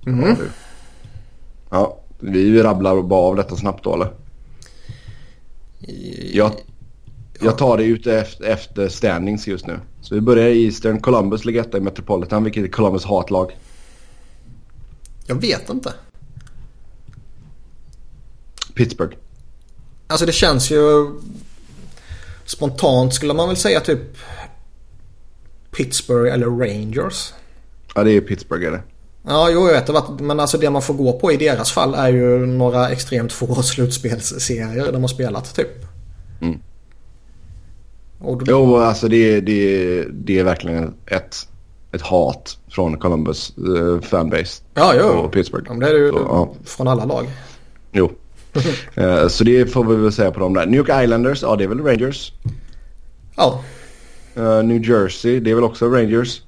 Ja, 0.05 0.11
du. 0.11 0.49
Ja, 1.69 1.99
vi 2.19 2.63
rabblar 2.63 3.01
bara 3.01 3.21
av 3.21 3.35
detta 3.35 3.55
snabbt 3.55 3.83
då 3.83 3.93
eller? 3.93 4.11
Jag, 6.33 6.51
jag 7.41 7.57
tar 7.57 7.77
det 7.77 7.83
ut 7.83 8.07
efter, 8.07 8.45
efter 8.45 8.89
standings 8.89 9.47
just 9.47 9.67
nu. 9.67 9.79
Så 10.01 10.15
vi 10.15 10.21
börjar 10.21 10.47
i 10.47 10.65
Eastern. 10.65 10.99
Columbus 10.99 11.45
ligger 11.45 11.61
etta 11.61 11.77
i 11.77 11.81
Metropolitan. 11.81 12.43
Vilket 12.43 12.63
är 12.63 12.67
Columbus 12.67 13.05
hatlag? 13.05 13.57
Jag 15.25 15.35
vet 15.35 15.69
inte. 15.69 15.93
Pittsburgh. 18.73 19.15
Alltså 20.07 20.25
det 20.25 20.31
känns 20.31 20.71
ju 20.71 21.07
spontant 22.45 23.13
skulle 23.13 23.33
man 23.33 23.47
väl 23.47 23.57
säga 23.57 23.79
typ 23.79 24.17
Pittsburgh 25.71 26.33
eller 26.33 26.47
Rangers. 26.47 27.33
Ja, 27.95 28.03
det 28.03 28.11
är 28.11 28.21
Pittsburgh 28.21 28.67
är 28.67 28.71
det. 28.71 28.81
Ja, 29.23 29.49
jo 29.49 29.67
jag 29.67 29.73
vet 29.73 29.87
det. 29.87 30.23
Men 30.23 30.39
alltså 30.39 30.57
det 30.57 30.69
man 30.69 30.81
får 30.81 30.93
gå 30.93 31.19
på 31.19 31.31
i 31.31 31.37
deras 31.37 31.71
fall 31.71 31.93
är 31.93 32.09
ju 32.09 32.45
några 32.45 32.89
extremt 32.89 33.31
få 33.31 33.55
slutspelsserier 33.63 34.91
de 34.91 35.01
har 35.01 35.07
spelat 35.07 35.55
typ. 35.55 35.85
Mm. 36.41 36.59
Och 38.19 38.37
då, 38.37 38.51
Jo, 38.51 38.77
alltså 38.77 39.07
det, 39.07 39.41
det, 39.41 40.03
det 40.11 40.39
är 40.39 40.43
verkligen 40.43 40.93
ett, 41.05 41.35
ett 41.91 42.01
hat 42.01 42.57
från 42.67 42.97
Columbus 42.97 43.53
eh, 43.57 44.01
fanbase 44.01 44.63
ja, 44.73 44.93
jo. 44.99 45.05
och 45.05 45.31
Pittsburgh. 45.31 45.65
Ja, 45.69 45.73
det 45.75 45.87
är 45.89 45.93
det 45.93 45.99
ju 45.99 46.11
Så, 46.11 46.17
ja. 46.17 46.53
från 46.63 46.87
alla 46.87 47.05
lag. 47.05 47.27
Jo. 47.91 48.11
Eh, 48.95 49.27
så 49.27 49.43
det 49.43 49.65
får 49.65 49.83
vi 49.83 49.95
väl 49.95 50.11
säga 50.11 50.31
på 50.31 50.39
dem 50.39 50.53
där. 50.53 50.65
New 50.65 50.75
York 50.75 51.03
Islanders, 51.03 51.41
ja 51.41 51.55
det 51.55 51.63
är 51.63 51.67
väl 51.67 51.83
Rangers. 51.83 52.33
Ja, 53.35 53.63
Eh, 54.39 54.63
New 54.63 54.89
Jersey, 54.89 55.39
det 55.39 55.51
är 55.51 55.55
väl 55.55 55.63
också 55.63 55.87
Rangers. 55.87 56.41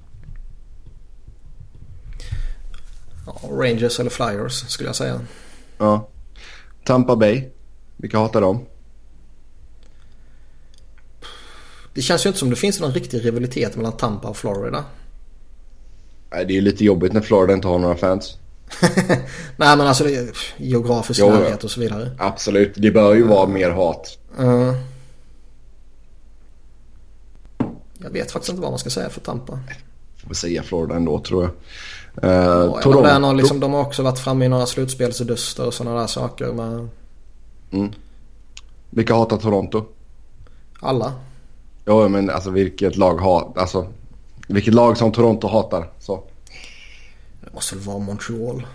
ja, 3.26 3.50
Rangers 3.50 4.00
eller 4.00 4.10
Flyers 4.10 4.54
skulle 4.54 4.90
jag 4.90 4.96
säga. 4.96 5.20
Ja. 5.78 6.10
Tampa 6.86 7.16
Bay, 7.16 7.50
vilka 7.98 8.18
hatar 8.18 8.42
dem? 8.42 8.66
Det 11.94 12.02
känns 12.02 12.26
ju 12.26 12.30
inte 12.30 12.40
som 12.40 12.50
det 12.50 12.56
finns 12.56 12.80
någon 12.80 12.92
riktig 12.92 13.26
rivalitet 13.26 13.76
mellan 13.76 13.92
Tampa 13.98 14.28
och 14.28 14.38
Florida. 14.38 14.84
Nej, 16.32 16.46
det 16.46 16.54
är 16.54 16.56
ju 16.56 16.62
lite 16.62 16.86
jobbigt 16.86 17.14
när 17.14 17.22
Florida 17.22 17.54
inte 17.54 17.68
har 17.68 17.80
några 17.80 17.96
fans. 17.96 18.38
Nej 19.58 19.78
men 19.78 19.82
alltså 19.82 20.04
det 20.04 20.16
är 20.16 20.30
geografisk 20.58 21.20
Jo, 21.20 21.30
närhet 21.30 21.64
och 21.64 21.72
så 21.72 21.80
vidare. 21.80 22.12
Absolut, 22.20 22.74
det 22.76 22.92
bör 22.92 23.14
ju 23.14 23.24
vara 23.24 23.48
mer 23.48 23.70
hat. 23.70 24.18
Eh, 24.40 24.76
jag 27.98 28.10
vet 28.10 28.32
faktiskt 28.32 28.50
inte 28.50 28.62
vad 28.62 28.72
man 28.72 28.80
ska 28.80 28.90
säga 28.90 29.10
för 29.10 29.22
Tampa. 29.22 29.60
Får 30.22 30.30
vi 30.30 30.36
säga 30.36 30.64
Florida 30.64 30.96
ändå 30.96 31.20
tror 31.20 31.44
jag. 31.44 31.52
Eh, 32.24 32.32
Ja, 32.40 32.82
Toronto. 32.82 33.02
Där, 33.02 33.34
liksom, 33.34 33.60
de 33.60 33.74
har 33.74 33.82
också 33.82 34.04
varit 34.04 34.20
framme 34.20 34.46
i 34.46 34.50
några 34.50 34.66
slutspelsduster 34.66 35.66
och 35.66 35.74
sådana 35.74 36.00
där 36.00 36.08
saker 36.08 36.54
med 36.54 36.88
Vilka 38.90 39.16
hatar 39.16 39.38
Toronto? 39.38 39.86
alla. 40.80 41.14
Ja 41.86 42.08
men 42.08 42.30
alltså 42.30 42.50
vilket 42.50 42.96
lag 42.98 43.16
har, 43.16 43.54
alltså 43.56 43.88
vilket 44.48 44.74
lag 44.74 44.98
som 44.98 45.12
Toronto 45.12 45.48
hatar. 45.48 45.90
Så. 46.00 46.24
Det 47.42 47.54
måste 47.54 47.76
väl 47.76 47.84
vara 47.86 48.00
Montreal. 48.00 48.68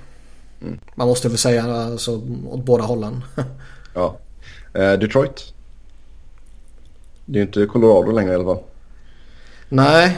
Man 0.95 1.09
måste 1.09 1.29
väl 1.29 1.39
säga 1.39 1.65
alltså, 1.75 2.21
åt 2.49 2.65
båda 2.65 2.85
hållen. 2.85 3.25
Ja. 3.95 4.17
Eh, 4.75 4.93
Detroit. 4.93 5.53
Det 7.25 7.39
är 7.39 7.41
ju 7.41 7.47
inte 7.47 7.67
Colorado 7.67 8.13
längre 8.13 8.33
i 8.33 8.35
alla 8.35 8.45
fall. 8.45 8.63
Nej, 9.69 10.17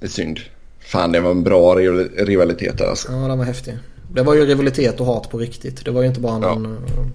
Det 0.00 0.06
är 0.06 0.10
synd. 0.10 0.38
Fan 0.80 1.12
det 1.12 1.20
var 1.20 1.30
en 1.30 1.42
bra 1.42 1.74
rival- 1.74 2.10
rivalitet 2.16 2.78
där 2.78 2.86
alltså. 2.86 3.12
ja, 3.12 3.18
den 3.28 3.38
var 3.38 3.44
häftig. 3.44 3.78
Det 4.12 4.22
var 4.22 4.34
ju 4.34 4.46
rivalitet 4.46 5.00
och 5.00 5.06
hat 5.06 5.30
på 5.30 5.38
riktigt. 5.38 5.84
Det 5.84 5.90
var 5.90 6.02
ju 6.02 6.08
inte 6.08 6.20
bara 6.20 6.38
någon 6.38 6.66
eh, 6.66 7.06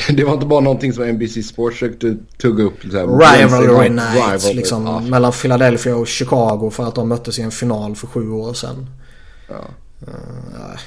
Det 0.16 0.24
var 0.24 0.34
inte 0.34 0.46
bara 0.46 0.60
någonting 0.60 0.92
som 0.92 1.04
NBC 1.04 1.42
Sports 1.48 1.74
försökte 1.78 2.16
tugga 2.38 2.64
upp. 2.64 2.82
Så 2.90 2.96
här, 2.98 3.06
rivalry 3.38 3.88
night 3.88 4.14
rivalry. 4.14 4.54
liksom. 4.54 4.86
Ja, 4.86 5.00
Mellan 5.00 5.32
Philadelphia 5.32 5.96
och 5.96 6.06
Chicago 6.06 6.70
för 6.72 6.84
att 6.88 6.94
de 6.94 7.08
möttes 7.08 7.38
i 7.38 7.42
en 7.42 7.50
final 7.50 7.96
för 7.96 8.06
sju 8.06 8.30
år 8.30 8.54
sedan. 8.54 8.86
ja. 9.48 9.64
Eh, 10.06 10.80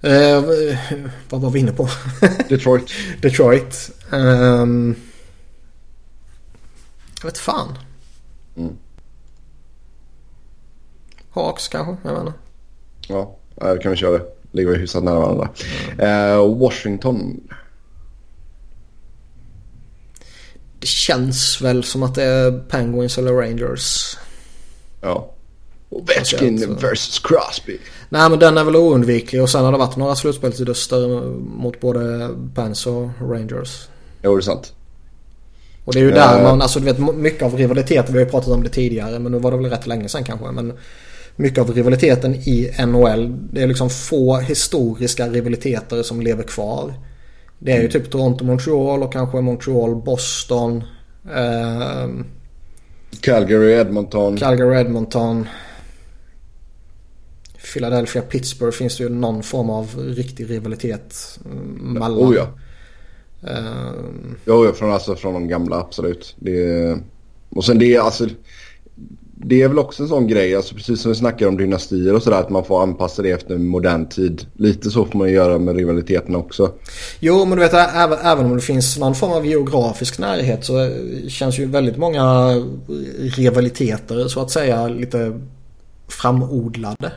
Eh, 0.00 0.42
vad 1.30 1.40
var 1.40 1.50
vi 1.50 1.60
inne 1.60 1.72
på? 1.72 1.88
Detroit. 2.48 2.90
Detroit. 3.22 3.90
Ehm, 4.12 4.94
jag 7.22 7.24
vet 7.28 7.38
fan. 7.38 7.78
Mm. 8.56 8.76
Hawks 11.30 11.68
kanske? 11.68 11.96
Jag 12.08 12.12
vet 12.14 12.20
inte. 12.26 12.38
Ja, 13.08 13.36
då 13.56 13.76
kan 13.78 13.90
vi 13.90 13.96
köra 13.96 14.18
det. 14.18 14.24
Ligger 14.58 14.70
vi 14.70 14.78
hyfsat 14.78 15.04
nära 15.04 15.18
varandra. 15.18 15.48
Eh, 15.98 16.56
Washington. 16.58 17.40
Det 20.80 20.86
känns 20.86 21.60
väl 21.60 21.84
som 21.84 22.02
att 22.02 22.14
det 22.14 22.22
är 22.22 22.58
Penguins 22.68 23.18
eller 23.18 23.32
Rangers. 23.32 24.16
Ja. 25.00 25.30
Ovechkin 25.90 26.54
Alltså, 26.54 26.86
versus 26.86 27.18
Crosby. 27.18 27.78
Nej 28.08 28.30
men 28.30 28.38
den 28.38 28.58
är 28.58 28.64
väl 28.64 28.76
oundviklig 28.76 29.42
och 29.42 29.50
sen 29.50 29.64
har 29.64 29.72
det 29.72 29.78
varit 29.78 29.96
några 29.96 30.14
slutspelsduster 30.16 31.08
mot 31.40 31.80
både 31.80 32.30
Pens 32.54 32.86
och 32.86 33.08
Rangers. 33.20 33.88
Jo, 34.22 34.36
det 34.36 34.40
är 34.40 34.42
sant. 34.42 34.72
Och 35.84 35.92
det 35.94 36.00
är 36.00 36.04
ju 36.04 36.10
där 36.10 36.36
Eh. 36.38 36.42
man, 36.42 36.62
alltså 36.62 36.78
du 36.80 36.84
vet 36.84 36.98
mycket 37.16 37.42
av 37.42 37.56
rivaliteten, 37.56 38.12
vi 38.12 38.18
har 38.18 38.24
ju 38.26 38.30
pratat 38.30 38.48
om 38.48 38.62
det 38.62 38.68
tidigare 38.68 39.18
men 39.18 39.32
nu 39.32 39.38
var 39.38 39.50
det 39.50 39.56
väl 39.56 39.70
rätt 39.70 39.86
länge 39.86 40.08
sedan 40.08 40.24
kanske. 40.24 40.50
Men 40.50 40.72
mycket 41.38 41.58
av 41.58 41.70
rivaliteten 41.70 42.34
i 42.34 42.70
NHL, 42.86 43.36
det 43.52 43.62
är 43.62 43.66
liksom 43.66 43.90
få 43.90 44.36
historiska 44.36 45.28
rivaliteter 45.28 46.02
som 46.02 46.20
lever 46.20 46.42
kvar. 46.42 46.94
Det 47.58 47.72
är 47.72 47.82
ju 47.82 47.88
typ 47.88 48.10
Toronto-Montreal 48.10 49.02
och 49.02 49.12
kanske 49.12 49.38
Montreal-Boston. 49.38 50.82
Eh, 51.34 52.08
Calgary, 53.20 53.72
Edmonton. 53.72 54.36
Calgary-Edmonton. 54.36 55.46
Philadelphia-Pittsburgh 57.74 58.76
finns 58.76 58.96
det 58.96 59.04
ju 59.04 59.08
någon 59.10 59.42
form 59.42 59.70
av 59.70 60.14
riktig 60.16 60.50
rivalitet 60.50 61.38
mm, 61.44 61.92
mellan. 61.92 62.18
oh 62.18 62.34
ja. 62.34 62.48
Eh, 63.50 63.92
Jo, 64.44 64.64
ja, 64.64 64.72
från, 64.72 64.92
alltså, 64.92 65.16
från 65.16 65.34
de 65.34 65.48
gamla 65.48 65.76
absolut. 65.76 66.36
Det 66.38 66.64
är... 66.64 66.98
Och 67.50 67.64
sen 67.64 67.78
det 67.78 67.94
är 67.94 68.00
alltså... 68.00 68.28
det 69.44 69.62
är 69.62 69.68
väl 69.68 69.78
också 69.78 70.02
en 70.02 70.08
sån 70.08 70.26
grej, 70.26 70.56
alltså 70.56 70.74
precis 70.74 71.00
som 71.00 71.12
vi 71.12 71.18
snackar 71.18 71.46
om 71.46 71.56
dynastier 71.56 72.14
och 72.14 72.22
sådär, 72.22 72.40
att 72.40 72.50
man 72.50 72.64
får 72.64 72.82
anpassa 72.82 73.22
det 73.22 73.30
efter 73.30 73.58
modern 73.58 74.08
tid. 74.08 74.46
Lite 74.52 74.90
så 74.90 75.04
får 75.04 75.18
man 75.18 75.30
göra 75.30 75.58
med 75.58 75.76
rivaliteten 75.76 76.36
också. 76.36 76.72
Jo, 77.20 77.44
men 77.44 77.58
du 77.58 77.64
vet 77.64 77.74
även, 77.74 78.18
även 78.18 78.46
om 78.46 78.56
det 78.56 78.62
finns 78.62 78.98
någon 78.98 79.14
form 79.14 79.32
av 79.32 79.46
geografisk 79.46 80.18
närhet 80.18 80.64
så 80.64 80.90
känns 81.28 81.58
ju 81.58 81.66
väldigt 81.66 81.96
många 81.96 82.54
rivaliteter 83.18 84.28
så 84.28 84.40
att 84.40 84.50
säga 84.50 84.88
lite 84.88 85.40
framodlade. 86.08 87.12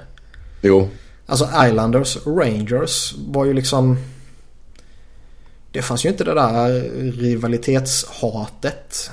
Jo. 0.62 0.88
Alltså 1.26 1.50
Islanders 1.68 2.18
Rangers 2.26 3.16
var 3.28 3.46
ju 3.46 3.54
liksom... 3.54 3.98
Det 5.72 5.82
fanns 5.82 6.06
ju 6.06 6.10
inte 6.10 6.24
det 6.24 6.34
där 6.34 6.70
rivalitetshatet 7.12 9.12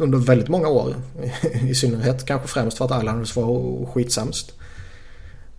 under 0.00 0.18
väldigt 0.18 0.48
många 0.48 0.68
år. 0.68 0.94
I 1.62 1.74
synnerhet 1.74 2.26
kanske 2.26 2.48
främst 2.48 2.78
för 2.78 2.84
att 2.84 3.02
Islanders 3.02 3.36
var 3.36 3.86
skitsämst. 3.86 4.52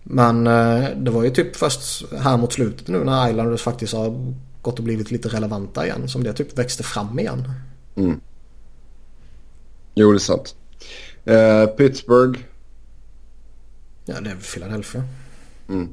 Men 0.03 0.47
eh, 0.47 0.89
det 0.97 1.11
var 1.11 1.23
ju 1.23 1.29
typ 1.29 1.55
först 1.55 2.11
här 2.17 2.37
mot 2.37 2.53
slutet 2.53 2.87
nu 2.87 3.03
när 3.03 3.29
Islanders 3.29 3.61
faktiskt 3.61 3.93
har 3.93 4.33
gått 4.61 4.79
och 4.79 4.85
blivit 4.85 5.11
lite 5.11 5.29
relevanta 5.29 5.85
igen 5.85 6.09
som 6.09 6.23
det 6.23 6.33
typ 6.33 6.57
växte 6.57 6.83
fram 6.83 7.19
igen. 7.19 7.51
Mm. 7.95 8.19
Jo, 9.95 10.11
det 10.11 10.17
är 10.17 10.19
sant. 10.19 10.55
Uh, 11.29 11.65
Pittsburgh. 11.65 12.39
Ja, 14.05 14.21
det 14.21 14.29
är 14.29 14.35
Philadelphia. 14.35 15.03
Mm. 15.69 15.89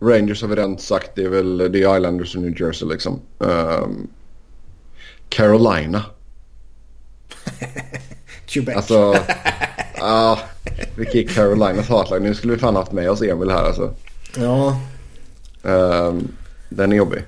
Rangers 0.00 0.42
har 0.42 0.48
vi 0.48 0.56
redan 0.56 0.78
sagt. 0.78 1.10
Det 1.14 1.24
är 1.24 1.28
väl 1.28 1.58
det 1.58 1.82
är 1.82 1.96
Islanders 1.96 2.36
och 2.36 2.42
New 2.42 2.60
Jersey 2.60 2.88
liksom. 2.88 3.20
Um, 3.38 4.08
Carolina. 5.28 6.04
Quebec. 8.46 8.76
Alltså, 8.76 9.16
ja. 9.96 10.38
Vilket 10.96 11.34
Carolinas 11.34 11.88
hatlag. 11.88 12.22
Nu 12.22 12.34
skulle 12.34 12.52
vi 12.52 12.58
fan 12.58 12.76
haft 12.76 12.92
med 12.92 13.10
oss 13.10 13.22
Emil 13.22 13.50
här 13.50 13.64
alltså. 13.64 13.94
Ja. 14.36 14.80
Um, 15.62 16.36
den 16.68 16.92
är 16.92 16.96
jobbig. 16.96 17.22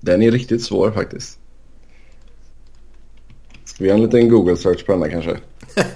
Den 0.00 0.22
är 0.22 0.30
riktigt 0.30 0.64
svår 0.64 0.90
faktiskt. 0.90 1.38
Ska 3.64 3.84
vi 3.84 3.88
göra 3.90 3.98
en 3.98 4.04
liten 4.04 4.28
Google 4.28 4.56
search 4.56 4.86
på 4.86 4.92
den 4.92 5.02
här 5.02 5.10
kanske? 5.10 5.38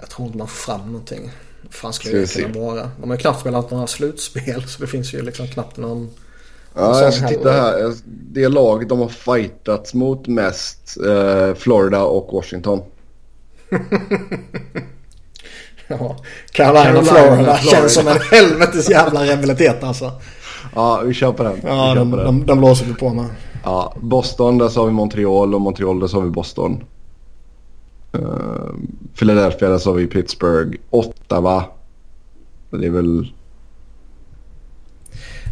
Jag 0.00 0.10
tror 0.10 0.26
inte 0.26 0.38
man 0.38 0.48
får 0.48 0.72
fram 0.72 0.86
någonting. 0.86 1.30
Fan 1.72 1.92
skulle 1.92 2.18
det 2.18 2.34
kunna 2.34 2.60
vara? 2.60 2.90
De 3.00 3.10
har 3.10 3.16
ju 3.16 3.20
knappt 3.20 3.40
spelat 3.40 3.70
några 3.70 3.86
slutspel 3.86 4.62
så 4.66 4.82
det 4.82 4.86
finns 4.86 5.14
ju 5.14 5.22
liksom 5.22 5.46
knappt 5.46 5.76
någon... 5.76 6.10
Ja, 6.74 7.02
jag 7.02 7.14
ska 7.14 7.28
titta 7.28 7.52
här. 7.52 7.94
Det 8.04 8.48
lag 8.48 8.88
de 8.88 8.98
har 8.98 9.08
fightats 9.08 9.94
mot 9.94 10.26
mest 10.26 10.96
eh, 11.06 11.54
Florida 11.54 12.04
och 12.04 12.32
Washington. 12.32 12.82
ja, 15.88 16.16
Carolina, 16.52 16.84
Carolina 16.84 17.04
Florida, 17.04 17.34
Florida 17.36 17.58
känns 17.58 17.94
som 17.94 18.08
en 18.08 18.18
helvetes 18.30 18.90
jävla 18.90 19.24
rivalitet 19.24 19.84
alltså. 19.84 20.12
Ja, 20.74 21.00
vi 21.04 21.14
kör 21.14 21.32
på 21.32 21.42
den. 21.42 21.60
Ja, 21.62 21.94
de, 21.94 22.10
den. 22.10 22.24
de, 22.24 22.46
de 22.46 22.58
blåser 22.58 22.86
vi 22.86 22.94
på 22.94 23.08
med. 23.08 23.26
Ja, 23.64 23.94
Boston, 24.00 24.58
där 24.58 24.68
sa 24.68 24.84
vi 24.84 24.92
Montreal 24.92 25.54
och 25.54 25.60
Montreal, 25.60 26.00
där 26.00 26.06
sa 26.06 26.20
vi 26.20 26.30
Boston. 26.30 26.84
Uh, 28.14 28.74
Philadelphia, 29.18 29.68
där 29.68 29.78
sa 29.78 29.92
vi 29.92 30.06
Pittsburgh. 30.06 30.78
Ottawa. 30.90 31.64
Det 32.70 32.86
är 32.86 32.90
väl... 32.90 33.32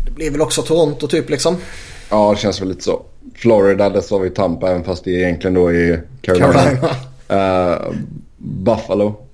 Det 0.04 0.10
blir 0.10 0.30
väl 0.30 0.40
också 0.40 0.62
Toronto 0.62 1.08
typ 1.08 1.30
liksom. 1.30 1.56
Ja, 2.10 2.32
det 2.32 2.40
känns 2.40 2.60
väl 2.60 2.68
lite 2.68 2.82
så. 2.82 3.02
Florida, 3.34 3.90
där 3.90 4.00
sa 4.00 4.18
vi 4.18 4.30
Tampa, 4.30 4.70
även 4.70 4.84
fast 4.84 5.04
det 5.04 5.10
egentligen 5.10 5.54
då 5.54 5.72
är 5.72 6.02
Carolina. 6.22 6.52
Carolina. 6.52 7.76
Uh, 7.76 7.92
Buffalo. 8.36 9.26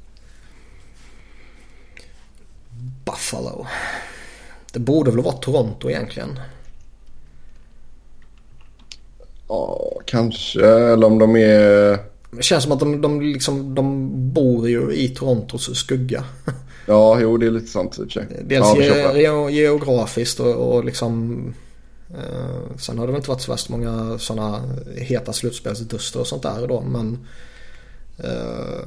Buffalo. 3.05 3.67
Det 4.73 4.79
borde 4.79 5.11
väl 5.11 5.25
vara 5.25 5.35
Toronto 5.35 5.91
egentligen. 5.91 6.41
Ja, 9.49 9.93
kanske. 10.07 10.67
Eller 10.67 11.07
om 11.07 11.19
de 11.19 11.37
är... 11.37 11.99
Det 12.31 12.43
känns 12.43 12.65
som 12.65 12.73
att 12.73 12.81
de, 12.81 13.01
de, 13.01 13.21
liksom, 13.21 13.75
de 13.75 14.11
bor 14.33 14.69
ju 14.69 14.93
i 14.93 15.09
Torontos 15.09 15.79
skugga. 15.79 16.25
Ja, 16.89 17.21
jo 17.21 17.37
det 17.37 17.47
är 17.47 17.51
lite 17.51 17.67
sant 17.67 17.99
i 17.99 18.21
Dels 18.45 18.67
ja, 18.77 19.17
ge, 19.17 19.51
geografiskt 19.51 20.41
och, 20.41 20.55
och 20.55 20.85
liksom... 20.85 21.55
Eh, 22.11 22.77
sen 22.79 22.99
har 22.99 23.07
det 23.07 23.13
väl 23.13 23.19
inte 23.19 23.31
varit 23.31 23.41
så 23.41 23.53
värst 23.53 23.69
många 23.69 24.19
sådana 24.19 24.63
heta 24.97 25.33
slutspelsduster 25.33 26.21
och 26.21 26.27
sånt 26.27 26.43
där 26.43 26.67
då 26.69 26.81
men... 26.81 27.19
Eh, 28.19 28.87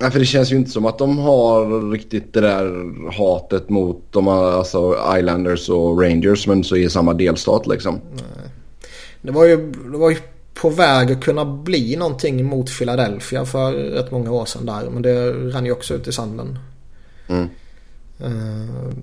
Nej, 0.00 0.10
för 0.10 0.18
det 0.18 0.24
känns 0.24 0.52
ju 0.52 0.56
inte 0.56 0.70
som 0.70 0.86
att 0.86 0.98
de 0.98 1.18
har 1.18 1.90
riktigt 1.90 2.32
det 2.32 2.40
där 2.40 2.94
hatet 3.12 3.68
mot 3.68 4.02
de 4.10 4.28
alltså 4.28 4.96
Islanders 5.18 5.68
och 5.68 6.02
Rangers 6.02 6.46
men 6.46 6.64
så 6.64 6.76
i 6.76 6.90
samma 6.90 7.14
delstat 7.14 7.66
liksom. 7.66 8.00
Nej. 8.12 8.50
Det 9.22 9.32
var 9.32 9.44
ju, 9.44 9.72
det 9.72 9.98
var 9.98 10.10
ju 10.10 10.16
på 10.60 10.70
väg 10.70 11.12
att 11.12 11.24
kunna 11.24 11.44
bli 11.44 11.96
någonting 11.96 12.44
mot 12.44 12.78
Philadelphia 12.78 13.44
för 13.44 13.72
rätt 13.72 14.10
många 14.10 14.30
år 14.30 14.44
sedan 14.44 14.66
där. 14.66 14.90
Men 14.90 15.02
det 15.02 15.32
rann 15.32 15.66
ju 15.66 15.72
också 15.72 15.94
ut 15.94 16.08
i 16.08 16.12
sanden. 16.12 16.58
Mm. 17.28 17.48
Uh, 18.24 18.94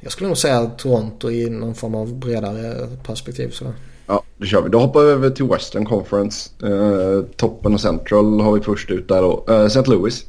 jag 0.00 0.12
skulle 0.12 0.28
nog 0.28 0.38
säga 0.38 0.66
Toronto 0.66 1.30
i 1.30 1.50
någon 1.50 1.74
form 1.74 1.94
av 1.94 2.14
bredare 2.14 2.88
perspektiv. 3.02 3.50
Sådär. 3.50 3.74
Ja, 4.06 4.22
det 4.36 4.46
kör 4.46 4.62
vi. 4.62 4.68
Då 4.68 4.80
hoppar 4.80 5.00
vi 5.00 5.10
över 5.10 5.30
till 5.30 5.44
Western 5.44 5.84
Conference. 5.84 6.50
Uh, 6.66 7.24
toppen 7.36 7.74
och 7.74 7.80
Central 7.80 8.40
har 8.40 8.52
vi 8.52 8.60
först 8.60 8.90
ut 8.90 9.08
där 9.08 9.22
då. 9.22 9.44
Uh, 9.48 9.64
St. 9.64 9.90
Louis. 9.90 10.26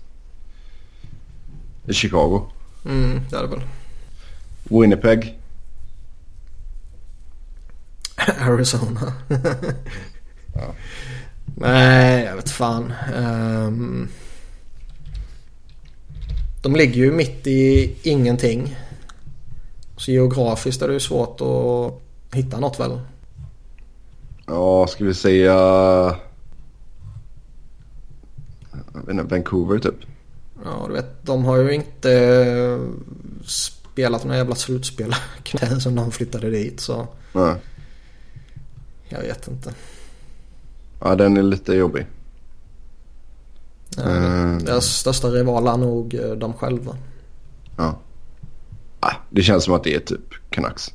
I 1.87 1.93
Chicago. 1.93 2.41
Mm, 2.85 3.21
det 3.29 3.37
är 3.37 3.41
det 3.41 3.47
väl. 3.47 3.61
Winnipeg. 4.63 5.39
Arizona. 8.39 9.13
ja. 10.53 10.73
Nej, 11.55 12.25
jag 12.25 12.35
vet 12.35 12.49
fan. 12.49 12.93
Um, 13.15 14.09
de 16.61 16.75
ligger 16.75 16.95
ju 16.95 17.11
mitt 17.11 17.47
i 17.47 17.95
ingenting. 18.03 18.75
Så 19.97 20.11
geografiskt 20.11 20.81
är 20.81 20.87
det 20.87 20.93
ju 20.93 20.99
svårt 20.99 21.41
att 21.41 22.01
hitta 22.35 22.59
något 22.59 22.79
väl? 22.79 22.99
Ja, 24.45 24.87
ska 24.87 25.05
vi 25.05 25.13
säga... 25.13 25.55
Vancouver 29.03 29.79
typ. 29.79 29.95
Ja, 30.65 30.85
du 30.87 30.93
vet, 30.93 31.25
de 31.25 31.45
har 31.45 31.57
ju 31.57 31.73
inte 31.73 32.79
spelat 33.45 34.23
några 34.23 34.37
jävla 34.37 34.55
slutspel 34.55 35.15
som 35.79 35.95
de 35.95 36.11
flyttade 36.11 36.49
dit 36.49 36.79
så. 36.79 37.07
Nej. 37.33 37.55
Jag 39.09 39.21
vet 39.21 39.47
inte. 39.47 39.73
Ja, 41.05 41.15
den 41.15 41.37
är 41.37 41.43
lite 41.43 41.73
jobbig. 41.73 42.05
Ja, 43.97 44.03
uh, 44.03 44.57
deras 44.57 44.85
största 44.85 45.27
rival 45.27 45.67
är 45.67 45.77
nog 45.77 46.13
eh, 46.13 46.31
de 46.31 46.53
själva. 46.53 46.97
Ja. 47.77 47.99
Ah, 48.99 49.13
det 49.29 49.41
känns 49.41 49.63
som 49.63 49.73
att 49.73 49.83
det 49.83 49.95
är 49.95 49.99
typ 49.99 50.33
Canucks. 50.49 50.93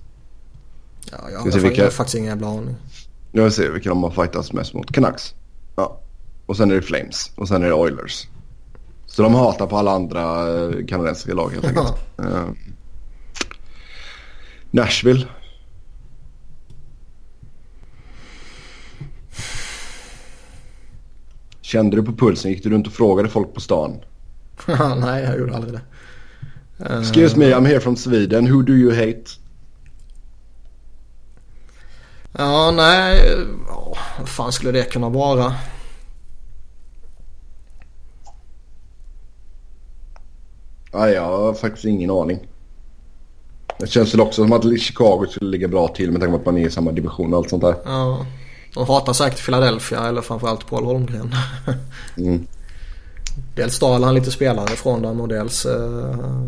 Ja, 1.11 1.19
jag, 1.33 1.39
har, 1.39 1.51
vilka... 1.51 1.77
jag 1.77 1.85
har 1.85 1.91
faktiskt 1.91 2.15
ingen 2.15 2.29
jävla 2.29 2.47
aning. 2.49 2.77
Nu 3.33 3.43
vill 3.43 3.53
se 3.53 3.69
vilka 3.69 3.89
de 3.89 4.03
har 4.03 4.11
fightats 4.11 4.53
mest 4.53 4.75
mot. 4.75 4.93
Canucks. 4.93 5.35
Ja. 5.77 6.01
Och 6.47 6.57
sen 6.57 6.71
är 6.71 6.75
det 6.75 6.83
Flames. 6.83 7.31
Och 7.37 7.49
sen 7.49 7.63
är 7.63 7.67
det 7.67 7.75
Oilers. 7.75 8.29
Så 9.07 9.23
de 9.23 9.35
hatar 9.35 9.67
på 9.67 9.77
alla 9.77 9.91
andra 9.91 10.49
eh, 10.59 10.87
kanadensiska 10.87 11.35
lag 11.35 11.51
helt 11.51 11.65
enkelt. 11.65 11.95
uh, 12.21 12.49
Nashville. 14.71 15.27
Kände 21.69 21.97
du 21.97 22.03
på 22.03 22.13
pulsen? 22.13 22.51
Gick 22.51 22.63
du 22.63 22.71
runt 22.71 22.87
och 22.87 22.93
frågade 22.93 23.29
folk 23.29 23.55
på 23.55 23.61
stan? 23.61 24.01
Nej, 24.97 25.25
jag 25.25 25.39
gjorde 25.39 25.57
aldrig 25.57 25.73
det. 25.73 25.81
Excuse 27.01 27.39
me, 27.39 27.55
I'm 27.55 27.67
here 27.67 27.81
from 27.81 27.97
Sweden. 27.97 28.53
Who 28.53 28.63
do 28.63 28.73
you 28.73 28.95
hate? 28.95 29.25
Ja, 32.33 32.71
nej. 32.71 33.35
Oh, 33.69 33.99
vad 34.19 34.29
fan 34.29 34.53
skulle 34.53 34.73
det 34.73 34.85
kunna 34.85 35.09
vara? 35.09 35.55
Nej, 40.93 41.13
jag 41.13 41.23
har 41.23 41.55
faktiskt 41.55 41.85
ingen 41.85 42.11
aning. 42.11 42.39
Det 43.79 43.87
känns 43.87 44.15
väl 44.15 44.21
också 44.21 44.43
som 44.43 44.53
att 44.53 44.81
Chicago 44.81 45.27
skulle 45.31 45.51
ligga 45.51 45.69
bra 45.69 45.89
till 45.89 46.13
med 46.13 46.21
tanke 46.21 46.33
på 46.33 46.39
att 46.39 46.47
man 46.47 46.59
är 46.59 46.67
i 46.67 46.71
samma 46.71 46.93
division 46.93 47.33
och 47.33 47.39
allt 47.39 47.51
sånt 47.51 47.63
där. 47.63 47.77
Ja. 47.85 48.27
De 48.75 48.87
hatar 48.87 49.13
säkert 49.13 49.45
Philadelphia 49.45 50.09
eller 50.09 50.21
framförallt 50.23 50.67
Paul 50.67 50.85
Holmgren. 50.85 51.35
mm. 52.17 52.47
Dels 53.55 53.75
stal 53.75 54.05
han 54.05 54.15
lite 54.15 54.31
spelare 54.31 54.77
från 54.77 55.03
dem 55.03 55.21
och 55.21 55.29
dels... 55.29 55.67
Eh, 55.67 56.45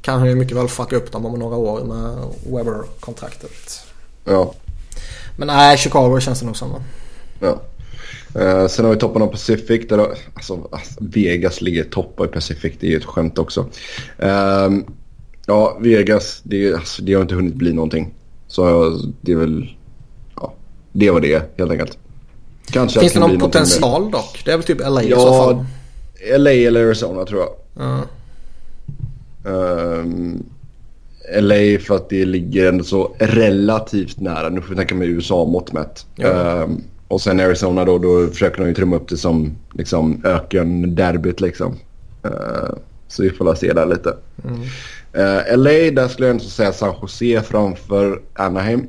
kan 0.00 0.18
han 0.18 0.28
ju 0.28 0.34
mycket 0.34 0.56
väl 0.56 0.68
fucka 0.68 0.96
upp 0.96 1.12
dem 1.12 1.26
om 1.26 1.38
några 1.38 1.56
år 1.56 1.84
med 1.84 2.16
Weber-kontraktet. 2.54 3.82
Ja. 4.24 4.54
Men 5.36 5.46
nej, 5.46 5.78
Chicago 5.78 6.20
känns 6.20 6.40
det 6.40 6.46
nog 6.46 6.56
som. 6.56 6.82
ja. 7.40 7.60
Eh, 8.34 8.66
sen 8.66 8.84
har 8.84 8.92
vi 8.92 8.98
toppen 8.98 9.22
av 9.22 9.26
Pacific. 9.26 9.88
Där, 9.88 9.98
alltså, 10.34 10.68
alltså, 10.72 10.94
Vegas 11.00 11.60
ligger 11.60 11.84
toppa 11.84 12.24
i 12.24 12.28
Pacific. 12.28 12.74
Det 12.80 12.86
är 12.86 12.90
ju 12.90 12.96
ett 12.96 13.04
skämt 13.04 13.38
också. 13.38 13.66
Ehm, 14.18 14.84
ja, 15.46 15.78
Vegas. 15.80 16.40
Det, 16.42 16.74
alltså, 16.74 17.02
det 17.02 17.14
har 17.14 17.22
inte 17.22 17.34
hunnit 17.34 17.54
bli 17.54 17.72
någonting. 17.72 18.14
Så 18.46 18.90
det 19.20 19.32
är 19.32 19.36
väl... 19.36 19.76
Det 20.92 21.10
var 21.10 21.20
det 21.20 21.42
helt 21.58 21.70
enkelt. 21.70 21.98
Kanske 22.66 23.00
Finns 23.00 23.12
det 23.12 23.20
någon 23.20 23.38
potential 23.38 24.10
dock? 24.10 24.42
Det 24.44 24.52
är 24.52 24.56
väl 24.56 24.66
typ 24.66 24.80
LA 24.80 25.02
i 25.02 25.10
Ja, 25.10 25.16
så 25.16 25.32
fall. 25.32 25.66
LA 26.38 26.50
eller 26.50 26.86
Arizona 26.86 27.24
tror 27.24 27.40
jag. 27.40 27.50
Ja. 27.74 28.04
Ehm, 29.50 30.44
LA 31.40 31.78
för 31.80 31.96
att 31.96 32.08
det 32.08 32.24
ligger 32.24 32.68
ändå 32.68 32.84
så 32.84 33.14
relativt 33.18 34.20
nära. 34.20 34.48
Nu 34.48 34.60
får 34.60 34.68
vi 34.68 34.76
tänka 34.76 34.94
med 34.94 35.08
USA-mått 35.08 35.72
mätt. 35.72 36.06
Ja. 36.16 36.28
Ehm, 36.28 36.82
och 37.08 37.20
sen 37.20 37.40
Arizona 37.40 37.84
då, 37.84 37.98
då 37.98 38.26
försöker 38.26 38.62
de 38.62 38.68
ju 38.68 38.74
trumma 38.74 38.96
upp 38.96 39.08
det 39.08 39.16
som 39.16 39.56
liksom 39.72 40.22
öken-derbyt 40.24 41.40
liksom. 41.40 41.76
Ehm, 42.22 42.78
så 43.08 43.22
vi 43.22 43.30
får 43.30 43.44
väl 43.44 43.56
se 43.56 43.72
där 43.72 43.86
lite. 43.86 44.16
Mm. 44.44 44.60
Uh, 45.16 45.56
LA, 45.56 45.70
där 45.70 46.08
skulle 46.08 46.26
jag 46.26 46.34
ändå 46.34 46.44
säga 46.44 46.72
San 46.72 46.94
Jose 47.02 47.42
framför 47.42 48.20
Anaheim. 48.34 48.86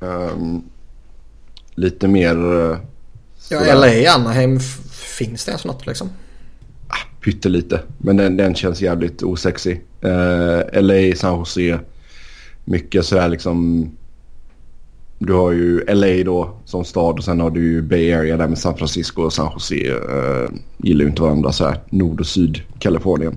Ehm, 0.00 0.62
lite 1.74 2.08
mer... 2.08 2.36
Uh, 2.36 2.76
Ja, 3.50 3.74
LA, 3.74 4.12
Anaheim, 4.14 4.56
f- 4.56 4.80
finns 5.18 5.44
det 5.44 5.50
ens 5.50 5.64
något 5.64 5.86
liksom? 5.86 6.10
Pyttelite. 7.24 7.80
Men 7.98 8.16
den, 8.16 8.36
den 8.36 8.54
känns 8.54 8.80
jävligt 8.82 9.22
osexig. 9.22 9.80
Uh, 10.04 10.82
LA, 10.82 11.16
San 11.16 11.38
Jose. 11.38 11.78
Mycket 12.64 13.04
sådär 13.04 13.28
liksom. 13.28 13.90
Du 15.18 15.32
har 15.32 15.52
ju 15.52 15.84
LA 15.94 16.24
då 16.24 16.56
som 16.64 16.84
stad 16.84 17.18
och 17.18 17.24
sen 17.24 17.40
har 17.40 17.50
du 17.50 17.60
ju 17.72 17.82
Bay 17.82 18.12
Area 18.12 18.36
där 18.36 18.48
med 18.48 18.58
San 18.58 18.76
Francisco 18.76 19.22
och 19.22 19.32
San 19.32 19.50
Jose. 19.52 19.74
Uh, 19.74 20.50
gillar 20.76 21.02
ju 21.02 21.08
inte 21.10 21.22
varandra 21.22 21.52
så 21.52 21.64
här. 21.64 21.80
Nord 21.90 22.20
och 22.20 22.26
syd 22.26 22.62
Kalifornien. 22.78 23.36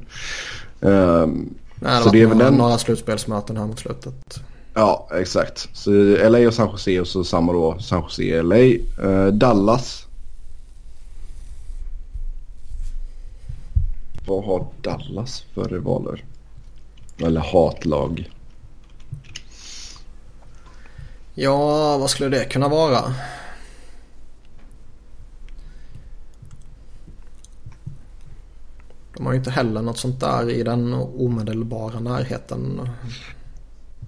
Um, 0.79 1.53
Nej, 1.79 1.97
det 1.97 2.03
Så 2.03 2.09
det 2.09 2.21
är 2.21 2.25
väl 2.27 2.37
den- 2.37 2.53
några 2.53 2.77
slutspelsmöten 2.77 3.57
här 3.57 3.65
mot 3.65 3.79
slutet 3.79 4.39
ja, 4.75 5.07
exakt. 5.13 5.69
Så 5.73 5.91
LA 6.29 6.47
och 6.47 6.53
San 6.53 6.71
Jose 6.71 6.99
och 6.99 7.07
så 7.07 7.23
samma 7.23 7.53
då 7.53 7.79
San 7.79 8.01
Jose, 8.01 8.41
LA. 8.41 8.55
Uh, 8.55 8.81
eh, 9.03 9.27
Dallas. 9.27 10.07
Vad 14.27 14.45
har 14.45 14.67
Dallas 14.81 15.45
för 15.53 15.69
rivaler? 15.69 16.23
Eller 17.17 17.41
hatlag? 17.41 18.31
Ja, 21.33 21.97
vad 21.97 22.09
skulle 22.09 22.37
det 22.37 22.45
kunna 22.45 22.67
vara? 22.67 23.13
De 29.13 29.25
har 29.25 29.33
ju 29.33 29.37
inte 29.37 29.51
heller 29.51 29.81
något 29.81 29.97
sånt 29.97 30.19
där 30.19 30.49
i 30.49 30.63
den 30.63 30.93
omedelbara 30.93 31.99
närheten. 31.99 32.89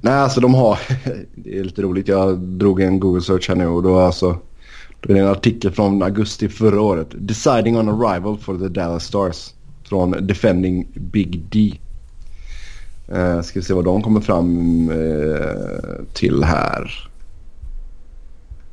Nej, 0.01 0.13
alltså 0.13 0.41
de 0.41 0.53
har... 0.53 0.79
Det 1.35 1.59
är 1.59 1.63
lite 1.63 1.81
roligt. 1.81 2.07
Jag 2.07 2.39
drog 2.39 2.81
en 2.81 2.99
Google 2.99 3.21
search 3.21 3.49
här 3.49 3.55
nu 3.55 3.67
och 3.67 3.83
då 3.83 3.99
alltså... 3.99 4.37
Då 4.99 5.13
är 5.13 5.13
det 5.13 5.21
en 5.23 5.27
artikel 5.27 5.71
från 5.71 6.03
augusti 6.03 6.49
förra 6.49 6.81
året. 6.81 7.07
Deciding 7.11 7.77
on 7.77 7.89
a 7.89 8.13
rival 8.13 8.37
for 8.37 8.57
the 8.57 8.67
Dallas 8.67 9.05
Stars. 9.05 9.53
Från 9.83 10.27
Defending 10.27 10.87
Big 10.93 11.41
D. 11.49 11.79
Uh, 13.15 13.41
ska 13.41 13.59
vi 13.59 13.65
se 13.65 13.73
vad 13.73 13.85
de 13.85 14.01
kommer 14.01 14.21
fram 14.21 14.89
uh, 14.89 16.03
till 16.13 16.43
här. 16.43 17.09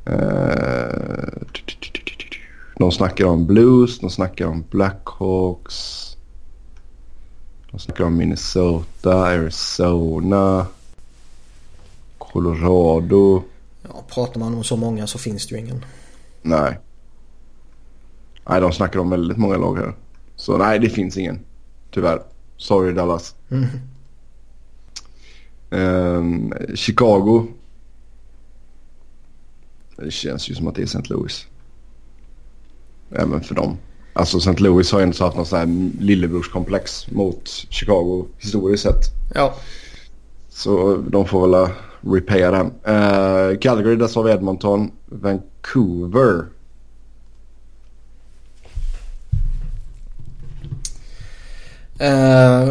Uh, 0.09 1.25
de 2.77 2.91
snackar 2.91 3.25
om 3.25 3.45
Blues, 3.45 3.99
de 3.99 4.09
snackar 4.09 4.45
om 4.45 4.63
Blackhawks. 4.69 6.11
De 7.71 7.79
snackar 7.79 8.03
om 8.03 8.17
Minnesota, 8.17 9.13
Arizona, 9.13 10.65
Colorado. 12.35 13.43
Ja, 13.81 14.03
pratar 14.09 14.39
man 14.39 14.53
om 14.55 14.63
så 14.63 14.77
många 14.77 15.07
så 15.07 15.17
finns 15.17 15.47
det 15.47 15.55
ju 15.55 15.61
ingen. 15.61 15.85
Nej. 16.41 16.79
Nej, 18.49 18.61
de 18.61 18.71
snackar 18.71 18.99
om 18.99 19.09
väldigt 19.09 19.37
många 19.37 19.57
lag 19.57 19.75
här. 19.77 19.95
Så 20.35 20.57
nej, 20.57 20.79
det 20.79 20.89
finns 20.89 21.17
ingen. 21.17 21.39
Tyvärr. 21.91 22.21
Sorry 22.57 22.93
Dallas. 22.93 23.35
Mm. 23.51 23.65
Ehm, 25.69 26.53
Chicago. 26.75 27.47
Det 29.97 30.11
känns 30.11 30.49
ju 30.49 30.55
som 30.55 30.67
att 30.67 30.75
det 30.75 30.81
är 30.81 30.83
St. 30.83 31.03
Louis. 31.09 31.47
Även 33.11 33.41
för 33.41 33.55
dem. 33.55 33.77
Alltså 34.13 34.37
St. 34.37 34.63
Louis 34.63 34.91
har 34.91 34.99
ju 34.99 35.03
ändå 35.03 35.23
haft 35.23 35.37
någon 35.37 35.45
sån 35.45 35.59
här 35.59 35.91
lillebrorskomplex 36.03 37.11
mot 37.11 37.47
Chicago 37.69 38.25
historiskt 38.37 38.83
sett. 38.83 39.01
Ja, 39.33 39.55
Så 40.49 40.97
de 40.97 41.27
får 41.27 41.47
väl 41.47 41.69
repaya 42.05 42.51
den. 42.51 42.65
Uh, 42.65 43.57
Calgary, 43.59 43.95
där 43.95 44.07
sa 44.07 44.21
vi 44.21 44.31
Edmonton. 44.31 44.91
Vancouver. 45.05 46.45
Eh, 51.99 52.67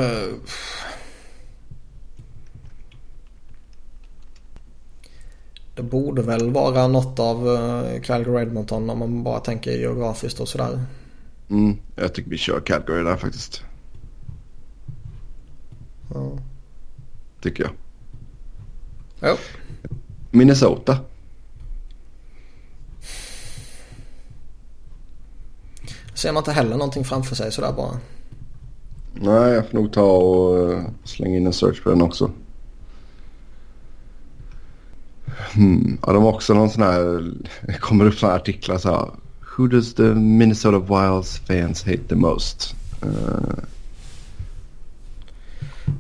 det 5.74 5.82
borde 5.82 6.23
väl 6.23 6.51
vara 6.51 6.86
något 6.86 7.19
av 7.19 7.48
uh, 7.48 8.01
Calgary 8.01 8.43
Edmonton 8.43 8.90
om 8.90 8.98
man 8.98 9.23
bara 9.24 9.40
tänker 9.40 9.70
geografiskt 9.70 10.40
och 10.40 10.48
sådär. 10.48 10.85
Mm, 11.51 11.77
jag 11.97 12.15
tycker 12.15 12.31
vi 12.31 12.39
kör 12.39 12.61
Calgary 12.61 13.02
där 13.02 13.16
faktiskt. 13.16 13.62
Ja. 16.15 16.39
Tycker 17.40 17.65
jag. 17.65 17.73
Jo. 19.25 19.37
Minnesota. 20.31 20.99
Ser 26.15 26.33
man 26.33 26.41
inte 26.41 26.53
heller 26.53 26.77
någonting 26.77 27.05
framför 27.05 27.37
sig 27.37 27.53
sådär 27.53 27.73
bara. 27.73 27.99
Nej, 29.15 29.53
jag 29.53 29.69
får 29.69 29.79
nog 29.79 29.93
ta 29.93 30.03
och 30.03 30.73
eh, 30.73 30.83
slänga 31.05 31.37
in 31.37 31.47
en 31.47 31.53
search 31.53 31.83
på 31.83 31.91
den 31.91 32.03
också. 32.03 32.31
Hmm. 35.55 35.99
Ja, 36.07 36.13
de 36.13 36.23
har 36.23 36.33
också 36.33 36.55
någon 36.55 36.71
sån 36.71 36.83
här... 36.83 37.33
Det 37.67 37.73
kommer 37.81 38.05
upp 38.05 38.23
här 38.23 38.37
artiklar 38.37 38.79
så 38.79 38.91
här. 38.91 39.11
Who 39.57 39.67
does 39.67 39.95
the 39.95 40.15
Minnesota 40.15 40.79
Wilds 40.79 41.39
fans 41.39 41.85
hate 41.85 42.09
the 42.09 42.15
most? 42.15 42.75
Eh, 43.03 43.65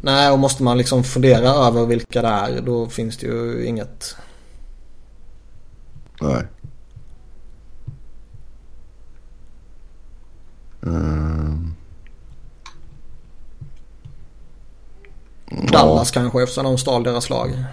Nej, 0.04 0.30
och 0.30 0.38
måste 0.38 0.62
man 0.62 0.78
liksom 0.78 1.04
fundera 1.04 1.48
över 1.48 1.86
vilka 1.86 2.22
det 2.22 2.28
är 2.28 2.60
då 2.60 2.86
finns 2.86 3.16
det 3.16 3.26
ju 3.26 3.66
inget. 3.66 4.16
nej. 6.20 6.46
Ehm. 10.86 11.74
Dallas 15.72 16.10
kanske 16.10 16.42
eftersom 16.42 16.64
de 16.64 16.78
stal 16.78 17.02
deras 17.02 17.30
lag. 17.30 17.64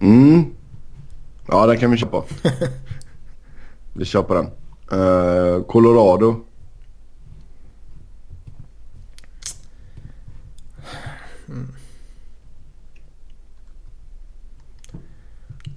Mm. 0.00 0.44
Ja, 1.48 1.66
den 1.66 1.78
kan 1.78 1.90
vi 1.90 1.96
köpa. 1.96 2.22
vi 3.92 4.04
köper 4.04 4.34
den. 4.34 4.46
Eh, 5.00 5.62
Colorado. 5.62 6.36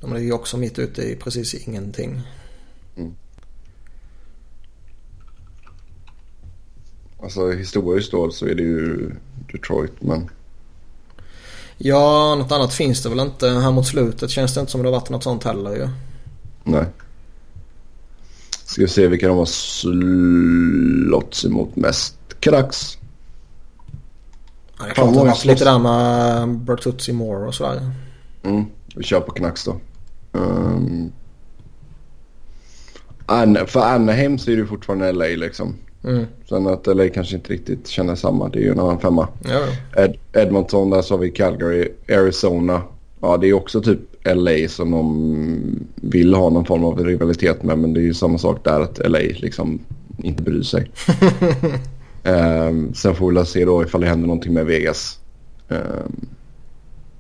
De 0.06 0.14
ligger 0.14 0.34
också 0.34 0.58
mitt 0.58 0.80
ute 0.80 1.02
i 1.02 1.16
precis 1.16 1.54
ingenting. 1.54 2.22
Alltså 7.24 7.52
historiskt 7.52 8.12
då 8.12 8.32
så 8.32 8.46
är 8.46 8.56
det 8.56 8.64
ju 8.64 9.12
Detroit 9.52 9.92
men... 10.00 10.30
Ja, 11.78 12.36
något 12.36 12.52
annat 12.52 12.74
finns 12.74 13.04
det 13.04 13.10
väl 13.10 13.20
inte. 13.20 13.50
Här 13.50 13.72
mot 13.72 13.88
slutet 13.88 14.30
känns 14.30 14.54
det 14.54 14.60
inte 14.60 14.72
som 14.72 14.82
det 14.82 14.88
har 14.88 15.00
varit 15.00 15.10
något 15.10 15.24
sånt 15.24 15.44
heller 15.44 15.76
ju. 15.76 15.90
Nej. 16.64 16.86
Ska 18.66 18.82
vi 18.82 18.88
se 18.88 19.08
vilka 19.08 19.28
de 19.28 19.38
har 19.38 19.46
slått 19.46 21.44
emot 21.46 21.76
mest. 21.76 22.16
Canucks. 22.40 22.98
Ja, 24.78 24.84
det 24.84 24.90
är 24.90 24.94
klart 24.94 25.14
det 25.14 25.20
har 25.20 25.26
varit 25.26 25.46
lite 25.46 25.66
där 25.66 25.80
med 25.80 26.50
Bertuzzi 26.58 27.14
Moore 27.14 27.48
och 27.48 27.56
sådär. 27.56 27.92
Mm. 28.44 28.66
Vi 28.96 29.04
kör 29.04 29.20
på 29.20 29.32
Canucks 29.32 29.64
då. 29.64 29.80
Um, 30.36 31.12
An 33.26 33.58
för 33.68 33.80
Anaheim 33.80 34.38
så 34.38 34.52
är 34.52 34.58
det 34.58 34.66
fortfarande 34.66 35.12
LA 35.12 35.26
liksom. 35.26 35.76
Mm. 36.04 36.26
Sen 36.50 36.68
att 36.68 36.88
LA 36.88 37.10
kanske 37.10 37.36
inte 37.36 37.54
riktigt 37.54 37.88
känner 37.88 38.16
samma. 38.16 38.50
Det 38.50 38.60
är 38.60 38.64
ju 38.64 38.72
en 38.72 38.80
annan 38.80 39.00
femma. 39.00 39.28
Ja, 39.44 39.68
Ed 40.04 40.16
Edmonton, 40.34 40.90
där 40.90 41.02
så 41.02 41.14
har 41.14 41.20
vi 41.20 41.32
Calgary. 41.32 41.92
Arizona. 42.10 42.82
Ja, 43.22 43.38
det 43.38 43.48
är 43.48 43.54
också 43.54 43.82
typ 43.82 44.00
LA 44.24 44.68
som 44.68 44.92
de 44.92 45.86
vill 45.96 46.34
ha 46.34 46.50
någon 46.50 46.66
form 46.66 46.84
av 46.84 47.06
rivalitet 47.06 47.64
med. 47.64 47.78
Men 47.78 47.94
det 47.94 48.00
är 48.00 48.04
ju 48.04 48.14
samma 48.14 48.38
sak 48.38 48.64
där 48.64 48.80
att 48.80 49.10
LA 49.10 49.20
liksom 49.20 49.80
inte 50.18 50.44
bryr 50.44 50.62
sig. 50.62 50.92
um, 52.24 52.94
sen 52.96 53.16
får 53.16 53.30
vi 53.30 53.36
väl 53.36 53.46
se 53.46 53.66
då 53.66 53.84
ifall 53.84 54.02
det 54.02 54.08
händer 54.08 54.28
någonting 54.28 54.54
med 54.54 54.66
Vegas. 54.66 55.20
Um, 55.68 56.28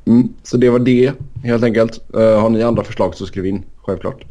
mm, 0.05 0.29
så 0.43 0.57
det 0.57 0.69
var 0.69 0.79
det 0.79 1.13
helt 1.43 1.63
enkelt. 1.63 1.99
Uh, 2.15 2.39
har 2.39 2.49
ni 2.49 2.63
andra 2.63 2.83
förslag 2.83 3.15
så 3.15 3.25
skriv 3.25 3.45
in 3.45 3.63
självklart. 3.77 4.25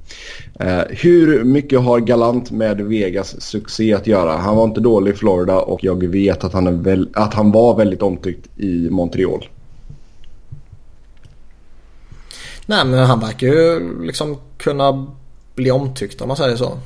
Uh, 0.61 0.83
hur 0.89 1.45
mycket 1.45 1.81
har 1.81 2.01
Galant 2.01 2.51
med 2.51 2.81
Vegas 2.81 3.41
succé 3.41 3.95
att 3.95 4.07
göra? 4.07 4.37
Han 4.37 4.57
var 4.57 4.65
inte 4.65 4.81
dålig 4.81 5.13
i 5.13 5.17
Florida 5.17 5.59
och 5.59 5.85
jag 5.85 6.07
vet 6.07 6.45
att 6.45 6.53
han, 6.53 6.67
är 6.67 6.73
väl, 6.73 7.09
att 7.15 7.35
han 7.35 7.53
var 7.53 7.77
väldigt 7.77 8.03
omtyckt 8.03 8.61
i 8.61 8.91
Montreal. 8.91 9.49
Nej 12.67 12.85
men 12.85 13.07
han 13.07 13.21
verkar 13.21 13.47
ju 13.47 13.81
liksom 14.03 14.37
kunna 14.59 15.07
bli 15.55 15.71
omtyckt 15.71 16.21
om 16.21 16.29
man 16.29 16.37
säger 16.37 16.57
så. 16.57 16.79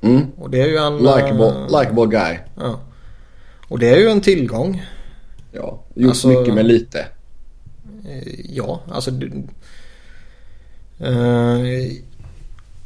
Mm. 0.00 0.26
Och 0.38 0.50
det 0.50 0.60
är 0.60 0.66
ju 0.66 0.76
en... 0.76 0.96
Likeable, 0.96 1.46
eh, 1.46 1.80
likeable 1.80 2.06
guy. 2.06 2.38
Ja. 2.56 2.80
Och 3.68 3.78
det 3.78 3.88
är 3.88 3.96
ju 3.96 4.08
en 4.08 4.20
tillgång. 4.20 4.82
Ja, 5.52 5.82
gjort 5.94 6.08
Alltså- 6.08 6.28
mycket 6.28 6.54
med 6.54 6.66
lite. 6.66 7.06
Eh, 8.06 8.40
Ja, 8.48 8.80
alltså... 8.90 9.10
Det, 9.10 9.26
eh, 10.98 11.92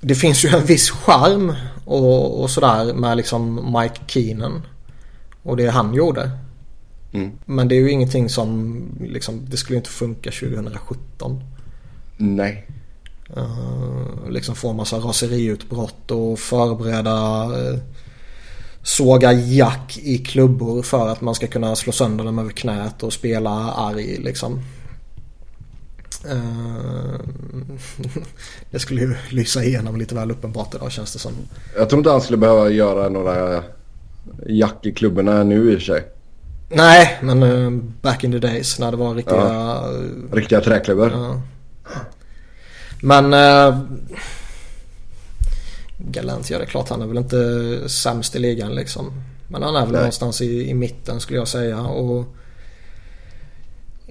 det 0.01 0.15
finns 0.15 0.45
ju 0.45 0.49
en 0.49 0.65
viss 0.65 0.91
charm 0.91 1.55
och, 1.85 2.43
och 2.43 2.51
sådär 2.51 2.95
med 2.95 3.17
liksom 3.17 3.73
Mike 3.79 4.01
Keenan. 4.07 4.63
Och 5.43 5.57
det 5.57 5.67
han 5.67 5.95
gjorde. 5.95 6.31
Mm. 7.13 7.31
Men 7.45 7.69
det 7.69 7.75
är 7.75 7.81
ju 7.81 7.91
ingenting 7.91 8.29
som 8.29 8.83
liksom, 9.01 9.41
det 9.49 9.57
skulle 9.57 9.77
inte 9.77 9.91
funka 9.91 10.31
2017. 10.31 11.43
Nej. 12.17 12.67
Uh, 13.37 14.31
liksom 14.31 14.55
få 14.55 14.71
en 14.71 14.77
massa 14.77 14.97
raseriutbrott 14.97 16.11
och 16.11 16.39
förbereda 16.39 17.47
uh, 17.47 17.79
såga 18.83 19.33
jack 19.33 19.99
i 20.03 20.19
klubbor 20.19 20.83
för 20.83 21.09
att 21.09 21.21
man 21.21 21.35
ska 21.35 21.47
kunna 21.47 21.77
slå 21.77 21.93
sönder 21.93 22.25
dem 22.25 22.39
över 22.39 22.51
knät 22.51 23.03
och 23.03 23.13
spela 23.13 23.51
arg 23.73 24.17
liksom. 24.17 24.63
Eh, 26.29 27.21
det 28.71 28.79
skulle 28.79 29.01
ju 29.01 29.15
lysa 29.31 29.65
igenom 29.65 29.97
lite 29.97 30.15
väl 30.15 30.31
uppenbart 30.31 30.75
idag 30.75 30.93
känns 30.93 31.13
det 31.13 31.19
som. 31.19 31.33
Jag 31.77 31.89
tror 31.89 31.99
inte 32.01 32.11
han 32.11 32.21
skulle 32.21 32.37
behöva 32.37 32.71
göra 32.71 33.09
några 33.09 33.63
jack 34.47 34.87
i 34.87 34.93
klubborna 34.93 35.43
nu 35.43 35.73
i 35.73 35.77
och 35.77 35.79
för 35.79 35.87
sig. 35.87 36.05
Nej, 36.69 37.19
men 37.23 37.43
eh, 37.43 37.71
back 38.03 38.25
in 38.25 38.33
the 38.33 38.39
days 38.39 38.79
när 38.79 38.91
det 38.91 38.97
var 38.97 39.15
riktiga... 39.15 39.37
Ja. 39.37 39.89
Riktiga 40.33 40.61
träklubbor. 40.61 41.11
Ja. 41.13 41.41
Men 43.03 43.35
uh, 43.35 43.81
Galant, 45.99 46.51
ja 46.51 46.59
det 46.59 46.65
är 46.65 46.67
klart 46.67 46.89
han 46.89 47.03
är 47.03 47.07
väl 47.07 47.19
inte 47.19 47.89
sämst 47.89 48.37
i 48.37 48.39
ligan 48.39 48.75
liksom. 48.75 49.13
Men 49.49 49.63
han 49.63 49.77
är 49.77 49.81
väl 49.81 49.93
Nej. 49.93 50.01
någonstans 50.01 50.41
i, 50.41 50.71
i 50.71 50.75
mitten 50.75 51.21
skulle 51.21 51.39
jag 51.39 51.49
säga. 51.49 51.81
Och 51.81 52.37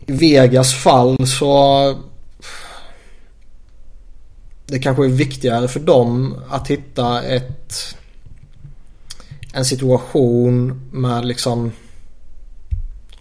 Vegas 0.09 0.73
fall 0.73 1.27
så 1.27 1.95
det 4.65 4.79
kanske 4.79 5.05
är 5.05 5.09
viktigare 5.09 5.67
för 5.67 5.79
dem 5.79 6.35
att 6.49 6.67
hitta 6.67 7.23
ett 7.23 7.95
en 9.53 9.65
situation 9.65 10.81
med 10.91 11.25
liksom 11.25 11.71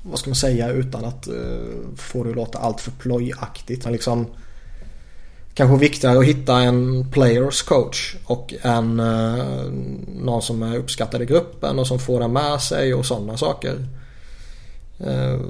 vad 0.02 0.18
ska 0.18 0.30
man 0.30 0.34
säga 0.34 0.68
utan 0.68 1.04
att 1.04 1.28
uh, 1.28 1.96
få 1.96 2.24
det 2.24 2.30
att 2.30 2.36
låta 2.36 2.58
allt 2.58 2.80
för 2.80 2.90
plojaktigt. 2.90 3.84
Men 3.84 3.92
liksom 3.92 4.26
kanske 5.54 5.76
viktigare 5.76 6.18
att 6.18 6.24
hitta 6.24 6.60
en 6.60 7.10
players 7.10 7.62
coach 7.62 8.16
och 8.24 8.54
en 8.62 9.00
uh, 9.00 9.72
någon 10.22 10.42
som 10.42 10.62
är 10.62 10.76
uppskattad 10.76 11.22
i 11.22 11.26
gruppen 11.26 11.78
och 11.78 11.86
som 11.86 11.98
får 11.98 12.20
den 12.20 12.32
med 12.32 12.60
sig 12.60 12.94
och 12.94 13.06
sådana 13.06 13.36
saker. 13.36 13.86
Uh, 15.06 15.40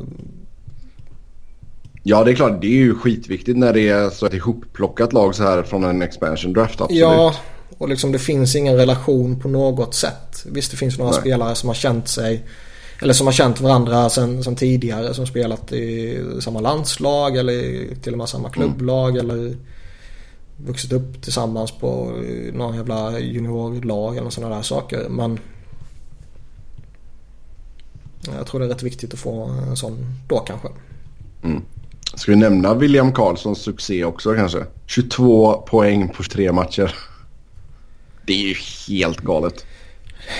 Ja, 2.09 2.25
det 2.25 2.31
är 2.31 2.35
klart. 2.35 2.61
Det 2.61 2.67
är 2.67 2.71
ju 2.71 2.95
skitviktigt 2.95 3.59
när 3.59 3.73
det 3.73 3.89
är 3.89 4.11
så 4.11 4.27
ett 4.27 4.35
ihopplockat 4.35 5.13
lag 5.13 5.35
så 5.35 5.43
här 5.43 5.63
från 5.63 5.85
en 5.85 6.03
expansion 6.03 6.53
draft. 6.53 6.81
Absolut. 6.81 7.01
Ja, 7.01 7.35
och 7.79 7.89
liksom 7.89 8.13
det 8.13 8.19
finns 8.19 8.57
ingen 8.57 8.77
relation 8.77 9.41
på 9.41 9.49
något 9.49 9.95
sätt. 9.95 10.47
Visst, 10.47 10.71
det 10.71 10.77
finns 10.77 10.99
några 10.99 11.11
Nej. 11.11 11.21
spelare 11.21 11.55
som 11.55 11.69
har 11.69 11.75
känt 11.75 12.09
sig 12.09 12.45
eller 13.03 13.13
som 13.13 13.27
har 13.27 13.33
känt 13.33 13.61
varandra 13.61 14.09
sen, 14.09 14.45
sen 14.45 14.57
tidigare. 14.57 15.15
Som 15.15 15.27
spelat 15.27 15.73
i 15.73 16.21
samma 16.41 16.61
landslag 16.61 17.37
eller 17.37 17.87
till 18.03 18.13
och 18.13 18.19
med 18.19 18.29
samma 18.29 18.51
klubblag. 18.51 19.17
Eller 19.17 19.57
vuxit 20.57 20.93
upp 20.93 21.23
tillsammans 21.23 21.71
på 21.71 22.13
någon 22.53 22.77
jävla 22.77 23.19
juniorlag 23.19 24.17
eller 24.17 24.31
sådana 24.31 24.57
där 24.57 24.63
saker. 24.63 25.09
Men 25.09 25.39
jag 28.39 28.47
tror 28.47 28.61
det 28.61 28.67
är 28.67 28.71
rätt 28.71 28.83
viktigt 28.83 29.15
att 29.15 29.21
få 29.21 29.45
en 29.45 29.77
sån 29.77 30.07
då 30.29 30.39
kanske. 30.39 30.69
Ska 32.19 32.33
vi 32.33 32.39
nämna 32.39 32.75
William 32.75 33.13
Karlssons 33.13 33.59
succé 33.59 34.05
också 34.05 34.35
kanske? 34.35 34.67
22 34.87 35.53
poäng 35.53 36.09
på 36.09 36.23
tre 36.23 36.53
matcher. 36.53 36.95
Det 38.27 38.33
är 38.33 38.49
ju 38.49 38.55
helt 38.89 39.21
galet. 39.21 39.67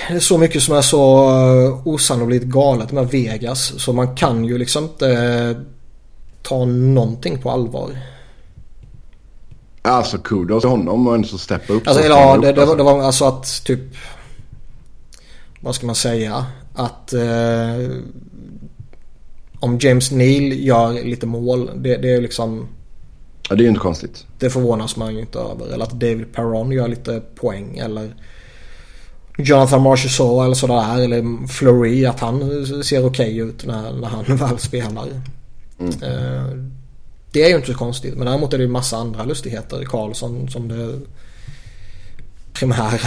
Det 0.09 0.15
är 0.15 0.19
så 0.19 0.37
mycket 0.37 0.63
som 0.63 0.75
är 0.75 0.81
så 0.81 1.29
eh, 1.29 1.87
osannolikt 1.87 2.45
galet 2.45 2.91
med 2.91 3.07
Vegas. 3.07 3.73
Så 3.81 3.93
man 3.93 4.15
kan 4.15 4.45
ju 4.45 4.57
liksom 4.57 4.83
inte 4.83 5.07
eh, 5.07 5.57
ta 6.43 6.65
någonting 6.65 7.41
på 7.41 7.51
allvar. 7.51 7.97
Alltså 9.81 10.17
kudos 10.17 10.61
till 10.61 10.69
honom 10.69 11.07
och 11.07 11.15
ändå 11.15 11.27
steppa 11.27 11.73
upp. 11.73 11.87
Alltså, 11.87 12.03
så 12.03 12.09
ja, 12.09 12.37
det, 12.37 12.37
upp, 12.37 12.43
det, 12.43 12.51
var, 12.53 12.61
alltså. 12.61 12.75
det 12.75 12.83
var 12.83 13.01
alltså 13.01 13.25
att 13.25 13.63
typ... 13.65 13.95
Vad 15.59 15.75
ska 15.75 15.85
man 15.85 15.95
säga? 15.95 16.45
Att... 16.73 17.13
Eh, 17.13 17.21
om 19.59 19.77
James 19.81 20.11
Neal 20.11 20.53
gör 20.53 21.03
lite 21.03 21.25
mål. 21.25 21.71
Det, 21.75 21.97
det 21.97 22.13
är 22.13 22.21
liksom... 22.21 22.67
Ja, 23.49 23.55
det 23.55 23.61
är 23.61 23.63
ju 23.63 23.69
inte 23.69 23.79
konstigt. 23.79 24.25
Det 24.39 24.49
förvånas 24.49 24.95
man 24.95 25.13
ju 25.15 25.19
inte 25.19 25.39
över. 25.39 25.73
Eller 25.73 25.83
att 25.83 25.91
David 25.91 26.33
Perron 26.33 26.71
gör 26.71 26.87
lite 26.87 27.21
poäng. 27.35 27.77
Eller 27.77 28.15
Jonathan 29.37 29.81
Marchessault 29.81 30.45
eller 30.45 30.55
sådär. 30.55 30.99
Eller 30.99 31.47
Fleury. 31.47 32.05
Att 32.05 32.19
han 32.19 32.65
ser 32.83 33.05
okej 33.05 33.37
ut 33.37 33.65
när, 33.65 33.93
när 33.93 34.07
han 34.07 34.25
väl 34.37 34.59
spelar. 34.59 35.07
Eh, 35.79 36.45
det 37.31 37.43
är 37.43 37.49
ju 37.49 37.55
inte 37.55 37.71
så 37.71 37.77
konstigt. 37.77 38.15
Men 38.15 38.25
däremot 38.25 38.53
är 38.53 38.57
det 38.57 38.63
ju 38.63 38.69
massa 38.69 38.97
andra 38.97 39.23
lustigheter. 39.23 39.83
Karlsson 39.85 40.49
som 40.49 40.67
det 40.67 40.99
primära. 42.53 42.99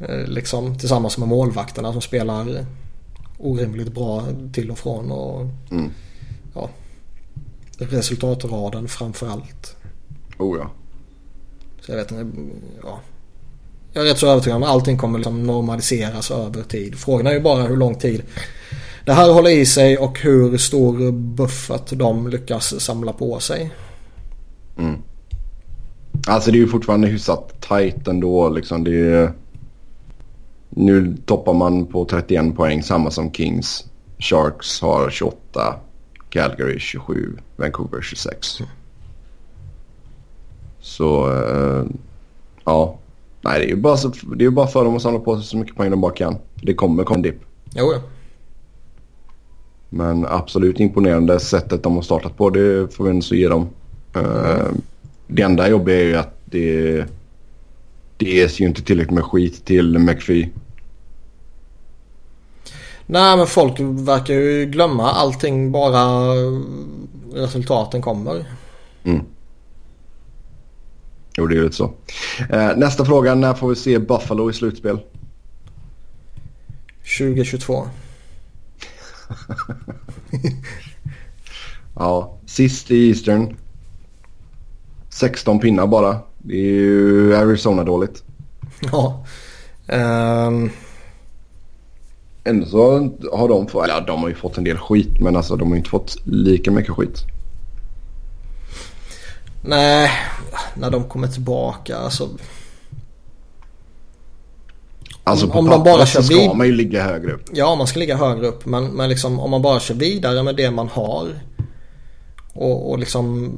eh, 0.08 0.26
liksom 0.26 0.78
tillsammans 0.78 1.18
med 1.18 1.28
målvakterna 1.28 1.92
som 1.92 2.00
spelar 2.00 2.66
orimligt 3.38 3.94
bra 3.94 4.24
till 4.52 4.70
och 4.70 4.78
från. 4.78 5.10
Och, 5.12 5.46
Mm. 5.70 5.90
ja, 6.54 6.70
resultatraden 7.78 8.88
framför 8.88 9.28
allt. 9.28 9.76
Oh 10.38 10.58
ja. 10.58 10.70
Så 11.80 11.92
jag 11.92 11.96
vet 11.96 12.10
inte. 12.10 12.40
Ja. 12.82 13.00
Jag 13.92 14.04
är 14.06 14.08
rätt 14.10 14.18
så 14.18 14.26
övertygad 14.26 14.56
om 14.56 14.62
att 14.62 14.68
allting 14.68 14.98
kommer 14.98 15.18
liksom 15.18 15.42
normaliseras 15.42 16.30
över 16.30 16.62
tid. 16.62 16.94
Frågan 16.98 17.26
är 17.26 17.32
ju 17.32 17.40
bara 17.40 17.62
hur 17.62 17.76
lång 17.76 17.94
tid 17.94 18.22
det 19.04 19.12
här 19.12 19.32
håller 19.32 19.50
i 19.50 19.66
sig 19.66 19.98
och 19.98 20.20
hur 20.20 20.56
stor 20.58 21.12
buffert 21.12 21.90
de 21.92 22.28
lyckas 22.28 22.80
samla 22.80 23.12
på 23.12 23.40
sig. 23.40 23.70
Mm. 24.78 24.94
Alltså 26.26 26.50
det 26.50 26.56
är 26.56 26.60
ju 26.60 26.68
fortfarande 26.68 27.08
hyfsat 27.08 27.60
tight 27.68 28.08
ändå 28.08 28.48
liksom. 28.48 28.84
Det 28.84 29.10
är, 29.10 29.32
nu 30.74 31.16
toppar 31.26 31.52
man 31.54 31.86
på 31.86 32.04
31 32.04 32.56
poäng 32.56 32.82
samma 32.82 33.10
som 33.10 33.32
Kings. 33.32 33.84
Sharks 34.18 34.80
har 34.80 35.10
28. 35.10 35.76
Calgary 36.30 36.78
27. 36.78 37.36
Vancouver 37.56 38.00
26. 38.02 38.58
Så 40.80 41.32
eh, 41.32 41.84
ja. 42.64 42.98
Nej 43.40 43.58
det 43.58 43.64
är 43.64 43.68
ju 43.68 43.76
bara, 43.76 43.96
så, 43.96 44.08
det 44.08 44.42
är 44.44 44.46
ju 44.46 44.50
bara 44.50 44.66
för 44.66 44.84
dem 44.84 44.96
att 44.96 45.02
samla 45.02 45.20
på 45.20 45.36
sig 45.36 45.44
så 45.44 45.56
mycket 45.56 45.76
poäng 45.76 45.90
de 45.90 46.00
bara 46.00 46.12
kan. 46.12 46.36
Det 46.54 46.74
kommer 46.74 47.04
komma 47.04 47.16
en 47.16 47.22
dipp. 47.22 47.40
Jo, 47.74 47.92
ja. 47.92 48.00
Men 49.88 50.26
absolut 50.26 50.80
imponerande 50.80 51.40
sättet 51.40 51.82
de 51.82 51.94
har 51.94 52.02
startat 52.02 52.36
på. 52.36 52.50
Det 52.50 52.94
får 52.94 53.04
vi 53.04 53.10
ändå 53.10 53.26
ge 53.26 53.48
dem. 53.48 53.68
Eh, 54.16 54.66
Det 55.26 55.42
enda 55.42 55.68
jobbiga 55.68 55.96
är 56.00 56.04
ju 56.04 56.16
att 56.16 56.38
det, 56.44 57.04
det 58.16 58.26
ges 58.26 58.60
ju 58.60 58.66
inte 58.66 58.82
tillräckligt 58.82 59.14
med 59.14 59.24
skit 59.24 59.64
till 59.64 59.98
McPhee. 59.98 60.50
Nej 63.06 63.36
men 63.36 63.46
folk 63.46 63.80
verkar 63.80 64.34
ju 64.34 64.66
glömma 64.66 65.10
allting 65.10 65.72
bara 65.72 66.32
resultaten 67.34 68.02
kommer. 68.02 68.44
Mm. 69.04 69.24
Jo, 71.36 71.46
det 71.46 71.56
är 71.58 71.62
lite 71.62 71.76
så. 71.76 71.92
Eh, 72.50 72.76
nästa 72.76 73.04
fråga. 73.04 73.34
När 73.34 73.54
får 73.54 73.68
vi 73.68 73.76
se 73.76 73.98
Buffalo 73.98 74.50
i 74.50 74.52
slutspel? 74.52 74.98
2022. 77.18 77.86
ja, 81.94 82.38
sist 82.46 82.90
i 82.90 83.08
Eastern. 83.08 83.56
16 85.08 85.60
pinnar 85.60 85.86
bara. 85.86 86.18
Det 86.38 86.54
är 86.54 86.72
ju 86.72 87.36
Arizona 87.36 87.84
dåligt. 87.84 88.22
Ja. 88.92 89.26
Um... 89.88 90.70
Ändå 92.44 92.66
så 92.66 93.10
har 93.32 93.48
de 93.48 93.68
fått, 93.68 93.84
eller 93.84 94.06
de 94.06 94.22
har 94.22 94.28
ju 94.28 94.34
fått 94.34 94.58
en 94.58 94.64
del 94.64 94.78
skit 94.78 95.20
men 95.20 95.36
alltså 95.36 95.56
de 95.56 95.68
har 95.68 95.74
ju 95.74 95.78
inte 95.78 95.90
fått 95.90 96.16
lika 96.24 96.70
mycket 96.70 96.92
skit. 96.92 97.24
Nej, 99.62 100.10
när 100.74 100.90
de 100.90 101.04
kommer 101.04 101.28
tillbaka 101.28 101.96
alltså. 101.96 102.28
Alltså 105.24 105.48
på 105.48 105.58
om 105.58 105.68
de 105.68 105.82
bara 105.82 106.06
kör 106.06 106.22
ska 106.22 106.34
vid... 106.34 106.56
man 106.56 106.66
ju 106.66 106.72
ligga 106.72 107.02
högre 107.02 107.32
upp. 107.32 107.42
Ja, 107.52 107.74
man 107.74 107.86
ska 107.86 107.98
ligga 107.98 108.16
högre 108.16 108.46
upp. 108.46 108.66
Men, 108.66 108.84
men 108.84 109.08
liksom, 109.08 109.40
om 109.40 109.50
man 109.50 109.62
bara 109.62 109.80
kör 109.80 109.94
vidare 109.94 110.42
med 110.42 110.56
det 110.56 110.70
man 110.70 110.88
har. 110.88 111.28
Och, 112.54 112.90
och 112.90 112.98
liksom, 112.98 113.52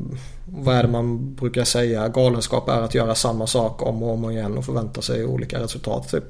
vad 0.44 0.76
är 0.76 0.82
det 0.82 0.88
man 0.88 1.34
brukar 1.34 1.64
säga? 1.64 2.08
Galenskap 2.08 2.68
är 2.68 2.82
att 2.82 2.94
göra 2.94 3.14
samma 3.14 3.46
sak 3.46 3.82
om 3.82 4.02
och 4.02 4.12
om 4.12 4.30
igen 4.30 4.58
och 4.58 4.64
förvänta 4.64 5.02
sig 5.02 5.24
olika 5.24 5.60
resultat 5.60 6.08
typ. 6.08 6.24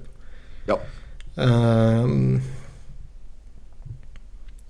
Ja. 0.66 0.78
Um, 1.36 2.42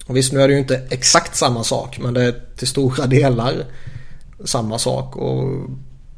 och 0.07 0.17
visst, 0.17 0.33
nu 0.33 0.41
är 0.41 0.49
det 0.49 0.55
ju 0.55 0.61
inte 0.61 0.83
exakt 0.91 1.37
samma 1.37 1.65
sak. 1.65 1.99
Men 1.99 2.15
det 2.15 2.23
är 2.23 2.35
till 2.57 2.69
stora 2.69 3.07
delar 3.07 3.65
samma 4.45 4.79
sak. 4.79 5.17
Och 5.17 5.71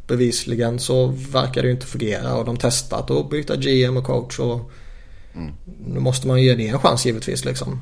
bevisligen 0.07 0.79
så 0.79 1.07
verkar 1.07 1.63
det 1.63 1.69
ju 1.69 1.75
inte 1.75 1.87
fungera. 1.87 2.35
Och 2.35 2.45
de 2.45 2.57
testat 2.57 3.11
att 3.11 3.31
byta 3.31 3.57
GM 3.57 3.97
och 3.97 4.05
coach. 4.05 4.39
Och 4.39 4.71
mm. 5.35 5.53
Nu 5.87 6.01
måste 6.01 6.27
man 6.27 6.43
ju 6.43 6.49
ge 6.49 6.55
det 6.55 6.69
en 6.69 6.79
chans 6.79 7.07
givetvis 7.07 7.45
liksom. 7.45 7.81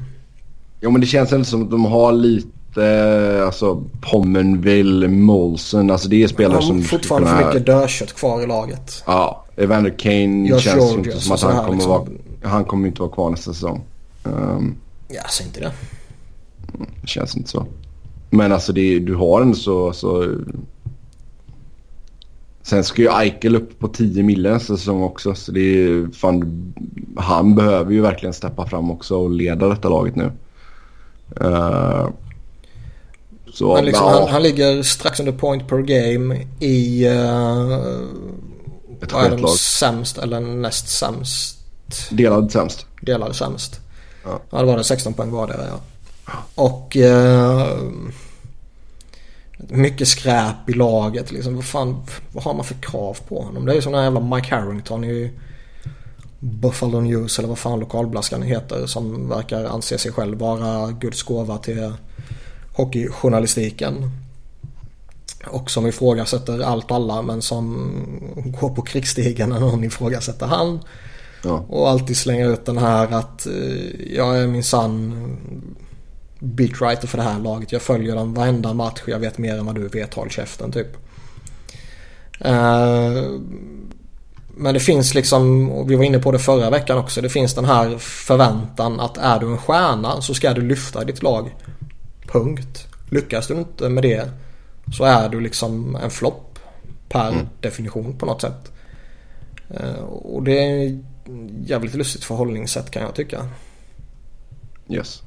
Jo 0.81 0.91
men 0.91 1.01
det 1.01 1.07
känns 1.07 1.33
ändå 1.33 1.45
som 1.45 1.63
att 1.63 1.71
de 1.71 1.85
har 1.85 2.13
lite, 2.13 3.43
alltså 3.45 3.85
Pommenville, 4.01 5.09
Molson, 5.09 5.91
alltså 5.91 6.09
det 6.09 6.23
är 6.23 6.29
spelare 6.29 6.63
som... 6.63 6.83
fortfarande 6.83 7.29
för 7.29 7.47
mycket 7.47 7.67
dödkött 7.67 8.13
kvar 8.13 8.43
i 8.43 8.47
laget. 8.47 9.03
Ja, 9.07 9.45
Evander 9.57 9.99
Kane 9.99 10.49
Josh 10.49 10.59
känns 10.59 10.77
George, 10.77 10.99
inte 10.99 11.21
som 11.21 11.35
att 11.35 11.43
han 11.43 11.57
kommer, 11.57 11.73
liksom. 11.73 11.91
vara, 11.91 12.07
han 12.47 12.65
kommer 12.65 12.89
inte 12.89 13.03
vara 13.03 13.13
kvar 13.13 13.31
nästa 13.31 13.53
säsong. 13.53 13.85
Um, 14.23 14.77
ja, 15.09 15.23
säg 15.31 15.47
inte 15.47 15.61
det. 15.61 15.73
Det 17.01 17.09
känns 17.09 17.37
inte 17.37 17.51
så. 17.51 17.67
Men 18.31 18.53
alltså 18.53 18.73
det, 18.73 18.99
du 18.99 19.15
har 19.15 19.43
en 19.43 19.55
så, 19.55 19.93
så... 19.93 20.35
Sen 22.63 22.85
ska 22.85 23.03
ju 23.03 23.09
Eichel 23.09 23.57
upp 23.57 23.79
på 23.79 23.89
10 23.89 24.23
mille 24.23 24.53
nästa 24.53 24.77
säsong 24.77 25.03
också. 25.03 25.35
Så 25.35 25.53
det 25.53 25.61
är 25.61 26.13
fan, 26.13 26.75
han 27.17 27.55
behöver 27.55 27.93
ju 27.93 28.01
verkligen 28.01 28.33
steppa 28.33 28.67
fram 28.67 28.91
också 28.91 29.17
och 29.17 29.31
leda 29.31 29.69
detta 29.69 29.89
laget 29.89 30.17
nu. 30.17 30.33
Uh, 31.41 32.09
så, 33.53 33.75
Men 33.75 33.85
liksom, 33.85 34.07
ja. 34.07 34.21
han, 34.21 34.29
han, 34.29 34.43
ligger 34.43 34.83
strax 34.83 35.21
under 35.21 35.33
point 35.33 35.69
per 35.69 35.79
game 35.79 36.47
i... 36.61 37.09
Uh, 37.09 37.73
Ett 39.03 39.13
vad 39.13 39.25
är 39.25 39.37
de 39.37 39.49
sämst 39.49 40.19
eller 40.19 40.41
näst 40.41 40.89
sämst? 40.89 41.56
Delad 42.11 42.53
sämst. 42.53 42.87
Delad 43.01 43.37
sämst. 43.37 43.81
Ja. 44.25 44.41
ja, 44.51 44.59
det 44.59 44.65
var 44.65 44.77
det 44.77 44.85
16 44.85 45.15
poäng 45.15 45.31
var 45.31 45.47
det 45.47 45.69
ja. 45.71 45.81
Och 46.55 46.97
eh, 46.97 47.79
mycket 49.57 50.09
skräp 50.09 50.69
i 50.69 50.73
laget. 50.73 51.33
Liksom. 51.33 51.55
Vad, 51.55 51.65
fan, 51.65 52.05
vad 52.33 52.45
har 52.45 52.55
man 52.55 52.65
för 52.65 52.75
krav 52.75 53.19
på 53.29 53.43
honom? 53.43 53.67
Det 53.67 53.73
är 53.73 53.75
ju 53.75 53.83
som 53.83 53.93
den 53.93 53.99
här 53.99 54.07
jävla 54.07 54.37
Mike 54.37 54.55
Harrington 54.55 55.05
i 55.05 55.33
Buffalo 56.39 57.01
News 57.01 57.39
eller 57.39 57.49
vad 57.49 57.59
fan 57.59 57.81
lokalblaskan 57.81 58.43
heter. 58.43 58.87
Som 58.87 59.29
verkar 59.29 59.65
anse 59.65 59.99
sig 59.99 60.13
själv 60.13 60.39
vara 60.39 60.91
Guds 60.91 61.23
gåva 61.23 61.59
till 61.59 61.93
hockeyjournalistiken. 62.73 64.11
Och 65.47 65.71
som 65.71 65.87
ifrågasätter 65.87 66.61
allt 66.61 66.91
och 66.91 66.97
alla 66.97 67.23
men 67.23 67.43
som 67.43 67.93
går 68.61 68.71
på 68.71 68.83
krigsstigen 68.83 69.49
när 69.49 69.61
någon 69.61 69.85
ifrågasätter 69.85 70.47
han. 70.47 70.81
Ja. 71.47 71.65
Och 71.69 71.91
alltid 71.91 72.17
slänger 72.17 72.53
ut 72.53 72.67
den 72.67 72.79
här 72.79 73.13
att 73.13 73.47
eh, 73.47 74.15
jag 74.17 74.39
är 74.39 74.47
min 74.47 74.65
sann 74.65 75.37
beatwriter 76.39 77.07
för 77.07 77.19
det 77.19 77.25
här 77.25 77.39
laget. 77.39 77.73
Jag 77.73 77.83
följer 77.83 78.17
dem 78.17 78.35
varenda 78.35 78.75
match. 78.75 79.03
Jag 79.07 79.19
vet 79.19 79.39
mer 79.39 79.59
än 79.59 79.67
vad 79.67 79.75
du 79.75 79.89
vet. 79.89 80.15
Håll 80.15 80.31
käften 80.31 80.73
typ. 80.73 80.97
Uh, 82.45 83.41
men 84.59 84.75
det 84.75 84.81
finns 84.81 85.15
liksom, 85.15 85.71
och 85.71 85.91
vi 85.91 85.97
var 85.97 86.05
inne 86.05 86.19
på 86.19 86.33
det 86.33 86.39
förra 86.39 86.71
veckan 86.71 86.99
också. 86.99 87.21
Det 87.21 87.29
finns 87.29 87.55
den 87.55 87.65
här 87.65 87.99
förväntan 87.99 89.01
att 89.01 89.17
är 89.17 89.41
du 89.41 89.47
en 89.47 89.59
stjärna 89.59 90.21
så 90.21 90.35
ska 90.35 90.53
du 90.53 90.63
lyfta 90.63 91.05
ditt 91.05 91.23
lag. 91.23 91.55
Punkt. 92.27 92.87
Lyckas 93.11 93.47
du 93.47 93.55
inte 93.55 93.89
med 93.89 94.03
det 94.03 94.31
så 94.97 95.05
är 95.05 95.29
du 95.29 95.41
liksom 95.41 95.97
en 95.97 96.11
flopp 96.11 96.59
per 97.09 97.29
mm. 97.29 97.47
definition 97.61 98.19
på 98.19 98.27
något 98.27 98.41
sätt. 98.41 98.73
Uh, 99.81 100.03
och 100.05 100.43
det 100.43 100.59
är 100.59 101.03
jävligt 101.67 101.95
lustigt 101.95 102.25
förhållningssätt 102.25 102.91
kan 102.91 103.03
jag 103.03 103.15
tycka. 103.15 103.49
Yes. 104.89 105.23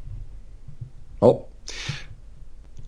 Ja. 1.19 1.45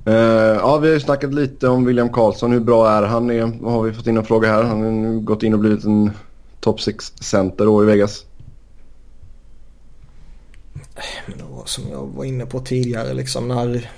Uh, 0.07 0.13
ja, 0.13 0.77
vi 0.77 0.87
har 0.87 0.93
ju 0.93 0.99
snackat 0.99 1.33
lite 1.33 1.67
om 1.67 1.85
William 1.85 2.09
Karlsson. 2.09 2.51
Hur 2.51 2.59
bra 2.59 2.89
är 2.89 3.03
han? 3.03 3.29
Är, 3.29 3.69
har 3.69 3.83
vi 3.83 3.93
fått 3.93 4.07
in 4.07 4.17
en 4.17 4.25
fråga 4.25 4.47
här? 4.47 4.63
Han 4.63 4.81
har 4.81 4.91
nu 4.91 5.19
gått 5.19 5.43
in 5.43 5.53
och 5.53 5.59
blivit 5.59 5.83
en 5.83 6.11
top 6.59 6.81
6 6.81 7.13
center 7.19 7.65
då 7.65 7.83
i 7.83 7.85
Vegas. 7.85 8.25
Men 11.27 11.37
det 11.37 11.43
var 11.43 11.65
som 11.65 11.83
jag 11.91 12.07
var 12.15 12.25
inne 12.25 12.45
på 12.45 12.59
tidigare 12.59 13.13
liksom 13.13 13.47
när 13.47 13.89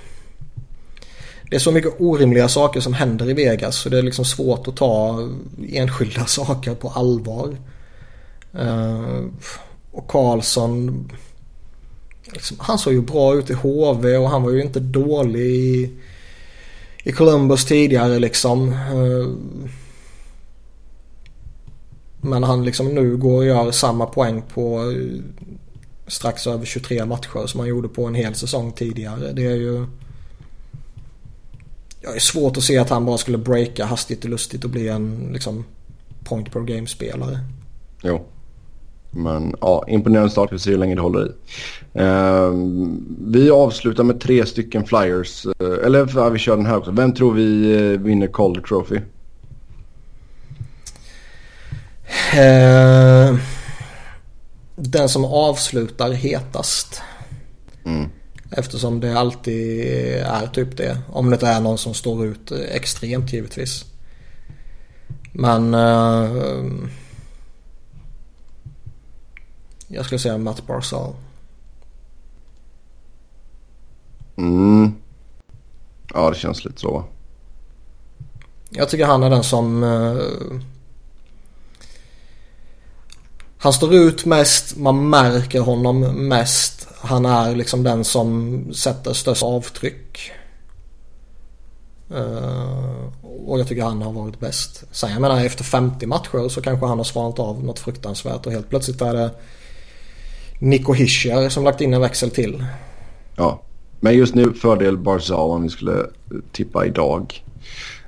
det 1.50 1.56
är 1.56 1.60
så 1.60 1.72
mycket 1.72 2.00
orimliga 2.00 2.48
saker 2.48 2.80
som 2.80 2.94
händer 2.94 3.30
i 3.30 3.32
Vegas 3.32 3.76
så 3.76 3.88
det 3.88 3.98
är 3.98 4.02
liksom 4.02 4.24
svårt 4.24 4.68
att 4.68 4.76
ta 4.76 5.28
enskilda 5.68 6.24
saker 6.26 6.74
på 6.74 6.88
allvar. 6.88 7.56
Uh, 8.58 9.24
och 9.92 10.08
Karlsson 10.08 11.08
liksom, 12.32 12.56
han 12.60 12.78
såg 12.78 12.92
ju 12.92 13.00
bra 13.00 13.34
ut 13.34 13.50
i 13.50 13.54
HV 13.54 14.16
och 14.16 14.30
han 14.30 14.42
var 14.42 14.50
ju 14.50 14.62
inte 14.62 14.80
dålig 14.80 15.40
i, 15.40 15.90
i 17.04 17.12
Columbus 17.12 17.64
tidigare 17.64 18.18
liksom. 18.18 18.72
Eh, 18.72 19.28
men 22.20 22.42
han 22.42 22.64
liksom 22.64 22.94
nu 22.94 23.16
går 23.16 23.36
och 23.36 23.44
gör 23.44 23.70
samma 23.70 24.06
poäng 24.06 24.42
på 24.54 24.90
eh, 24.90 25.22
strax 26.06 26.46
över 26.46 26.64
23 26.64 27.04
matcher 27.04 27.46
som 27.46 27.60
han 27.60 27.68
gjorde 27.68 27.88
på 27.88 28.06
en 28.06 28.14
hel 28.14 28.34
säsong 28.34 28.72
tidigare. 28.72 29.32
Det 29.32 29.46
är 29.46 29.56
ju... 29.56 29.86
Jag 32.00 32.16
är 32.16 32.20
svårt 32.20 32.56
att 32.56 32.62
se 32.62 32.78
att 32.78 32.90
han 32.90 33.06
bara 33.06 33.18
skulle 33.18 33.38
breaka 33.38 33.84
hastigt 33.84 34.24
och 34.24 34.30
lustigt 34.30 34.64
och 34.64 34.70
bli 34.70 34.88
en 34.88 35.30
liksom 35.32 35.64
point 36.24 36.52
per 36.52 36.60
game 36.60 36.86
spelare. 36.86 37.40
Jo. 38.02 38.24
Men 39.16 39.54
ja, 39.60 39.84
imponerande 39.88 40.30
start. 40.30 40.52
Vi 40.52 40.58
ser 40.58 40.70
hur 40.70 40.78
länge 40.78 40.94
det 40.94 41.00
håller 41.00 41.26
i. 41.26 41.30
Uh, 42.00 42.52
vi 43.32 43.50
avslutar 43.50 44.04
med 44.04 44.20
tre 44.20 44.46
stycken 44.46 44.84
flyers. 44.84 45.46
Uh, 45.46 45.86
eller 45.86 46.10
ja, 46.14 46.28
vi 46.28 46.38
kör 46.38 46.56
den 46.56 46.66
här 46.66 46.76
också. 46.76 46.90
Vem 46.90 47.14
tror 47.14 47.32
vi 47.32 47.76
uh, 47.76 48.00
vinner 48.00 48.26
Calder 48.26 48.60
Trophy? 48.60 49.00
Eh, 52.36 53.36
den 54.76 55.08
som 55.08 55.24
avslutar 55.24 56.12
hetast. 56.12 57.02
Mm. 57.84 58.08
Eftersom 58.50 59.00
det 59.00 59.18
alltid 59.18 59.86
är 60.22 60.46
typ 60.46 60.76
det. 60.76 60.98
Om 61.12 61.30
det 61.30 61.46
är 61.46 61.60
någon 61.60 61.78
som 61.78 61.94
står 61.94 62.26
ut 62.26 62.52
extremt 62.52 63.32
givetvis. 63.32 63.84
Men... 65.32 65.74
Jag 69.94 70.04
skulle 70.04 70.18
säga 70.18 70.38
Matt 70.38 70.66
Barzal. 70.66 71.14
Mm. 74.36 74.94
Ja, 76.14 76.30
det 76.30 76.36
känns 76.36 76.64
lite 76.64 76.80
så. 76.80 77.04
Jag 78.70 78.88
tycker 78.88 79.06
han 79.06 79.22
är 79.22 79.30
den 79.30 79.44
som... 79.44 79.82
Uh, 79.82 80.60
han 83.58 83.72
står 83.72 83.94
ut 83.94 84.24
mest, 84.24 84.76
man 84.76 85.08
märker 85.08 85.60
honom 85.60 86.00
mest. 86.28 86.88
Han 87.00 87.26
är 87.26 87.56
liksom 87.56 87.82
den 87.82 88.04
som 88.04 88.64
sätter 88.74 89.12
störst 89.12 89.42
avtryck. 89.42 90.32
Uh, 92.10 93.08
och 93.46 93.60
jag 93.60 93.68
tycker 93.68 93.82
han 93.82 94.02
har 94.02 94.12
varit 94.12 94.40
bäst. 94.40 94.84
Sen 94.90 95.10
jag 95.10 95.20
menar 95.20 95.44
efter 95.44 95.64
50 95.64 96.06
matcher 96.06 96.48
så 96.48 96.62
kanske 96.62 96.86
han 96.86 96.98
har 96.98 97.04
svalnat 97.04 97.38
av 97.38 97.64
något 97.64 97.78
fruktansvärt 97.78 98.46
och 98.46 98.52
helt 98.52 98.68
plötsligt 98.68 99.00
är 99.00 99.14
det 99.14 99.30
Nico 100.64 100.92
Hischier 100.92 101.48
som 101.48 101.64
lagt 101.64 101.80
in 101.80 101.94
en 101.94 102.00
växel 102.00 102.30
till. 102.30 102.64
Ja, 103.36 103.62
men 104.00 104.14
just 104.14 104.34
nu 104.34 104.52
fördel 104.52 104.98
Barzal 104.98 105.50
om 105.50 105.62
vi 105.62 105.68
skulle 105.68 106.06
tippa 106.52 106.86
idag. 106.86 107.42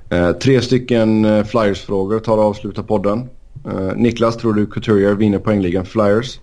Eh, 0.09 0.31
tre 0.31 0.61
stycken 0.61 1.25
eh, 1.25 1.43
Flyers-frågor 1.43 2.19
tar 2.19 2.37
och 2.37 2.43
avslutar 2.43 2.83
podden. 2.83 3.29
Eh, 3.65 3.95
Niklas, 3.95 4.37
tror 4.37 4.53
du 4.53 4.65
Couturier 4.65 5.13
vinner 5.13 5.39
poängligan 5.39 5.85
Flyers? 5.85 6.39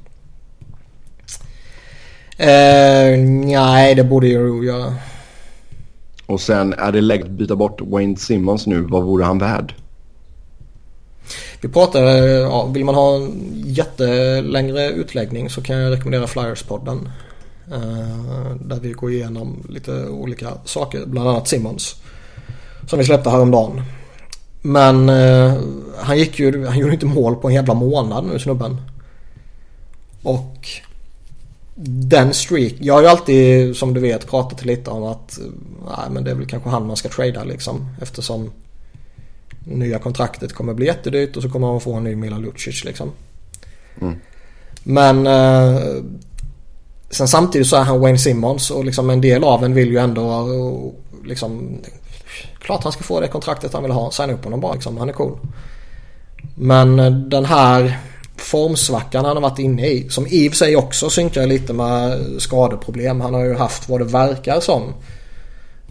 Eh, 2.38 3.18
nej, 3.18 3.94
det 3.94 4.04
borde 4.04 4.26
ju 4.26 4.64
göra. 4.64 4.94
Och 6.26 6.40
sen 6.40 6.72
är 6.72 6.92
det 6.92 7.00
läge 7.00 7.24
att 7.24 7.30
byta 7.30 7.56
bort 7.56 7.80
Wayne 7.80 8.16
Simmons 8.16 8.66
nu. 8.66 8.80
Vad 8.80 9.02
vore 9.02 9.24
han 9.24 9.38
värd? 9.38 9.74
Vi 11.64 11.70
pratade, 11.70 12.28
ja, 12.28 12.66
vill 12.66 12.84
man 12.84 12.94
ha 12.94 13.16
en 13.16 13.52
jättelängre 13.66 14.88
utläggning 14.88 15.50
så 15.50 15.62
kan 15.62 15.76
jag 15.76 15.92
rekommendera 15.92 16.26
Flyers-podden. 16.26 17.08
Eh, 17.72 18.56
där 18.60 18.80
vi 18.80 18.92
går 18.92 19.12
igenom 19.12 19.66
lite 19.68 20.08
olika 20.08 20.52
saker, 20.64 21.06
bland 21.06 21.28
annat 21.28 21.48
Simmons. 21.48 21.94
Som 22.86 22.98
vi 22.98 23.04
släppte 23.04 23.30
häromdagen. 23.30 23.82
Men 24.62 25.08
eh, 25.08 25.54
han 25.98 26.18
gick 26.18 26.38
ju, 26.38 26.66
han 26.66 26.78
gjorde 26.78 26.92
inte 26.92 27.06
mål 27.06 27.36
på 27.36 27.48
en 27.48 27.54
jävla 27.54 27.74
månad 27.74 28.24
nu 28.24 28.38
snubben. 28.38 28.76
Och 30.22 30.68
den 31.84 32.34
streak, 32.34 32.72
jag 32.80 32.94
har 32.94 33.02
ju 33.02 33.08
alltid 33.08 33.76
som 33.76 33.94
du 33.94 34.00
vet 34.00 34.26
pratat 34.26 34.64
lite 34.64 34.90
om 34.90 35.02
att 35.02 35.38
eh, 35.38 35.44
nej, 35.86 36.10
men 36.10 36.24
det 36.24 36.30
är 36.30 36.34
väl 36.34 36.46
kanske 36.46 36.68
han 36.68 36.86
man 36.86 36.96
ska 36.96 37.08
trada 37.08 37.44
liksom. 37.44 37.86
Eftersom 38.02 38.50
nya 39.64 39.98
kontraktet 39.98 40.52
kommer 40.52 40.74
bli 40.74 40.86
jättedyrt 40.86 41.36
och 41.36 41.42
så 41.42 41.48
kommer 41.48 41.66
man 41.66 41.80
få 41.80 41.94
en 41.94 42.04
ny 42.04 42.16
Mila 42.16 42.38
Lucic 42.38 42.84
liksom. 42.84 43.10
Mm. 44.00 44.14
Men 44.82 45.26
eh, 45.26 45.80
sen 47.10 47.28
samtidigt 47.28 47.66
så 47.66 47.76
är 47.76 47.82
han 47.82 48.00
Wayne 48.00 48.18
Simmons 48.18 48.70
och 48.70 48.84
liksom 48.84 49.10
en 49.10 49.20
del 49.20 49.44
av 49.44 49.64
en 49.64 49.74
vill 49.74 49.88
ju 49.88 49.98
ändå 49.98 50.92
liksom 51.24 51.78
klart 52.58 52.82
han 52.82 52.92
ska 52.92 53.02
få 53.02 53.20
det 53.20 53.28
kontraktet 53.28 53.72
han 53.72 53.82
vill 53.82 53.92
ha. 53.92 54.10
Signa 54.10 54.32
upp 54.32 54.44
honom 54.44 54.60
bara 54.60 54.72
liksom. 54.72 54.96
Han 54.96 55.08
är 55.08 55.12
cool. 55.12 55.38
Men 56.54 57.00
eh, 57.00 57.10
den 57.10 57.44
här 57.44 57.98
formsvackan 58.36 59.24
han 59.24 59.36
har 59.36 59.42
varit 59.42 59.58
inne 59.58 59.86
i. 59.86 60.08
Som 60.08 60.26
i 60.26 60.48
och 60.48 60.52
för 60.52 60.56
sig 60.56 60.76
också 60.76 61.10
synkar 61.10 61.46
lite 61.46 61.72
med 61.72 62.20
skadeproblem. 62.38 63.20
Han 63.20 63.34
har 63.34 63.44
ju 63.44 63.54
haft 63.54 63.88
vad 63.88 64.00
det 64.00 64.04
verkar 64.04 64.60
som. 64.60 64.82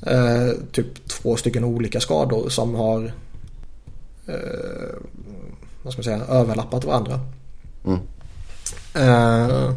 Eh, 0.07 0.49
typ 0.71 1.07
två 1.07 1.35
stycken 1.35 1.63
olika 1.63 1.99
skador 1.99 2.49
som 2.49 2.75
har 2.75 3.13
eh, 4.27 4.95
vad 5.83 5.93
ska 5.93 5.99
man 5.99 6.03
säga, 6.03 6.25
överlappat 6.25 6.85
varandra. 6.85 7.19
Mm. 7.85 7.99
Eh, 8.93 9.71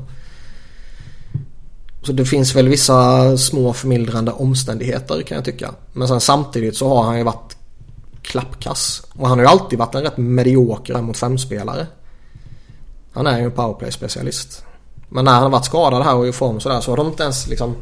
så 2.03 2.13
det 2.13 2.25
finns 2.25 2.55
väl 2.55 2.69
vissa 2.69 3.39
små 3.39 3.73
förmildrande 3.73 4.33
omständigheter 4.33 5.23
kan 5.23 5.35
jag 5.35 5.45
tycka. 5.45 5.75
Men 5.93 6.09
sen 6.09 6.21
samtidigt 6.21 6.77
så 6.77 6.89
har 6.89 7.03
han 7.03 7.19
ju 7.19 7.25
varit 7.25 7.57
klappkass. 8.23 9.03
Och 9.13 9.29
han 9.29 9.39
har 9.39 9.45
ju 9.45 9.51
alltid 9.51 9.79
varit 9.79 9.95
en 9.95 10.03
rätt 10.03 10.17
medioker 10.17 11.03
mot 11.03 11.17
femspelare. 11.17 11.87
Han 13.13 13.27
är 13.27 13.39
ju 13.39 13.45
en 13.45 13.53
powerplay-specialist. 13.53 14.65
Men 15.09 15.25
när 15.25 15.33
han 15.33 15.43
har 15.43 15.51
varit 15.51 15.65
skadad 15.65 16.03
här 16.03 16.15
och 16.15 16.29
i 16.29 16.33
form 16.33 16.61
sådär 16.61 16.81
så 16.81 16.93
har 16.93 16.97
de 16.97 17.07
inte 17.07 17.23
ens 17.23 17.49
liksom 17.49 17.77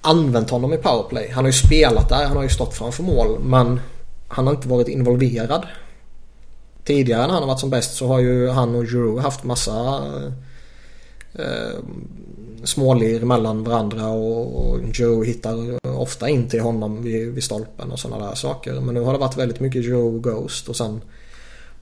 använt 0.00 0.50
honom 0.50 0.72
i 0.72 0.76
powerplay. 0.76 1.30
Han 1.30 1.44
har 1.44 1.48
ju 1.48 1.58
spelat 1.58 2.08
där, 2.08 2.26
han 2.26 2.36
har 2.36 2.42
ju 2.42 2.48
stått 2.48 2.74
framför 2.74 3.02
mål 3.02 3.38
men 3.40 3.80
han 4.32 4.46
har 4.46 4.54
inte 4.54 4.68
varit 4.68 4.88
involverad. 4.88 5.66
Tidigare 6.84 7.26
när 7.26 7.32
han 7.32 7.42
har 7.42 7.48
varit 7.48 7.60
som 7.60 7.70
bäst 7.70 7.94
så 7.94 8.06
har 8.06 8.18
ju 8.18 8.48
han 8.48 8.74
och 8.74 8.84
Giroud 8.84 9.22
haft 9.22 9.44
massa 9.44 10.04
eh, 11.34 11.78
smålir 12.64 13.20
mellan 13.20 13.64
varandra 13.64 14.08
och, 14.08 14.70
och 14.70 14.78
Joe 14.94 15.22
hittar 15.22 15.86
ofta 15.86 16.28
in 16.28 16.48
till 16.48 16.60
honom 16.60 17.02
vid, 17.02 17.32
vid 17.32 17.44
stolpen 17.44 17.92
och 17.92 17.98
sådana 17.98 18.26
där 18.26 18.34
saker. 18.34 18.80
Men 18.80 18.94
nu 18.94 19.00
har 19.00 19.12
det 19.12 19.18
varit 19.18 19.36
väldigt 19.36 19.60
mycket 19.60 19.84
Joe 19.84 20.18
Ghost 20.18 20.68
och 20.68 20.76
sen 20.76 21.00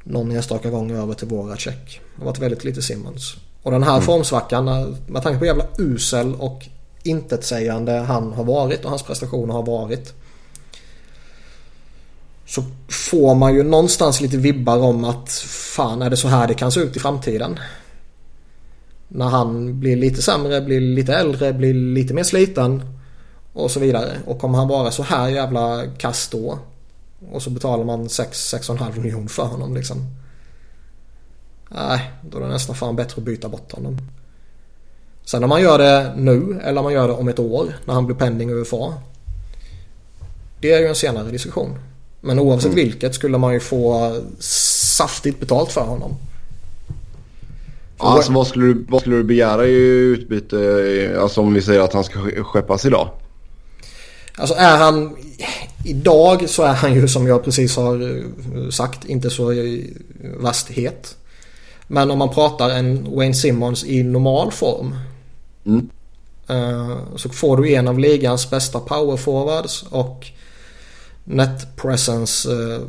någon 0.04 0.30
enstaka 0.30 0.70
gång 0.70 0.90
över 0.90 1.14
till 1.14 1.28
Voracek. 1.28 2.00
Det 2.16 2.20
har 2.20 2.26
varit 2.26 2.38
väldigt 2.38 2.64
lite 2.64 2.82
Simmons. 2.82 3.36
Och 3.62 3.70
den 3.70 3.82
här 3.82 3.94
mm. 3.94 4.02
formsvackan, 4.02 4.64
med 5.06 5.22
tanke 5.22 5.38
på 5.38 5.46
jävla 5.46 5.64
usel 5.78 6.34
och 6.34 6.66
intetsägande 7.02 7.92
han 7.92 8.32
har 8.32 8.44
varit 8.44 8.84
och 8.84 8.90
hans 8.90 9.02
prestationer 9.02 9.54
har 9.54 9.62
varit. 9.62 10.14
Så 12.50 12.62
får 12.88 13.34
man 13.34 13.54
ju 13.54 13.62
någonstans 13.62 14.20
lite 14.20 14.36
vibbar 14.36 14.78
om 14.78 15.04
att 15.04 15.30
fan 15.46 16.02
är 16.02 16.10
det 16.10 16.16
så 16.16 16.28
här 16.28 16.48
det 16.48 16.54
kan 16.54 16.72
se 16.72 16.80
ut 16.80 16.96
i 16.96 17.00
framtiden. 17.00 17.58
När 19.08 19.28
han 19.28 19.80
blir 19.80 19.96
lite 19.96 20.22
sämre, 20.22 20.60
blir 20.60 20.80
lite 20.80 21.14
äldre, 21.14 21.52
blir 21.52 21.74
lite 21.74 22.14
mer 22.14 22.22
sliten 22.22 22.82
och 23.52 23.70
så 23.70 23.80
vidare. 23.80 24.12
Och 24.26 24.38
kommer 24.38 24.58
han 24.58 24.68
vara 24.68 24.90
så 24.90 25.02
här 25.02 25.28
jävla 25.28 25.86
kass 25.98 26.28
då 26.28 26.58
och 27.32 27.42
så 27.42 27.50
betalar 27.50 27.84
man 27.84 28.06
6-6,5 28.06 29.00
miljoner 29.00 29.28
för 29.28 29.44
honom 29.44 29.74
liksom. 29.74 29.98
Nej, 31.68 32.10
då 32.30 32.38
är 32.38 32.42
det 32.42 32.48
nästan 32.48 32.76
fan 32.76 32.96
bättre 32.96 33.14
att 33.16 33.24
byta 33.24 33.48
bort 33.48 33.72
honom. 33.72 33.98
Sen 35.24 35.44
om 35.44 35.48
man 35.48 35.62
gör 35.62 35.78
det 35.78 36.14
nu 36.16 36.60
eller 36.64 36.78
om 36.78 36.84
man 36.84 36.92
gör 36.92 37.08
det 37.08 37.14
om 37.14 37.28
ett 37.28 37.38
år 37.38 37.76
när 37.84 37.94
han 37.94 38.06
blir 38.06 38.16
pending 38.16 38.50
UFA. 38.50 38.94
Det 40.60 40.72
är 40.72 40.80
ju 40.80 40.86
en 40.86 40.94
senare 40.94 41.30
diskussion. 41.30 41.78
Men 42.20 42.38
oavsett 42.38 42.72
mm. 42.72 42.84
vilket 42.84 43.14
skulle 43.14 43.38
man 43.38 43.52
ju 43.52 43.60
få 43.60 44.16
saftigt 44.38 45.40
betalt 45.40 45.72
för 45.72 45.80
honom. 45.80 46.16
För 47.98 48.06
alltså 48.06 48.32
vad 48.32 48.46
skulle, 48.46 48.66
du, 48.66 48.86
vad 48.88 49.00
skulle 49.00 49.16
du 49.16 49.24
begära 49.24 49.66
i 49.66 49.72
utbyte? 49.72 51.16
Alltså 51.20 51.40
om 51.40 51.54
vi 51.54 51.62
säger 51.62 51.80
att 51.80 51.92
han 51.92 52.04
ska 52.04 52.18
skeppas 52.44 52.84
idag. 52.84 53.08
Alltså 54.34 54.54
är 54.54 54.76
han... 54.76 55.16
Idag 55.84 56.48
så 56.48 56.62
är 56.62 56.74
han 56.74 56.94
ju 56.94 57.08
som 57.08 57.26
jag 57.26 57.44
precis 57.44 57.76
har 57.76 58.18
eh, 58.18 58.70
sagt 58.70 59.04
inte 59.04 59.30
så 59.30 59.52
vast 60.36 60.68
het. 60.68 61.16
Men 61.86 62.10
om 62.10 62.18
man 62.18 62.34
pratar 62.34 62.70
en 62.70 63.16
Wayne 63.16 63.34
Simmons 63.34 63.84
i 63.84 64.02
normal 64.02 64.52
form. 64.52 64.96
Mm. 65.66 65.88
Eh, 66.48 66.98
så 67.16 67.28
får 67.28 67.56
du 67.56 67.72
en 67.72 67.88
av 67.88 67.98
ligans 67.98 68.50
bästa 68.50 68.80
powerforwards 68.80 69.84
och 69.90 70.26
net 71.30 71.76
presence, 71.76 72.52
eh, 72.52 72.80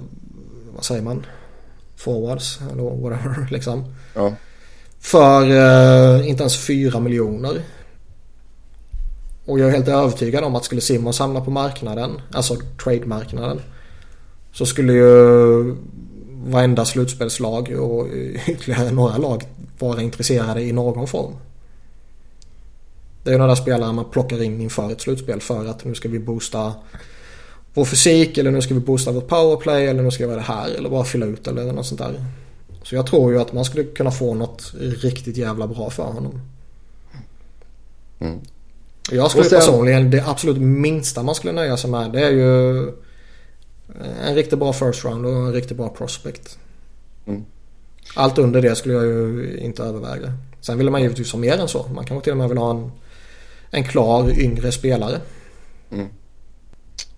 vad 0.76 0.84
säger 0.84 1.02
man? 1.02 1.26
Forwards 1.96 2.60
eller 2.72 2.84
whatever 2.84 3.48
liksom. 3.52 3.96
Ja. 4.14 4.34
För 5.00 5.46
inte 6.24 6.44
ens 6.44 6.58
4 6.58 7.00
miljoner. 7.00 7.62
Och 9.46 9.60
jag 9.60 9.68
är 9.68 9.72
helt 9.72 9.88
övertygad 9.88 10.44
om 10.44 10.56
att 10.56 10.66
skulle 10.66 10.82
Simons 10.82 11.20
hamna 11.20 11.42
på 11.42 11.52
marknaden, 11.52 12.22
alltså 12.32 12.56
trade-marknaden. 12.84 13.62
Så 14.54 14.66
skulle 14.66 14.94
ju 14.94 15.76
varenda 16.44 16.86
slutspelslag 16.86 17.72
och 17.72 18.08
ytterligare 18.48 18.92
några 18.92 19.18
lag 19.18 19.44
vara 19.80 20.02
intresserade 20.02 20.62
i 20.62 20.72
någon 20.72 21.08
form. 21.08 21.34
Det 23.24 23.30
är 23.30 23.34
ju 23.34 23.40
några 23.40 23.56
spelare 23.56 23.94
man 23.94 24.10
plockar 24.12 24.44
in 24.44 24.62
inför 24.62 24.92
ett 24.92 25.02
slutspel 25.02 25.42
för 25.42 25.66
att 25.66 25.86
nu 25.86 25.96
ska 25.96 26.10
vi 26.10 26.20
boosta 26.20 26.74
vår 27.74 27.86
fysik 27.86 28.38
eller 28.38 28.52
nu 28.52 28.62
ska 28.62 28.74
vi 28.74 28.80
boosta 28.80 29.12
vårt 29.12 29.28
powerplay 29.28 29.88
eller 29.88 30.04
nu 30.04 30.12
ska 30.12 30.24
vi 30.24 30.30
göra 30.30 30.42
det 30.42 30.48
här 30.48 30.70
eller 30.70 30.90
bara 30.90 31.04
fylla 31.04 31.26
ut 31.26 31.48
eller 31.48 31.74
något 31.74 31.86
sånt 31.86 32.02
där. 32.02 32.26
Så 32.84 32.96
jag 32.96 33.08
tror 33.08 33.32
ju 33.32 33.42
att 33.42 33.54
man 33.54 33.66
skulle 33.66 33.84
kunna 33.84 34.12
få 34.12 34.34
något 34.34 34.74
riktigt 34.80 35.38
jävla 35.38 35.68
bra 35.68 35.90
för 35.90 36.04
honom. 36.04 36.42
Mm. 38.20 38.40
Jag 39.12 39.32
skulle 39.32 39.46
sen... 39.46 39.60
personligen, 39.60 40.12
det 40.12 40.24
absolut 40.28 40.58
minsta 40.58 41.24
man 41.24 41.36
skulle 41.36 41.54
nöja 41.54 41.78
sig 41.78 41.90
med 41.90 42.12
det 42.12 42.26
är 42.26 42.32
ju 42.32 42.88
en 44.26 44.36
riktigt 44.36 44.60
bra 44.60 44.74
first 44.74 45.06
round 45.06 45.26
och 45.26 45.32
en 45.32 45.54
riktigt 45.54 45.78
bra 45.78 45.90
prospect. 45.90 46.58
Mm. 47.26 47.46
Allt 48.16 48.38
under 48.38 48.62
det 48.62 48.76
skulle 48.76 48.94
jag 48.94 49.06
ju 49.06 49.58
inte 49.58 49.84
överväga. 49.84 50.34
Sen 50.62 50.78
vill 50.78 50.90
man 50.90 51.02
givetvis 51.02 51.32
ha 51.32 51.40
mer 51.40 51.58
än 51.58 51.68
så. 51.68 51.88
Man 51.96 52.06
kanske 52.06 52.24
till 52.24 52.32
och 52.32 52.38
med 52.38 52.50
vill 52.50 52.58
ha 52.58 52.72
en, 52.72 52.92
en 53.72 53.84
klar 53.84 54.40
yngre 54.40 54.72
spelare. 54.72 55.22
Mm. 55.92 56.08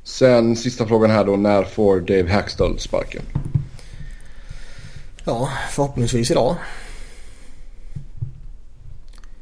Sen 0.04 0.56
sista 0.56 0.88
frågan 0.88 1.12
här 1.12 1.26
då. 1.26 1.36
När 1.36 1.64
får 1.64 2.00
Dave 2.00 2.32
Hackstall 2.32 2.80
sparken? 2.80 3.22
Ja, 5.24 5.50
förhoppningsvis 5.70 6.32
idag. 6.32 6.56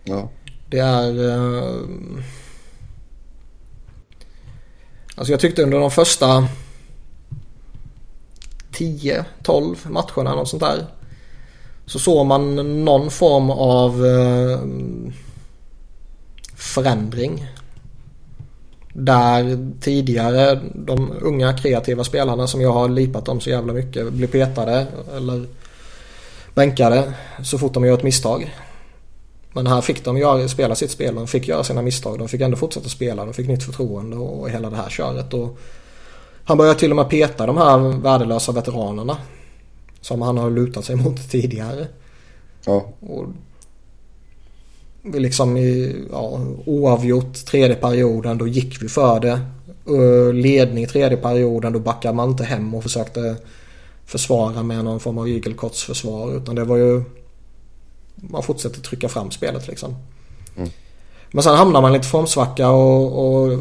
Ja. 0.04 0.30
Det 0.70 0.80
är... 0.80 1.30
Eh, 1.30 1.82
alltså 5.16 5.34
jag 5.34 5.40
tyckte 5.40 5.64
under 5.64 5.80
de 5.80 5.92
första 5.92 6.48
10-12 8.72 9.90
matcherna 9.90 10.36
något 10.36 10.50
sånt 10.50 10.64
där. 10.64 10.86
Så 11.86 12.00
såg 12.00 12.26
man 12.26 12.56
någon 12.86 13.12
form 13.12 13.50
av 13.50 14.06
eh, 14.06 14.60
förändring. 16.56 17.48
Där 18.94 19.72
tidigare 19.82 20.60
de 20.74 21.12
unga 21.22 21.54
kreativa 21.54 22.04
spelarna 22.04 22.48
som 22.48 22.62
jag 22.62 22.72
har 22.72 22.90
lipat 22.90 23.30
om 23.30 23.40
så 23.40 23.50
jävla 23.50 23.74
mycket 23.74 24.14
blir 24.14 24.28
petade 24.28 24.88
eller 25.18 25.46
bänkade 26.54 27.14
så 27.44 27.58
fort 27.58 27.74
de 27.74 27.86
gör 27.86 27.94
ett 27.94 28.04
misstag. 28.04 28.52
Men 29.54 29.68
här 29.68 29.82
fick 29.82 30.06
de 30.06 30.18
göra, 30.18 30.48
spela 30.48 30.76
sitt 30.76 30.92
spel. 30.92 31.16
De 31.16 31.28
fick 31.28 31.48
göra 31.48 31.64
sina 31.64 31.82
misstag. 31.82 32.20
De 32.20 32.28
fick 32.28 32.42
ändå 32.42 32.58
fortsätta 32.58 32.90
spela. 32.90 33.26
De 33.26 33.34
fick 33.34 33.48
nytt 33.48 33.64
förtroende 33.64 34.18
och 34.18 34.50
hela 34.50 34.70
det 34.70 34.76
här 34.76 34.90
köret. 34.90 35.34
Och 35.34 35.58
Han 36.44 36.58
börjar 36.58 36.74
till 36.74 36.92
och 36.92 36.96
med 36.96 37.10
peta 37.10 37.46
de 37.46 37.58
här 37.58 37.78
värdelösa 38.02 38.52
veteranerna. 38.52 39.18
Som 40.02 40.22
han 40.22 40.38
har 40.38 40.50
lutat 40.50 40.86
sig 40.86 40.96
mot 40.96 41.30
tidigare. 41.32 41.88
Ja. 42.66 42.86
Och 43.00 43.26
liksom 45.04 45.58
i 45.58 45.96
ja, 46.12 46.40
oavgjort 46.66 47.46
tredje 47.46 47.76
perioden 47.76 48.38
då 48.38 48.48
gick 48.48 48.84
vi 48.84 48.90
för 48.90 49.20
det. 49.20 49.40
Ledning 50.34 50.88
tredje 50.88 51.18
perioden 51.18 51.74
då 51.74 51.80
backade 51.80 52.16
man 52.16 52.30
inte 52.30 52.44
hem 52.44 52.76
och 52.76 52.84
försökte 52.84 53.36
försvara 54.06 54.64
med 54.64 54.86
någon 54.86 55.00
form 55.00 55.18
av 55.18 55.28
igelkottsförsvar. 55.28 56.38
Utan 56.38 56.56
det 56.56 56.64
var 56.64 56.78
ju... 56.78 57.04
Man 58.16 58.44
fortsätter 58.44 58.82
trycka 58.82 59.10
fram 59.10 59.32
spelet 59.32 59.68
liksom. 59.68 59.96
Mm. 60.58 60.70
Men 61.32 61.44
sen 61.44 61.56
hamnar 61.56 61.82
man 61.82 61.94
lite 61.94 62.08
formsvacka 62.08 62.70
och, 62.70 63.36
och 63.36 63.60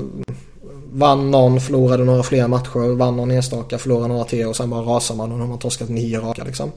vann 0.92 1.30
någon, 1.30 1.60
förlorade 1.60 2.04
några 2.04 2.22
fler 2.22 2.48
matcher, 2.48 2.96
vann 2.96 3.16
någon 3.16 3.30
enstaka, 3.30 3.78
förlorade 3.78 4.08
några 4.08 4.24
till 4.24 4.46
och 4.46 4.56
sen 4.56 4.70
bara 4.70 4.82
rasar 4.82 5.14
man 5.14 5.32
och 5.32 5.38
har 5.38 5.46
man 5.46 5.58
torskat 5.58 5.88
nio 5.88 6.20
raka 6.20 6.44
liksom. 6.44 6.72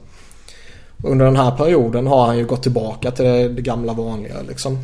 Under 1.04 1.24
den 1.24 1.36
här 1.36 1.50
perioden 1.50 2.06
har 2.06 2.26
han 2.26 2.38
ju 2.38 2.46
gått 2.46 2.62
tillbaka 2.62 3.10
till 3.10 3.24
det, 3.24 3.48
det 3.48 3.62
gamla 3.62 3.92
vanliga 3.92 4.34
liksom. 4.48 4.78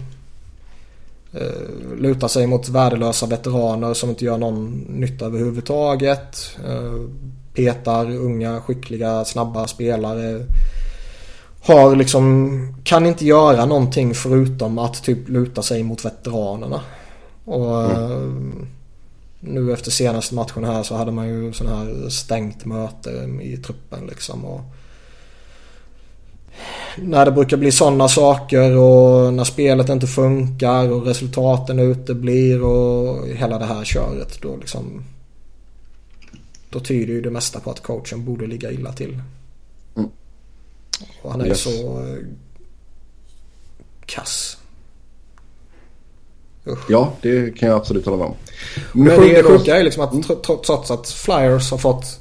Uh, 1.35 1.97
lutar 1.97 2.29
sig 2.29 2.47
mot 2.47 2.69
värdelösa 2.69 3.27
veteraner 3.27 3.95
som 3.95 4.11
inte 4.11 4.25
gör 4.25 4.39
någon 4.39 4.71
nytta 4.89 5.27
överhuvudtaget. 5.27 6.57
Eh, 6.65 7.09
petar 7.55 8.11
unga, 8.17 8.61
skickliga, 8.61 9.25
snabba 9.25 9.67
spelare. 9.67 10.47
Har 11.63 11.97
liksom, 11.97 12.75
kan 12.85 13.07
inte 13.07 13.27
göra 13.27 13.65
någonting 13.65 14.15
förutom 14.15 14.79
att 14.79 15.03
typ 15.03 15.29
luta 15.29 15.63
sig 15.63 15.83
mot 15.83 16.05
veteranerna. 16.05 16.81
Och 17.45 17.91
mm. 17.91 18.67
nu 19.41 19.73
efter 19.73 19.91
senaste 19.91 20.35
matchen 20.35 20.65
här 20.65 20.83
så 20.83 20.95
hade 20.95 21.13
man 21.13 21.29
ju 21.29 21.53
sån 21.53 21.67
här 21.67 22.09
stängt 22.09 22.65
möte 22.65 23.11
i 23.43 23.57
truppen 23.57 24.07
liksom. 24.07 24.45
Och 24.45 24.61
när 26.97 27.25
det 27.25 27.33
brukar 27.33 27.57
bli 27.57 27.73
sådana 27.73 28.09
saker 28.09 28.77
och 28.77 29.35
när 29.35 29.45
spelet 29.45 29.89
inte 29.89 30.07
funkar 30.07 30.93
och 30.93 31.07
resultaten 31.07 31.79
uteblir 31.79 32.63
och 32.63 33.29
hela 33.29 33.59
det 33.59 33.65
här 33.65 33.85
köret 33.85 34.43
då 34.43 34.57
liksom. 34.57 35.05
Då 36.71 36.81
tyder 36.81 37.13
ju 37.13 37.21
det 37.21 37.31
mesta 37.31 37.61
på 37.61 37.71
att 37.71 37.83
coachen 37.83 38.25
borde 38.25 38.47
ligga 38.47 38.71
illa 38.71 38.93
till. 38.93 39.23
Mm. 39.97 40.11
Och 41.23 41.33
han 41.33 41.41
är 41.41 41.47
yes. 41.47 41.61
så 41.61 42.01
eh, 42.01 42.17
kass. 44.07 44.57
Usch. 46.67 46.91
Ja, 46.91 47.13
det 47.23 47.59
kan 47.59 47.69
jag 47.69 47.79
absolut 47.79 48.05
hålla 48.05 48.17
med 48.17 48.27
om. 48.27 48.35
Men 48.93 49.05
det, 49.05 49.17
sjuka, 49.17 49.43
det 49.43 49.59
sjuka 49.59 49.77
är 49.77 49.85
liksom 49.85 50.05
att 50.05 50.13
mm. 50.13 50.25
trots 50.65 50.91
att 50.91 51.09
Flyers 51.09 51.71
har 51.71 51.79
fått 51.79 52.21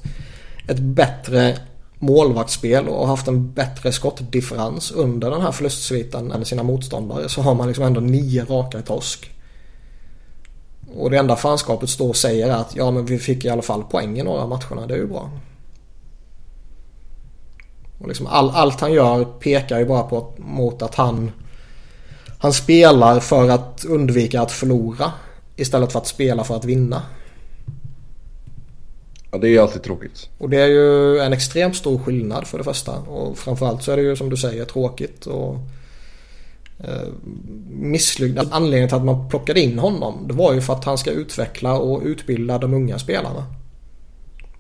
ett 0.68 0.80
bättre 0.80 1.58
målvaktsspel 2.00 2.88
och 2.88 3.08
haft 3.08 3.28
en 3.28 3.52
bättre 3.52 3.92
skottdifferens 3.92 4.92
under 4.92 5.32
den 5.32 5.42
här 5.42 5.52
förlustsviten 5.52 6.32
än 6.32 6.46
sina 6.46 6.64
motståndare 6.64 7.30
så 7.30 7.42
har 7.42 7.56
man 7.56 7.68
liksom 7.68 7.84
ändå 7.84 8.02
nio 8.02 8.46
raka 8.46 8.80
i 8.80 8.82
torsk. 8.82 9.32
Och 10.96 11.12
det 11.12 11.18
enda 11.18 11.36
fanskapet 11.36 11.90
står 11.90 12.10
och 12.10 12.16
säger 12.16 12.48
är 12.48 12.56
att 12.56 12.76
ja 12.76 12.92
men 12.92 13.06
vi 13.06 13.20
fick 13.20 13.46
i 13.46 13.50
alla 13.50 13.62
fall 13.62 13.84
poäng 13.84 14.20
i 14.20 14.24
några 14.24 14.48
matcherna, 14.48 14.88
det 14.88 14.94
är 14.94 14.98
ju 14.98 15.08
bra. 15.08 15.32
Och 18.00 18.08
liksom 18.08 18.28
all, 18.28 18.50
allt 18.50 18.80
han 18.80 18.94
gör 18.94 19.26
pekar 19.26 19.80
ju 19.80 19.86
bara 19.86 20.04
på, 20.04 20.34
mot 20.38 20.82
att 20.82 20.96
han 20.96 21.32
han 22.42 22.54
spelar 22.54 23.20
för 23.20 23.50
att 23.50 23.86
undvika 23.86 24.42
att 24.42 24.52
förlora 24.52 25.12
istället 25.56 25.92
för 25.92 26.00
att 26.00 26.08
spela 26.08 26.44
för 26.44 26.56
att 26.56 26.66
vinna. 26.66 27.02
Ja, 29.32 29.38
det 29.38 29.50
är 29.50 29.62
alltid 29.62 29.84
tråkigt. 29.84 30.30
Och 30.38 30.50
det 30.50 30.58
är 30.58 30.68
ju 30.68 31.20
en 31.20 31.34
extremt 31.34 31.76
stor 31.76 32.00
skillnad 32.00 32.48
för 32.48 32.58
det 32.58 32.64
första. 32.64 33.00
Och 33.00 33.38
framförallt 33.38 33.84
så 33.84 33.92
är 33.92 33.98
det 33.98 34.04
ju 34.04 34.16
som 34.16 34.30
du 34.30 34.38
säger 34.38 34.66
tråkigt. 34.66 35.26
Och 35.26 35.56
eh, 36.80 37.08
misslyckad. 37.70 38.48
Anledningen 38.52 38.90
till 38.90 38.98
att 38.98 39.06
man 39.06 39.30
plockade 39.30 39.60
in 39.60 39.80
honom 39.80 40.28
det 40.28 40.34
var 40.34 40.54
ju 40.54 40.62
för 40.62 40.74
att 40.74 40.84
han 40.84 40.98
ska 40.98 41.12
utveckla 41.12 41.78
och 41.78 42.02
utbilda 42.04 42.58
de 42.58 42.74
unga 42.74 43.00
spelarna. 43.00 43.46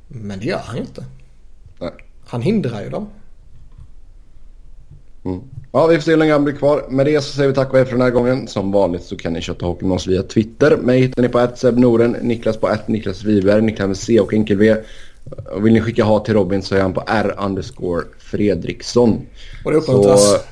Men 0.08 0.40
det 0.40 0.46
gör 0.46 0.62
han 0.64 0.76
ju 0.76 0.82
inte. 0.82 1.06
Nej. 1.80 1.92
Han 2.28 2.42
hindrar 2.42 2.82
ju 2.82 2.90
dem. 2.90 3.10
Mm. 5.26 5.42
Ja, 5.72 5.88
vi 5.88 5.96
får 5.96 6.02
se 6.02 6.12
hur 6.12 6.18
länge 6.18 6.32
han 6.32 6.44
blir 6.44 6.56
kvar. 6.56 6.86
Med 6.90 7.06
det 7.06 7.22
så 7.22 7.34
säger 7.34 7.50
vi 7.50 7.56
tack 7.56 7.70
och 7.70 7.78
hej 7.78 7.86
för 7.86 7.92
den 7.92 8.02
här 8.02 8.10
gången. 8.10 8.48
Som 8.48 8.72
vanligt 8.72 9.04
så 9.04 9.18
kan 9.18 9.34
ni 9.34 9.42
köta 9.42 9.66
hockey 9.66 9.86
med 9.86 9.96
oss 9.96 10.08
via 10.08 10.24
Twitter. 10.24 10.78
Mig 10.78 11.02
hittar 11.02 11.22
ni 11.22 11.30
på 11.30 11.48
@sebnoren, 11.56 12.12
Niklas 12.12 12.58
på 12.58 12.76
Niklas 12.86 13.24
Wiberg, 13.24 13.62
Niklas 13.62 13.88
med 13.88 13.98
C 13.98 14.20
och 14.20 14.34
enkel 14.34 14.58
V. 14.58 14.76
Vill 15.62 15.74
ni 15.74 15.82
skicka 15.82 16.04
hat 16.04 16.26
till 16.26 16.34
Robin 16.34 16.62
så 16.62 16.76
är 16.76 16.82
han 16.82 16.94
på 16.94 17.04
R 17.08 17.36
underscore 17.38 18.04
Fredriksson. 18.20 19.22
Och 19.66 19.72
det 19.72 19.78
uppmuntras. 19.78 20.44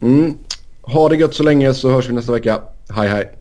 Mm, 0.00 0.34
ha 0.82 1.08
det 1.08 1.16
gött 1.16 1.34
så 1.34 1.42
länge 1.42 1.74
så 1.74 1.90
hörs 1.90 2.08
vi 2.08 2.12
nästa 2.12 2.32
vecka. 2.32 2.60
Hej 2.88 3.08
hej. 3.08 3.32